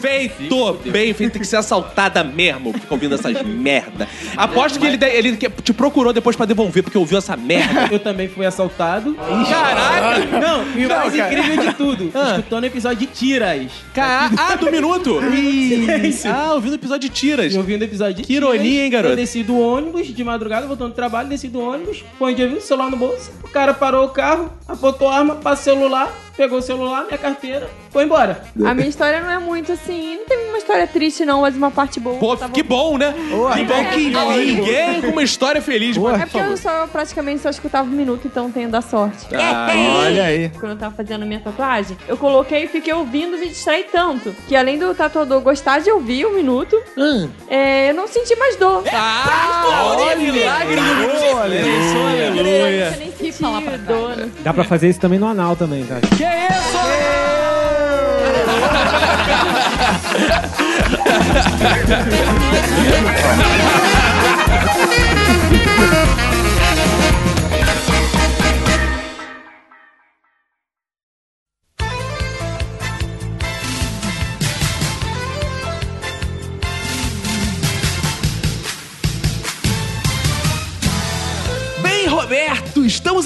Bem 0.01 0.30
feito! 0.30 0.73
Bem 0.85 1.14
feito, 1.14 1.34
tem 1.34 1.41
que 1.41 1.47
ser 1.47 1.57
assaltada 1.57 2.23
mesmo, 2.23 2.72
fica 2.73 2.93
ouvindo 2.93 3.15
essas 3.15 3.41
merda. 3.43 4.07
Aposto 4.38 4.80
que 4.80 4.85
ele, 4.85 5.03
ele 5.05 5.38
que- 5.38 5.49
te 5.49 5.73
procurou 5.73 6.14
depois 6.14 6.35
pra 6.35 6.45
devolver, 6.45 6.84
porque 6.84 6.97
ouviu 6.97 7.18
essa 7.18 7.35
merda. 7.35 7.89
Eu 7.91 7.99
também 7.99 8.27
fui 8.27 8.45
assaltado. 8.45 9.15
Caraca! 9.15 10.39
Não, 10.39 10.64
e 10.77 10.85
o 10.85 10.89
mais 10.89 11.15
cara. 11.15 11.34
incrível 11.34 11.65
de 11.65 11.73
tudo, 11.73 12.11
Ah. 12.15 12.30
escutando 12.31 12.64
o 12.64 12.68
episódio 12.68 12.99
de 12.99 13.07
tiras. 13.07 13.72
Ca- 13.93 14.31
Ah, 14.37 14.55
do 14.55 14.71
minuto? 14.71 15.19
Ah, 16.25 16.53
ouvindo 16.53 16.71
o 16.73 16.75
episódio 16.75 17.09
de 17.09 17.15
tiras. 17.15 17.53
Eu 17.53 17.59
ouvindo 17.61 17.81
o 17.81 17.85
episódio 17.85 18.15
de 18.15 18.23
Que 18.23 18.33
ironia, 18.33 18.59
tiras, 18.61 18.83
hein, 18.83 18.89
garoto? 18.89 19.11
Eu 19.13 19.15
desci 19.15 19.43
do 19.43 19.57
ônibus 19.59 20.07
de 20.07 20.23
madrugada, 20.23 20.65
voltando 20.67 20.89
do 20.91 20.95
trabalho, 20.95 21.29
desci 21.29 21.47
do 21.47 21.59
ônibus, 21.59 22.03
vi 22.47 22.55
o 22.55 22.61
celular 22.61 22.89
no 22.89 22.97
bolso. 22.97 23.31
O 23.43 23.49
cara 23.49 23.73
parou 23.73 24.05
o 24.05 24.09
carro, 24.09 24.51
apontou 24.67 25.09
a 25.09 25.17
arma, 25.17 25.35
passou 25.35 25.73
o 25.75 25.77
celular, 25.77 26.11
pegou 26.35 26.60
o 26.60 26.61
celular, 26.61 27.05
minha 27.05 27.18
carteira, 27.18 27.69
foi 27.91 28.03
embora. 28.05 28.43
A 28.65 28.73
minha 28.73 28.88
história 28.88 29.22
não 29.22 29.30
é 29.30 29.38
muito 29.39 29.72
assim. 29.72 30.18
Não 30.18 30.26
teve 30.26 30.43
uma 30.49 30.57
história 30.57 30.88
triste, 30.88 31.26
não, 31.26 31.41
mas 31.41 31.55
uma 31.55 31.72
parte 31.72 31.99
boa. 31.99 32.18
Pô, 32.18 32.35
Tava- 32.35 32.51
que 32.53 32.64
bom, 32.64 32.97
né? 32.97 33.14
que 33.53 33.64
bom 33.64 33.85
que 33.91 34.45
ninguém 34.45 35.01
com 35.01 35.07
uma 35.07 35.23
história 35.23 35.61
feliz, 35.61 35.97
mano. 35.97 36.18
É 36.18 36.26
porque 36.26 36.38
eu 36.38 36.57
só 36.57 36.88
praticamente 36.88 37.41
só 37.41 37.49
escutava 37.49 37.88
um 37.88 37.91
minuto, 37.91 38.27
então 38.27 38.51
tenho 38.51 38.69
da 38.69 38.81
sorte. 38.81 39.27
Ah, 39.35 39.68
Olha 40.05 40.23
aí. 40.26 40.49
Quando 40.60 40.72
eu 40.73 40.77
tava 40.77 40.95
fazendo 40.95 41.23
a 41.23 41.26
minha 41.26 41.39
tatuagem, 41.39 41.97
eu 42.07 42.18
coloquei 42.18 42.64
e 42.64 42.68
fiquei 42.68 42.93
ouvindo 42.93 43.35
e 43.35 43.39
me 43.39 43.47
distraí 43.49 43.85
tanto. 43.91 44.35
Que 44.47 44.55
além 44.55 44.77
do 44.77 44.93
tatuador 44.95 45.41
gostar 45.41 45.80
de 45.80 45.91
ouvir 45.91 46.26
um 46.26 46.34
minuto, 46.34 46.81
é, 47.49 47.89
eu 47.89 47.93
não 47.93 48.07
senti 48.07 48.35
mais 48.35 48.55
dor. 48.55 48.84
Ah, 48.91 49.95
olha, 49.97 50.15
milagre 50.15 50.76
do 50.76 51.38
aleluia. 51.38 52.34
Eu 52.38 52.43
nem 52.99 53.11
senti 53.11 53.43
dor. 53.88 54.15
né? 54.15 54.30
Dá 54.39 54.53
pra 54.53 54.64
fazer 54.64 54.89
isso 54.89 54.99
também 54.99 55.19
no 55.19 55.27
anal 55.27 55.55
também, 55.55 55.85
cara. 55.85 56.01
Que 56.23 56.29
isso? 56.29 56.79
Bem, 66.15 66.39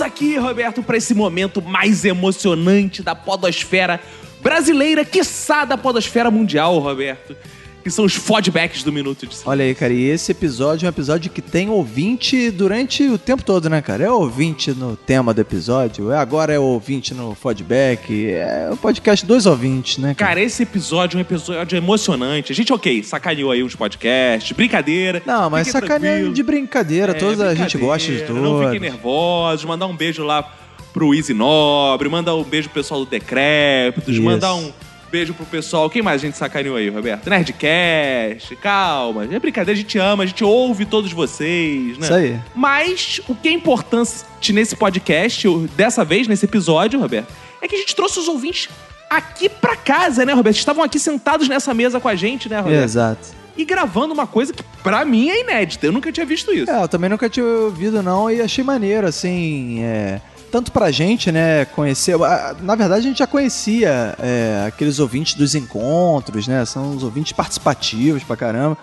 Aqui, 0.02 0.38
Roberto, 0.38 0.84
para 0.84 0.98
esse 0.98 1.14
momento 1.14 1.62
mais 1.62 2.06
emocionante 2.06 3.02
da 3.02 3.16
podosfera 3.16 4.00
brasileira, 4.42 5.04
quiçá 5.04 5.66
da 5.66 5.78
podosfera 5.78 6.30
mundial, 6.30 6.78
Roberto. 6.80 7.36
Que 7.88 7.92
são 7.92 8.04
os 8.04 8.16
fodbacks 8.16 8.84
do 8.84 8.92
Minuto 8.92 9.26
de 9.26 9.34
Silêncio. 9.34 9.50
Olha 9.50 9.64
aí, 9.64 9.74
cara, 9.74 9.94
e 9.94 10.04
esse 10.10 10.34
episódio 10.34 10.86
é 10.86 10.90
um 10.90 10.90
episódio 10.90 11.32
que 11.32 11.42
tem 11.42 11.70
ouvinte 11.70 12.52
durante 12.52 13.08
o 13.08 13.18
tempo 13.18 13.44
todo, 13.44 13.70
né, 13.70 13.82
cara? 13.82 14.04
É 14.04 14.12
ouvinte 14.12 14.72
no 14.74 14.98
tema 14.98 15.34
do 15.34 15.40
episódio, 15.40 16.12
é 16.12 16.18
agora 16.18 16.52
é 16.52 16.60
ouvinte 16.60 17.14
no 17.14 17.34
feedback, 17.34 18.30
é 18.30 18.68
o 18.70 18.76
podcast 18.76 19.26
dois 19.26 19.46
ouvintes, 19.46 20.00
né, 20.00 20.14
cara? 20.14 20.32
Cara, 20.32 20.42
esse 20.42 20.64
episódio 20.64 21.16
é 21.16 21.20
um 21.20 21.22
episódio 21.22 21.78
emocionante. 21.78 22.52
A 22.52 22.56
gente, 22.56 22.74
ok, 22.74 23.02
sacaneou 23.04 23.52
aí 23.52 23.64
uns 23.64 23.74
podcasts, 23.74 24.52
brincadeira. 24.52 25.24
Não, 25.26 25.50
mas 25.50 25.72
tranquilos. 25.72 26.34
de 26.34 26.44
brincadeira, 26.44 27.14
É, 27.14 27.16
toda 27.16 27.48
a 27.48 27.56
gente 27.56 27.78
gosta 27.78 28.12
de 28.12 28.18
brincadeira, 28.18 28.42
tudo. 28.50 28.60
Não 28.60 28.66
fiquem 28.66 28.82
nervosos, 28.82 29.64
mandar 29.64 29.88
um 29.88 29.96
beijo 29.96 30.26
lá 30.26 30.44
pro 30.92 31.16
Easy 31.16 31.34
Nobre, 31.34 32.10
mandar 32.10 32.36
um 32.36 32.44
beijo 32.44 32.68
pro 32.68 32.82
pessoal 32.82 33.06
do 33.06 33.10
Decrépitos, 33.10 34.16
Isso. 34.16 34.24
mandar 34.24 34.56
um 34.56 34.74
beijo 35.12 35.34
pro 35.34 35.46
pessoal. 35.46 35.90
Quem 35.90 36.02
mais 36.02 36.22
a 36.22 36.26
gente 36.26 36.38
sacaneou 36.38 36.76
aí, 36.76 36.90
Roberto? 36.90 37.30
Nerdcast, 37.30 38.56
calma. 38.58 39.28
É 39.32 39.40
brincadeira, 39.40 39.78
a 39.78 39.82
gente 39.82 39.98
ama, 39.98 40.24
a 40.24 40.26
gente 40.26 40.44
ouve 40.44 40.86
todos 40.86 41.12
vocês, 41.12 41.98
né? 41.98 42.06
Isso 42.06 42.14
aí. 42.14 42.40
Mas 42.56 43.22
o 43.28 43.36
que 43.36 43.48
é 43.48 43.52
importante 43.52 44.52
nesse 44.52 44.76
podcast, 44.76 45.48
dessa 45.76 46.04
vez, 46.04 46.28
nesse 46.28 46.46
episódio, 46.46 47.00
Roberto, 47.00 47.34
é 47.62 47.68
que 47.68 47.76
a 47.76 47.80
gente 47.80 47.96
trouxe 47.96 48.20
os 48.20 48.28
ouvintes 48.28 48.70
aqui 49.10 49.50
pra 49.50 49.76
casa, 49.76 50.26
né, 50.26 50.34
Roberto? 50.34 50.58
Estavam 50.58 50.84
aqui 50.84 51.00
sentados 51.00 51.48
nessa 51.48 51.74
mesa 51.74 52.00
com 52.00 52.08
a 52.08 52.16
gente, 52.16 52.50
né, 52.50 52.60
Roberto? 52.60 52.84
Exato. 52.84 53.38
E 53.56 53.66
gravando 53.66 54.14
uma 54.14 54.28
coisa 54.28 54.54
que 54.54 54.62
pra 54.84 55.04
mim 55.04 55.30
é 55.30 55.42
inédita. 55.42 55.88
Eu 55.88 55.92
nunca 55.92 56.12
tinha 56.12 56.26
visto 56.26 56.54
isso. 56.54 56.70
É, 56.70 56.84
eu 56.84 56.88
também 56.88 57.10
nunca 57.10 57.28
tinha 57.28 57.46
ouvido, 57.46 58.04
não, 58.04 58.30
e 58.30 58.40
achei 58.40 58.64
maneiro, 58.64 59.08
assim, 59.08 59.82
é, 59.84 60.22
tanto 60.52 60.72
pra 60.72 60.92
gente, 60.92 61.32
né, 61.32 61.66
conhecer. 61.66 62.18
Na 62.62 62.76
verdade, 62.76 63.06
a 63.06 63.10
gente 63.10 63.20
já 63.20 63.28
conhecia 63.28 64.16
é, 64.20 64.66
aqueles 64.68 65.00
ouvintes 65.00 65.34
dos 65.34 65.56
encontros, 65.56 66.48
né? 66.48 66.66
São 66.66 66.96
os 66.96 67.04
ouvintes 67.04 67.34
participativos 67.34 68.24
pra 68.24 68.36
caramba. 68.36 68.78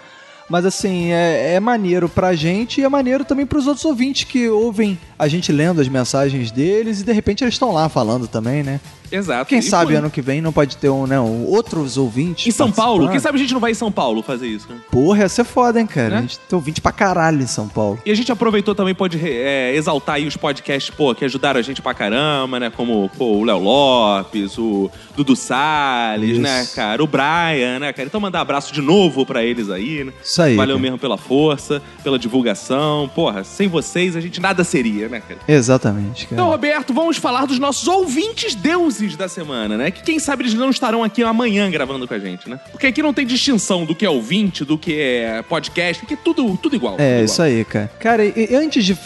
Mas 0.49 0.67
assim, 0.67 1.11
é, 1.11 1.55
é 1.55 1.61
maneiro 1.61 2.09
pra 2.09 2.35
gente 2.35 2.81
e 2.81 2.85
é 2.85 2.89
maneiro 2.89 3.25
também 3.25 3.47
pros 3.47 3.67
outros 3.67 3.85
ouvintes 3.85 4.25
que 4.25 4.49
ouvem 4.49 4.99
a 5.19 5.27
gente 5.27 5.51
lendo 5.51 5.81
as 5.81 5.89
mensagens 5.89 6.51
deles 6.51 7.01
e 7.01 7.05
de 7.05 7.13
repente 7.13 7.43
eles 7.43 7.55
estão 7.55 7.73
lá 7.73 7.89
falando 7.89 8.29
também, 8.29 8.63
né? 8.63 8.79
Exato. 9.11 9.49
Quem 9.49 9.59
E, 9.59 9.63
sabe 9.63 9.93
pô, 9.93 9.99
ano 9.99 10.11
que 10.11 10.21
vem 10.23 10.41
não 10.41 10.53
pode 10.53 10.77
ter 10.77 10.89
um, 10.89 11.07
né, 11.07 11.19
um- 11.21 11.45
outros 11.47 11.97
ouvintes. 11.97 12.47
Em 12.47 12.51
São 12.51 12.71
Paulo? 12.71 13.09
Quem 13.11 13.19
sabe 13.21 13.37
a 13.37 13.41
gente 13.41 13.53
não 13.53 13.61
vai 13.61 13.71
em 13.73 13.75
São 13.75 13.91
Paulo 13.93 14.23
fazer 14.23 14.47
isso, 14.49 14.67
né? 14.69 14.77
Porra, 14.91 15.21
ia 15.21 15.29
ser 15.29 15.45
foda, 15.45 15.81
hein, 15.81 15.87
cara? 15.87 16.11
Né? 16.11 16.19
A 16.19 16.21
gente 16.23 16.39
tem 16.39 16.57
ouvinte 16.57 16.81
pra 16.81 16.93
caralho 16.93 17.41
em 17.43 17.47
São 17.47 17.69
Paulo. 17.69 17.99
E 18.05 18.11
a 18.11 18.15
gente 18.15 18.31
aproveitou 18.33 18.75
também, 18.75 18.95
pode 18.95 19.19
é, 19.23 19.75
exaltar 19.75 20.17
aí 20.17 20.27
os 20.27 20.37
podcasts, 20.37 20.95
pô, 20.95 21.15
que 21.15 21.25
ajudaram 21.25 21.59
a 21.61 21.63
gente 21.63 21.81
pra 21.83 21.95
caramba, 21.95 22.59
né? 22.61 22.71
Como, 22.71 23.11
pô, 23.17 23.37
o 23.39 23.45
Léo 23.45 23.59
Lopes, 23.59 24.59
o 24.59 24.91
Dudu 25.17 25.37
Salles, 25.37 26.33
Isso. 26.33 26.41
né, 26.41 26.67
cara? 26.75 27.03
O 27.03 27.07
Brian, 27.07 27.79
né, 27.81 27.93
cara? 27.93 28.07
Então 28.09 28.21
mandar 28.21 28.41
abraço 28.41 28.73
de 28.73 28.81
novo 28.81 29.25
pra 29.25 29.43
eles 29.45 29.71
aí, 29.71 30.05
né? 30.05 30.13
Isso 30.23 30.41
aí. 30.43 30.57
Valeu 30.57 30.77
cara. 30.77 30.83
mesmo 30.83 30.99
pela 30.99 31.17
força, 31.17 31.81
pela 32.03 32.19
divulgação. 32.19 33.09
Porra, 33.15 33.45
sem 33.45 33.69
vocês 33.69 34.17
a 34.17 34.21
gente 34.21 34.41
nada 34.41 34.65
seria, 34.65 35.09
né, 35.09 35.21
cara? 35.21 35.41
Exatamente, 35.47 36.27
cara. 36.27 36.35
Então, 36.41 36.51
Roberto, 36.51 36.93
vamos 36.93 37.17
falar 37.17 37.47
dos 37.47 37.59
nossos 37.59 37.87
ouvintes 37.89 38.55
deuses 38.55 39.04
da 39.17 39.29
semana, 39.29 39.77
né? 39.77 39.91
Que 39.91 40.03
quem 40.03 40.19
sabe 40.19 40.43
eles 40.45 40.55
não 40.55 40.71
estarão 40.71 41.05
aqui 41.05 41.23
amanhã 41.23 41.71
gravando 41.71 42.09
com 42.09 42.15
a 42.15 42.19
gente, 42.19 42.49
né? 42.49 42.59
Porque 42.73 42.87
aqui 42.87 43.03
não 43.03 43.13
tem 43.13 43.27
distinção 43.27 43.85
do 43.85 43.95
que 43.95 44.07
é 44.07 44.11
ouvinte, 44.11 44.65
do 44.65 44.79
que 44.79 44.99
é 44.99 45.43
podcast, 45.43 46.01
porque 46.01 46.15
é 46.15 46.17
tudo, 46.17 46.57
tudo 46.57 46.75
igual. 46.75 46.97
É, 46.99 47.17
tudo 47.19 47.25
isso 47.27 47.43
aí, 47.43 47.65
cara. 47.65 47.91
Cara, 48.01 48.25
e, 48.25 48.49
e 48.51 48.55
antes 48.55 48.85
de 48.85 48.97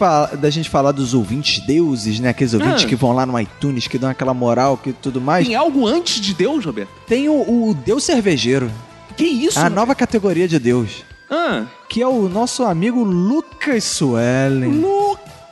da 0.40 0.48
gente 0.50 0.68
falar 0.70 0.92
dos 0.92 1.12
ouvintes 1.14 1.58
deuses, 1.66 2.20
né? 2.20 2.28
Aqueles 2.28 2.54
ouvintes 2.54 2.84
Ah. 2.84 2.86
que 2.86 2.94
vão 2.94 3.12
lá 3.12 3.26
no 3.26 3.38
iTunes, 3.40 3.86
que 3.88 3.98
dão 3.98 4.08
aquela 4.10 4.32
moral, 4.32 4.76
que 4.76 4.92
tudo 4.92 5.20
mais. 5.20 5.46
Tem 5.46 5.56
algo 5.56 5.86
antes 5.86 6.20
de 6.20 6.32
Deus, 6.34 6.64
Roberto? 6.64 6.90
Tem 7.06 7.28
o, 7.28 7.32
o 7.70 7.74
Deus 7.74 8.04
Cervejeiro. 8.04 8.70
Que 9.16 9.24
isso? 9.24 9.58
A 9.58 9.68
nova 9.68 9.94
categoria 9.94 10.46
de 10.46 10.58
Deus. 10.58 11.02
Ah, 11.30 11.64
Que 11.88 12.00
é 12.00 12.06
o 12.06 12.28
nosso 12.28 12.62
amigo 12.64 13.02
Lucas 13.02 13.84
Suellen. 13.84 14.70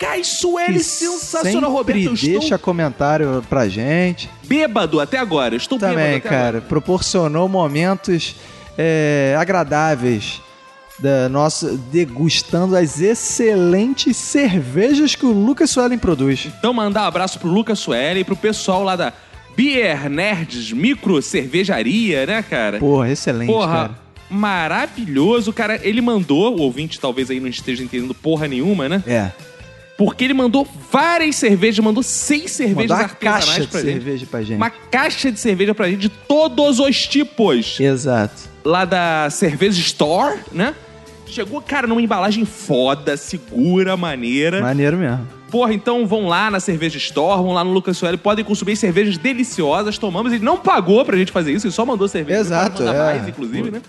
Lucas 0.01 0.27
Sueli, 0.27 0.81
sensacional, 0.85 1.71
Roberto. 1.71 1.99
Eu 2.01 2.17
sempre 2.17 2.33
deixa 2.33 2.45
estou 2.55 2.59
comentário 2.59 3.43
pra 3.49 3.69
gente. 3.69 4.29
bêbado 4.45 5.01
até 5.01 5.19
agora. 5.19 5.57
Estou 5.57 5.79
bêbado 5.79 5.97
Também, 5.97 6.21
cara. 6.21 6.37
agora. 6.37 6.61
Proporcionou 6.61 7.49
momentos 7.49 8.37
é, 8.77 9.35
agradáveis 9.39 10.41
da 10.99 11.29
nossa 11.29 11.77
degustando 11.93 12.75
as 12.77 13.01
excelentes 13.01 14.17
cervejas 14.17 15.15
que 15.15 15.27
o 15.27 15.33
Lucas 15.33 15.71
Suellen 15.71 15.99
produz. 15.99 16.47
Então 16.59 16.73
mandar 16.73 17.03
um 17.03 17.07
abraço 17.07 17.39
pro 17.39 17.49
Lucas 17.49 17.79
Sueli 17.79 18.21
e 18.21 18.25
pro 18.25 18.37
pessoal 18.37 18.83
lá 18.83 18.97
da 18.97 19.13
Beer 19.57 20.09
Nerds 20.11 20.73
Micro 20.73 21.21
Cervejaria, 21.23 22.27
né, 22.27 22.43
cara? 22.43 22.79
Porra, 22.79 23.11
excelente, 23.11 23.47
Porra, 23.51 23.73
cara. 23.73 23.99
maravilhoso, 24.31 25.53
cara. 25.53 25.81
Ele 25.83 26.01
mandou, 26.01 26.55
o 26.57 26.61
ouvinte 26.63 26.99
talvez 27.01 27.31
aí 27.31 27.41
não 27.41 27.49
esteja 27.49 27.83
entendendo 27.83 28.15
porra 28.15 28.47
nenhuma, 28.49 28.89
né? 28.89 29.03
É. 29.07 29.31
Porque 29.97 30.25
ele 30.25 30.35
mandou 30.35 30.67
várias 30.93 31.37
cervejas, 31.37 31.83
mandou 31.83 32.03
seis 32.03 32.53
cervejas 32.53 32.91
Mandou 32.91 33.05
artesanais 33.05 33.45
caixa 33.45 33.61
de 33.63 33.67
pra 33.69 33.81
gente. 33.81 33.93
cerveja 33.93 34.27
pra 34.31 34.43
gente. 34.43 34.57
Uma 34.57 34.71
caixa 34.71 35.33
de 35.33 35.41
cerveja 35.41 35.75
pra 35.75 35.89
gente 35.89 36.01
de 36.01 36.09
todos 36.09 36.79
os 36.79 37.07
tipos. 37.07 37.81
Exato. 37.81 38.35
Lá 38.63 38.85
da 38.85 39.29
Cerveja 39.31 39.81
Store, 39.81 40.39
né? 40.53 40.75
Chegou, 41.27 41.61
cara, 41.63 41.87
numa 41.87 42.03
embalagem 42.03 42.45
foda, 42.45 43.17
segura, 43.17 43.97
maneira. 43.97 44.61
Maneiro 44.61 44.97
mesmo. 44.97 45.27
Porra, 45.51 45.73
então 45.73 46.07
vão 46.07 46.27
lá 46.27 46.51
na 46.51 46.61
Cerveja 46.61 46.99
Store, 46.99 47.43
vão 47.43 47.53
lá 47.53 47.65
no 47.65 47.73
Lucas 47.73 47.97
Sueli, 47.97 48.17
podem 48.17 48.45
consumir 48.45 48.77
cervejas 48.77 49.17
deliciosas, 49.17 49.97
tomamos. 49.97 50.33
Ele 50.33 50.45
não 50.45 50.57
pagou 50.57 51.05
pra 51.05 51.17
gente 51.17 51.33
fazer 51.33 51.53
isso, 51.53 51.67
ele 51.67 51.73
só 51.73 51.87
mandou 51.87 52.07
cerveja. 52.09 52.41
Exato, 52.41 52.83
é. 52.83 52.93
mais, 52.93 53.29
inclusive, 53.29 53.71
né? 53.71 53.81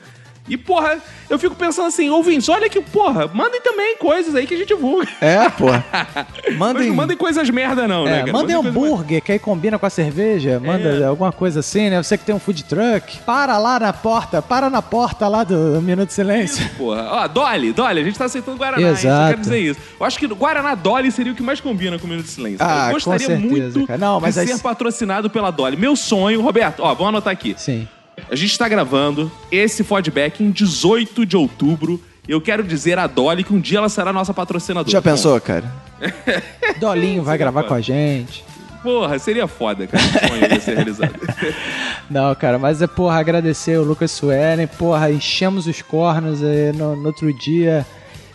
E, 0.48 0.56
porra, 0.56 0.98
eu 1.30 1.38
fico 1.38 1.56
pensando 1.56 1.88
assim, 1.88 2.10
ouvintes, 2.10 2.48
olha 2.48 2.70
que, 2.70 2.80
porra, 2.82 3.28
mandem 3.34 3.60
também 3.62 3.98
coisas 3.98 4.34
aí 4.34 4.48
que 4.48 4.54
a 4.54 4.58
gente 4.58 4.70
divulga. 4.70 5.08
É. 5.22 5.38
Mas 6.48 6.58
Mandem. 6.58 6.88
não 6.90 6.96
mandem 6.96 7.18
coisas 7.18 7.50
merda, 7.50 7.88
não, 7.88 8.06
né, 8.06 8.12
É, 8.12 8.20
cara? 8.22 8.32
manda 8.32 8.54
Mandem 8.54 8.56
hambúrguer, 8.72 9.22
que 9.22 9.32
aí 9.34 9.40
combina 9.40 9.78
com 9.78 9.86
a 9.86 9.90
cerveja, 9.90 10.60
manda 10.60 10.90
É. 10.90 11.06
alguma 11.06 11.32
coisa 11.32 11.60
assim, 11.60 11.90
né? 11.90 12.02
Você 12.02 12.18
que 12.18 12.24
tem 12.26 12.34
um 12.34 12.40
food 12.40 12.64
truck, 12.64 13.20
para 13.20 13.58
lá 13.58 13.80
na 13.80 13.92
porta, 13.92 14.42
para 14.42 14.70
na 14.70 14.82
porta 14.82 15.28
lá 15.28 15.44
do 15.44 15.82
Minuto 15.82 16.08
de 16.08 16.14
Silêncio. 16.14 16.68
Porra. 16.78 17.04
Ó, 17.12 17.28
Dolly, 17.28 17.74
Dolly, 17.74 18.00
a 18.00 18.04
gente 18.04 18.18
tá 18.18 18.26
aceitando 18.26 18.58
Guaraná, 18.58 18.88
hein? 18.90 18.96
Só 18.96 19.08
Exato. 19.08 19.30
quero 19.30 19.42
dizer 19.42 19.60
isso. 19.60 19.80
Eu 20.00 20.06
acho 20.06 20.18
que 20.18 20.28
Guaraná 20.28 20.76
Dolly 20.76 21.12
seria 21.12 21.34
o 21.34 21.36
que 21.36 21.44
mais 21.44 21.60
combina 21.60 22.00
com 22.00 22.06
o 22.06 22.10
Minuto 22.10 22.26
de 22.26 22.32
Silêncio. 22.32 22.60
Ah, 22.62 22.88
eu 22.88 22.94
gostaria 22.94 23.28
certeza, 23.28 23.48
muito 23.50 23.86
cara. 23.88 24.00
Não, 24.00 24.20
mas 24.22 24.36
de 24.36 24.42
aí 24.42 24.48
ser 24.48 24.56
se- 24.56 24.64
patrocinado 24.64 25.30
pela 25.30 25.52
Dolly. 25.52 25.76
Meu 25.76 25.96
sonho, 25.96 26.42
Roberto, 26.42 26.80
ó, 26.82 26.94
vamos 26.94 27.10
anotar 27.10 27.34
aqui. 27.34 27.54
Sim. 27.58 27.88
A 28.30 28.36
gente 28.36 28.58
tá 28.58 28.68
gravando 28.68 29.32
esse 29.52 29.84
feedback 29.84 30.44
em 30.44 30.52
18 30.52 31.26
de 31.26 31.38
outubro. 31.38 32.02
E 32.28 32.32
eu 32.32 32.42
quero 32.42 32.64
dizer 32.64 33.00
a 33.00 33.08
Dolly 33.08 33.44
que 33.44 33.54
um 33.54 33.60
dia 33.60 33.78
ela 33.78 33.88
será 33.88 34.12
nossa 34.12 34.34
patrocinadora. 34.34 34.92
Já 34.92 35.02
pensou, 35.02 35.40
cara? 35.40 35.72
Dolinho 36.80 37.24
vai 37.24 37.38
gravar 37.38 37.64
com 37.64 37.74
a 37.74 37.82
gente. 37.82 38.44
Porra, 38.84 39.18
seria 39.18 39.48
foda, 39.48 39.88
cara. 39.88 40.04
Um 40.04 40.28
sonho 40.28 40.54
ia 40.54 40.60
ser 40.60 40.76
realizado. 40.76 41.14
Não, 42.10 42.34
cara, 42.36 42.60
mas 42.60 42.82
é, 42.82 42.88
porra, 42.88 43.20
agradecer 43.20 43.78
o 43.78 43.84
Lucas 43.84 44.12
Suelen, 44.12 44.68
porra, 44.68 45.12
enchemos 45.12 45.68
os 45.68 45.82
cornos 45.82 46.44
aí 46.44 46.72
no, 46.74 46.96
no 46.96 47.08
outro 47.08 47.34
dia, 47.34 47.86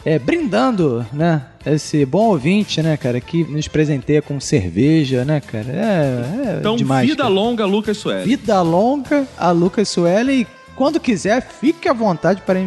é, 0.04 0.18
brindando, 0.18 1.06
né, 1.12 1.42
esse 1.64 2.04
bom 2.04 2.26
ouvinte, 2.30 2.82
né, 2.82 2.96
cara, 2.96 3.20
que 3.20 3.44
nos 3.44 3.68
presenteia 3.68 4.20
com 4.20 4.38
cerveja, 4.40 5.24
né, 5.24 5.40
cara, 5.40 5.66
é, 5.68 6.48
é 6.54 6.56
Então, 6.58 6.76
demais. 6.76 7.08
vida 7.08 7.22
cara. 7.22 7.28
longa, 7.34 7.64
Lucas 7.64 7.96
Sueli. 7.98 8.24
Vida 8.24 8.60
longa 8.62 9.26
a 9.38 9.50
Lucas 9.50 9.88
Suelen 9.88 10.40
e 10.42 10.46
quando 10.74 10.98
quiser, 10.98 11.46
fique 11.46 11.88
à 11.88 11.92
vontade 11.92 12.42
para 12.44 12.58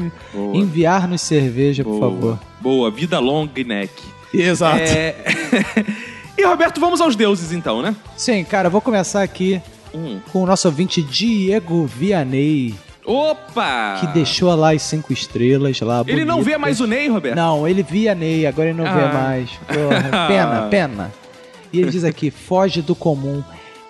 enviar-nos 0.53 1.21
cerveja, 1.21 1.83
por 1.83 1.99
Boa. 1.99 2.11
favor. 2.11 2.39
Boa, 2.61 2.91
vida 2.91 3.19
longa, 3.19 3.63
neck. 3.63 3.91
Exato. 4.33 4.79
É... 4.79 5.15
e, 6.37 6.43
Roberto, 6.45 6.79
vamos 6.79 7.01
aos 7.01 7.15
deuses, 7.15 7.51
então, 7.51 7.81
né? 7.81 7.95
Sim, 8.15 8.43
cara, 8.43 8.69
vou 8.69 8.79
começar 8.81 9.23
aqui 9.23 9.61
Hum. 9.93 10.19
com 10.31 10.43
o 10.43 10.45
nosso 10.45 10.67
ouvinte 10.67 11.01
Diego 11.01 11.85
Vianney, 11.85 12.75
Opa! 13.06 13.98
que 13.99 14.07
deixou 14.07 14.53
lá 14.56 14.73
as 14.73 14.82
cinco 14.82 15.14
estrelas 15.14 15.80
lá. 15.82 16.03
Ele 16.07 16.26
não 16.26 16.41
vê 16.41 16.57
mais 16.57 16.80
o 16.80 16.88
Ney, 16.88 17.07
Roberto? 17.07 17.36
Não, 17.36 17.68
ele 17.68 17.84
via 17.84 18.15
Ney, 18.15 18.45
agora 18.48 18.69
ele 18.69 18.77
não 18.77 18.86
vê 18.86 19.02
Ah. 19.03 19.14
mais. 19.14 19.49
Porra, 19.68 20.27
pena, 20.27 20.68
pena. 20.72 21.14
E 21.72 21.80
ele 21.82 21.90
diz 21.91 22.03
aqui: 22.03 22.32
foge 22.32 22.82
do 22.82 22.95
comum. 22.95 23.44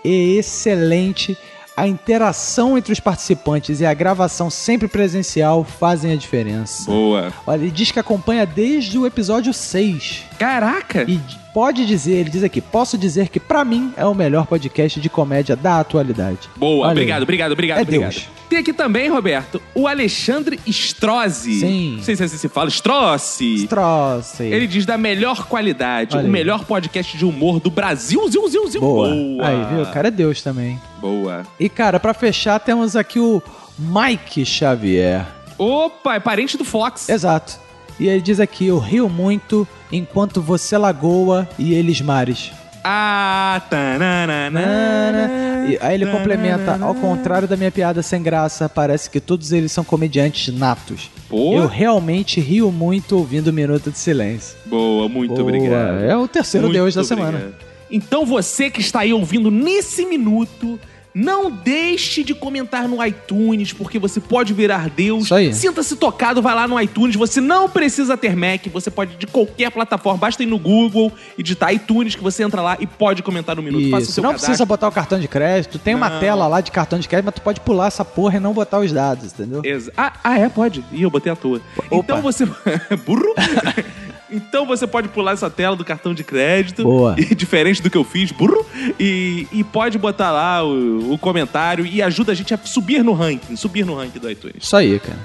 É 0.04 0.10
excelente. 0.10 1.38
A 1.78 1.88
interação 1.88 2.78
entre 2.78 2.94
os 2.94 3.02
participantes 3.02 3.82
e 3.82 3.86
a 3.86 3.94
gravação 3.94 4.50
sempre 4.50 4.88
presencial 4.88 5.66
fazem 5.66 6.14
a 6.14 6.16
diferença. 6.16 6.90
Boa. 6.90 7.34
Olha, 7.46 7.62
ele 7.64 7.72
diz 7.72 7.92
que 7.92 8.00
acompanha 8.00 8.46
desde 8.46 8.98
o 8.98 9.06
episódio 9.06 9.54
6. 9.54 10.24
Caraca! 10.40 11.04
E 11.06 11.20
pode 11.56 11.86
dizer, 11.86 12.16
ele 12.16 12.30
diz 12.30 12.44
aqui, 12.44 12.60
posso 12.60 12.98
dizer 12.98 13.30
que 13.30 13.40
pra 13.40 13.64
mim 13.64 13.94
é 13.96 14.06
o 14.06 14.14
melhor 14.14 14.46
podcast 14.46 15.00
de 15.00 15.08
comédia 15.10 15.56
da 15.56 15.80
atualidade. 15.80 16.50
Boa, 16.58 16.88
Olha 16.88 16.92
obrigado, 16.92 17.20
aí. 17.20 17.24
obrigado, 17.24 17.52
obrigado, 17.54 17.78
É 17.78 17.82
obrigado. 17.84 18.12
Deus. 18.12 18.28
Tem 18.50 18.60
aqui 18.60 18.74
também, 18.74 19.10
Roberto, 19.10 19.62
o 19.74 19.88
Alexandre 19.88 20.60
Strozzi. 20.68 21.62
Sim. 21.62 21.94
Não 21.96 22.04
sei 22.04 22.18
se 22.18 22.24
assim 22.26 22.36
se 22.38 22.50
fala, 22.50 22.68
Strozzi. 22.68 23.68
Troço. 23.70 24.44
Ele 24.44 24.68
diz 24.68 24.86
da 24.86 24.98
melhor 24.98 25.48
qualidade, 25.48 26.18
Olha 26.18 26.24
o 26.24 26.26
aí. 26.26 26.32
melhor 26.32 26.66
podcast 26.66 27.18
de 27.18 27.24
humor 27.24 27.62
do 27.62 27.70
Brasil, 27.70 28.28
ziu, 28.30 28.46
ziu, 28.50 28.68
ziu. 28.68 28.82
Boa. 28.82 29.08
Boa. 29.10 29.48
Aí, 29.48 29.74
viu? 29.74 29.84
O 29.84 29.92
cara 29.94 30.10
é 30.10 30.12
Deus 30.12 30.42
também. 30.44 30.78
Boa. 31.00 31.44
E, 31.58 31.70
cara, 31.70 32.02
pra 32.02 32.14
fechar, 32.14 32.60
temos 32.60 32.98
aqui 32.98 33.18
o 33.18 33.42
Mike 33.80 34.46
Xavier. 34.46 35.26
Opa, 35.58 36.16
é 36.16 36.20
parente 36.20 36.58
do 36.58 36.66
Fox. 36.66 37.08
Exato. 37.08 37.64
E 38.00 38.08
ele 38.08 38.22
diz 38.22 38.40
aqui: 38.40 38.68
Eu 38.68 38.78
rio 38.80 39.10
muito 39.10 39.68
enquanto 39.92 40.42
você 40.42 40.78
lagoa 40.78 41.48
e 41.58 41.74
eles 41.74 42.02
mares. 42.02 42.52
Ah, 42.84 43.62
tananana. 43.68 45.66
E 45.68 45.78
aí 45.82 45.96
ele 45.96 46.06
complementa: 46.06 46.78
Ao 46.80 46.94
contrário 46.94 47.48
da 47.48 47.58
minha 47.58 47.72
piada 47.72 48.02
sem 48.04 48.22
graça, 48.22 48.70
parece 48.70 49.10
que 49.10 49.20
todos 49.20 49.52
eles 49.52 49.72
são 49.72 49.84
comediantes 49.84 50.54
natos. 50.54 51.10
Pô. 51.28 51.54
Eu 51.56 51.68
realmente 51.68 52.40
rio 52.40 52.72
muito 52.72 53.18
ouvindo 53.18 53.48
o 53.48 53.54
Minuto 53.54 53.90
de 53.90 53.98
Silêncio. 53.98 54.56
Boa, 54.66 55.10
muito 55.10 55.34
Boa. 55.34 55.42
obrigado. 55.42 56.04
É 56.04 56.16
o 56.16 56.28
terceiro 56.28 56.68
Muito 56.68 56.76
Deus 56.78 56.94
da 56.94 57.02
obrigado. 57.02 57.32
semana. 57.32 57.54
Então 57.90 58.26
você 58.26 58.70
que 58.70 58.82
está 58.82 59.00
aí 59.02 59.14
ouvindo 59.14 59.50
nesse 59.50 60.06
minuto, 60.06 60.80
não 61.16 61.50
deixe 61.50 62.24
de 62.26 62.36
comentar 62.36 62.90
no 62.90 63.02
iTunes, 63.04 63.72
porque 63.72 63.98
você 63.98 64.20
pode 64.20 64.54
virar 64.54 64.90
Deus. 64.90 65.24
Isso 65.24 65.34
aí. 65.36 65.54
Sinta-se 65.54 65.96
tocado, 65.96 66.42
vai 66.42 66.54
lá 66.54 66.68
no 66.68 66.80
iTunes. 66.82 67.16
Você 67.16 67.40
não 67.40 67.70
precisa 67.70 68.18
ter 68.18 68.36
Mac, 68.36 68.68
você 68.68 68.92
pode 68.92 69.14
ir 69.14 69.18
de 69.18 69.26
qualquer 69.28 69.72
plataforma. 69.72 70.20
Basta 70.20 70.44
ir 70.44 70.46
no 70.46 70.60
Google 70.60 71.12
e 71.38 71.42
digitar 71.42 71.74
iTunes 71.74 72.16
que 72.16 72.22
você 72.22 72.44
entra 72.44 72.62
lá 72.62 72.76
e 72.82 72.86
pode 72.86 73.24
comentar 73.24 73.56
no 73.56 73.64
minuto. 73.64 73.90
Faça 73.90 73.96
o 73.96 74.04
Isso, 74.04 74.12
seu 74.12 74.22
não 74.24 74.32
cadastro. 74.32 74.48
precisa 74.50 74.66
botar 74.66 74.88
o 74.90 74.92
cartão 74.92 75.18
de 75.18 75.28
crédito. 75.30 75.80
Tem 75.80 75.96
uma 75.96 76.10
Não. 76.10 76.20
tela 76.20 76.48
lá 76.48 76.60
de 76.60 76.70
cartão 76.72 77.00
de 77.00 77.08
crédito, 77.08 77.26
mas 77.28 77.36
tu 77.36 77.42
pode 77.42 77.62
pular 77.62 77.88
essa 77.88 78.04
porra 78.04 78.36
e 78.36 78.40
não 78.42 78.52
botar 78.52 78.80
os 78.80 78.92
dados, 78.92 79.32
entendeu? 79.32 79.62
Exa- 79.64 79.94
Ah, 79.96 80.14
ah, 80.22 80.38
é, 80.38 80.50
pode. 80.50 80.84
Ih, 80.92 81.04
eu 81.04 81.10
botei 81.10 81.32
à 81.32 81.36
toa. 81.38 81.62
Então 81.90 82.22
você. 82.22 82.46
Burro? 83.06 83.34
então 84.30 84.66
você 84.66 84.88
pode 84.88 85.08
pular 85.10 85.34
essa 85.34 85.50
tela 85.50 85.76
do 85.76 85.84
cartão 85.86 86.14
de 86.14 86.24
crédito. 86.24 86.84
Boa. 86.84 87.16
E, 87.20 87.36
diferente 87.36 87.82
do 87.82 87.90
que 87.90 87.98
eu 87.98 88.04
fiz, 88.04 88.32
burro. 88.32 88.66
E, 89.00 89.48
e 89.52 89.64
pode 89.64 89.98
botar 89.98 90.32
lá 90.32 90.64
o, 90.64 91.14
o 91.14 91.18
comentário 91.18 91.86
e 91.86 92.02
ajuda 92.02 92.32
a 92.32 92.36
gente 92.36 92.54
a 92.54 92.58
subir 92.58 93.04
no 93.04 93.14
ranking. 93.14 93.56
Subir 93.56 93.86
no 93.86 93.96
ranking 93.96 94.20
do 94.20 94.30
iTunes. 94.30 94.64
Isso 94.64 94.76
aí, 94.76 95.00
cara. 95.00 95.20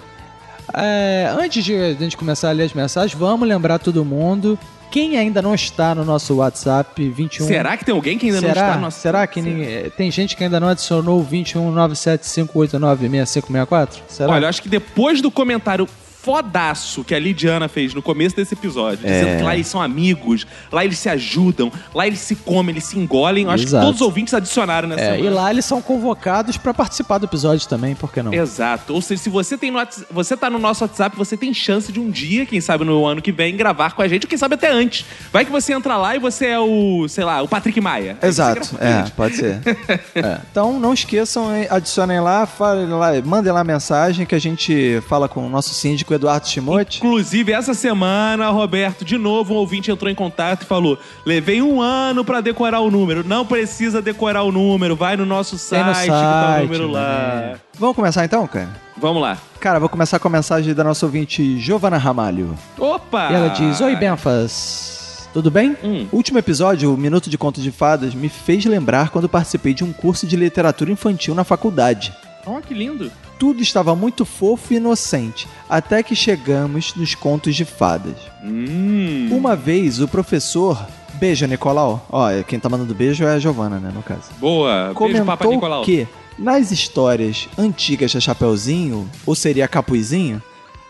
É, 0.75 1.33
antes 1.39 1.65
de 1.65 1.75
a 1.75 1.93
gente 1.95 2.17
começar 2.17 2.51
a 2.51 2.53
ler 2.53 2.65
as 2.65 2.73
mensagens, 2.73 3.19
vamos 3.19 3.49
lembrar 3.49 3.79
todo 3.79 4.05
mundo. 4.05 4.59
Quem 4.91 5.17
ainda 5.17 5.41
não 5.41 5.55
está 5.55 5.95
no 5.95 6.05
nosso 6.05 6.35
WhatsApp 6.37 7.09
21. 7.09 7.47
Será 7.47 7.77
que 7.77 7.85
tem 7.85 7.95
alguém 7.95 8.19
que 8.19 8.27
ainda 8.27 8.41
será, 8.41 8.55
não 8.55 8.63
está 8.63 8.75
no 8.75 8.81
nosso. 8.83 9.01
Será 9.01 9.27
que 9.27 9.41
ninguém- 9.41 9.89
tem 9.91 10.11
gente 10.11 10.37
que 10.37 10.43
ainda 10.43 10.59
não 10.59 10.69
adicionou 10.69 11.21
o 11.21 11.25
21975896564? 11.25 13.89
Será? 14.09 14.33
Olha, 14.33 14.45
eu 14.45 14.49
acho 14.49 14.61
que 14.63 14.69
depois 14.69 15.23
do 15.23 15.31
comentário 15.31 15.89
fodaço 16.23 17.03
que 17.03 17.15
a 17.15 17.19
Lidiana 17.19 17.69
fez 17.69 17.95
no 17.95 18.03
começo 18.03 18.37
desse 18.37 18.55
episódio, 18.55 18.99
dizendo 19.05 19.29
É. 19.29 19.37
que 19.39 19.43
lá 19.43 19.55
eles 19.55 19.67
são 19.67 19.81
amigos, 19.81 20.47
lá 20.71 20.85
eles 20.85 20.99
se 20.99 21.09
ajudam, 21.09 21.73
lá 21.95 22.07
eles 22.07 22.21
se 22.21 22.37
comem, 22.37 22.73
eles 22.75 22.85
se 22.85 22.99
engolem. 22.99 23.45
Eu 23.45 23.51
acho 23.51 23.65
Exato. 23.65 23.81
que 23.83 23.87
todos 23.89 24.01
os 24.01 24.07
ouvintes 24.07 24.35
adicionaram 24.35 24.89
nessa 24.89 25.01
É, 25.03 25.11
semana. 25.17 25.25
e 25.27 25.31
lá 25.31 25.51
eles 25.51 25.65
são 25.65 25.81
convocados 25.81 26.57
pra 26.57 26.73
participar 26.75 27.19
do 27.19 27.25
episódio 27.27 27.67
também, 27.69 27.95
por 27.95 28.13
que 28.13 28.23
não? 28.23 28.33
Exato. 28.33 28.93
Ou 28.95 29.01
seja, 29.01 29.23
se 29.23 29.31
você 29.31 29.57
tem 29.57 29.71
no 29.71 29.81
você 30.11 30.37
tá 30.37 30.51
no 30.51 30.59
nosso 30.59 30.85
WhatsApp, 30.85 31.17
você 31.17 31.37
tem 31.37 31.53
chance 31.55 31.91
de 31.91 31.99
um 31.99 32.11
dia, 32.11 32.45
quem 32.47 32.61
sabe 32.61 32.85
no 32.85 33.07
ano 33.07 33.23
que 33.23 33.33
vem, 33.33 33.57
gravar 33.57 33.93
com 33.93 34.03
a 34.03 34.09
gente, 34.09 34.25
ou 34.25 34.29
quem 34.29 34.39
sabe 34.39 34.55
até 34.55 34.71
antes. 34.71 35.07
Vai 35.33 35.45
que 35.45 35.51
você 35.51 35.73
entra 35.73 35.97
lá 35.97 36.15
e 36.15 36.19
você 36.19 36.47
é 36.47 36.59
o, 36.61 37.07
sei 37.09 37.25
lá, 37.25 37.41
o 37.43 37.49
Patrick 37.49 37.81
Maia. 37.81 38.19
Exato, 38.23 38.77
é, 38.81 39.09
pode 39.17 39.37
ser. 39.37 39.61
É. 40.15 40.39
Então 40.51 40.79
não 40.79 40.93
esqueçam, 40.93 41.47
adicionem 41.71 42.21
lá, 42.21 42.45
falem 42.47 42.87
lá, 42.89 43.11
mandem 43.25 43.53
lá 43.53 43.63
mensagem 43.65 44.27
que 44.27 44.35
a 44.35 44.39
gente 44.39 45.01
fala 45.09 45.29
com 45.29 45.47
o 45.47 45.49
nosso 45.49 45.73
síndico 45.75 46.10
Eduardo 46.15 46.47
Timote. 46.47 46.99
Inclusive, 46.99 47.53
essa 47.53 47.75
semana, 47.75 48.51
Roberto, 48.51 49.05
de 49.05 49.17
novo, 49.19 49.55
um 49.55 49.57
ouvinte 49.57 49.91
entrou 49.91 50.11
em 50.11 50.15
contato 50.15 50.63
e 50.63 50.67
falou: 50.67 50.99
levei 51.25 51.61
um 51.63 51.81
ano 51.81 52.25
pra 52.25 52.41
decorar 52.41 52.81
o 52.81 52.91
número. 52.91 53.23
Não 53.27 53.45
precisa 53.47 54.01
decorar 54.03 54.43
o 54.43 54.53
número, 54.53 54.97
vai 54.97 55.17
no 55.17 55.27
nosso 55.27 55.59
site, 55.59 55.85
no 55.87 55.93
que 55.95 56.07
tá 56.07 56.13
o 56.13 56.53
site, 56.53 56.63
número 56.65 56.91
lá. 56.91 57.01
né? 57.01 57.57
Vamos 57.79 57.97
começar 57.97 58.25
então, 58.25 58.47
cara? 58.47 58.69
Vamos 58.97 59.23
lá. 59.23 59.39
Cara, 59.59 59.79
vou 59.81 59.89
começar 59.89 60.19
com 60.19 60.29
a 60.29 60.31
mensagem 60.31 60.75
da 60.75 60.85
nossa 60.85 61.07
ouvinte 61.07 61.59
Giovana 61.59 61.97
Ramalho. 61.97 62.55
Opa! 62.79 63.31
E 63.31 63.35
ela 63.35 63.49
diz: 63.49 63.81
Oi, 63.81 63.97
Benfas. 63.97 65.29
Tudo 65.33 65.51
bem? 65.51 65.77
Hum. 65.85 66.07
O 66.11 66.17
último 66.17 66.39
episódio, 66.39 66.93
o 66.93 66.97
Minuto 66.97 67.31
de 67.31 67.39
Conto 67.39 67.61
de 67.61 67.71
Fadas, 67.71 68.15
me 68.15 68.29
fez 68.29 68.65
lembrar 68.65 69.11
quando 69.11 69.29
participei 69.29 69.73
de 69.73 69.85
um 69.85 69.93
curso 69.93 70.27
de 70.27 70.35
literatura 70.37 70.91
infantil 70.91 71.37
na 71.37 71.45
faculdade. 71.45 72.13
Oh, 72.47 72.61
que 72.61 72.75
lindo. 72.75 73.11
Tudo 73.39 73.63
estava 73.63 73.95
muito 73.95 74.25
fofo 74.25 74.73
e 74.73 74.77
inocente, 74.77 75.49
até 75.69 76.03
que 76.03 76.15
chegamos 76.15 76.95
nos 76.95 77.15
contos 77.15 77.55
de 77.55 77.65
fadas. 77.65 78.17
Hum. 78.45 79.29
Uma 79.33 79.57
vez, 79.57 80.01
o 80.01 80.09
professor. 80.09 80.79
Beijo, 81.15 81.47
Nicolau. 81.47 82.07
Ó, 82.11 82.29
quem 82.47 82.59
tá 82.59 82.69
mandando 82.69 82.95
beijo 82.95 83.25
é 83.25 83.35
a 83.35 83.39
Giovana, 83.39 83.79
né, 83.79 83.91
no 83.95 84.03
caso. 84.03 84.31
Boa. 84.39 84.95
Beijo, 84.99 85.25
Papa 85.25 85.45
Comentou 85.45 85.53
Nicolau. 85.53 85.83
que, 85.85 86.07
nas 86.39 86.71
histórias 86.71 87.49
antigas 87.59 88.13
da 88.13 88.21
Chapeuzinho, 88.21 89.09
ou 89.27 89.35
seria 89.35 89.69
Capuzinho, 89.69 90.43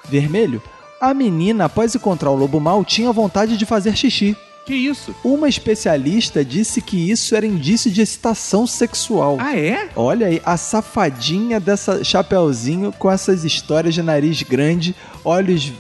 vermelho, 0.09 0.63
a 1.01 1.15
menina, 1.15 1.65
após 1.65 1.95
encontrar 1.95 2.31
o 2.31 2.37
lobo 2.37 2.61
mal, 2.61 2.85
tinha 2.85 3.11
vontade 3.13 3.57
de 3.57 3.65
fazer 3.65 3.97
xixi. 3.97 4.37
Que 4.65 4.75
isso? 4.75 5.15
Uma 5.25 5.49
especialista 5.49 6.45
disse 6.45 6.81
que 6.81 7.11
isso 7.11 7.35
era 7.35 7.47
indício 7.47 7.91
de 7.91 8.03
excitação 8.03 8.67
sexual. 8.67 9.37
Ah, 9.41 9.57
é? 9.57 9.89
Olha 9.97 10.27
aí, 10.27 10.41
a 10.45 10.57
safadinha 10.57 11.59
dessa 11.59 12.05
Chapeuzinho 12.05 12.93
com 12.93 13.11
essas 13.11 13.45
histórias 13.45 13.95
de 13.95 14.03
nariz 14.03 14.43
grande, 14.43 14.95
olhos 15.25 15.73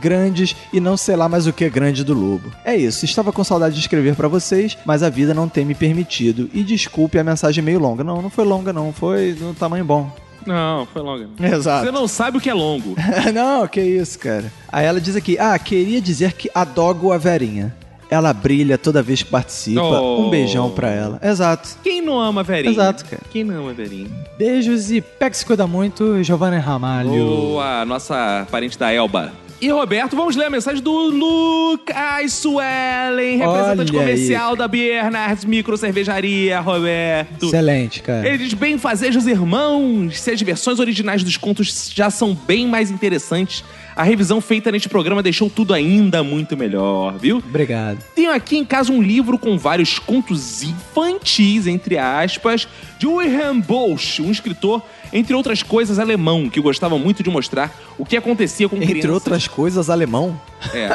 grandes 0.00 0.54
e 0.72 0.78
não 0.78 0.96
sei 0.96 1.16
lá 1.16 1.28
mais 1.28 1.46
o 1.46 1.52
que 1.52 1.68
grande 1.68 2.04
do 2.04 2.14
lobo. 2.14 2.52
É 2.64 2.76
isso, 2.76 3.04
estava 3.04 3.32
com 3.32 3.42
saudade 3.42 3.74
de 3.74 3.80
escrever 3.80 4.14
pra 4.14 4.28
vocês, 4.28 4.76
mas 4.84 5.02
a 5.02 5.08
vida 5.08 5.34
não 5.34 5.48
tem 5.48 5.64
me 5.64 5.74
permitido. 5.74 6.50
E 6.52 6.62
desculpe 6.62 7.18
a 7.18 7.24
mensagem 7.24 7.64
meio 7.64 7.78
longa. 7.78 8.04
Não, 8.04 8.20
não 8.22 8.30
foi 8.30 8.44
longa 8.44 8.72
não, 8.72 8.92
foi 8.92 9.36
no 9.40 9.54
tamanho 9.54 9.84
bom. 9.84 10.10
Não, 10.46 10.86
foi 10.86 11.02
longa. 11.02 11.28
Exato. 11.40 11.86
Você 11.86 11.90
não 11.90 12.06
sabe 12.06 12.38
o 12.38 12.40
que 12.40 12.48
é 12.48 12.54
longo. 12.54 12.94
não, 13.34 13.66
que 13.66 13.80
isso, 13.80 14.18
cara. 14.18 14.52
Aí 14.70 14.86
ela 14.86 15.00
diz 15.00 15.16
aqui: 15.16 15.36
Ah, 15.38 15.58
queria 15.58 16.00
dizer 16.00 16.34
que 16.34 16.48
adogo 16.54 17.10
a 17.10 17.18
Verinha. 17.18 17.74
Ela 18.10 18.32
brilha 18.32 18.78
toda 18.78 19.02
vez 19.02 19.22
que 19.22 19.30
participa. 19.30 19.80
Oh. 19.80 20.26
Um 20.26 20.30
beijão 20.30 20.70
pra 20.70 20.90
ela. 20.90 21.18
Exato. 21.22 21.70
Quem 21.82 22.00
não 22.00 22.20
ama 22.20 22.42
Verinha? 22.42 22.72
Exato, 22.72 23.04
cara. 23.04 23.22
Quem 23.30 23.42
não 23.44 23.62
ama 23.62 23.72
Verinha? 23.72 24.08
Beijos 24.38 24.90
e 24.90 25.00
pega 25.00 25.34
se 25.34 25.44
cuida 25.44 25.66
muito, 25.66 26.22
Giovanni 26.22 26.58
Ramalho. 26.58 27.10
Boa, 27.10 27.84
nossa 27.84 28.46
parente 28.50 28.78
da 28.78 28.92
Elba. 28.92 29.32
E 29.58 29.70
Roberto, 29.70 30.14
vamos 30.14 30.36
ler 30.36 30.46
a 30.46 30.50
mensagem 30.50 30.82
do 30.82 30.92
Lucas 30.92 32.34
Suellen, 32.34 33.38
representante 33.38 33.90
Olha 33.90 34.00
aí. 34.00 34.14
comercial 34.14 34.54
da 34.54 34.68
Bernards 34.68 35.46
Micro 35.46 35.78
Cervejaria, 35.78 36.60
Roberto. 36.60 37.46
Excelente, 37.46 38.02
cara. 38.02 38.28
Ele 38.28 38.38
diz: 38.44 38.52
bem 38.52 38.76
fazejos 38.76 39.26
irmãos, 39.26 40.20
se 40.20 40.30
as 40.30 40.42
versões 40.42 40.78
originais 40.78 41.24
dos 41.24 41.38
contos 41.38 41.90
já 41.94 42.10
são 42.10 42.34
bem 42.34 42.66
mais 42.66 42.90
interessantes, 42.90 43.64
a 43.96 44.02
revisão 44.02 44.42
feita 44.42 44.70
neste 44.70 44.90
programa 44.90 45.22
deixou 45.22 45.48
tudo 45.48 45.72
ainda 45.72 46.22
muito 46.22 46.54
melhor, 46.54 47.16
viu? 47.18 47.38
Obrigado. 47.38 47.98
Tenho 48.14 48.30
aqui 48.32 48.58
em 48.58 48.64
casa 48.64 48.92
um 48.92 49.00
livro 49.00 49.38
com 49.38 49.56
vários 49.56 49.98
contos 49.98 50.62
infantis, 50.62 51.66
entre 51.66 51.96
aspas, 51.96 52.68
de 52.98 53.06
Wilhelm 53.06 53.60
Bosch, 53.60 54.20
um 54.20 54.30
escritor, 54.30 54.82
entre 55.12 55.34
outras 55.34 55.62
coisas, 55.62 55.98
alemão, 55.98 56.48
que 56.48 56.60
gostava 56.60 56.98
muito 56.98 57.22
de 57.22 57.30
mostrar 57.30 57.72
o 57.98 58.04
que 58.04 58.16
acontecia 58.16 58.68
com 58.68 58.76
Entre 58.76 58.86
crianças. 58.86 59.10
outras 59.10 59.48
coisas, 59.48 59.88
alemão. 59.90 60.40
É. 60.72 60.88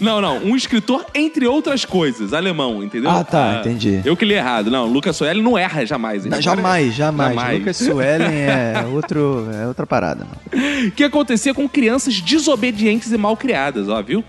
não, 0.00 0.20
não. 0.20 0.38
Um 0.38 0.56
escritor, 0.56 1.04
entre 1.14 1.46
outras 1.46 1.84
coisas, 1.84 2.32
alemão, 2.32 2.82
entendeu? 2.82 3.10
Ah, 3.10 3.24
tá, 3.24 3.60
entendi. 3.60 4.00
Eu 4.04 4.16
que 4.16 4.24
li 4.24 4.34
errado. 4.34 4.70
Não, 4.70 4.86
Lucas 4.86 5.16
Soeli 5.16 5.42
não 5.42 5.56
erra 5.56 5.84
jamais. 5.84 6.24
Não, 6.24 6.40
jamais, 6.40 6.94
jamais. 6.94 7.34
Jamais. 7.34 7.58
Lucas 7.58 7.76
Suellen 7.76 8.32
é, 8.32 8.86
outro, 8.92 9.48
é 9.52 9.66
outra 9.66 9.86
parada. 9.86 10.24
Mano. 10.24 10.90
que 10.92 11.04
acontecia 11.04 11.54
com 11.54 11.68
crianças 11.68 12.20
desobedientes 12.20 13.10
e 13.12 13.16
mal 13.18 13.36
criadas, 13.36 13.88
ó, 13.88 14.00
viu? 14.02 14.24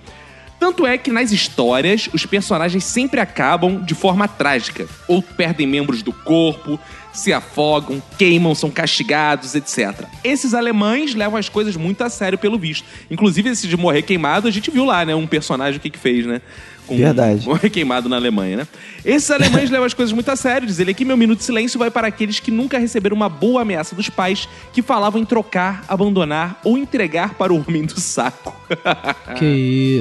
Tanto 0.60 0.88
é 0.88 0.98
que 0.98 1.12
nas 1.12 1.32
histórias, 1.32 2.10
os 2.14 2.26
personagens 2.26 2.84
sempre 2.84 3.20
acabam 3.20 3.84
de 3.84 3.94
forma 3.94 4.28
trágica. 4.28 4.88
Ou 5.08 5.22
perdem 5.22 5.68
membros 5.68 6.02
do 6.02 6.14
corpo, 6.14 6.80
se 7.20 7.34
afogam, 7.34 8.02
queimam, 8.18 8.54
são 8.54 8.70
castigados, 8.70 9.56
etc. 9.56 10.06
Esses 10.24 10.54
alemães 10.54 11.16
levam 11.16 11.38
as 11.38 11.50
coisas 11.50 11.76
muito 11.76 12.04
a 12.04 12.10
sério, 12.10 12.38
pelo 12.38 12.58
visto. 12.58 12.86
Inclusive, 13.10 13.50
esse 13.50 13.68
de 13.68 13.78
morrer 13.78 14.02
queimado, 14.02 14.48
a 14.48 14.52
gente 14.52 14.70
viu 14.70 14.86
lá, 14.86 15.06
né? 15.06 15.16
Um 15.16 15.28
personagem 15.28 15.78
o 15.78 15.82
que 15.82 15.90
que 15.90 16.00
fez, 16.00 16.26
né? 16.26 16.42
Com 16.88 16.98
Verdade. 16.98 17.46
Morrer 17.46 17.70
queimado 17.70 18.08
na 18.08 18.16
Alemanha, 18.16 18.58
né? 18.58 18.68
Esses 19.04 19.30
alemães 19.30 19.70
levam 19.70 19.86
as 19.86 19.94
coisas 19.94 20.14
muito 20.14 20.30
a 20.30 20.36
sério. 20.36 20.68
Diz 20.68 20.80
ele 20.80 20.92
aqui, 20.92 21.06
meu 21.06 21.18
minuto 21.18 21.40
de 21.40 21.46
silêncio 21.46 21.78
vai 21.78 21.92
para 21.92 22.08
aqueles 22.08 22.40
que 22.40 22.52
nunca 22.52 22.78
receberam 22.78 23.16
uma 23.16 23.30
boa 23.30 23.62
ameaça 23.62 23.96
dos 23.96 24.10
pais 24.10 24.48
que 24.74 24.82
falavam 24.82 25.22
em 25.22 25.26
trocar, 25.26 25.84
abandonar 25.88 26.60
ou 26.64 26.78
entregar 26.78 27.36
para 27.36 27.54
o 27.54 27.64
homem 27.68 27.86
do 27.86 28.00
saco. 28.00 28.56
Que 29.36 29.46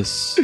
isso. 0.00 0.36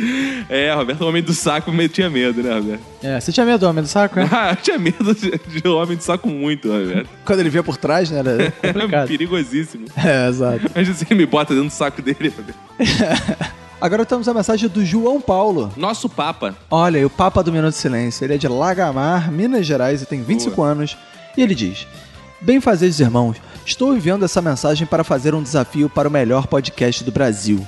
É, 0.48 0.72
Roberto, 0.74 1.02
o 1.02 1.08
homem 1.08 1.22
do 1.22 1.32
saco 1.32 1.70
me 1.70 1.88
tinha 1.88 2.10
medo, 2.10 2.42
né, 2.42 2.54
Roberto? 2.54 2.80
É, 3.02 3.20
você 3.20 3.30
tinha 3.30 3.46
medo 3.46 3.60
do 3.60 3.68
homem 3.68 3.82
do 3.82 3.88
saco, 3.88 4.16
né? 4.16 4.28
Ah, 4.32 4.50
eu 4.52 4.56
tinha 4.56 4.78
medo 4.78 5.14
de, 5.14 5.30
de 5.30 5.68
homem 5.68 5.96
do 5.96 6.02
saco 6.02 6.28
muito, 6.28 6.68
Roberto. 6.68 7.08
Quando 7.24 7.40
ele 7.40 7.50
via 7.50 7.62
por 7.62 7.76
trás, 7.76 8.10
né? 8.10 8.18
Era... 8.18 8.54
É 8.62 9.06
perigosíssimo. 9.06 9.86
É, 9.96 10.28
exato. 10.28 10.66
Imagina 10.74 10.96
se 10.96 11.06
ele 11.08 11.14
me 11.14 11.26
bota 11.26 11.54
dentro 11.54 11.68
do 11.68 11.72
saco 11.72 12.02
dele, 12.02 12.32
Roberto. 12.36 12.58
Agora 13.80 14.04
temos 14.04 14.28
a 14.28 14.34
mensagem 14.34 14.68
do 14.68 14.84
João 14.84 15.20
Paulo. 15.20 15.72
Nosso 15.74 16.08
Papa. 16.08 16.54
Olha, 16.70 16.98
e 16.98 17.04
o 17.04 17.10
Papa 17.10 17.42
do 17.42 17.50
Minuto 17.50 17.70
de 17.72 17.78
Silêncio. 17.78 18.24
Ele 18.24 18.34
é 18.34 18.38
de 18.38 18.46
Lagamar, 18.46 19.32
Minas 19.32 19.64
Gerais 19.64 20.02
e 20.02 20.06
tem 20.06 20.22
25 20.22 20.62
anos. 20.62 20.98
E 21.34 21.42
ele 21.42 21.54
diz: 21.54 21.86
Bem 22.42 22.60
fazeres, 22.60 23.00
irmãos, 23.00 23.38
estou 23.64 23.94
enviando 23.96 24.24
essa 24.24 24.42
mensagem 24.42 24.86
para 24.86 25.02
fazer 25.02 25.34
um 25.34 25.42
desafio 25.42 25.88
para 25.88 26.08
o 26.08 26.10
melhor 26.10 26.46
podcast 26.46 27.02
do 27.02 27.10
Brasil. 27.10 27.66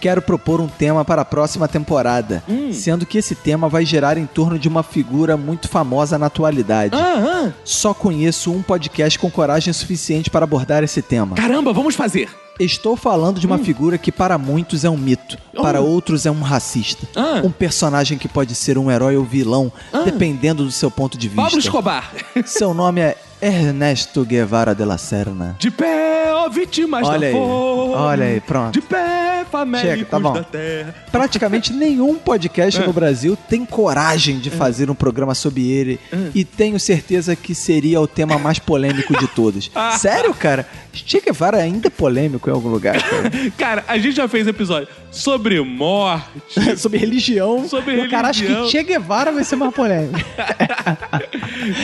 Quero 0.00 0.22
propor 0.22 0.60
um 0.60 0.68
tema 0.68 1.04
para 1.04 1.22
a 1.22 1.26
próxima 1.26 1.68
temporada, 1.68 2.42
sendo 2.72 3.04
que 3.04 3.18
esse 3.18 3.34
tema 3.34 3.68
vai 3.68 3.84
girar 3.84 4.16
em 4.16 4.24
torno 4.24 4.58
de 4.58 4.66
uma 4.66 4.82
figura 4.82 5.36
muito 5.36 5.68
famosa 5.68 6.16
na 6.16 6.26
atualidade. 6.26 6.96
Aham. 6.96 7.52
Só 7.64 7.92
conheço 7.92 8.50
um 8.50 8.62
podcast 8.62 9.18
com 9.18 9.30
coragem 9.30 9.74
suficiente 9.74 10.30
para 10.30 10.44
abordar 10.44 10.82
esse 10.82 11.02
tema. 11.02 11.36
Caramba, 11.36 11.72
vamos 11.72 11.94
fazer. 11.94 12.30
Estou 12.64 12.94
falando 12.94 13.40
de 13.40 13.46
uma 13.46 13.58
figura 13.58 13.96
que 13.96 14.12
para 14.12 14.36
muitos 14.36 14.84
é 14.84 14.90
um 14.90 14.96
mito, 14.96 15.38
para 15.54 15.80
outros 15.80 16.26
é 16.26 16.30
um 16.30 16.42
racista. 16.42 17.08
Ah. 17.16 17.40
Um 17.42 17.50
personagem 17.50 18.18
que 18.18 18.28
pode 18.28 18.54
ser 18.54 18.76
um 18.76 18.90
herói 18.90 19.16
ou 19.16 19.24
vilão, 19.24 19.72
dependendo 20.04 20.64
do 20.64 20.70
seu 20.70 20.90
ponto 20.90 21.16
de 21.16 21.26
vista. 21.26 21.42
Pablo 21.42 21.58
Escobar. 21.58 22.12
Seu 22.44 22.74
nome 22.74 23.00
é 23.00 23.16
Ernesto 23.40 24.24
Guevara 24.24 24.74
de 24.74 24.84
la 24.84 24.98
Serna. 24.98 25.56
De 25.58 25.70
pé, 25.70 26.30
ó, 26.32 26.48
vítimas 26.48 27.06
Olha 27.08 27.18
da 27.20 27.26
aí, 27.26 27.32
fome. 27.32 27.94
olha 27.94 28.24
aí, 28.26 28.40
pronto. 28.40 28.72
De 28.72 28.80
pé, 28.82 29.44
famélicos 29.50 29.90
Chega, 29.98 30.04
tá 30.10 30.20
bom. 30.20 30.32
da 30.34 30.44
terra. 30.44 30.94
Praticamente 31.10 31.72
nenhum 31.72 32.16
podcast 32.16 32.80
É. 32.82 32.86
no 32.86 32.92
Brasil 32.92 33.36
tem 33.48 33.64
coragem 33.64 34.38
de 34.38 34.50
fazer 34.50 34.90
um 34.90 34.94
programa 34.94 35.34
sobre 35.34 35.70
ele 35.70 35.98
e 36.34 36.44
tenho 36.44 36.78
certeza 36.78 37.34
que 37.34 37.54
seria 37.54 38.00
o 38.00 38.06
tema 38.06 38.38
mais 38.38 38.58
polêmico 38.58 39.16
de 39.18 39.26
todos. 39.28 39.70
Sério, 39.98 40.34
cara? 40.34 40.66
Che 40.92 41.20
Guevara 41.20 41.58
ainda 41.58 41.86
é 41.86 41.90
polêmico 41.90 42.50
em 42.50 42.52
algum 42.52 42.68
lugar, 42.68 43.00
cara. 43.00 43.30
Cara, 43.56 43.84
a 43.86 43.96
gente 43.96 44.16
já 44.16 44.26
fez 44.26 44.46
episódio 44.48 44.88
sobre 45.10 45.60
morte. 45.60 46.76
sobre 46.76 46.98
religião. 46.98 47.66
Sobre 47.68 48.00
O 48.00 48.10
cara 48.10 48.32
religião. 48.32 48.64
que 48.64 48.70
Che 48.70 48.82
Guevara 48.82 49.30
vai 49.30 49.44
ser 49.44 49.54
mais 49.56 49.72
polêmico. 49.72 50.18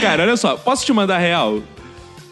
Cara, 0.02 0.24
olha 0.24 0.36
só, 0.36 0.56
posso 0.56 0.84
te 0.84 0.92
mandar 0.92 1.18
real? 1.18 1.45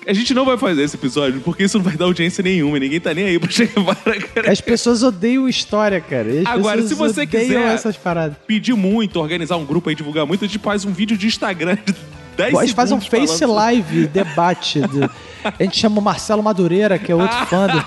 A 0.06 0.12
gente 0.12 0.34
não 0.34 0.44
vai 0.44 0.58
fazer 0.58 0.82
esse 0.82 0.96
episódio 0.96 1.40
porque 1.40 1.62
isso 1.64 1.78
não 1.78 1.84
vai 1.84 1.96
dar 1.96 2.04
audiência 2.04 2.42
nenhuma. 2.42 2.78
Ninguém 2.78 3.00
tá 3.00 3.14
nem 3.14 3.24
aí 3.24 3.38
pra 3.38 3.50
Che 3.50 3.64
Guevara, 3.64 4.20
cara. 4.34 4.52
As 4.52 4.60
pessoas 4.60 5.02
odeiam 5.02 5.48
história, 5.48 5.98
cara. 6.00 6.28
As 6.40 6.46
Agora, 6.46 6.82
se 6.86 6.94
você 6.94 7.26
quiser- 7.26 7.72
essas 7.74 7.96
paradas. 7.96 8.36
Pedir 8.46 8.74
muito, 8.74 9.18
organizar 9.18 9.56
um 9.56 9.64
grupo 9.64 9.88
aí, 9.88 9.94
divulgar 9.94 10.26
muito, 10.26 10.44
a 10.44 10.46
gente 10.48 10.58
faz 10.58 10.84
um 10.84 10.92
vídeo 10.92 11.16
de 11.16 11.26
Instagram 11.26 11.76
de 11.86 11.94
10 12.36 12.54
A 12.54 12.60
gente 12.66 12.74
faz 12.74 12.92
um 12.92 13.00
face 13.00 13.38
falando 13.38 13.54
live, 13.54 14.06
debate. 14.08 14.80
de- 14.80 15.08
A 15.42 15.62
gente 15.62 15.78
chama 15.78 15.98
o 16.00 16.02
Marcelo 16.02 16.42
Madureira, 16.42 16.98
que 16.98 17.10
é 17.10 17.14
outro 17.14 17.36
fã, 17.46 17.66
do, 17.66 17.82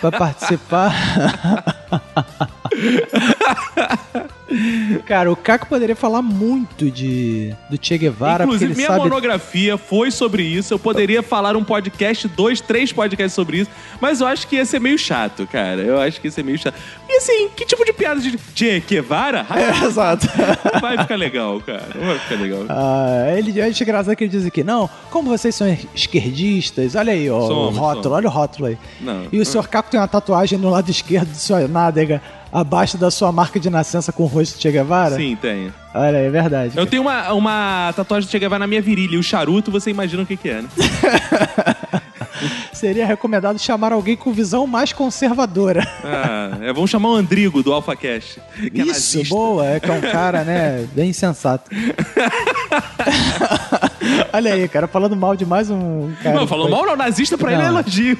pra 0.00 0.10
participar. 0.10 0.92
Cara, 5.06 5.30
o 5.32 5.36
Caco 5.36 5.66
poderia 5.66 5.96
falar 5.96 6.22
muito 6.22 6.90
de 6.90 7.54
do 7.68 7.78
Che 7.80 7.98
Guevara, 7.98 8.44
Inclusive, 8.44 8.74
minha 8.74 8.88
sabe... 8.88 9.00
monografia 9.00 9.76
foi 9.76 10.10
sobre 10.10 10.42
isso. 10.42 10.74
Eu 10.74 10.78
poderia 10.78 11.22
falar 11.22 11.56
um 11.56 11.64
podcast, 11.64 12.28
dois, 12.28 12.60
três 12.60 12.92
podcasts 12.92 13.34
sobre 13.34 13.58
isso, 13.58 13.70
mas 14.00 14.20
eu 14.20 14.26
acho 14.26 14.46
que 14.46 14.56
ia 14.56 14.64
ser 14.64 14.80
meio 14.80 14.98
chato, 14.98 15.46
cara. 15.46 15.80
Eu 15.80 16.00
acho 16.00 16.20
que 16.20 16.28
ia 16.28 16.30
ser 16.30 16.44
meio 16.44 16.58
chato. 16.58 16.74
E 17.08 17.16
assim, 17.16 17.48
que 17.56 17.64
tipo 17.64 17.84
de 17.84 17.92
piada 17.92 18.20
de 18.20 18.38
Che 18.54 18.80
Guevara? 18.80 19.46
É, 19.54 19.86
exato. 19.86 20.26
Vai 20.80 20.98
ficar 20.98 21.16
legal, 21.16 21.60
cara. 21.60 21.86
Vai 21.94 22.18
ficar 22.18 22.40
legal. 22.40 22.64
Ah, 22.68 23.32
ele, 23.36 23.58
eu 23.58 23.64
acho 23.64 23.82
engraçado 23.82 24.14
que 24.16 24.24
ele 24.24 24.30
diz 24.30 24.44
aqui, 24.44 24.62
não, 24.62 24.90
como 25.10 25.30
vocês 25.30 25.54
são 25.54 25.66
esquerdistas, 25.94 26.94
olha 26.94 27.12
aí, 27.12 27.30
ó, 27.30 27.40
Somos, 27.46 27.76
o 27.76 27.80
rótulo, 27.80 28.02
somos. 28.02 28.18
olha 28.18 28.28
o 28.28 28.30
rótulo 28.30 28.68
aí. 28.68 28.78
Não. 29.00 29.26
E 29.32 29.40
o 29.40 29.46
senhor 29.46 29.66
Caco 29.68 29.90
tem 29.90 29.98
uma 29.98 30.08
tatuagem 30.08 30.58
no 30.58 30.68
lado 30.70 30.90
esquerdo 30.90 31.30
de 31.30 31.38
sua 31.38 31.66
nádega, 31.68 32.20
abaixo 32.54 32.96
da 32.96 33.10
sua 33.10 33.32
marca 33.32 33.58
de 33.58 33.68
nascença 33.68 34.12
com 34.12 34.22
o 34.22 34.26
rosto 34.26 34.54
de 34.56 34.62
Che 34.62 34.70
Guevara? 34.70 35.16
Sim, 35.16 35.36
tenho. 35.40 35.74
Olha 35.92 36.18
é 36.18 36.30
verdade. 36.30 36.78
Eu 36.78 36.86
tenho 36.86 37.02
uma, 37.02 37.32
uma 37.32 37.92
tatuagem 37.96 38.26
de 38.26 38.30
Che 38.30 38.38
Guevara 38.38 38.60
na 38.60 38.66
minha 38.68 38.80
virilha. 38.80 39.16
E 39.16 39.18
o 39.18 39.22
charuto, 39.22 39.72
você 39.72 39.90
imagina 39.90 40.22
o 40.22 40.26
que, 40.26 40.36
que 40.36 40.48
é, 40.48 40.62
né? 40.62 40.68
Seria 42.72 43.06
recomendado 43.06 43.58
chamar 43.58 43.92
alguém 43.92 44.16
com 44.16 44.32
visão 44.32 44.66
mais 44.66 44.92
conservadora. 44.92 45.86
Ah, 46.04 46.58
é, 46.60 46.72
vamos 46.72 46.90
chamar 46.90 47.10
o 47.10 47.16
Andrigo 47.16 47.62
do 47.62 47.72
AlphaCast. 47.72 48.40
que 48.56 48.80
é 48.80 48.84
Isso, 48.84 49.16
nazista. 49.16 49.34
boa, 49.34 49.66
é 49.66 49.80
que 49.80 49.90
é 49.90 49.94
um 49.94 50.00
cara, 50.00 50.44
né, 50.44 50.86
bem 50.94 51.12
sensato. 51.12 51.70
Olha 54.32 54.54
aí, 54.54 54.68
cara, 54.68 54.86
falando 54.86 55.16
mal 55.16 55.36
de 55.36 55.44
mais 55.46 55.70
um 55.70 56.12
cara. 56.22 56.36
Não, 56.36 56.46
falou 56.46 56.68
Foi- 56.68 56.76
mal 56.76 56.86
não, 56.86 56.96
nazista 56.96 57.36
pra 57.38 57.52
ele 57.52 57.62
é 57.62 57.64
Não. 57.64 57.78
elogio. 57.78 58.18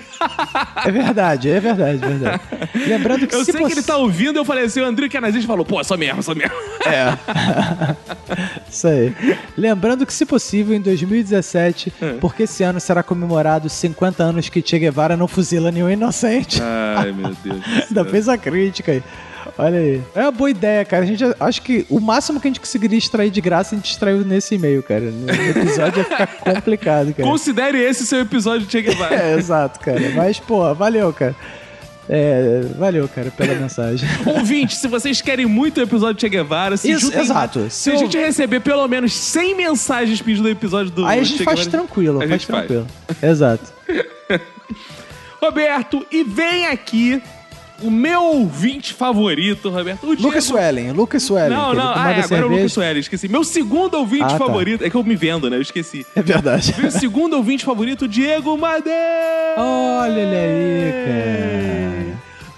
É 0.85 0.91
verdade, 0.91 1.51
é 1.51 1.61
verdade, 1.61 2.05
é 2.05 2.07
verdade. 2.09 2.41
Lembrando 2.87 3.27
que 3.27 3.35
Eu 3.35 3.41
se 3.45 3.53
sei 3.53 3.55
que 3.55 3.61
você- 3.69 3.73
ele 3.75 3.83
tá 3.83 3.97
ouvindo, 3.97 4.37
eu 4.39 4.45
falei 4.45 4.65
assim, 4.65 4.81
o 4.81 4.85
Andrigo 4.85 5.11
que 5.11 5.17
é 5.17 5.21
nazista 5.21 5.47
falou, 5.47 5.65
pô, 5.65 5.83
só 5.85 5.97
mesmo, 5.97 6.23
só 6.23 6.35
mesmo. 6.35 6.55
É. 6.87 7.17
Isso 8.71 8.87
aí. 8.89 9.15
Lembrando 9.57 10.05
que, 10.07 10.13
se 10.13 10.25
possível, 10.27 10.75
em 10.77 10.81
2017, 10.81 11.93
É. 12.01 12.13
porque 12.15 12.45
esse 12.45 12.63
ano 12.63 12.81
será 12.81 13.03
comemorado 13.03 13.69
50 13.69 14.23
anos 14.23 14.49
que 14.49 14.63
Che 14.67 14.79
Guevara 14.79 15.17
não 15.17 15.29
fuzila 15.29 15.71
nenhum 15.71 15.91
inocente. 15.91 16.61
Ai, 16.63 17.13
meu 17.13 17.35
Deus. 17.43 17.61
Ainda 17.89 18.05
fez 18.05 18.29
a 18.29 18.37
crítica 18.37 18.93
aí. 18.93 19.03
Olha 19.59 19.79
aí. 19.79 20.03
É 20.15 20.21
uma 20.23 20.31
boa 20.33 20.51
ideia, 20.51 20.85
cara. 20.85 21.03
A 21.03 21.07
gente 21.07 21.23
acho 21.39 21.63
que 21.63 21.87
o 21.91 22.01
máximo 22.01 22.41
que 22.41 22.47
a 22.47 22.51
gente 22.51 22.61
conseguiria 22.61 22.99
extrair 22.99 23.31
de 23.31 23.41
graça, 23.41 23.75
a 23.75 23.79
gente 23.79 23.91
extraiu 23.91 24.19
nesse 24.25 24.55
e-mail, 24.55 24.83
cara. 24.83 25.03
No 25.11 25.31
episódio 25.31 25.99
ia 26.01 26.05
ficar 26.05 26.27
complicado, 26.55 27.15
cara. 27.15 27.29
Considere 27.29 27.79
esse 27.83 28.07
seu 28.07 28.21
episódio 28.21 28.67
de 28.67 28.73
Che 28.73 28.83
Guevara. 28.83 29.15
É, 29.15 29.35
exato, 29.37 29.81
cara. 29.81 30.01
Mas, 30.15 30.39
pô, 30.41 30.75
valeu, 30.75 31.13
cara. 31.13 31.35
É, 32.07 32.61
valeu, 32.79 33.09
cara, 33.09 33.31
pela 33.31 33.55
mensagem. 33.55 34.07
Ouvinte, 34.27 34.77
se 34.77 34.87
vocês 34.89 35.23
querem 35.23 35.47
muito 35.47 35.79
o 35.79 35.83
episódio 35.83 36.15
de 36.17 36.21
Che 36.21 36.29
Guevara, 36.29 36.77
se 36.77 36.91
Isso, 36.91 37.17
exato. 37.19 37.61
Se, 37.71 37.85
Se 37.85 37.91
a 37.91 37.95
eu- 37.95 37.99
gente 38.01 38.19
receber 38.19 38.61
pelo 38.61 38.87
menos 38.87 39.15
100 39.15 39.55
mensagens 39.57 40.21
pedindo 40.21 40.45
o 40.45 40.51
episódio 40.51 40.91
do 40.93 41.07
Aí 41.07 41.21
a 41.21 41.23
gente 41.23 41.39
Che 41.39 41.45
faz 41.45 41.61
Guevara, 41.61 41.71
tranquilo, 41.79 42.17
a 42.19 42.29
faz 42.29 42.31
gente 42.31 42.47
faz. 42.47 42.67
tranquilo. 42.67 42.87
Exato. 43.23 43.73
Roberto, 45.41 46.07
e 46.11 46.25
vem 46.25 46.67
aqui 46.67 47.23
o 47.85 47.91
meu 47.91 48.23
ouvinte 48.23 48.93
favorito, 48.95 49.69
Roberto. 49.71 50.05
O 50.05 50.11
Lucas 50.11 50.23
Diego- 50.23 50.41
Suellen, 50.43 50.93
Lucas 50.93 51.23
Suellen. 51.23 51.57
Não, 51.57 51.75
não, 51.75 51.93
ah, 51.95 52.13
é, 52.13 52.21
agora 52.23 52.43
é 52.43 52.45
o. 52.45 52.49
Lucas 52.49 52.73
Sueli, 52.73 53.01
esqueci. 53.01 53.29
Meu 53.29 53.45
segundo 53.45 53.95
ouvinte 53.99 54.25
Ah, 54.25 54.29
tá. 54.29 54.39
favorito. 54.39 54.85
É 54.85 54.91
que 54.91 54.97
eu 54.97 55.05
me 55.05 55.17
vendo, 55.17 55.49
né? 55.51 55.57
Eu 55.57 55.63
esqueci. 55.63 56.07
É 56.15 56.23
verdade. 56.23 56.75
Meu 56.79 56.91
segundo 56.91 57.35
ouvinte 57.37 57.65
favorito, 57.65 58.09
Diego 58.09 58.57
Madeira. 58.57 59.55
Olha 59.59 60.21
ele 60.21 60.37
aí, 60.37 60.93
cara. 61.05 62.04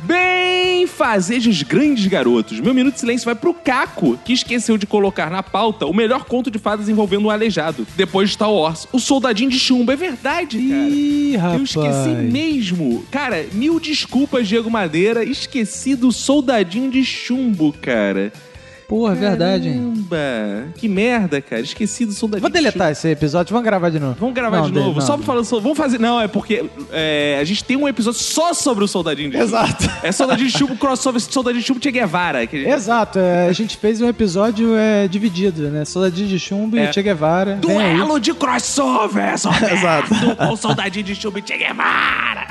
Bem 0.06 0.86
fazejos 0.86 1.62
grandes 1.62 2.06
garotos. 2.06 2.60
Meu 2.60 2.72
minuto 2.72 2.94
de 2.94 3.00
silêncio 3.00 3.24
vai 3.24 3.34
pro 3.34 3.52
Caco, 3.52 4.16
que 4.24 4.32
esqueceu 4.32 4.78
de 4.78 4.86
colocar 4.86 5.28
na 5.30 5.42
pauta 5.42 5.84
o 5.84 5.92
melhor 5.92 6.24
conto 6.26 6.48
de 6.48 6.60
fadas 6.60 6.88
envolvendo 6.88 7.26
um 7.26 7.30
aleijado. 7.30 7.84
Depois 7.96 8.28
de 8.28 8.34
Star 8.34 8.52
Wars, 8.52 8.86
o 8.92 9.00
soldadinho 9.00 9.50
de 9.50 9.58
chumbo. 9.58 9.90
É 9.90 9.96
verdade, 9.96 10.58
cara. 10.58 10.88
Ih, 10.88 11.34
Eu 11.34 11.40
rapaz. 11.40 11.62
esqueci 11.62 12.08
mesmo. 12.30 13.04
Cara, 13.10 13.46
mil 13.52 13.80
desculpas, 13.80 14.46
Diego 14.46 14.70
Madeira. 14.70 15.24
Esqueci 15.24 15.96
do 15.96 16.12
soldadinho 16.12 16.88
de 16.90 17.04
chumbo, 17.04 17.74
cara. 17.82 18.32
Porra, 18.88 19.12
é 19.14 19.16
verdade, 19.16 19.68
hein? 19.68 20.06
Caramba, 20.08 20.68
que 20.76 20.88
merda, 20.88 21.40
cara. 21.40 21.60
Esqueci 21.60 22.06
do 22.06 22.12
soldadinho 22.12 22.42
Vou 22.42 22.50
deletar 22.50 22.92
esse 22.92 23.08
episódio, 23.08 23.52
vamos 23.52 23.64
gravar 23.64 23.90
de 23.90 23.98
novo. 23.98 24.16
Vamos 24.20 24.34
gravar 24.34 24.58
Não, 24.58 24.66
de 24.66 24.72
novo. 24.72 25.00
não. 25.00 25.06
Só 25.06 25.16
pra 25.16 25.26
falar 25.26 25.42
sobre. 25.42 25.62
Vamos 25.64 25.76
fazer. 25.76 25.98
Não, 25.98 26.20
é 26.20 26.28
porque 26.28 26.64
é, 26.92 27.38
a 27.40 27.44
gente 27.44 27.64
tem 27.64 27.76
um 27.76 27.88
episódio 27.88 28.20
só 28.20 28.54
sobre 28.54 28.84
o 28.84 28.88
soldadinho 28.88 29.30
de. 29.30 29.36
Exato. 29.38 29.90
É 30.04 30.12
soldadinho 30.12 30.48
de 30.48 30.56
chumbo, 30.56 30.76
crossover 30.76 31.20
soldadinho 31.20 31.62
de 31.62 31.66
chumbo 31.66 31.82
Che 31.82 31.90
Guevara. 31.90 32.46
Que 32.46 32.56
a 32.56 32.60
gente- 32.60 32.70
Exato, 32.72 33.18
é, 33.18 33.48
a 33.48 33.52
gente 33.52 33.76
fez 33.76 34.00
um 34.00 34.08
episódio 34.08 34.76
é, 34.76 35.08
dividido, 35.08 35.62
né? 35.68 35.84
Soldadinho 35.84 36.28
de 36.28 36.38
chumbo 36.38 36.76
É. 36.76 36.88
e 36.88 36.92
Che 36.92 37.02
Guevara. 37.02 37.58
Vem 37.64 37.76
aí. 37.78 37.96
Duelo 37.96 38.20
de 38.20 38.32
crossover, 38.34 39.34
Roberto, 39.44 39.72
Exato. 39.74 40.36
com 40.36 40.52
o 40.52 40.56
soldadinho 40.56 41.04
de 41.04 41.14
chumbo 41.16 41.38
e 41.38 41.42
Che 41.44 41.56
Guevara. 41.58 42.46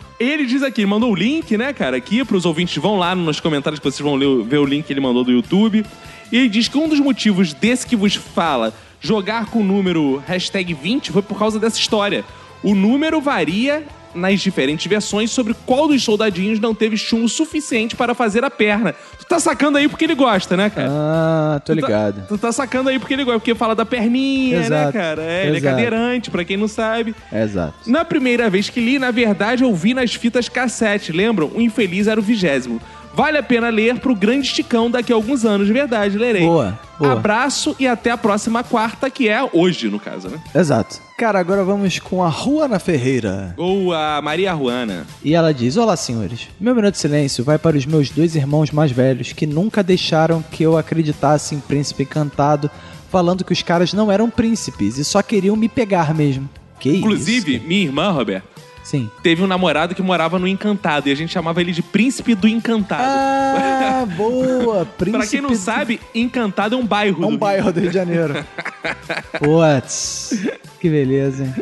Ele 0.18 0.46
diz 0.46 0.62
aqui, 0.62 0.80
ele 0.80 0.88
mandou 0.88 1.12
o 1.12 1.14
link, 1.14 1.56
né, 1.58 1.72
cara, 1.72 1.96
aqui 1.96 2.24
pros 2.24 2.46
ouvintes. 2.46 2.76
Vão 2.76 2.96
lá 2.96 3.14
nos 3.14 3.38
comentários 3.38 3.78
que 3.78 3.84
vocês 3.84 4.00
vão 4.00 4.14
ler, 4.14 4.44
ver 4.44 4.58
o 4.58 4.64
link 4.64 4.86
que 4.86 4.92
ele 4.92 5.00
mandou 5.00 5.22
do 5.22 5.30
YouTube. 5.30 5.84
E 6.32 6.36
ele 6.36 6.48
diz 6.48 6.68
que 6.68 6.78
um 6.78 6.88
dos 6.88 7.00
motivos 7.00 7.52
desse 7.52 7.86
que 7.86 7.94
vos 7.94 8.14
fala 8.14 8.72
jogar 9.00 9.46
com 9.46 9.60
o 9.60 9.64
número 9.64 10.22
hashtag 10.26 10.72
20 10.72 11.12
foi 11.12 11.22
por 11.22 11.38
causa 11.38 11.58
dessa 11.60 11.78
história. 11.78 12.24
O 12.62 12.74
número 12.74 13.20
varia 13.20 13.84
nas 14.16 14.40
diferentes 14.40 14.86
versões 14.86 15.30
sobre 15.30 15.54
qual 15.66 15.86
dos 15.86 16.02
soldadinhos 16.02 16.58
não 16.58 16.74
teve 16.74 16.96
chumbo 16.96 17.28
suficiente 17.28 17.94
para 17.94 18.14
fazer 18.14 18.44
a 18.44 18.50
perna. 18.50 18.94
Tu 19.18 19.24
tá 19.26 19.38
sacando 19.38 19.78
aí 19.78 19.88
porque 19.88 20.04
ele 20.04 20.14
gosta, 20.14 20.56
né, 20.56 20.70
cara? 20.70 20.88
Ah, 20.90 21.60
tô 21.64 21.74
Tu 21.74 21.80
tá- 21.80 21.86
ligado. 21.86 22.26
Tu 22.28 22.38
tá 22.38 22.52
sacando 22.52 22.88
aí 22.88 22.98
porque 22.98 23.14
ele 23.14 23.24
gosta, 23.24 23.38
porque 23.40 23.54
fala 23.54 23.74
da 23.74 23.84
perninha, 23.84 24.60
né, 24.60 24.66
Exato. 24.66 24.92
cara? 24.92 25.22
É, 25.22 25.46
ele 25.46 25.58
é 25.58 25.60
cadeirante, 25.60 26.30
pra 26.30 26.44
quem 26.44 26.56
não 26.56 26.68
sabe. 26.68 27.14
Exato. 27.32 27.74
Na 27.86 28.04
primeira 28.04 28.48
vez 28.50 28.68
que 28.70 28.80
li, 28.80 28.98
na 28.98 29.10
verdade, 29.10 29.62
eu 29.64 29.74
vi 29.74 29.94
nas 29.94 30.14
fitas 30.14 30.48
cassete, 30.48 31.12
lembram? 31.12 31.50
O 31.54 31.60
infeliz 31.60 32.06
era 32.06 32.18
o 32.18 32.22
vigésimo. 32.22 32.80
Vale 33.16 33.38
a 33.38 33.42
pena 33.42 33.70
ler 33.70 33.98
pro 33.98 34.14
grande 34.14 34.46
esticão 34.46 34.90
daqui 34.90 35.10
a 35.10 35.16
alguns 35.16 35.46
anos, 35.46 35.66
de 35.66 35.72
verdade, 35.72 36.18
lerei. 36.18 36.44
Boa, 36.44 36.78
boa. 36.98 37.12
Abraço 37.14 37.74
e 37.80 37.88
até 37.88 38.10
a 38.10 38.18
próxima 38.18 38.62
quarta, 38.62 39.08
que 39.08 39.26
é 39.26 39.42
hoje, 39.54 39.88
no 39.88 39.98
caso, 39.98 40.28
né? 40.28 40.38
Exato. 40.54 41.00
Cara, 41.16 41.38
agora 41.38 41.64
vamos 41.64 41.98
com 41.98 42.22
a 42.22 42.28
Ruana 42.28 42.78
Ferreira. 42.78 43.54
Ou 43.56 43.94
a 43.94 44.20
Maria 44.20 44.52
Ruana. 44.52 45.06
E 45.24 45.34
ela 45.34 45.54
diz: 45.54 45.78
Olá, 45.78 45.96
senhores. 45.96 46.48
Meu 46.60 46.74
minuto 46.74 46.92
de 46.92 46.98
silêncio 46.98 47.42
vai 47.42 47.56
para 47.56 47.78
os 47.78 47.86
meus 47.86 48.10
dois 48.10 48.36
irmãos 48.36 48.70
mais 48.70 48.92
velhos 48.92 49.32
que 49.32 49.46
nunca 49.46 49.82
deixaram 49.82 50.44
que 50.52 50.62
eu 50.62 50.76
acreditasse 50.76 51.54
em 51.54 51.58
príncipe 51.58 52.02
encantado, 52.02 52.70
falando 53.10 53.44
que 53.44 53.52
os 53.54 53.62
caras 53.62 53.94
não 53.94 54.12
eram 54.12 54.28
príncipes 54.28 54.98
e 54.98 55.04
só 55.06 55.22
queriam 55.22 55.56
me 55.56 55.70
pegar 55.70 56.14
mesmo. 56.14 56.50
Que 56.78 56.98
Inclusive, 56.98 57.56
isso? 57.56 57.66
minha 57.66 57.84
irmã, 57.84 58.10
Roberto, 58.10 58.46
Sim. 58.86 59.10
teve 59.20 59.42
um 59.42 59.48
namorado 59.48 59.96
que 59.96 60.02
morava 60.02 60.38
no 60.38 60.46
Encantado 60.46 61.08
e 61.08 61.12
a 61.12 61.14
gente 61.16 61.32
chamava 61.32 61.60
ele 61.60 61.72
de 61.72 61.82
Príncipe 61.82 62.36
do 62.36 62.46
Encantado. 62.46 63.02
Ah, 63.04 64.06
boa! 64.16 64.86
Príncipe. 64.86 65.18
Pra 65.18 65.26
quem 65.26 65.40
não 65.40 65.56
sabe, 65.56 66.00
Encantado 66.14 66.76
é 66.76 66.78
um 66.78 66.86
bairro. 66.86 67.24
É 67.24 67.26
um 67.26 67.30
do 67.32 67.38
bairro 67.38 67.72
do 67.72 67.80
Rio 67.80 67.88
de 67.90 67.94
Janeiro. 67.94 68.46
Putz, 69.38 70.38
que 70.80 70.88
beleza, 70.88 71.44
hein? 71.44 71.54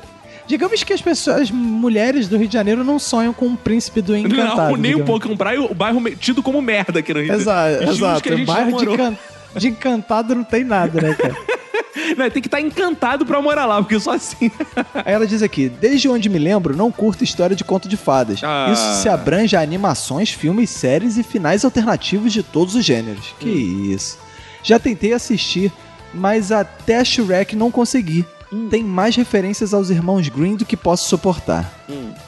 Digamos 0.46 0.82
que 0.84 0.92
as 0.92 1.00
pessoas, 1.00 1.42
as 1.42 1.50
mulheres 1.50 2.28
do 2.28 2.36
Rio 2.36 2.46
de 2.46 2.52
Janeiro 2.52 2.84
não 2.84 2.98
sonham 2.98 3.32
com 3.32 3.46
um 3.46 3.56
príncipe 3.56 4.02
do 4.02 4.14
encantado. 4.14 4.72
Não, 4.72 4.76
nem 4.76 4.94
um 4.94 4.98
digamos. 4.98 5.06
pouco. 5.06 5.28
É 5.28 5.30
um 5.32 5.36
bairro, 5.36 5.68
um 5.70 5.74
bairro 5.74 6.10
tido 6.16 6.42
como 6.42 6.60
merda 6.60 6.98
aqui 7.00 7.14
no 7.14 7.20
Rio. 7.22 7.32
Exato, 7.32 7.72
Estilos 7.72 7.96
exato. 7.96 8.22
que 8.22 8.28
a 8.28 8.36
gente 8.36 8.46
bairro 8.46 8.76
de, 8.78 8.96
can- 8.96 9.16
de 9.56 9.68
encantado 9.68 10.34
não 10.34 10.44
tem 10.44 10.62
nada, 10.62 11.00
né, 11.00 11.14
cara? 11.14 11.34
Não, 12.16 12.28
tem 12.30 12.42
que 12.42 12.48
estar 12.48 12.60
encantado 12.60 13.24
pra 13.24 13.40
morar 13.40 13.66
lá, 13.66 13.80
porque 13.80 13.98
só 13.98 14.12
assim. 14.12 14.50
Aí 14.94 15.12
ela 15.12 15.26
diz 15.26 15.42
aqui: 15.42 15.68
Desde 15.68 16.08
onde 16.08 16.28
me 16.28 16.38
lembro, 16.38 16.76
não 16.76 16.90
curto 16.90 17.24
história 17.24 17.54
de 17.54 17.64
conto 17.64 17.88
de 17.88 17.96
fadas. 17.96 18.40
Ah. 18.42 18.70
Isso 18.72 19.02
se 19.02 19.08
abrange 19.08 19.56
a 19.56 19.60
animações, 19.60 20.30
filmes, 20.30 20.70
séries 20.70 21.16
e 21.16 21.22
finais 21.22 21.64
alternativos 21.64 22.32
de 22.32 22.42
todos 22.42 22.74
os 22.74 22.84
gêneros. 22.84 23.34
Que 23.38 23.48
isso. 23.48 24.18
Já 24.62 24.78
tentei 24.78 25.12
assistir, 25.12 25.72
mas 26.12 26.50
até 26.50 27.04
Shrek 27.04 27.54
não 27.54 27.70
consegui. 27.70 28.24
Tem 28.70 28.82
mais 28.84 29.16
referências 29.16 29.72
aos 29.74 29.90
irmãos 29.90 30.28
Green 30.28 30.56
do 30.56 30.64
que 30.64 30.76
posso 30.76 31.08
suportar. 31.08 31.72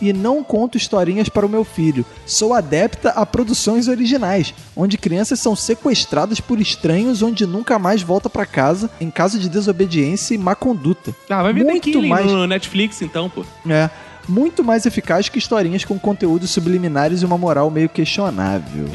E 0.00 0.12
não 0.12 0.42
conto 0.44 0.76
historinhas 0.76 1.28
para 1.28 1.46
o 1.46 1.48
meu 1.48 1.64
filho. 1.64 2.04
Sou 2.26 2.52
adepta 2.54 3.10
a 3.10 3.24
produções 3.24 3.88
originais, 3.88 4.52
onde 4.76 4.98
crianças 4.98 5.40
são 5.40 5.54
sequestradas 5.56 6.40
por 6.40 6.60
estranhos 6.60 7.22
onde 7.22 7.46
nunca 7.46 7.78
mais 7.78 8.02
volta 8.02 8.28
para 8.28 8.44
casa 8.46 8.90
em 9.00 9.10
caso 9.10 9.38
de 9.38 9.48
desobediência 9.48 10.34
e 10.34 10.38
má 10.38 10.54
conduta. 10.54 11.14
Ah, 11.28 11.42
vai 11.42 11.54
The 11.54 11.64
Muito 11.64 12.02
mais- 12.02 12.26
no 12.26 12.46
Netflix, 12.46 13.00
então, 13.02 13.28
pô. 13.30 13.44
É. 13.68 13.88
Muito 14.28 14.64
mais 14.64 14.84
eficaz 14.86 15.28
que 15.28 15.38
historinhas 15.38 15.84
com 15.84 15.98
conteúdos 15.98 16.50
subliminares 16.50 17.22
e 17.22 17.24
uma 17.24 17.38
moral 17.38 17.70
meio 17.70 17.88
questionável. 17.88 18.86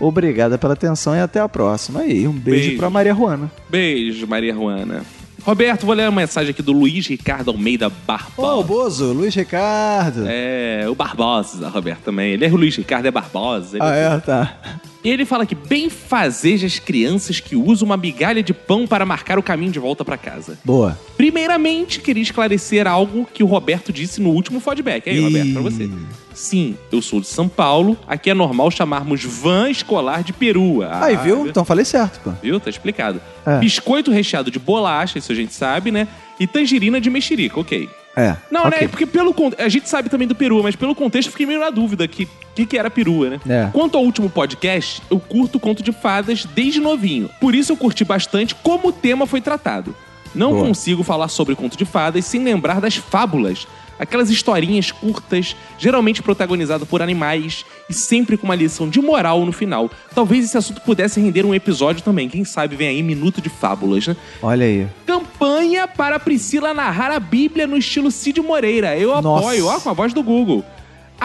Obrigada 0.00 0.58
pela 0.58 0.72
atenção 0.74 1.14
e 1.14 1.20
até 1.20 1.38
a 1.40 1.48
próxima. 1.48 2.00
Aí, 2.00 2.26
um 2.26 2.32
beijo, 2.32 2.64
Beijo. 2.66 2.76
pra 2.78 2.90
Maria 2.90 3.14
Juana. 3.14 3.50
Beijo, 3.70 4.26
Maria 4.26 4.54
Ruana. 4.54 5.04
Roberto, 5.44 5.84
vou 5.84 5.94
ler 5.94 6.08
uma 6.08 6.22
mensagem 6.22 6.50
aqui 6.50 6.62
do 6.62 6.72
Luiz 6.72 7.06
Ricardo 7.06 7.50
Almeida 7.50 7.90
Barbosa. 7.90 8.54
Ô, 8.54 8.62
Bozo, 8.62 9.12
Luiz 9.12 9.34
Ricardo. 9.34 10.24
É, 10.26 10.86
o 10.88 10.94
Barbosa, 10.94 11.68
Roberto, 11.68 12.00
também. 12.00 12.32
Ele 12.32 12.46
é 12.46 12.48
o 12.48 12.56
Luiz 12.56 12.74
Ricardo, 12.74 13.04
é 13.04 13.10
Barbosa. 13.10 13.76
Ah, 13.78 13.94
é? 13.94 14.18
Tá. 14.20 14.56
E 15.04 15.10
ele 15.10 15.26
fala 15.26 15.44
que 15.44 15.54
bem 15.54 15.90
fazejas 15.90 16.78
crianças 16.78 17.40
que 17.40 17.54
usam 17.54 17.84
uma 17.84 17.96
migalha 17.96 18.42
de 18.42 18.54
pão 18.54 18.86
para 18.86 19.04
marcar 19.04 19.38
o 19.38 19.42
caminho 19.42 19.70
de 19.70 19.78
volta 19.78 20.02
pra 20.02 20.16
casa. 20.16 20.58
Boa. 20.64 20.98
Primeiramente, 21.14 22.00
queria 22.00 22.22
esclarecer 22.22 22.86
algo 22.86 23.28
que 23.30 23.42
o 23.42 23.46
Roberto 23.46 23.92
disse 23.92 24.22
no 24.22 24.30
último 24.30 24.60
feedback. 24.60 25.10
Aí. 25.10 25.20
Roberto, 25.20 25.52
pra 25.52 25.60
você. 25.62 25.90
Sim, 26.34 26.76
eu 26.90 27.00
sou 27.00 27.20
de 27.20 27.26
São 27.26 27.48
Paulo. 27.48 27.96
Aqui 28.06 28.28
é 28.28 28.34
normal 28.34 28.70
chamarmos 28.70 29.24
van 29.24 29.70
escolar 29.70 30.22
de 30.22 30.32
perua. 30.32 30.88
Ah, 30.90 31.04
Aí, 31.06 31.16
viu? 31.16 31.46
Então 31.46 31.64
falei 31.64 31.84
certo, 31.84 32.20
pô. 32.20 32.32
Viu? 32.42 32.58
Tá 32.60 32.68
explicado. 32.68 33.20
É. 33.46 33.58
Biscoito 33.58 34.10
recheado 34.10 34.50
de 34.50 34.58
bolacha, 34.58 35.18
isso 35.18 35.32
a 35.32 35.34
gente 35.34 35.54
sabe, 35.54 35.90
né? 35.90 36.08
E 36.38 36.46
tangerina 36.46 37.00
de 37.00 37.08
mexerica, 37.08 37.58
ok. 37.60 37.88
É. 38.16 38.36
Não, 38.50 38.66
ok. 38.66 38.80
né? 38.80 38.88
Porque 38.88 39.06
pelo 39.06 39.34
a 39.58 39.68
gente 39.68 39.88
sabe 39.88 40.08
também 40.08 40.26
do 40.28 40.34
perua, 40.34 40.62
mas 40.62 40.76
pelo 40.76 40.94
contexto 40.94 41.28
eu 41.28 41.32
fiquei 41.32 41.46
meio 41.46 41.60
na 41.60 41.70
dúvida 41.70 42.06
que 42.06 42.28
que, 42.54 42.64
que 42.64 42.78
era 42.78 42.88
perua, 42.88 43.30
né? 43.30 43.40
É. 43.48 43.68
Quanto 43.72 43.98
ao 43.98 44.04
último 44.04 44.30
podcast, 44.30 45.02
eu 45.10 45.18
curto 45.18 45.58
conto 45.58 45.82
de 45.82 45.90
fadas 45.92 46.44
desde 46.44 46.80
novinho. 46.80 47.28
Por 47.40 47.54
isso 47.54 47.72
eu 47.72 47.76
curti 47.76 48.04
bastante 48.04 48.54
como 48.54 48.88
o 48.88 48.92
tema 48.92 49.26
foi 49.26 49.40
tratado. 49.40 49.94
Não 50.34 50.52
Boa. 50.52 50.66
consigo 50.66 51.02
falar 51.02 51.28
sobre 51.28 51.54
conto 51.54 51.76
de 51.76 51.84
fadas 51.84 52.24
sem 52.24 52.42
lembrar 52.42 52.80
das 52.80 52.96
fábulas. 52.96 53.66
Aquelas 53.98 54.30
historinhas 54.30 54.90
curtas, 54.90 55.56
geralmente 55.78 56.22
protagonizadas 56.22 56.88
por 56.88 57.02
animais 57.02 57.64
e 57.88 57.94
sempre 57.94 58.36
com 58.36 58.46
uma 58.46 58.54
lição 58.54 58.88
de 58.88 59.00
moral 59.00 59.44
no 59.44 59.52
final. 59.52 59.90
Talvez 60.14 60.44
esse 60.44 60.56
assunto 60.56 60.80
pudesse 60.80 61.20
render 61.20 61.44
um 61.44 61.54
episódio 61.54 62.02
também. 62.02 62.28
Quem 62.28 62.44
sabe 62.44 62.76
vem 62.76 62.88
aí 62.88 63.02
Minuto 63.02 63.40
de 63.40 63.48
Fábulas, 63.48 64.06
né? 64.06 64.16
Olha 64.42 64.66
aí. 64.66 64.86
Campanha 65.06 65.86
para 65.86 66.18
Priscila 66.18 66.74
narrar 66.74 67.10
a 67.10 67.20
Bíblia 67.20 67.66
no 67.66 67.76
estilo 67.76 68.10
Cid 68.10 68.40
Moreira. 68.40 68.96
Eu 68.96 69.20
Nossa. 69.20 69.46
apoio, 69.46 69.66
ó, 69.66 69.80
com 69.80 69.90
a 69.90 69.92
voz 69.92 70.12
do 70.12 70.22
Google. 70.22 70.64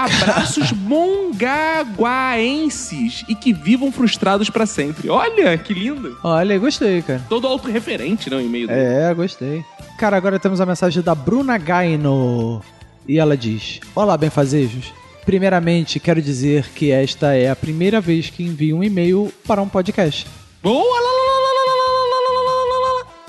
Abraços 0.05 0.71
mongaguaenses 0.71 3.23
e 3.27 3.35
que 3.35 3.51
vivam 3.53 3.91
frustrados 3.91 4.49
pra 4.49 4.65
sempre. 4.65 5.09
Olha, 5.09 5.57
que 5.57 5.73
lindo. 5.73 6.17
Olha, 6.23 6.57
gostei, 6.57 7.01
cara. 7.01 7.21
Todo 7.27 7.45
autorreferente, 7.47 8.29
né, 8.29 8.37
o 8.37 8.41
e-mail 8.41 8.67
dele. 8.67 8.79
É, 8.79 9.13
gostei. 9.13 9.65
Cara, 9.97 10.15
agora 10.17 10.39
temos 10.39 10.61
a 10.61 10.65
mensagem 10.65 11.03
da 11.03 11.13
Bruna 11.13 11.57
Gaino. 11.57 12.61
E 13.07 13.17
ela 13.19 13.35
diz: 13.35 13.79
Olá, 13.95 14.15
benfazejos. 14.15 14.93
Primeiramente, 15.25 15.99
quero 15.99 16.21
dizer 16.21 16.67
que 16.73 16.91
esta 16.91 17.35
é 17.35 17.49
a 17.49 17.55
primeira 17.55 17.99
vez 18.01 18.29
que 18.29 18.43
envio 18.43 18.77
um 18.77 18.83
e-mail 18.83 19.31
para 19.45 19.61
um 19.61 19.67
podcast. 19.67 20.25
Boa, 20.63 20.81
lá, 20.81 21.01
lá, 21.01 21.33
lá, 21.33 21.38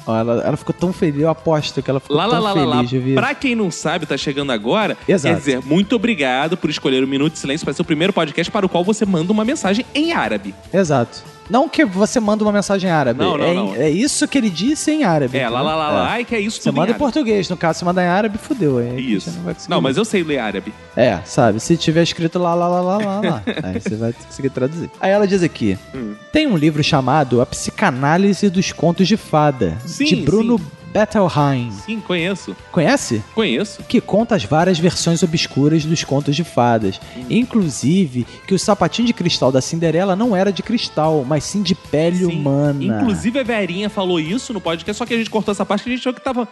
ela, 0.06 0.42
ela 0.44 0.56
ficou 0.56 0.74
tão 0.74 0.92
feliz, 0.92 1.20
eu 1.20 1.28
aposto 1.28 1.82
que 1.82 1.90
ela 1.90 2.00
ficou 2.00 2.16
Lá, 2.16 2.28
tão 2.28 2.40
lá, 2.40 2.52
feliz 2.52 2.68
lá. 2.68 2.82
de. 2.82 3.14
Pra 3.14 3.34
quem 3.34 3.54
não 3.54 3.70
sabe, 3.70 4.06
tá 4.06 4.16
chegando 4.16 4.50
agora. 4.52 4.96
Exato. 5.08 5.34
Quer 5.34 5.38
dizer, 5.38 5.62
muito 5.64 5.96
obrigado 5.96 6.56
por 6.56 6.70
escolher 6.70 7.02
o 7.04 7.08
Minuto 7.08 7.32
de 7.34 7.38
Silêncio 7.38 7.64
para 7.64 7.74
ser 7.74 7.82
o 7.82 7.84
primeiro 7.84 8.12
podcast 8.12 8.50
para 8.50 8.66
o 8.66 8.68
qual 8.68 8.84
você 8.84 9.04
manda 9.04 9.32
uma 9.32 9.44
mensagem 9.44 9.84
em 9.94 10.12
árabe. 10.12 10.54
Exato. 10.72 11.22
Não 11.50 11.68
que 11.68 11.84
você 11.84 12.20
manda 12.20 12.44
uma 12.44 12.52
mensagem 12.52 12.90
árabe. 12.90 13.18
Não, 13.22 13.36
não, 13.36 13.44
é, 13.44 13.52
em- 13.52 13.56
não. 13.56 13.74
é 13.74 13.90
isso 13.90 14.26
que 14.28 14.38
ele 14.38 14.48
disse 14.48 14.90
em 14.90 15.02
árabe. 15.04 15.36
É, 15.36 15.48
lá, 15.48 15.60
lá, 15.60 15.74
lá, 15.74 15.90
lá, 15.90 16.08
ai, 16.10 16.24
que 16.24 16.34
é 16.34 16.40
isso 16.40 16.62
Você 16.62 16.70
manda 16.70 16.80
em 16.80 16.82
árabe. 16.90 16.98
português, 16.98 17.48
no 17.50 17.56
caso, 17.56 17.80
você 17.80 17.84
manda 17.84 18.02
em 18.02 18.06
árabe, 18.06 18.38
fudeu. 18.38 18.78
Aí 18.78 19.14
Isso. 19.14 19.30
não. 19.44 19.54
Não, 19.68 19.80
mas 19.80 19.96
eu 19.96 20.04
sei 20.04 20.22
ler 20.22 20.38
árabe. 20.38 20.72
É, 20.96 21.18
sabe? 21.24 21.58
Se 21.60 21.76
tiver 21.76 22.02
escrito 22.02 22.38
lá, 22.38 22.54
lá, 22.54 22.68
lá, 22.68 22.80
lá, 22.80 22.96
lá, 22.98 23.20
lá. 23.20 23.42
aí 23.64 23.80
você 23.80 23.96
vai 23.96 24.12
conseguir 24.12 24.50
traduzir. 24.50 24.90
Aí 25.00 25.10
ela 25.10 25.26
diz 25.26 25.42
aqui: 25.42 25.76
Hum. 25.94 26.14
tem 26.32 26.46
um 26.46 26.56
livro 26.56 26.82
chamado 26.84 27.40
A 27.40 27.46
Psicanálise 27.46 28.48
dos 28.48 28.72
Contos 28.72 29.08
de 29.08 29.16
Fada, 29.16 29.76
Sim, 29.86 30.04
de 30.04 30.16
Bruno 30.16 30.58
sim. 30.58 30.64
Bettelheim. 30.90 31.70
Sim, 31.70 32.00
conheço. 32.00 32.56
Conhece? 32.72 33.22
Conheço. 33.34 33.82
Que 33.84 34.00
conta 34.00 34.34
as 34.34 34.44
várias 34.44 34.78
versões 34.78 35.22
obscuras 35.22 35.84
dos 35.84 36.04
contos 36.04 36.34
de 36.34 36.44
fadas. 36.44 37.00
Hum. 37.16 37.24
Inclusive, 37.30 38.26
que 38.46 38.54
o 38.54 38.58
sapatinho 38.58 39.06
de 39.06 39.14
cristal 39.14 39.52
da 39.52 39.60
Cinderela 39.60 40.16
não 40.16 40.34
era 40.34 40.52
de 40.52 40.62
cristal, 40.62 41.24
mas 41.26 41.44
sim 41.44 41.62
de 41.62 41.74
pele 41.74 42.24
humana. 42.24 42.82
Inclusive 42.82 43.38
a 43.38 43.42
Verinha 43.42 43.88
falou 43.88 44.18
isso 44.18 44.52
no 44.52 44.60
podcast, 44.60 44.98
só 44.98 45.06
que 45.06 45.14
a 45.14 45.16
gente 45.16 45.30
cortou 45.30 45.52
essa 45.52 45.64
parte 45.64 45.84
que 45.84 45.90
a 45.90 45.92
gente 45.92 46.00
achou 46.00 46.14
que 46.14 46.20
tava 46.20 46.48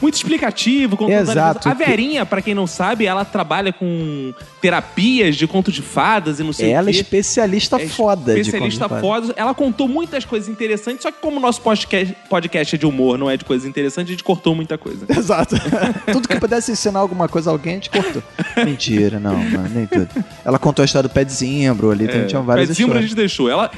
muito 0.00 0.14
explicativo. 0.14 0.96
contando 0.96 1.30
Exato. 1.30 1.68
A 1.68 1.74
Verinha, 1.74 2.24
pra 2.24 2.40
quem 2.40 2.54
não 2.54 2.66
sabe, 2.66 3.06
ela 3.06 3.24
trabalha 3.24 3.72
com 3.72 4.32
terapias 4.60 5.36
de 5.36 5.46
conto 5.46 5.70
de 5.70 5.82
fadas 5.82 6.40
e 6.40 6.42
não 6.42 6.52
sei 6.52 6.70
ela 6.70 6.86
o 6.86 6.90
é 6.90 6.92
quê. 6.92 7.00
especialista 7.00 7.76
É 7.80 7.88
foda 7.88 8.34
de 8.34 8.40
especialista 8.40 8.84
de 8.84 8.88
fadas. 8.88 9.00
foda. 9.00 9.34
Ela 9.36 9.54
contou 9.54 9.88
muitas 9.88 10.24
coisas 10.24 10.48
interessantes, 10.48 11.02
só 11.02 11.10
que 11.10 11.18
como 11.20 11.38
o 11.38 11.40
nosso 11.40 11.60
podcast, 11.60 12.16
podcast 12.28 12.74
é 12.74 12.78
de 12.78 12.86
humor, 12.86 13.18
não 13.18 13.30
é 13.30 13.36
de 13.36 13.44
coisas 13.44 13.66
interessantes, 13.66 14.10
a 14.10 14.12
gente 14.12 14.24
cortou 14.24 14.54
muita 14.54 14.76
coisa. 14.78 15.06
Exato. 15.10 15.56
tudo 16.12 16.28
que 16.28 16.38
pudesse 16.38 16.72
ensinar 16.72 17.00
alguma 17.00 17.28
coisa 17.28 17.50
a 17.50 17.52
alguém, 17.52 17.72
a 17.72 17.76
gente 17.76 17.90
cortou. 17.90 18.22
Mentira, 18.64 19.18
não, 19.18 19.36
mano, 19.36 19.68
nem 19.74 19.86
tudo. 19.86 20.08
Ela 20.44 20.58
contou 20.58 20.82
a 20.82 20.86
história 20.86 21.08
do 21.08 21.12
pé 21.12 21.24
de 21.24 21.32
zimbro 21.32 21.90
ali, 21.90 22.06
tem, 22.08 22.26
tinha 22.26 22.40
várias 22.40 22.68
Pé 22.68 22.74
de 22.74 22.78
Zimbra 22.78 22.98
a 22.98 23.02
gente 23.02 23.14
deixou. 23.14 23.48
Ela, 23.48 23.70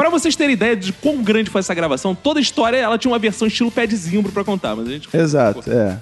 pra 0.00 0.10
vocês 0.10 0.34
terem 0.36 0.52
ideia 0.54 0.76
de 0.76 0.92
quão 0.92 1.22
grande 1.22 1.50
foi 1.50 1.58
essa 1.60 1.74
gravação, 1.74 2.14
toda 2.14 2.38
a 2.38 2.42
história 2.42 2.76
ela 2.76 2.96
tinha 2.98 3.10
uma 3.12 3.18
versão 3.18 3.46
estilo 3.48 3.70
pé 3.70 3.86
de 3.86 3.96
zimbro 3.96 4.32
pra 4.32 4.44
contar, 4.44 4.74
mas 4.76 4.88
a 4.88 4.90
gente 4.92 5.08
Exato, 5.12 5.70
é. 5.70 5.98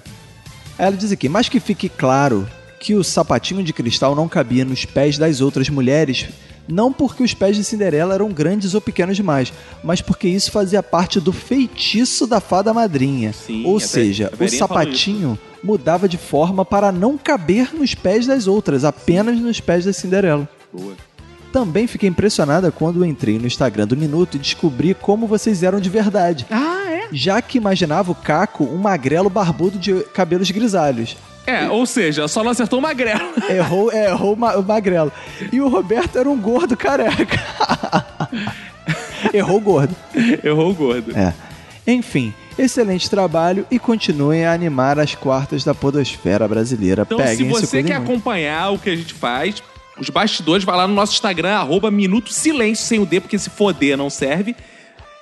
Ela 0.77 0.95
diz 0.95 1.11
aqui, 1.11 1.27
mas 1.27 1.49
que 1.49 1.59
fique 1.59 1.89
claro 1.89 2.47
que 2.79 2.95
o 2.95 3.03
sapatinho 3.03 3.61
de 3.63 3.73
cristal 3.73 4.15
não 4.15 4.27
cabia 4.29 4.63
nos 4.63 4.85
pés 4.85 5.17
das 5.17 5.41
outras 5.41 5.67
mulheres, 5.69 6.27
não 6.67 6.93
porque 6.93 7.21
os 7.23 7.33
pés 7.33 7.57
de 7.57 7.63
Cinderela 7.63 8.13
eram 8.13 8.29
grandes 8.31 8.73
ou 8.73 8.79
pequenos 8.79 9.17
demais, 9.17 9.51
mas 9.83 10.01
porque 10.01 10.27
isso 10.29 10.51
fazia 10.51 10.81
parte 10.81 11.19
do 11.19 11.33
feitiço 11.33 12.25
da 12.25 12.39
fada 12.39 12.73
madrinha. 12.73 13.33
ou 13.65 13.75
a 13.75 13.79
Ve- 13.79 13.85
seja, 13.85 14.31
o 14.39 14.47
sapatinho 14.47 15.37
mudava 15.61 16.07
de 16.07 16.17
forma 16.17 16.63
para 16.63 16.91
não 16.91 17.17
caber 17.17 17.73
nos 17.75 17.93
pés 17.93 18.25
das 18.25 18.47
outras, 18.47 18.85
apenas 18.85 19.37
nos 19.39 19.59
pés 19.59 19.83
da 19.83 19.91
Cinderela. 19.91 20.47
Boa. 20.71 20.93
Também 21.51 21.87
fiquei 21.87 22.07
impressionada 22.07 22.71
quando 22.71 23.03
entrei 23.03 23.39
no 23.39 23.47
Instagram 23.47 23.87
do 23.87 23.97
Minuto 23.97 24.35
e 24.35 24.39
descobri 24.39 24.93
como 24.93 25.25
vocês 25.27 25.63
eram 25.63 25.79
de 25.79 25.89
verdade. 25.89 26.45
Ah, 26.51 26.85
é? 26.91 27.07
Já 27.11 27.41
que 27.41 27.57
imaginava 27.57 28.11
o 28.11 28.15
Caco 28.15 28.63
um 28.63 28.77
magrelo 28.77 29.29
barbudo 29.29 29.77
de 29.79 29.93
cabelos 30.13 30.51
grisalhos. 30.51 31.17
É, 31.47 31.67
ou 31.67 31.85
seja, 31.87 32.27
só 32.27 32.43
não 32.43 32.51
acertou 32.51 32.77
o 32.77 32.81
magrelo. 32.81 33.21
Errou, 33.49 33.91
é, 33.91 34.09
errou 34.09 34.33
o 34.33 34.37
ma- 34.37 34.55
o 34.57 34.61
magrelo. 34.63 35.11
E 35.51 35.59
o 35.59 35.67
Roberto 35.67 36.19
era 36.19 36.29
um 36.29 36.39
gordo 36.39 36.77
careca. 36.77 37.39
Errou 39.33 39.57
o 39.57 39.61
gordo. 39.61 39.95
Errou 40.43 40.69
o 40.69 40.73
gordo. 40.75 41.17
É. 41.17 41.33
Enfim, 41.87 42.33
excelente 42.57 43.09
trabalho 43.09 43.65
e 43.71 43.79
continuem 43.79 44.45
a 44.45 44.53
animar 44.53 44.99
as 44.99 45.15
quartas 45.15 45.63
da 45.63 45.73
podosfera 45.73 46.47
brasileira. 46.47 47.01
Então, 47.01 47.17
Peguem 47.17 47.35
se 47.35 47.43
você 47.61 47.81
quer 47.83 47.97
muito. 47.97 48.11
acompanhar 48.11 48.69
o 48.71 48.77
que 48.77 48.89
a 48.91 48.95
gente 48.95 49.13
faz, 49.13 49.63
os 49.99 50.09
bastidores, 50.09 50.63
vai 50.63 50.75
lá 50.77 50.87
no 50.87 50.93
nosso 50.93 51.13
Instagram, 51.13 51.55
arroba 51.55 51.91
Minuto 51.91 52.31
Silêncio, 52.33 52.85
sem 52.85 52.99
o 52.99 53.05
D, 53.05 53.19
porque 53.19 53.37
se 53.37 53.49
foder 53.49 53.97
não 53.97 54.09
serve. 54.09 54.55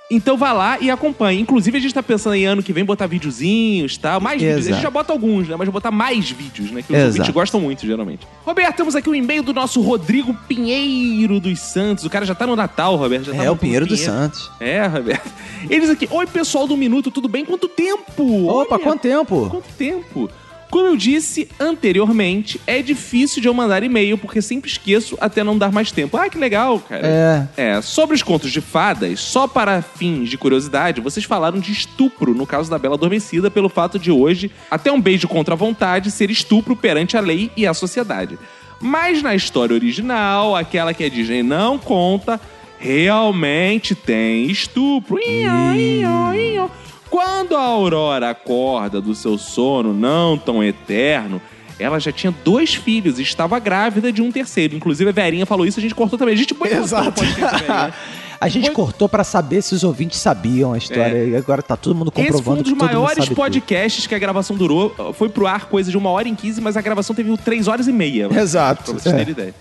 Então 0.09 0.37
vai 0.37 0.53
lá 0.53 0.79
e 0.79 0.89
acompanhe. 0.89 1.41
Inclusive, 1.41 1.77
a 1.77 1.81
gente 1.81 1.93
tá 1.93 2.01
pensando 2.01 2.33
em 2.35 2.45
ano 2.45 2.63
que 2.63 2.71
vem 2.71 2.85
botar 2.85 3.07
videozinhos 3.07 3.95
e 3.95 3.99
tal. 3.99 4.21
Mais 4.21 4.41
vídeos. 4.41 4.59
A 4.59 4.61
gente 4.61 4.69
Exato. 4.69 4.83
já 4.83 4.89
bota 4.89 5.11
alguns, 5.11 5.49
né? 5.49 5.55
Mas 5.57 5.67
botar 5.67 5.91
mais 5.91 6.31
vídeos, 6.31 6.71
né? 6.71 6.81
Que 6.81 6.93
os 6.93 6.97
Exato. 6.97 7.07
ouvintes 7.09 7.29
gostam 7.33 7.59
muito, 7.59 7.85
geralmente. 7.85 8.25
Roberto, 8.45 8.77
temos 8.77 8.95
aqui 8.95 9.09
o 9.09 9.13
e-mail 9.15 9.43
do 9.43 9.53
nosso 9.53 9.81
Rodrigo 9.81 10.33
Pinheiro 10.47 11.41
dos 11.41 11.59
Santos. 11.59 12.05
O 12.05 12.09
cara 12.09 12.25
já 12.25 12.33
tá 12.33 12.47
no 12.47 12.55
Natal, 12.55 12.95
Roberto. 12.95 13.25
Já 13.25 13.33
tá 13.33 13.43
É, 13.43 13.47
no 13.47 13.51
o 13.51 13.57
Pinheiro 13.57 13.85
dos. 13.85 13.99
Santos. 13.99 14.49
É, 14.61 14.87
Roberto. 14.87 15.29
Ele 15.69 15.81
diz 15.81 15.89
aqui: 15.89 16.07
Oi, 16.09 16.25
pessoal 16.25 16.65
do 16.67 16.77
Minuto, 16.77 17.11
tudo 17.11 17.27
bem? 17.27 17.43
Quanto 17.43 17.67
tempo? 17.67 18.47
Opa, 18.47 18.75
Olha, 18.75 18.83
quanto 18.85 19.01
tempo? 19.01 19.49
Quanto 19.49 19.67
tempo? 19.77 20.29
Como 20.69 20.87
eu 20.87 20.97
disse 20.97 21.47
anteriormente, 21.59 22.59
é 22.67 22.81
difícil 22.81 23.41
de 23.41 23.47
eu 23.47 23.53
mandar 23.53 23.83
e-mail 23.83 24.17
porque 24.17 24.41
sempre 24.41 24.69
esqueço 24.69 25.17
até 25.19 25.43
não 25.43 25.57
dar 25.57 25.71
mais 25.71 25.91
tempo. 25.91 26.17
Ah, 26.17 26.29
que 26.29 26.37
legal, 26.37 26.79
cara. 26.79 27.07
É. 27.07 27.47
É, 27.77 27.81
sobre 27.81 28.15
os 28.15 28.23
contos 28.23 28.51
de 28.51 28.59
fadas, 28.59 29.19
só 29.19 29.47
para 29.47 29.81
fins 29.81 30.29
de 30.29 30.37
curiosidade, 30.37 30.99
vocês 30.99 31.25
falaram 31.25 31.59
de 31.59 31.71
estupro 31.71 32.33
no 32.33 32.45
caso 32.45 32.69
da 32.69 32.77
Bela 32.77 32.95
Adormecida 32.95 33.49
pelo 33.49 33.69
fato 33.69 33.97
de 33.97 34.11
hoje, 34.11 34.51
até 34.69 34.91
um 34.91 34.99
beijo 34.99 35.27
contra 35.27 35.53
a 35.53 35.57
vontade, 35.57 36.11
ser 36.11 36.29
estupro 36.29 36.75
perante 36.75 37.15
a 37.15 37.21
lei 37.21 37.49
e 37.55 37.65
a 37.65 37.73
sociedade. 37.73 38.37
Mas 38.79 39.23
na 39.23 39.33
história 39.33 39.73
original, 39.73 40.55
aquela 40.55 40.93
que 40.93 41.03
a 41.03 41.09
Disney 41.09 41.43
não 41.43 41.79
conta, 41.79 42.39
realmente 42.77 43.95
tem 43.95 44.45
estupro. 44.45 45.17
Ió, 45.19 45.73
ió, 45.73 46.33
ió. 46.33 46.69
Quando 47.09 47.55
a 47.55 47.61
Aurora 47.61 48.29
acorda 48.29 48.99
do 49.01 49.15
seu 49.15 49.37
sono 49.37 49.93
não 49.93 50.37
tão 50.37 50.63
eterno, 50.63 51.41
ela 51.79 51.99
já 51.99 52.11
tinha 52.11 52.33
dois 52.43 52.75
filhos 52.75 53.19
e 53.19 53.21
estava 53.21 53.59
grávida 53.59 54.11
de 54.11 54.21
um 54.21 54.31
terceiro. 54.31 54.75
Inclusive, 54.75 55.09
a 55.09 55.13
Verinha 55.13 55.45
falou 55.45 55.65
isso, 55.65 55.79
a 55.79 55.81
gente 55.81 55.95
cortou 55.95 56.17
também. 56.17 56.33
A 56.33 56.37
gente 56.37 56.53
boicotou 56.53 56.83
Exato. 56.83 57.23
Verinha. 57.23 57.93
A 58.39 58.47
gente 58.49 58.69
cortou 58.69 59.09
pra 59.09 59.23
saber 59.23 59.63
se 59.63 59.73
os 59.73 59.83
ouvintes 59.83 60.19
sabiam 60.19 60.71
a 60.71 60.77
história. 60.77 61.23
E 61.25 61.35
agora 61.35 61.63
tá 61.63 61.75
todo 61.75 61.95
mundo 61.95 62.13
É. 62.15 62.21
Esse 62.21 62.27
foi 62.29 62.37
comprovando 62.37 62.59
um 62.59 62.63
dos 62.63 62.73
maiores 62.73 63.29
podcasts 63.29 64.05
que 64.05 64.13
a 64.13 64.19
gravação 64.19 64.55
durou. 64.55 64.95
Foi 65.13 65.27
pro 65.27 65.47
ar 65.47 65.65
coisa 65.65 65.89
de 65.89 65.97
uma 65.97 66.11
hora 66.11 66.27
em 66.27 66.35
15, 66.35 66.61
mas 66.61 66.77
a 66.77 66.81
gravação 66.81 67.15
teve 67.15 67.35
três 67.37 67.67
horas 67.67 67.87
e 67.87 67.91
meia. 67.91 68.29
Exato, 68.31 68.83
Pra 68.83 68.93
vocês 68.93 69.13
é. 69.13 69.17
terem 69.17 69.31
ideia. 69.31 69.55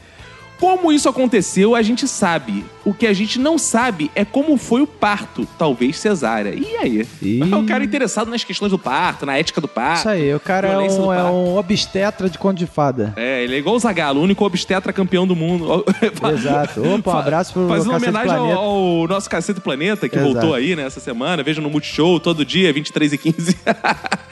Como 0.58 0.90
isso 0.90 1.08
aconteceu, 1.08 1.74
a 1.74 1.82
gente 1.82 2.08
sabe. 2.08 2.64
O 2.84 2.94
que 2.94 3.06
a 3.06 3.12
gente 3.12 3.38
não 3.38 3.58
sabe 3.58 4.10
é 4.14 4.24
como 4.24 4.56
foi 4.56 4.80
o 4.80 4.86
parto, 4.86 5.46
talvez 5.58 5.98
cesárea. 5.98 6.54
E 6.54 6.76
aí? 6.76 7.06
É 7.50 7.56
o 7.56 7.64
cara 7.64 7.84
interessado 7.84 8.30
nas 8.30 8.44
questões 8.44 8.70
do 8.70 8.78
parto, 8.78 9.26
na 9.26 9.36
ética 9.36 9.60
do 9.60 9.68
parto. 9.68 10.00
Isso 10.00 10.08
aí, 10.08 10.34
o 10.34 10.40
cara 10.40 10.68
é 10.68 10.78
um, 10.78 11.12
é 11.12 11.24
um 11.24 11.56
obstetra 11.56 12.30
de 12.30 12.38
conto 12.38 12.56
de 12.58 12.66
fada. 12.66 13.12
É, 13.16 13.42
ele 13.42 13.56
é 13.56 13.58
igual 13.58 13.74
o 13.74 13.78
Zagalo, 13.78 14.20
o 14.20 14.22
único 14.22 14.44
obstetra 14.44 14.92
campeão 14.92 15.26
do 15.26 15.36
mundo. 15.36 15.84
Exato. 16.32 16.82
Opa, 16.88 17.16
um 17.16 17.18
abraço 17.18 17.52
pro 17.52 17.68
Faz 17.68 17.84
uma 17.84 17.96
homenagem 17.96 18.36
ao, 18.36 18.52
ao 18.52 19.08
nosso 19.08 19.28
Cacete 19.28 19.60
Planeta, 19.60 20.08
que 20.08 20.16
Exato. 20.16 20.32
voltou 20.32 20.54
aí, 20.54 20.74
né, 20.76 20.84
essa 20.84 21.00
semana. 21.00 21.42
Veja 21.42 21.60
no 21.60 21.68
Multishow, 21.68 22.18
todo 22.20 22.44
dia, 22.44 22.72
23 22.72 23.12
e 23.12 23.18
15. 23.18 23.56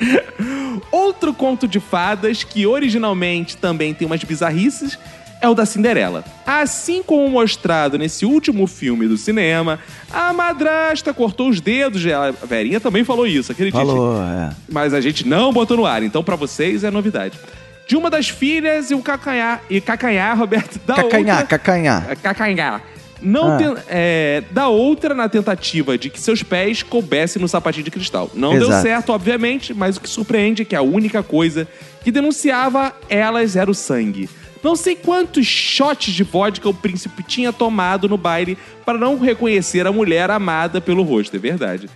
Outro 0.91 1.35
conto 1.35 1.67
de 1.67 1.81
fadas, 1.81 2.45
que 2.45 2.67
originalmente 2.67 3.57
também 3.57 3.93
tem 3.93 4.07
umas 4.07 4.23
bizarrices, 4.23 4.99
é 5.45 5.49
o 5.49 5.55
da 5.55 5.67
Cinderela. 5.67 6.25
Assim 6.47 7.03
como 7.03 7.29
mostrado 7.29 7.99
nesse 7.99 8.25
último 8.25 8.67
filme 8.67 9.07
do 9.07 9.17
cinema, 9.19 9.79
a 10.11 10.33
madrasta 10.33 11.13
cortou 11.13 11.49
os 11.51 11.61
dedos. 11.61 12.03
A 12.07 12.31
Verinha 12.47 12.81
também 12.81 13.05
falou 13.05 13.27
isso, 13.27 13.53
acredite. 13.53 13.77
Falou, 13.77 14.21
é. 14.23 14.51
Mas 14.71 14.95
a 14.95 15.01
gente 15.01 15.27
não 15.29 15.53
botou 15.53 15.77
no 15.77 15.85
ar, 15.87 16.03
então 16.03 16.25
pra 16.25 16.37
vocês 16.37 16.83
é 16.83 16.91
novidade. 16.91 17.39
De 17.87 17.97
uma 17.97 18.09
das 18.09 18.29
filhas 18.31 18.91
e 18.91 18.95
o 18.95 19.01
cacanhar, 19.03 19.63
e 19.69 19.81
cacanhar, 19.81 20.39
Roberto, 20.39 20.81
da 20.87 20.95
Cacanhar, 20.95 21.41
outra... 21.41 21.59
cacanhar. 21.59 22.17
Cacanhar. 22.17 22.83
Não 23.21 23.53
Ah. 23.53 23.57
ten- 23.59 23.75
é, 23.89 24.43
da 24.51 24.69
outra 24.69 25.15
na 25.15 25.29
tentativa 25.29 25.97
de 25.99 26.09
que 26.11 26.21
seus 26.21 26.43
pés 26.43 26.83
coubessem 26.83 27.41
no 27.41 27.49
sapatinho 27.49 27.85
de 27.85 27.91
cristal. 27.91 28.31
Não 28.35 28.53
deu 28.59 28.69
Exato. 28.69 28.83
certo, 28.83 29.13
obviamente, 29.13 29.73
mas 29.75 29.97
o 29.97 30.01
que 30.01 30.09
surpreende 30.09 30.63
é 30.63 30.65
que 30.65 30.75
a 30.77 30.83
única 30.83 31.23
coisa 31.23 31.69
que 32.03 32.11
denunciava 32.11 32.93
elas 33.09 33.57
era 33.57 33.71
o 33.71 33.75
sangue. 33.75 34.29
Não 34.65 34.75
sei 34.75 34.97
quantos 34.97 35.47
shots 35.47 36.13
de 36.15 36.25
vodka 36.25 36.67
o 36.69 36.73
príncipe 36.75 37.23
tinha 37.23 37.53
tomado 37.53 38.09
no 38.09 38.17
baile 38.17 38.57
para 38.85 38.97
não 38.99 39.19
reconhecer 39.19 39.87
a 39.87 39.93
mulher 39.93 40.31
amada 40.31 40.81
pelo 40.81 41.03
rosto, 41.03 41.37
é 41.37 41.39
verdade. 41.39 41.89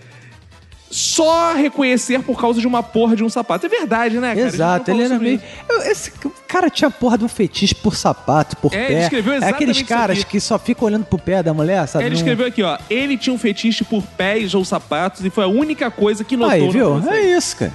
Só 0.91 1.53
reconhecer 1.55 2.23
por 2.23 2.41
causa 2.41 2.61
de 2.61 2.67
uma 2.67 2.83
porra 2.83 3.15
de 3.15 3.23
um 3.23 3.29
sapato. 3.29 3.67
É 3.67 3.69
verdade, 3.69 4.19
né, 4.19 4.35
cara? 4.35 4.47
Exato, 4.47 4.91
ele 4.91 5.03
era 5.03 5.19
meio. 5.19 5.41
Eu- 5.69 5.83
Esse 5.83 6.11
cara 6.47 6.71
tinha 6.71 6.91
porra 6.91 7.19
de 7.19 7.25
um 7.25 7.29
fetiche 7.29 7.75
por 7.75 7.95
sapato, 7.95 8.57
por 8.57 8.73
É, 8.73 8.87
pé. 8.87 8.93
ele 8.93 9.01
escreveu 9.03 9.33
é 9.35 9.37
exatamente 9.37 9.55
aqueles 9.63 9.77
isso 9.79 9.87
caras 9.87 10.25
que 10.25 10.41
só 10.41 10.59
ficam 10.59 10.87
olhando 10.87 11.05
pro 11.05 11.19
pé 11.19 11.43
da 11.43 11.53
mulher, 11.53 11.87
sabe? 11.87 12.05
Ele 12.05 12.11
Não- 12.15 12.17
escreveu 12.17 12.47
aqui, 12.47 12.63
ó. 12.63 12.79
Ele 12.89 13.19
tinha 13.19 13.35
um 13.35 13.39
fetiche 13.39 13.85
por 13.85 14.03
pés 14.03 14.55
ou 14.55 14.65
sapatos 14.65 15.23
e 15.25 15.29
foi 15.31 15.45
a 15.45 15.49
única 15.49 15.91
coisa 15.91 16.25
que 16.25 16.37
notou. 16.39 16.53
Aí, 16.55 16.69
viu? 16.71 17.03
É 17.11 17.21
isso, 17.37 17.57
cara. 17.57 17.73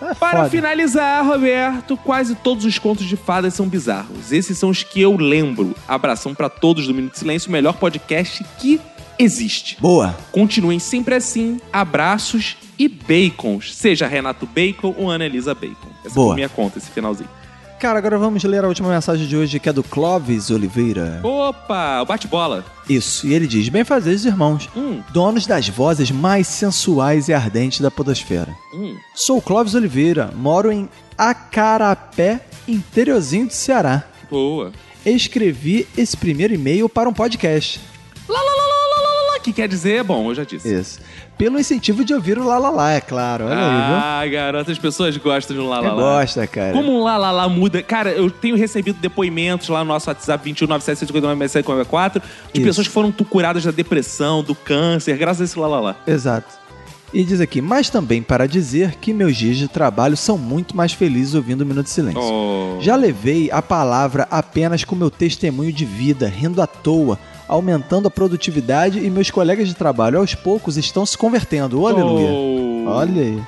É 0.00 0.14
Para 0.14 0.38
foda. 0.38 0.50
finalizar, 0.50 1.24
Roberto, 1.26 1.96
quase 1.96 2.34
todos 2.36 2.64
os 2.64 2.78
contos 2.78 3.04
de 3.06 3.16
fadas 3.16 3.54
são 3.54 3.68
bizarros. 3.68 4.30
Esses 4.32 4.56
são 4.58 4.70
os 4.70 4.82
que 4.82 5.00
eu 5.00 5.16
lembro. 5.16 5.74
Abração 5.86 6.34
pra 6.34 6.48
todos 6.48 6.86
do 6.86 6.94
Minuto 6.94 7.12
de 7.12 7.18
Silêncio, 7.18 7.48
o 7.48 7.52
melhor 7.52 7.74
podcast 7.74 8.44
que 8.58 8.80
existe. 9.18 9.76
Boa. 9.80 10.16
Continuem 10.30 10.78
sempre 10.78 11.14
assim. 11.16 11.60
Abraços 11.72 12.56
e 12.78 12.86
bacons. 12.88 13.74
Seja 13.74 14.06
Renato 14.06 14.46
Bacon 14.46 14.94
ou 14.96 15.10
Ana 15.10 15.26
Elisa 15.26 15.54
Bacon. 15.54 15.88
Essa 16.04 16.14
Boa. 16.14 16.28
foi 16.28 16.34
minha 16.36 16.48
conta, 16.48 16.78
esse 16.78 16.90
finalzinho. 16.90 17.28
Cara, 17.78 17.98
agora 17.98 18.18
vamos 18.18 18.42
ler 18.42 18.64
a 18.64 18.68
última 18.68 18.88
mensagem 18.88 19.24
de 19.26 19.36
hoje, 19.36 19.60
que 19.60 19.68
é 19.68 19.72
do 19.72 19.84
Clóvis 19.84 20.50
Oliveira. 20.50 21.20
Opa, 21.22 22.02
o 22.02 22.06
bate-bola. 22.06 22.64
Isso, 22.88 23.24
e 23.26 23.32
ele 23.32 23.46
diz: 23.46 23.68
Bem 23.68 23.84
fazeres, 23.84 24.24
irmãos, 24.24 24.68
Hum, 24.76 25.00
donos 25.12 25.46
das 25.46 25.68
vozes 25.68 26.10
mais 26.10 26.48
sensuais 26.48 27.28
e 27.28 27.32
ardentes 27.34 27.80
da 27.80 27.90
Podosfera. 27.90 28.52
hum. 28.74 28.96
Sou 29.14 29.38
o 29.38 29.42
Clóvis 29.42 29.74
Oliveira, 29.76 30.32
moro 30.34 30.72
em 30.72 30.88
Acarapé, 31.16 32.40
interiorzinho 32.66 33.46
do 33.46 33.52
Ceará. 33.52 34.02
Boa. 34.28 34.72
Escrevi 35.06 35.86
esse 35.96 36.16
primeiro 36.16 36.52
e-mail 36.54 36.88
para 36.88 37.08
um 37.08 37.12
podcast. 37.12 37.80
Lá, 38.28 38.38
lá, 38.38 38.42
lá, 38.56 38.67
que 39.40 39.52
quer 39.52 39.68
dizer, 39.68 40.02
bom, 40.04 40.30
eu 40.30 40.34
já 40.34 40.44
disse. 40.44 40.72
Isso. 40.72 41.00
Pelo 41.36 41.58
incentivo 41.58 42.04
de 42.04 42.12
ouvir 42.14 42.38
o 42.38 42.44
Lalalá, 42.44 42.92
é 42.92 43.00
claro. 43.00 43.44
Olha 43.44 43.54
aí, 43.54 43.60
ah, 43.60 44.26
garoto, 44.30 44.70
as 44.70 44.78
pessoas 44.78 45.16
gostam 45.16 45.56
de 45.56 45.62
um 45.62 45.68
lá, 45.68 45.80
viu? 45.80 45.90
lá, 45.90 45.96
Você 45.96 46.02
lá. 46.02 46.20
gosta, 46.20 46.46
cara. 46.46 46.72
Como 46.72 46.92
um 46.92 47.02
lá, 47.02 47.16
lá, 47.16 47.30
lá 47.30 47.48
muda. 47.48 47.82
Cara, 47.82 48.10
eu 48.10 48.30
tenho 48.30 48.56
recebido 48.56 48.98
depoimentos 49.00 49.68
lá 49.68 49.80
no 49.80 49.86
nosso 49.86 50.10
WhatsApp 50.10 50.52
21977596744 50.52 52.14
de 52.14 52.20
Isso. 52.54 52.62
pessoas 52.66 52.86
que 52.88 52.92
foram 52.92 53.12
curadas 53.12 53.64
da 53.64 53.70
depressão, 53.70 54.42
do 54.42 54.54
câncer, 54.54 55.16
graças 55.16 55.42
a 55.42 55.44
esse 55.44 55.58
lá, 55.58 55.66
lá, 55.68 55.80
lá. 55.80 55.96
Exato. 56.06 56.68
E 57.12 57.24
diz 57.24 57.40
aqui, 57.40 57.62
mas 57.62 57.88
também 57.88 58.20
para 58.22 58.46
dizer 58.46 58.96
que 58.96 59.14
meus 59.14 59.34
dias 59.34 59.56
de 59.56 59.66
trabalho 59.66 60.14
são 60.16 60.36
muito 60.36 60.76
mais 60.76 60.92
felizes 60.92 61.34
ouvindo 61.34 61.62
o 61.62 61.66
Minuto 61.66 61.84
de 61.86 61.90
Silêncio. 61.90 62.20
Oh. 62.20 62.76
Já 62.80 62.96
levei 62.96 63.50
a 63.50 63.62
palavra 63.62 64.28
apenas 64.30 64.84
com 64.84 64.94
meu 64.94 65.10
testemunho 65.10 65.72
de 65.72 65.86
vida, 65.86 66.28
rindo 66.28 66.60
à 66.60 66.66
toa, 66.66 67.18
aumentando 67.48 68.06
a 68.06 68.10
produtividade 68.10 68.98
e 69.04 69.10
meus 69.10 69.30
colegas 69.30 69.66
de 69.66 69.74
trabalho 69.74 70.18
aos 70.18 70.34
poucos 70.34 70.76
estão 70.76 71.06
se 71.06 71.16
convertendo. 71.16 71.80
Oh, 71.80 71.86
aleluia. 71.86 72.30
Oh. 72.30 72.84
Olha 72.88 73.22
aí. 73.22 73.42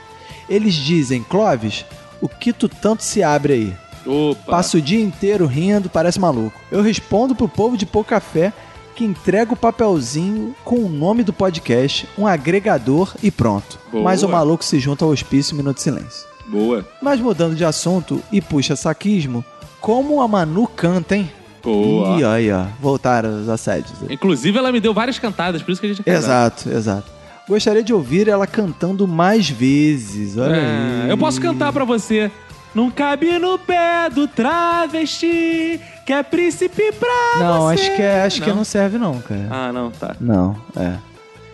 Eles 0.49 0.75
dizem, 0.75 1.23
Clóvis, 1.23 1.85
o 2.21 2.29
que 2.29 2.53
tu 2.53 2.69
tanto 2.69 3.05
se 3.05 3.23
abre 3.23 3.53
aí? 3.53 3.77
Opa. 4.07 4.53
Passa 4.53 4.79
o 4.79 4.83
dia 4.83 5.01
inteiro 5.01 5.47
rindo, 5.47 5.91
parece 5.91 6.19
maluco. 6.19 6.59
Eu 6.73 6.83
respondo 6.83 7.35
pro 7.35 7.49
povo 7.49 7.77
de 7.77 7.87
pouco 7.87 8.11
café 8.11 8.53
que 8.97 9.05
entrega 9.05 9.53
o 9.53 9.57
papelzinho 9.57 10.55
com 10.65 10.77
o 10.77 10.89
nome 10.89 11.23
do 11.23 11.33
podcast, 11.33 12.09
um 12.19 12.27
agregador 12.27 13.15
e 13.23 13.31
pronto. 13.31 13.79
Boa. 13.91 14.05
Mas 14.05 14.23
o 14.23 14.29
maluco 14.29 14.65
se 14.65 14.79
junta 14.79 15.05
ao 15.05 15.11
hospício 15.11 15.57
Minuto 15.57 15.77
de 15.77 15.83
Silêncio. 15.83 16.27
Boa. 16.47 16.87
Mas 17.01 17.21
mudando 17.21 17.55
de 17.55 17.65
assunto 17.65 18.23
e 18.33 18.41
puxa 18.41 18.75
saquismo, 18.75 19.45
como 19.81 20.21
a 20.21 20.29
Manu 20.29 20.67
canta, 20.67 21.17
hein? 21.17 21.31
Boa. 21.63 22.19
Ih, 22.19 22.25
aí, 22.25 22.53
ó, 22.53 22.65
voltaram 22.81 23.43
os 23.43 23.49
assédios. 23.49 23.93
Inclusive, 24.09 24.57
ela 24.59 24.73
me 24.73 24.81
deu 24.81 24.93
várias 24.95 25.19
cantadas, 25.19 25.63
por 25.63 25.73
isso 25.73 25.81
que 25.81 25.87
a 25.87 25.93
gente 25.95 26.03
é. 26.09 26.15
Exato, 26.15 26.69
exato. 26.71 27.11
Gostaria 27.49 27.83
de 27.83 27.93
ouvir 27.93 28.29
ela 28.29 28.47
cantando 28.47 29.07
mais 29.09 29.49
vezes. 29.51 30.37
Olha 30.39 30.55
É, 30.57 31.03
aí. 31.05 31.11
eu 31.11 31.19
posso 31.19 31.41
cantar 31.41 31.73
pra 31.73 31.85
você. 31.85 32.31
Não 32.73 32.89
cabe 32.91 33.37
no 33.41 33.59
pé 33.59 34.09
do 34.09 34.29
travesti, 34.29 35.81
que 36.07 36.13
é 36.13 36.23
príncipe 36.23 36.93
pra 36.93 37.09
Não, 37.45 37.63
você. 37.63 37.75
acho 37.83 37.97
que, 37.97 38.03
é, 38.03 38.23
acho 38.23 38.43
que 38.43 38.53
não 38.53 38.65
serve 38.65 38.99
não, 38.99 39.19
cara. 39.21 39.49
Ah, 39.51 39.73
não, 39.73 39.91
tá. 39.91 40.15
Não, 40.21 40.57
é. 40.77 40.95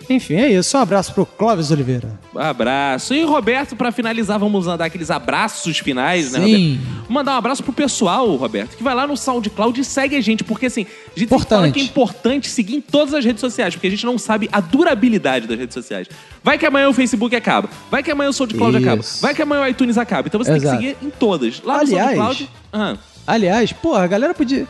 Enfim, 0.09 0.35
é 0.35 0.53
isso. 0.53 0.77
Um 0.77 0.81
abraço 0.81 1.12
pro 1.12 1.27
Clóvis 1.27 1.70
Oliveira. 1.70 2.09
Abraço. 2.35 3.12
E 3.15 3.24
Roberto, 3.24 3.74
pra 3.74 3.91
finalizar, 3.91 4.39
vamos 4.39 4.66
mandar 4.66 4.85
aqueles 4.85 5.11
abraços 5.11 5.78
finais, 5.78 6.33
né, 6.33 6.41
Sim. 6.45 6.74
Roberto? 6.81 7.12
Mandar 7.12 7.35
um 7.35 7.39
abraço 7.39 7.62
pro 7.62 7.73
pessoal, 7.73 8.35
Roberto, 8.37 8.77
que 8.77 8.83
vai 8.83 8.95
lá 8.95 9.07
no 9.07 9.16
SoundCloud 9.16 9.81
e 9.81 9.85
segue 9.85 10.15
a 10.16 10.20
gente, 10.20 10.45
porque 10.45 10.66
assim, 10.66 10.87
a 11.16 11.19
gente 11.19 11.28
tem 11.28 11.73
que 11.73 11.81
é 11.81 11.83
importante 11.83 12.49
seguir 12.49 12.77
em 12.77 12.81
todas 12.81 13.15
as 13.15 13.24
redes 13.24 13.41
sociais, 13.41 13.74
porque 13.74 13.87
a 13.87 13.91
gente 13.91 14.07
não 14.07 14.19
sabe 14.19 14.49
a 14.53 14.61
durabilidade 14.61 15.47
das 15.47 15.59
redes 15.59 15.74
sociais. 15.74 16.09
Vai 16.43 16.57
que 16.59 16.66
amanhã 16.66 16.89
o 16.89 16.93
Facebook 16.93 17.35
acaba, 17.35 17.69
vai 17.91 18.03
que 18.03 18.11
amanhã 18.11 18.31
o 18.31 18.33
SoundCloud 18.33 18.77
Isso. 18.78 18.87
acaba, 18.87 19.03
vai 19.20 19.35
que 19.35 19.43
amanhã 19.43 19.62
o 19.62 19.69
iTunes 19.69 19.99
acaba. 19.99 20.28
Então 20.28 20.43
você 20.43 20.53
Exato. 20.53 20.78
tem 20.78 20.89
que 20.89 20.95
seguir 20.95 21.07
em 21.07 21.11
todas. 21.11 21.61
Lá 21.62 21.81
Aliás- 21.81 22.16
no 22.16 22.23
SoundCloud. 22.24 22.51
Ah, 22.73 22.97
Aliás, 23.27 23.73
porra, 23.73 24.05
a 24.05 24.07
galera 24.07 24.33
podia. 24.35 24.69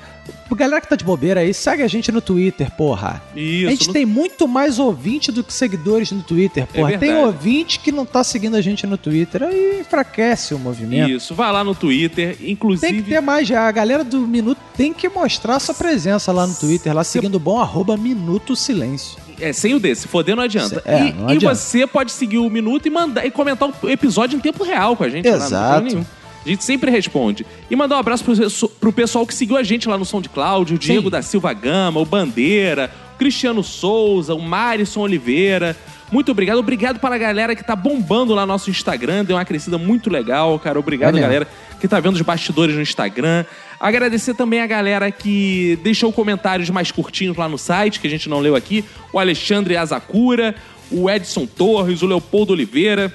Galera 0.56 0.80
que 0.80 0.88
tá 0.88 0.96
de 0.96 1.04
bobeira 1.04 1.40
aí, 1.40 1.52
segue 1.52 1.82
a 1.82 1.86
gente 1.88 2.10
no 2.10 2.20
Twitter, 2.22 2.70
porra. 2.70 3.22
isso. 3.36 3.66
a 3.66 3.70
gente 3.70 3.86
no- 3.88 3.92
tem 3.92 4.06
muito 4.06 4.48
mais 4.48 4.78
ouvinte 4.78 5.30
do 5.30 5.44
que 5.44 5.52
seguidores 5.52 6.10
no 6.12 6.22
Twitter, 6.22 6.66
porra. 6.66 6.90
tem 6.92 6.98
verdade. 7.10 7.26
ouvinte 7.26 7.78
que 7.80 7.92
não 7.92 8.06
tá 8.06 8.24
seguindo 8.24 8.56
a 8.56 8.62
gente 8.62 8.86
no 8.86 8.96
Twitter, 8.96 9.42
aí 9.42 9.80
enfraquece 9.80 10.54
o 10.54 10.58
movimento. 10.58 11.10
Isso, 11.10 11.34
vai 11.34 11.52
lá 11.52 11.62
no 11.62 11.74
Twitter, 11.74 12.38
inclusive. 12.42 12.90
Tem 12.90 13.02
que 13.02 13.10
ter 13.10 13.20
mais 13.20 13.46
já. 13.46 13.68
A 13.68 13.70
galera 13.72 14.02
do 14.02 14.20
Minuto 14.26 14.58
tem 14.76 14.94
que 14.94 15.08
mostrar 15.10 15.60
sua 15.60 15.74
presença 15.74 16.32
lá 16.32 16.46
no 16.46 16.54
Twitter, 16.54 16.94
lá 16.94 17.04
seguindo 17.04 17.34
o 17.34 17.40
bom 17.40 17.60
arroba 17.60 17.96
Minuto 17.96 18.56
Silêncio. 18.56 19.18
É, 19.38 19.52
sem 19.52 19.74
o 19.74 19.78
D, 19.78 19.94
se 19.94 20.08
D 20.24 20.34
não 20.34 20.42
adianta. 20.42 20.82
É, 20.86 21.08
e 21.08 21.12
não 21.12 21.28
e 21.28 21.36
adianta. 21.36 21.54
você 21.54 21.86
pode 21.86 22.10
seguir 22.12 22.38
o 22.38 22.48
minuto 22.48 22.86
e 22.86 22.90
mandar 22.90 23.26
e 23.26 23.30
comentar 23.30 23.68
o 23.82 23.90
episódio 23.90 24.36
em 24.36 24.40
tempo 24.40 24.64
real 24.64 24.96
com 24.96 25.04
a 25.04 25.08
gente. 25.10 25.28
lá, 25.28 25.32
não 25.32 25.38
tem 25.38 25.46
Exato. 25.46 25.84
nenhum. 25.84 26.04
A 26.46 26.48
gente 26.48 26.62
sempre 26.62 26.92
responde. 26.92 27.44
E 27.68 27.74
mandar 27.74 27.96
um 27.96 27.98
abraço 27.98 28.24
pro, 28.24 28.68
pro 28.68 28.92
pessoal 28.92 29.26
que 29.26 29.34
seguiu 29.34 29.56
a 29.56 29.64
gente 29.64 29.88
lá 29.88 29.98
no 29.98 30.04
SoundCloud, 30.04 30.74
o 30.74 30.78
Diego 30.78 31.02
Sim. 31.02 31.10
da 31.10 31.20
Silva 31.20 31.52
Gama, 31.52 31.98
o 31.98 32.04
Bandeira, 32.04 32.88
o 33.14 33.18
Cristiano 33.18 33.64
Souza, 33.64 34.32
o 34.32 34.40
Marisson 34.40 35.00
Oliveira. 35.00 35.76
Muito 36.12 36.30
obrigado. 36.30 36.58
Obrigado 36.58 37.00
para 37.00 37.16
a 37.16 37.18
galera 37.18 37.56
que 37.56 37.64
tá 37.64 37.74
bombando 37.74 38.32
lá 38.32 38.42
no 38.42 38.52
nosso 38.52 38.70
Instagram. 38.70 39.24
Deu 39.24 39.36
uma 39.36 39.44
crescida 39.44 39.76
muito 39.76 40.08
legal, 40.08 40.56
cara. 40.60 40.78
Obrigado, 40.78 41.14
mesmo. 41.14 41.26
galera 41.26 41.48
que 41.80 41.88
tá 41.88 41.98
vendo 41.98 42.14
os 42.14 42.22
bastidores 42.22 42.76
no 42.76 42.80
Instagram. 42.80 43.44
Agradecer 43.80 44.34
também 44.34 44.60
a 44.60 44.68
galera 44.68 45.10
que 45.10 45.76
deixou 45.82 46.12
comentários 46.12 46.70
mais 46.70 46.92
curtinhos 46.92 47.36
lá 47.36 47.48
no 47.48 47.58
site, 47.58 47.98
que 47.98 48.06
a 48.06 48.10
gente 48.10 48.28
não 48.28 48.38
leu 48.38 48.54
aqui. 48.54 48.84
O 49.12 49.18
Alexandre 49.18 49.76
Azakura, 49.76 50.54
o 50.92 51.10
Edson 51.10 51.44
Torres, 51.44 52.02
o 52.02 52.06
Leopoldo 52.06 52.52
Oliveira. 52.52 53.12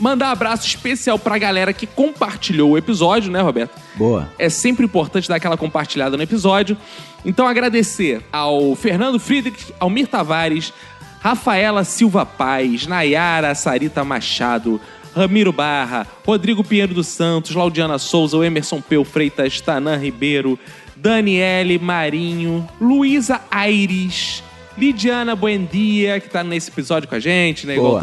Mandar 0.00 0.28
um 0.28 0.32
abraço 0.32 0.66
especial 0.66 1.18
pra 1.18 1.38
galera 1.38 1.72
que 1.72 1.86
compartilhou 1.86 2.70
o 2.70 2.78
episódio, 2.78 3.30
né, 3.30 3.40
Roberto? 3.40 3.78
Boa. 3.94 4.28
É 4.38 4.48
sempre 4.48 4.84
importante 4.84 5.28
dar 5.28 5.36
aquela 5.36 5.56
compartilhada 5.56 6.16
no 6.16 6.22
episódio. 6.22 6.76
Então, 7.24 7.46
agradecer 7.46 8.22
ao 8.32 8.74
Fernando 8.74 9.20
Friedrich, 9.20 9.72
Almir 9.78 10.08
Tavares, 10.08 10.72
Rafaela 11.20 11.84
Silva 11.84 12.26
Paz, 12.26 12.86
Nayara 12.86 13.54
Sarita 13.54 14.02
Machado, 14.02 14.80
Ramiro 15.14 15.52
Barra, 15.52 16.06
Rodrigo 16.26 16.64
Pinheiro 16.64 16.94
dos 16.94 17.06
Santos, 17.06 17.54
Laudiana 17.54 17.98
Souza, 17.98 18.36
o 18.36 18.42
Emerson 18.42 18.80
Peu 18.80 19.04
Freitas, 19.04 19.60
Tanan 19.60 19.98
Ribeiro, 19.98 20.58
Daniele 20.96 21.78
Marinho, 21.78 22.68
Luísa 22.80 23.40
Aires, 23.50 24.42
Lidiana 24.76 25.36
Buendia, 25.36 26.18
que 26.18 26.28
tá 26.28 26.42
nesse 26.42 26.70
episódio 26.70 27.08
com 27.08 27.14
a 27.14 27.20
gente, 27.20 27.66
né? 27.66 27.76
Igual. 27.76 28.00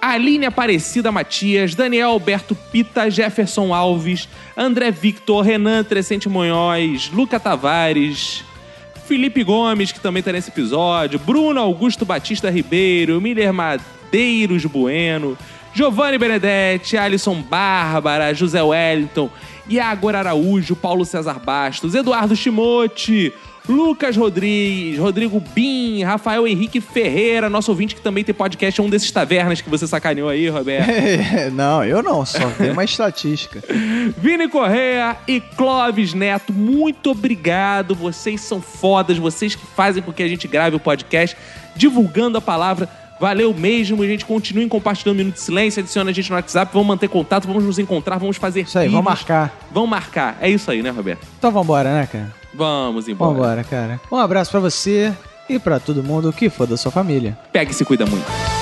Aline 0.00 0.46
Aparecida 0.46 1.12
Matias, 1.12 1.74
Daniel 1.74 2.10
Alberto 2.10 2.54
Pita, 2.54 3.10
Jefferson 3.10 3.72
Alves, 3.72 4.28
André 4.56 4.90
Victor, 4.90 5.44
Renan 5.44 5.84
Trescente 5.84 6.28
Monhóis, 6.28 7.10
Luca 7.12 7.38
Tavares, 7.38 8.44
Felipe 9.06 9.42
Gomes, 9.42 9.92
que 9.92 10.00
também 10.00 10.22
tá 10.22 10.32
nesse 10.32 10.50
episódio, 10.50 11.18
Bruno 11.18 11.60
Augusto 11.60 12.04
Batista 12.04 12.50
Ribeiro, 12.50 13.20
Miller 13.20 13.52
Madeiros 13.52 14.64
Bueno, 14.64 15.36
Giovanni 15.72 16.18
Benedetti, 16.18 16.96
Alisson 16.96 17.40
Bárbara, 17.40 18.34
José 18.34 18.60
Wellington, 18.60 19.30
Iago 19.68 20.08
Araújo, 20.08 20.74
Paulo 20.74 21.04
César 21.04 21.38
Bastos, 21.38 21.94
Eduardo 21.94 22.34
Chimote, 22.34 23.32
Lucas 23.70 24.16
Rodrigues, 24.16 24.98
Rodrigo 24.98 25.38
Bin, 25.54 26.02
Rafael 26.02 26.44
Henrique 26.46 26.80
Ferreira, 26.80 27.48
nosso 27.48 27.70
ouvinte 27.70 27.94
que 27.94 28.00
também 28.00 28.24
tem 28.24 28.34
podcast, 28.34 28.80
é 28.80 28.82
um 28.82 28.90
desses 28.90 29.10
tavernas 29.12 29.60
que 29.60 29.70
você 29.70 29.86
sacaneou 29.86 30.28
aí, 30.28 30.48
Roberto. 30.48 30.88
não, 31.52 31.84
eu 31.84 32.02
não, 32.02 32.26
só 32.26 32.50
tem 32.50 32.72
uma 32.72 32.82
estatística. 32.82 33.62
Vini 34.18 34.48
Correa 34.48 35.16
e 35.28 35.40
Clóvis 35.40 36.12
Neto, 36.14 36.52
muito 36.52 37.12
obrigado. 37.12 37.94
Vocês 37.94 38.40
são 38.40 38.60
fodas, 38.60 39.16
vocês 39.18 39.54
que 39.54 39.64
fazem 39.64 40.02
com 40.02 40.12
que 40.12 40.22
a 40.24 40.28
gente 40.28 40.48
grave 40.48 40.74
o 40.74 40.80
podcast, 40.80 41.36
divulgando 41.76 42.36
a 42.38 42.40
palavra. 42.40 42.88
Valeu 43.20 43.54
mesmo, 43.54 44.02
a 44.02 44.06
gente 44.06 44.24
continue 44.24 44.66
compartilhando 44.66 45.16
um 45.16 45.18
Minuto 45.18 45.34
de 45.34 45.40
Silêncio, 45.42 45.80
adiciona 45.80 46.10
a 46.10 46.12
gente 46.12 46.30
no 46.30 46.36
WhatsApp, 46.36 46.72
vamos 46.72 46.88
manter 46.88 47.06
contato, 47.06 47.46
vamos 47.46 47.62
nos 47.62 47.78
encontrar, 47.78 48.16
vamos 48.16 48.38
fazer 48.38 48.62
Isso 48.62 48.78
aí, 48.78 48.86
vídeos. 48.88 49.04
vamos 49.04 49.18
marcar. 49.18 49.54
Vamos 49.70 49.90
marcar, 49.90 50.38
é 50.40 50.48
isso 50.48 50.70
aí, 50.70 50.82
né, 50.82 50.90
Roberto? 50.90 51.24
Então 51.38 51.52
vambora, 51.52 51.92
né, 51.92 52.08
cara? 52.10 52.39
Vamos 52.54 53.08
embora. 53.08 53.32
Vambora, 53.32 53.64
cara. 53.64 54.00
Um 54.10 54.16
abraço 54.16 54.50
pra 54.50 54.60
você 54.60 55.12
e 55.48 55.58
pra 55.58 55.80
todo 55.80 56.02
mundo 56.02 56.32
que 56.32 56.48
for 56.48 56.66
da 56.66 56.76
sua 56.76 56.90
família. 56.90 57.36
Pega 57.52 57.70
e 57.70 57.74
se 57.74 57.84
cuida 57.84 58.06
muito. 58.06 58.59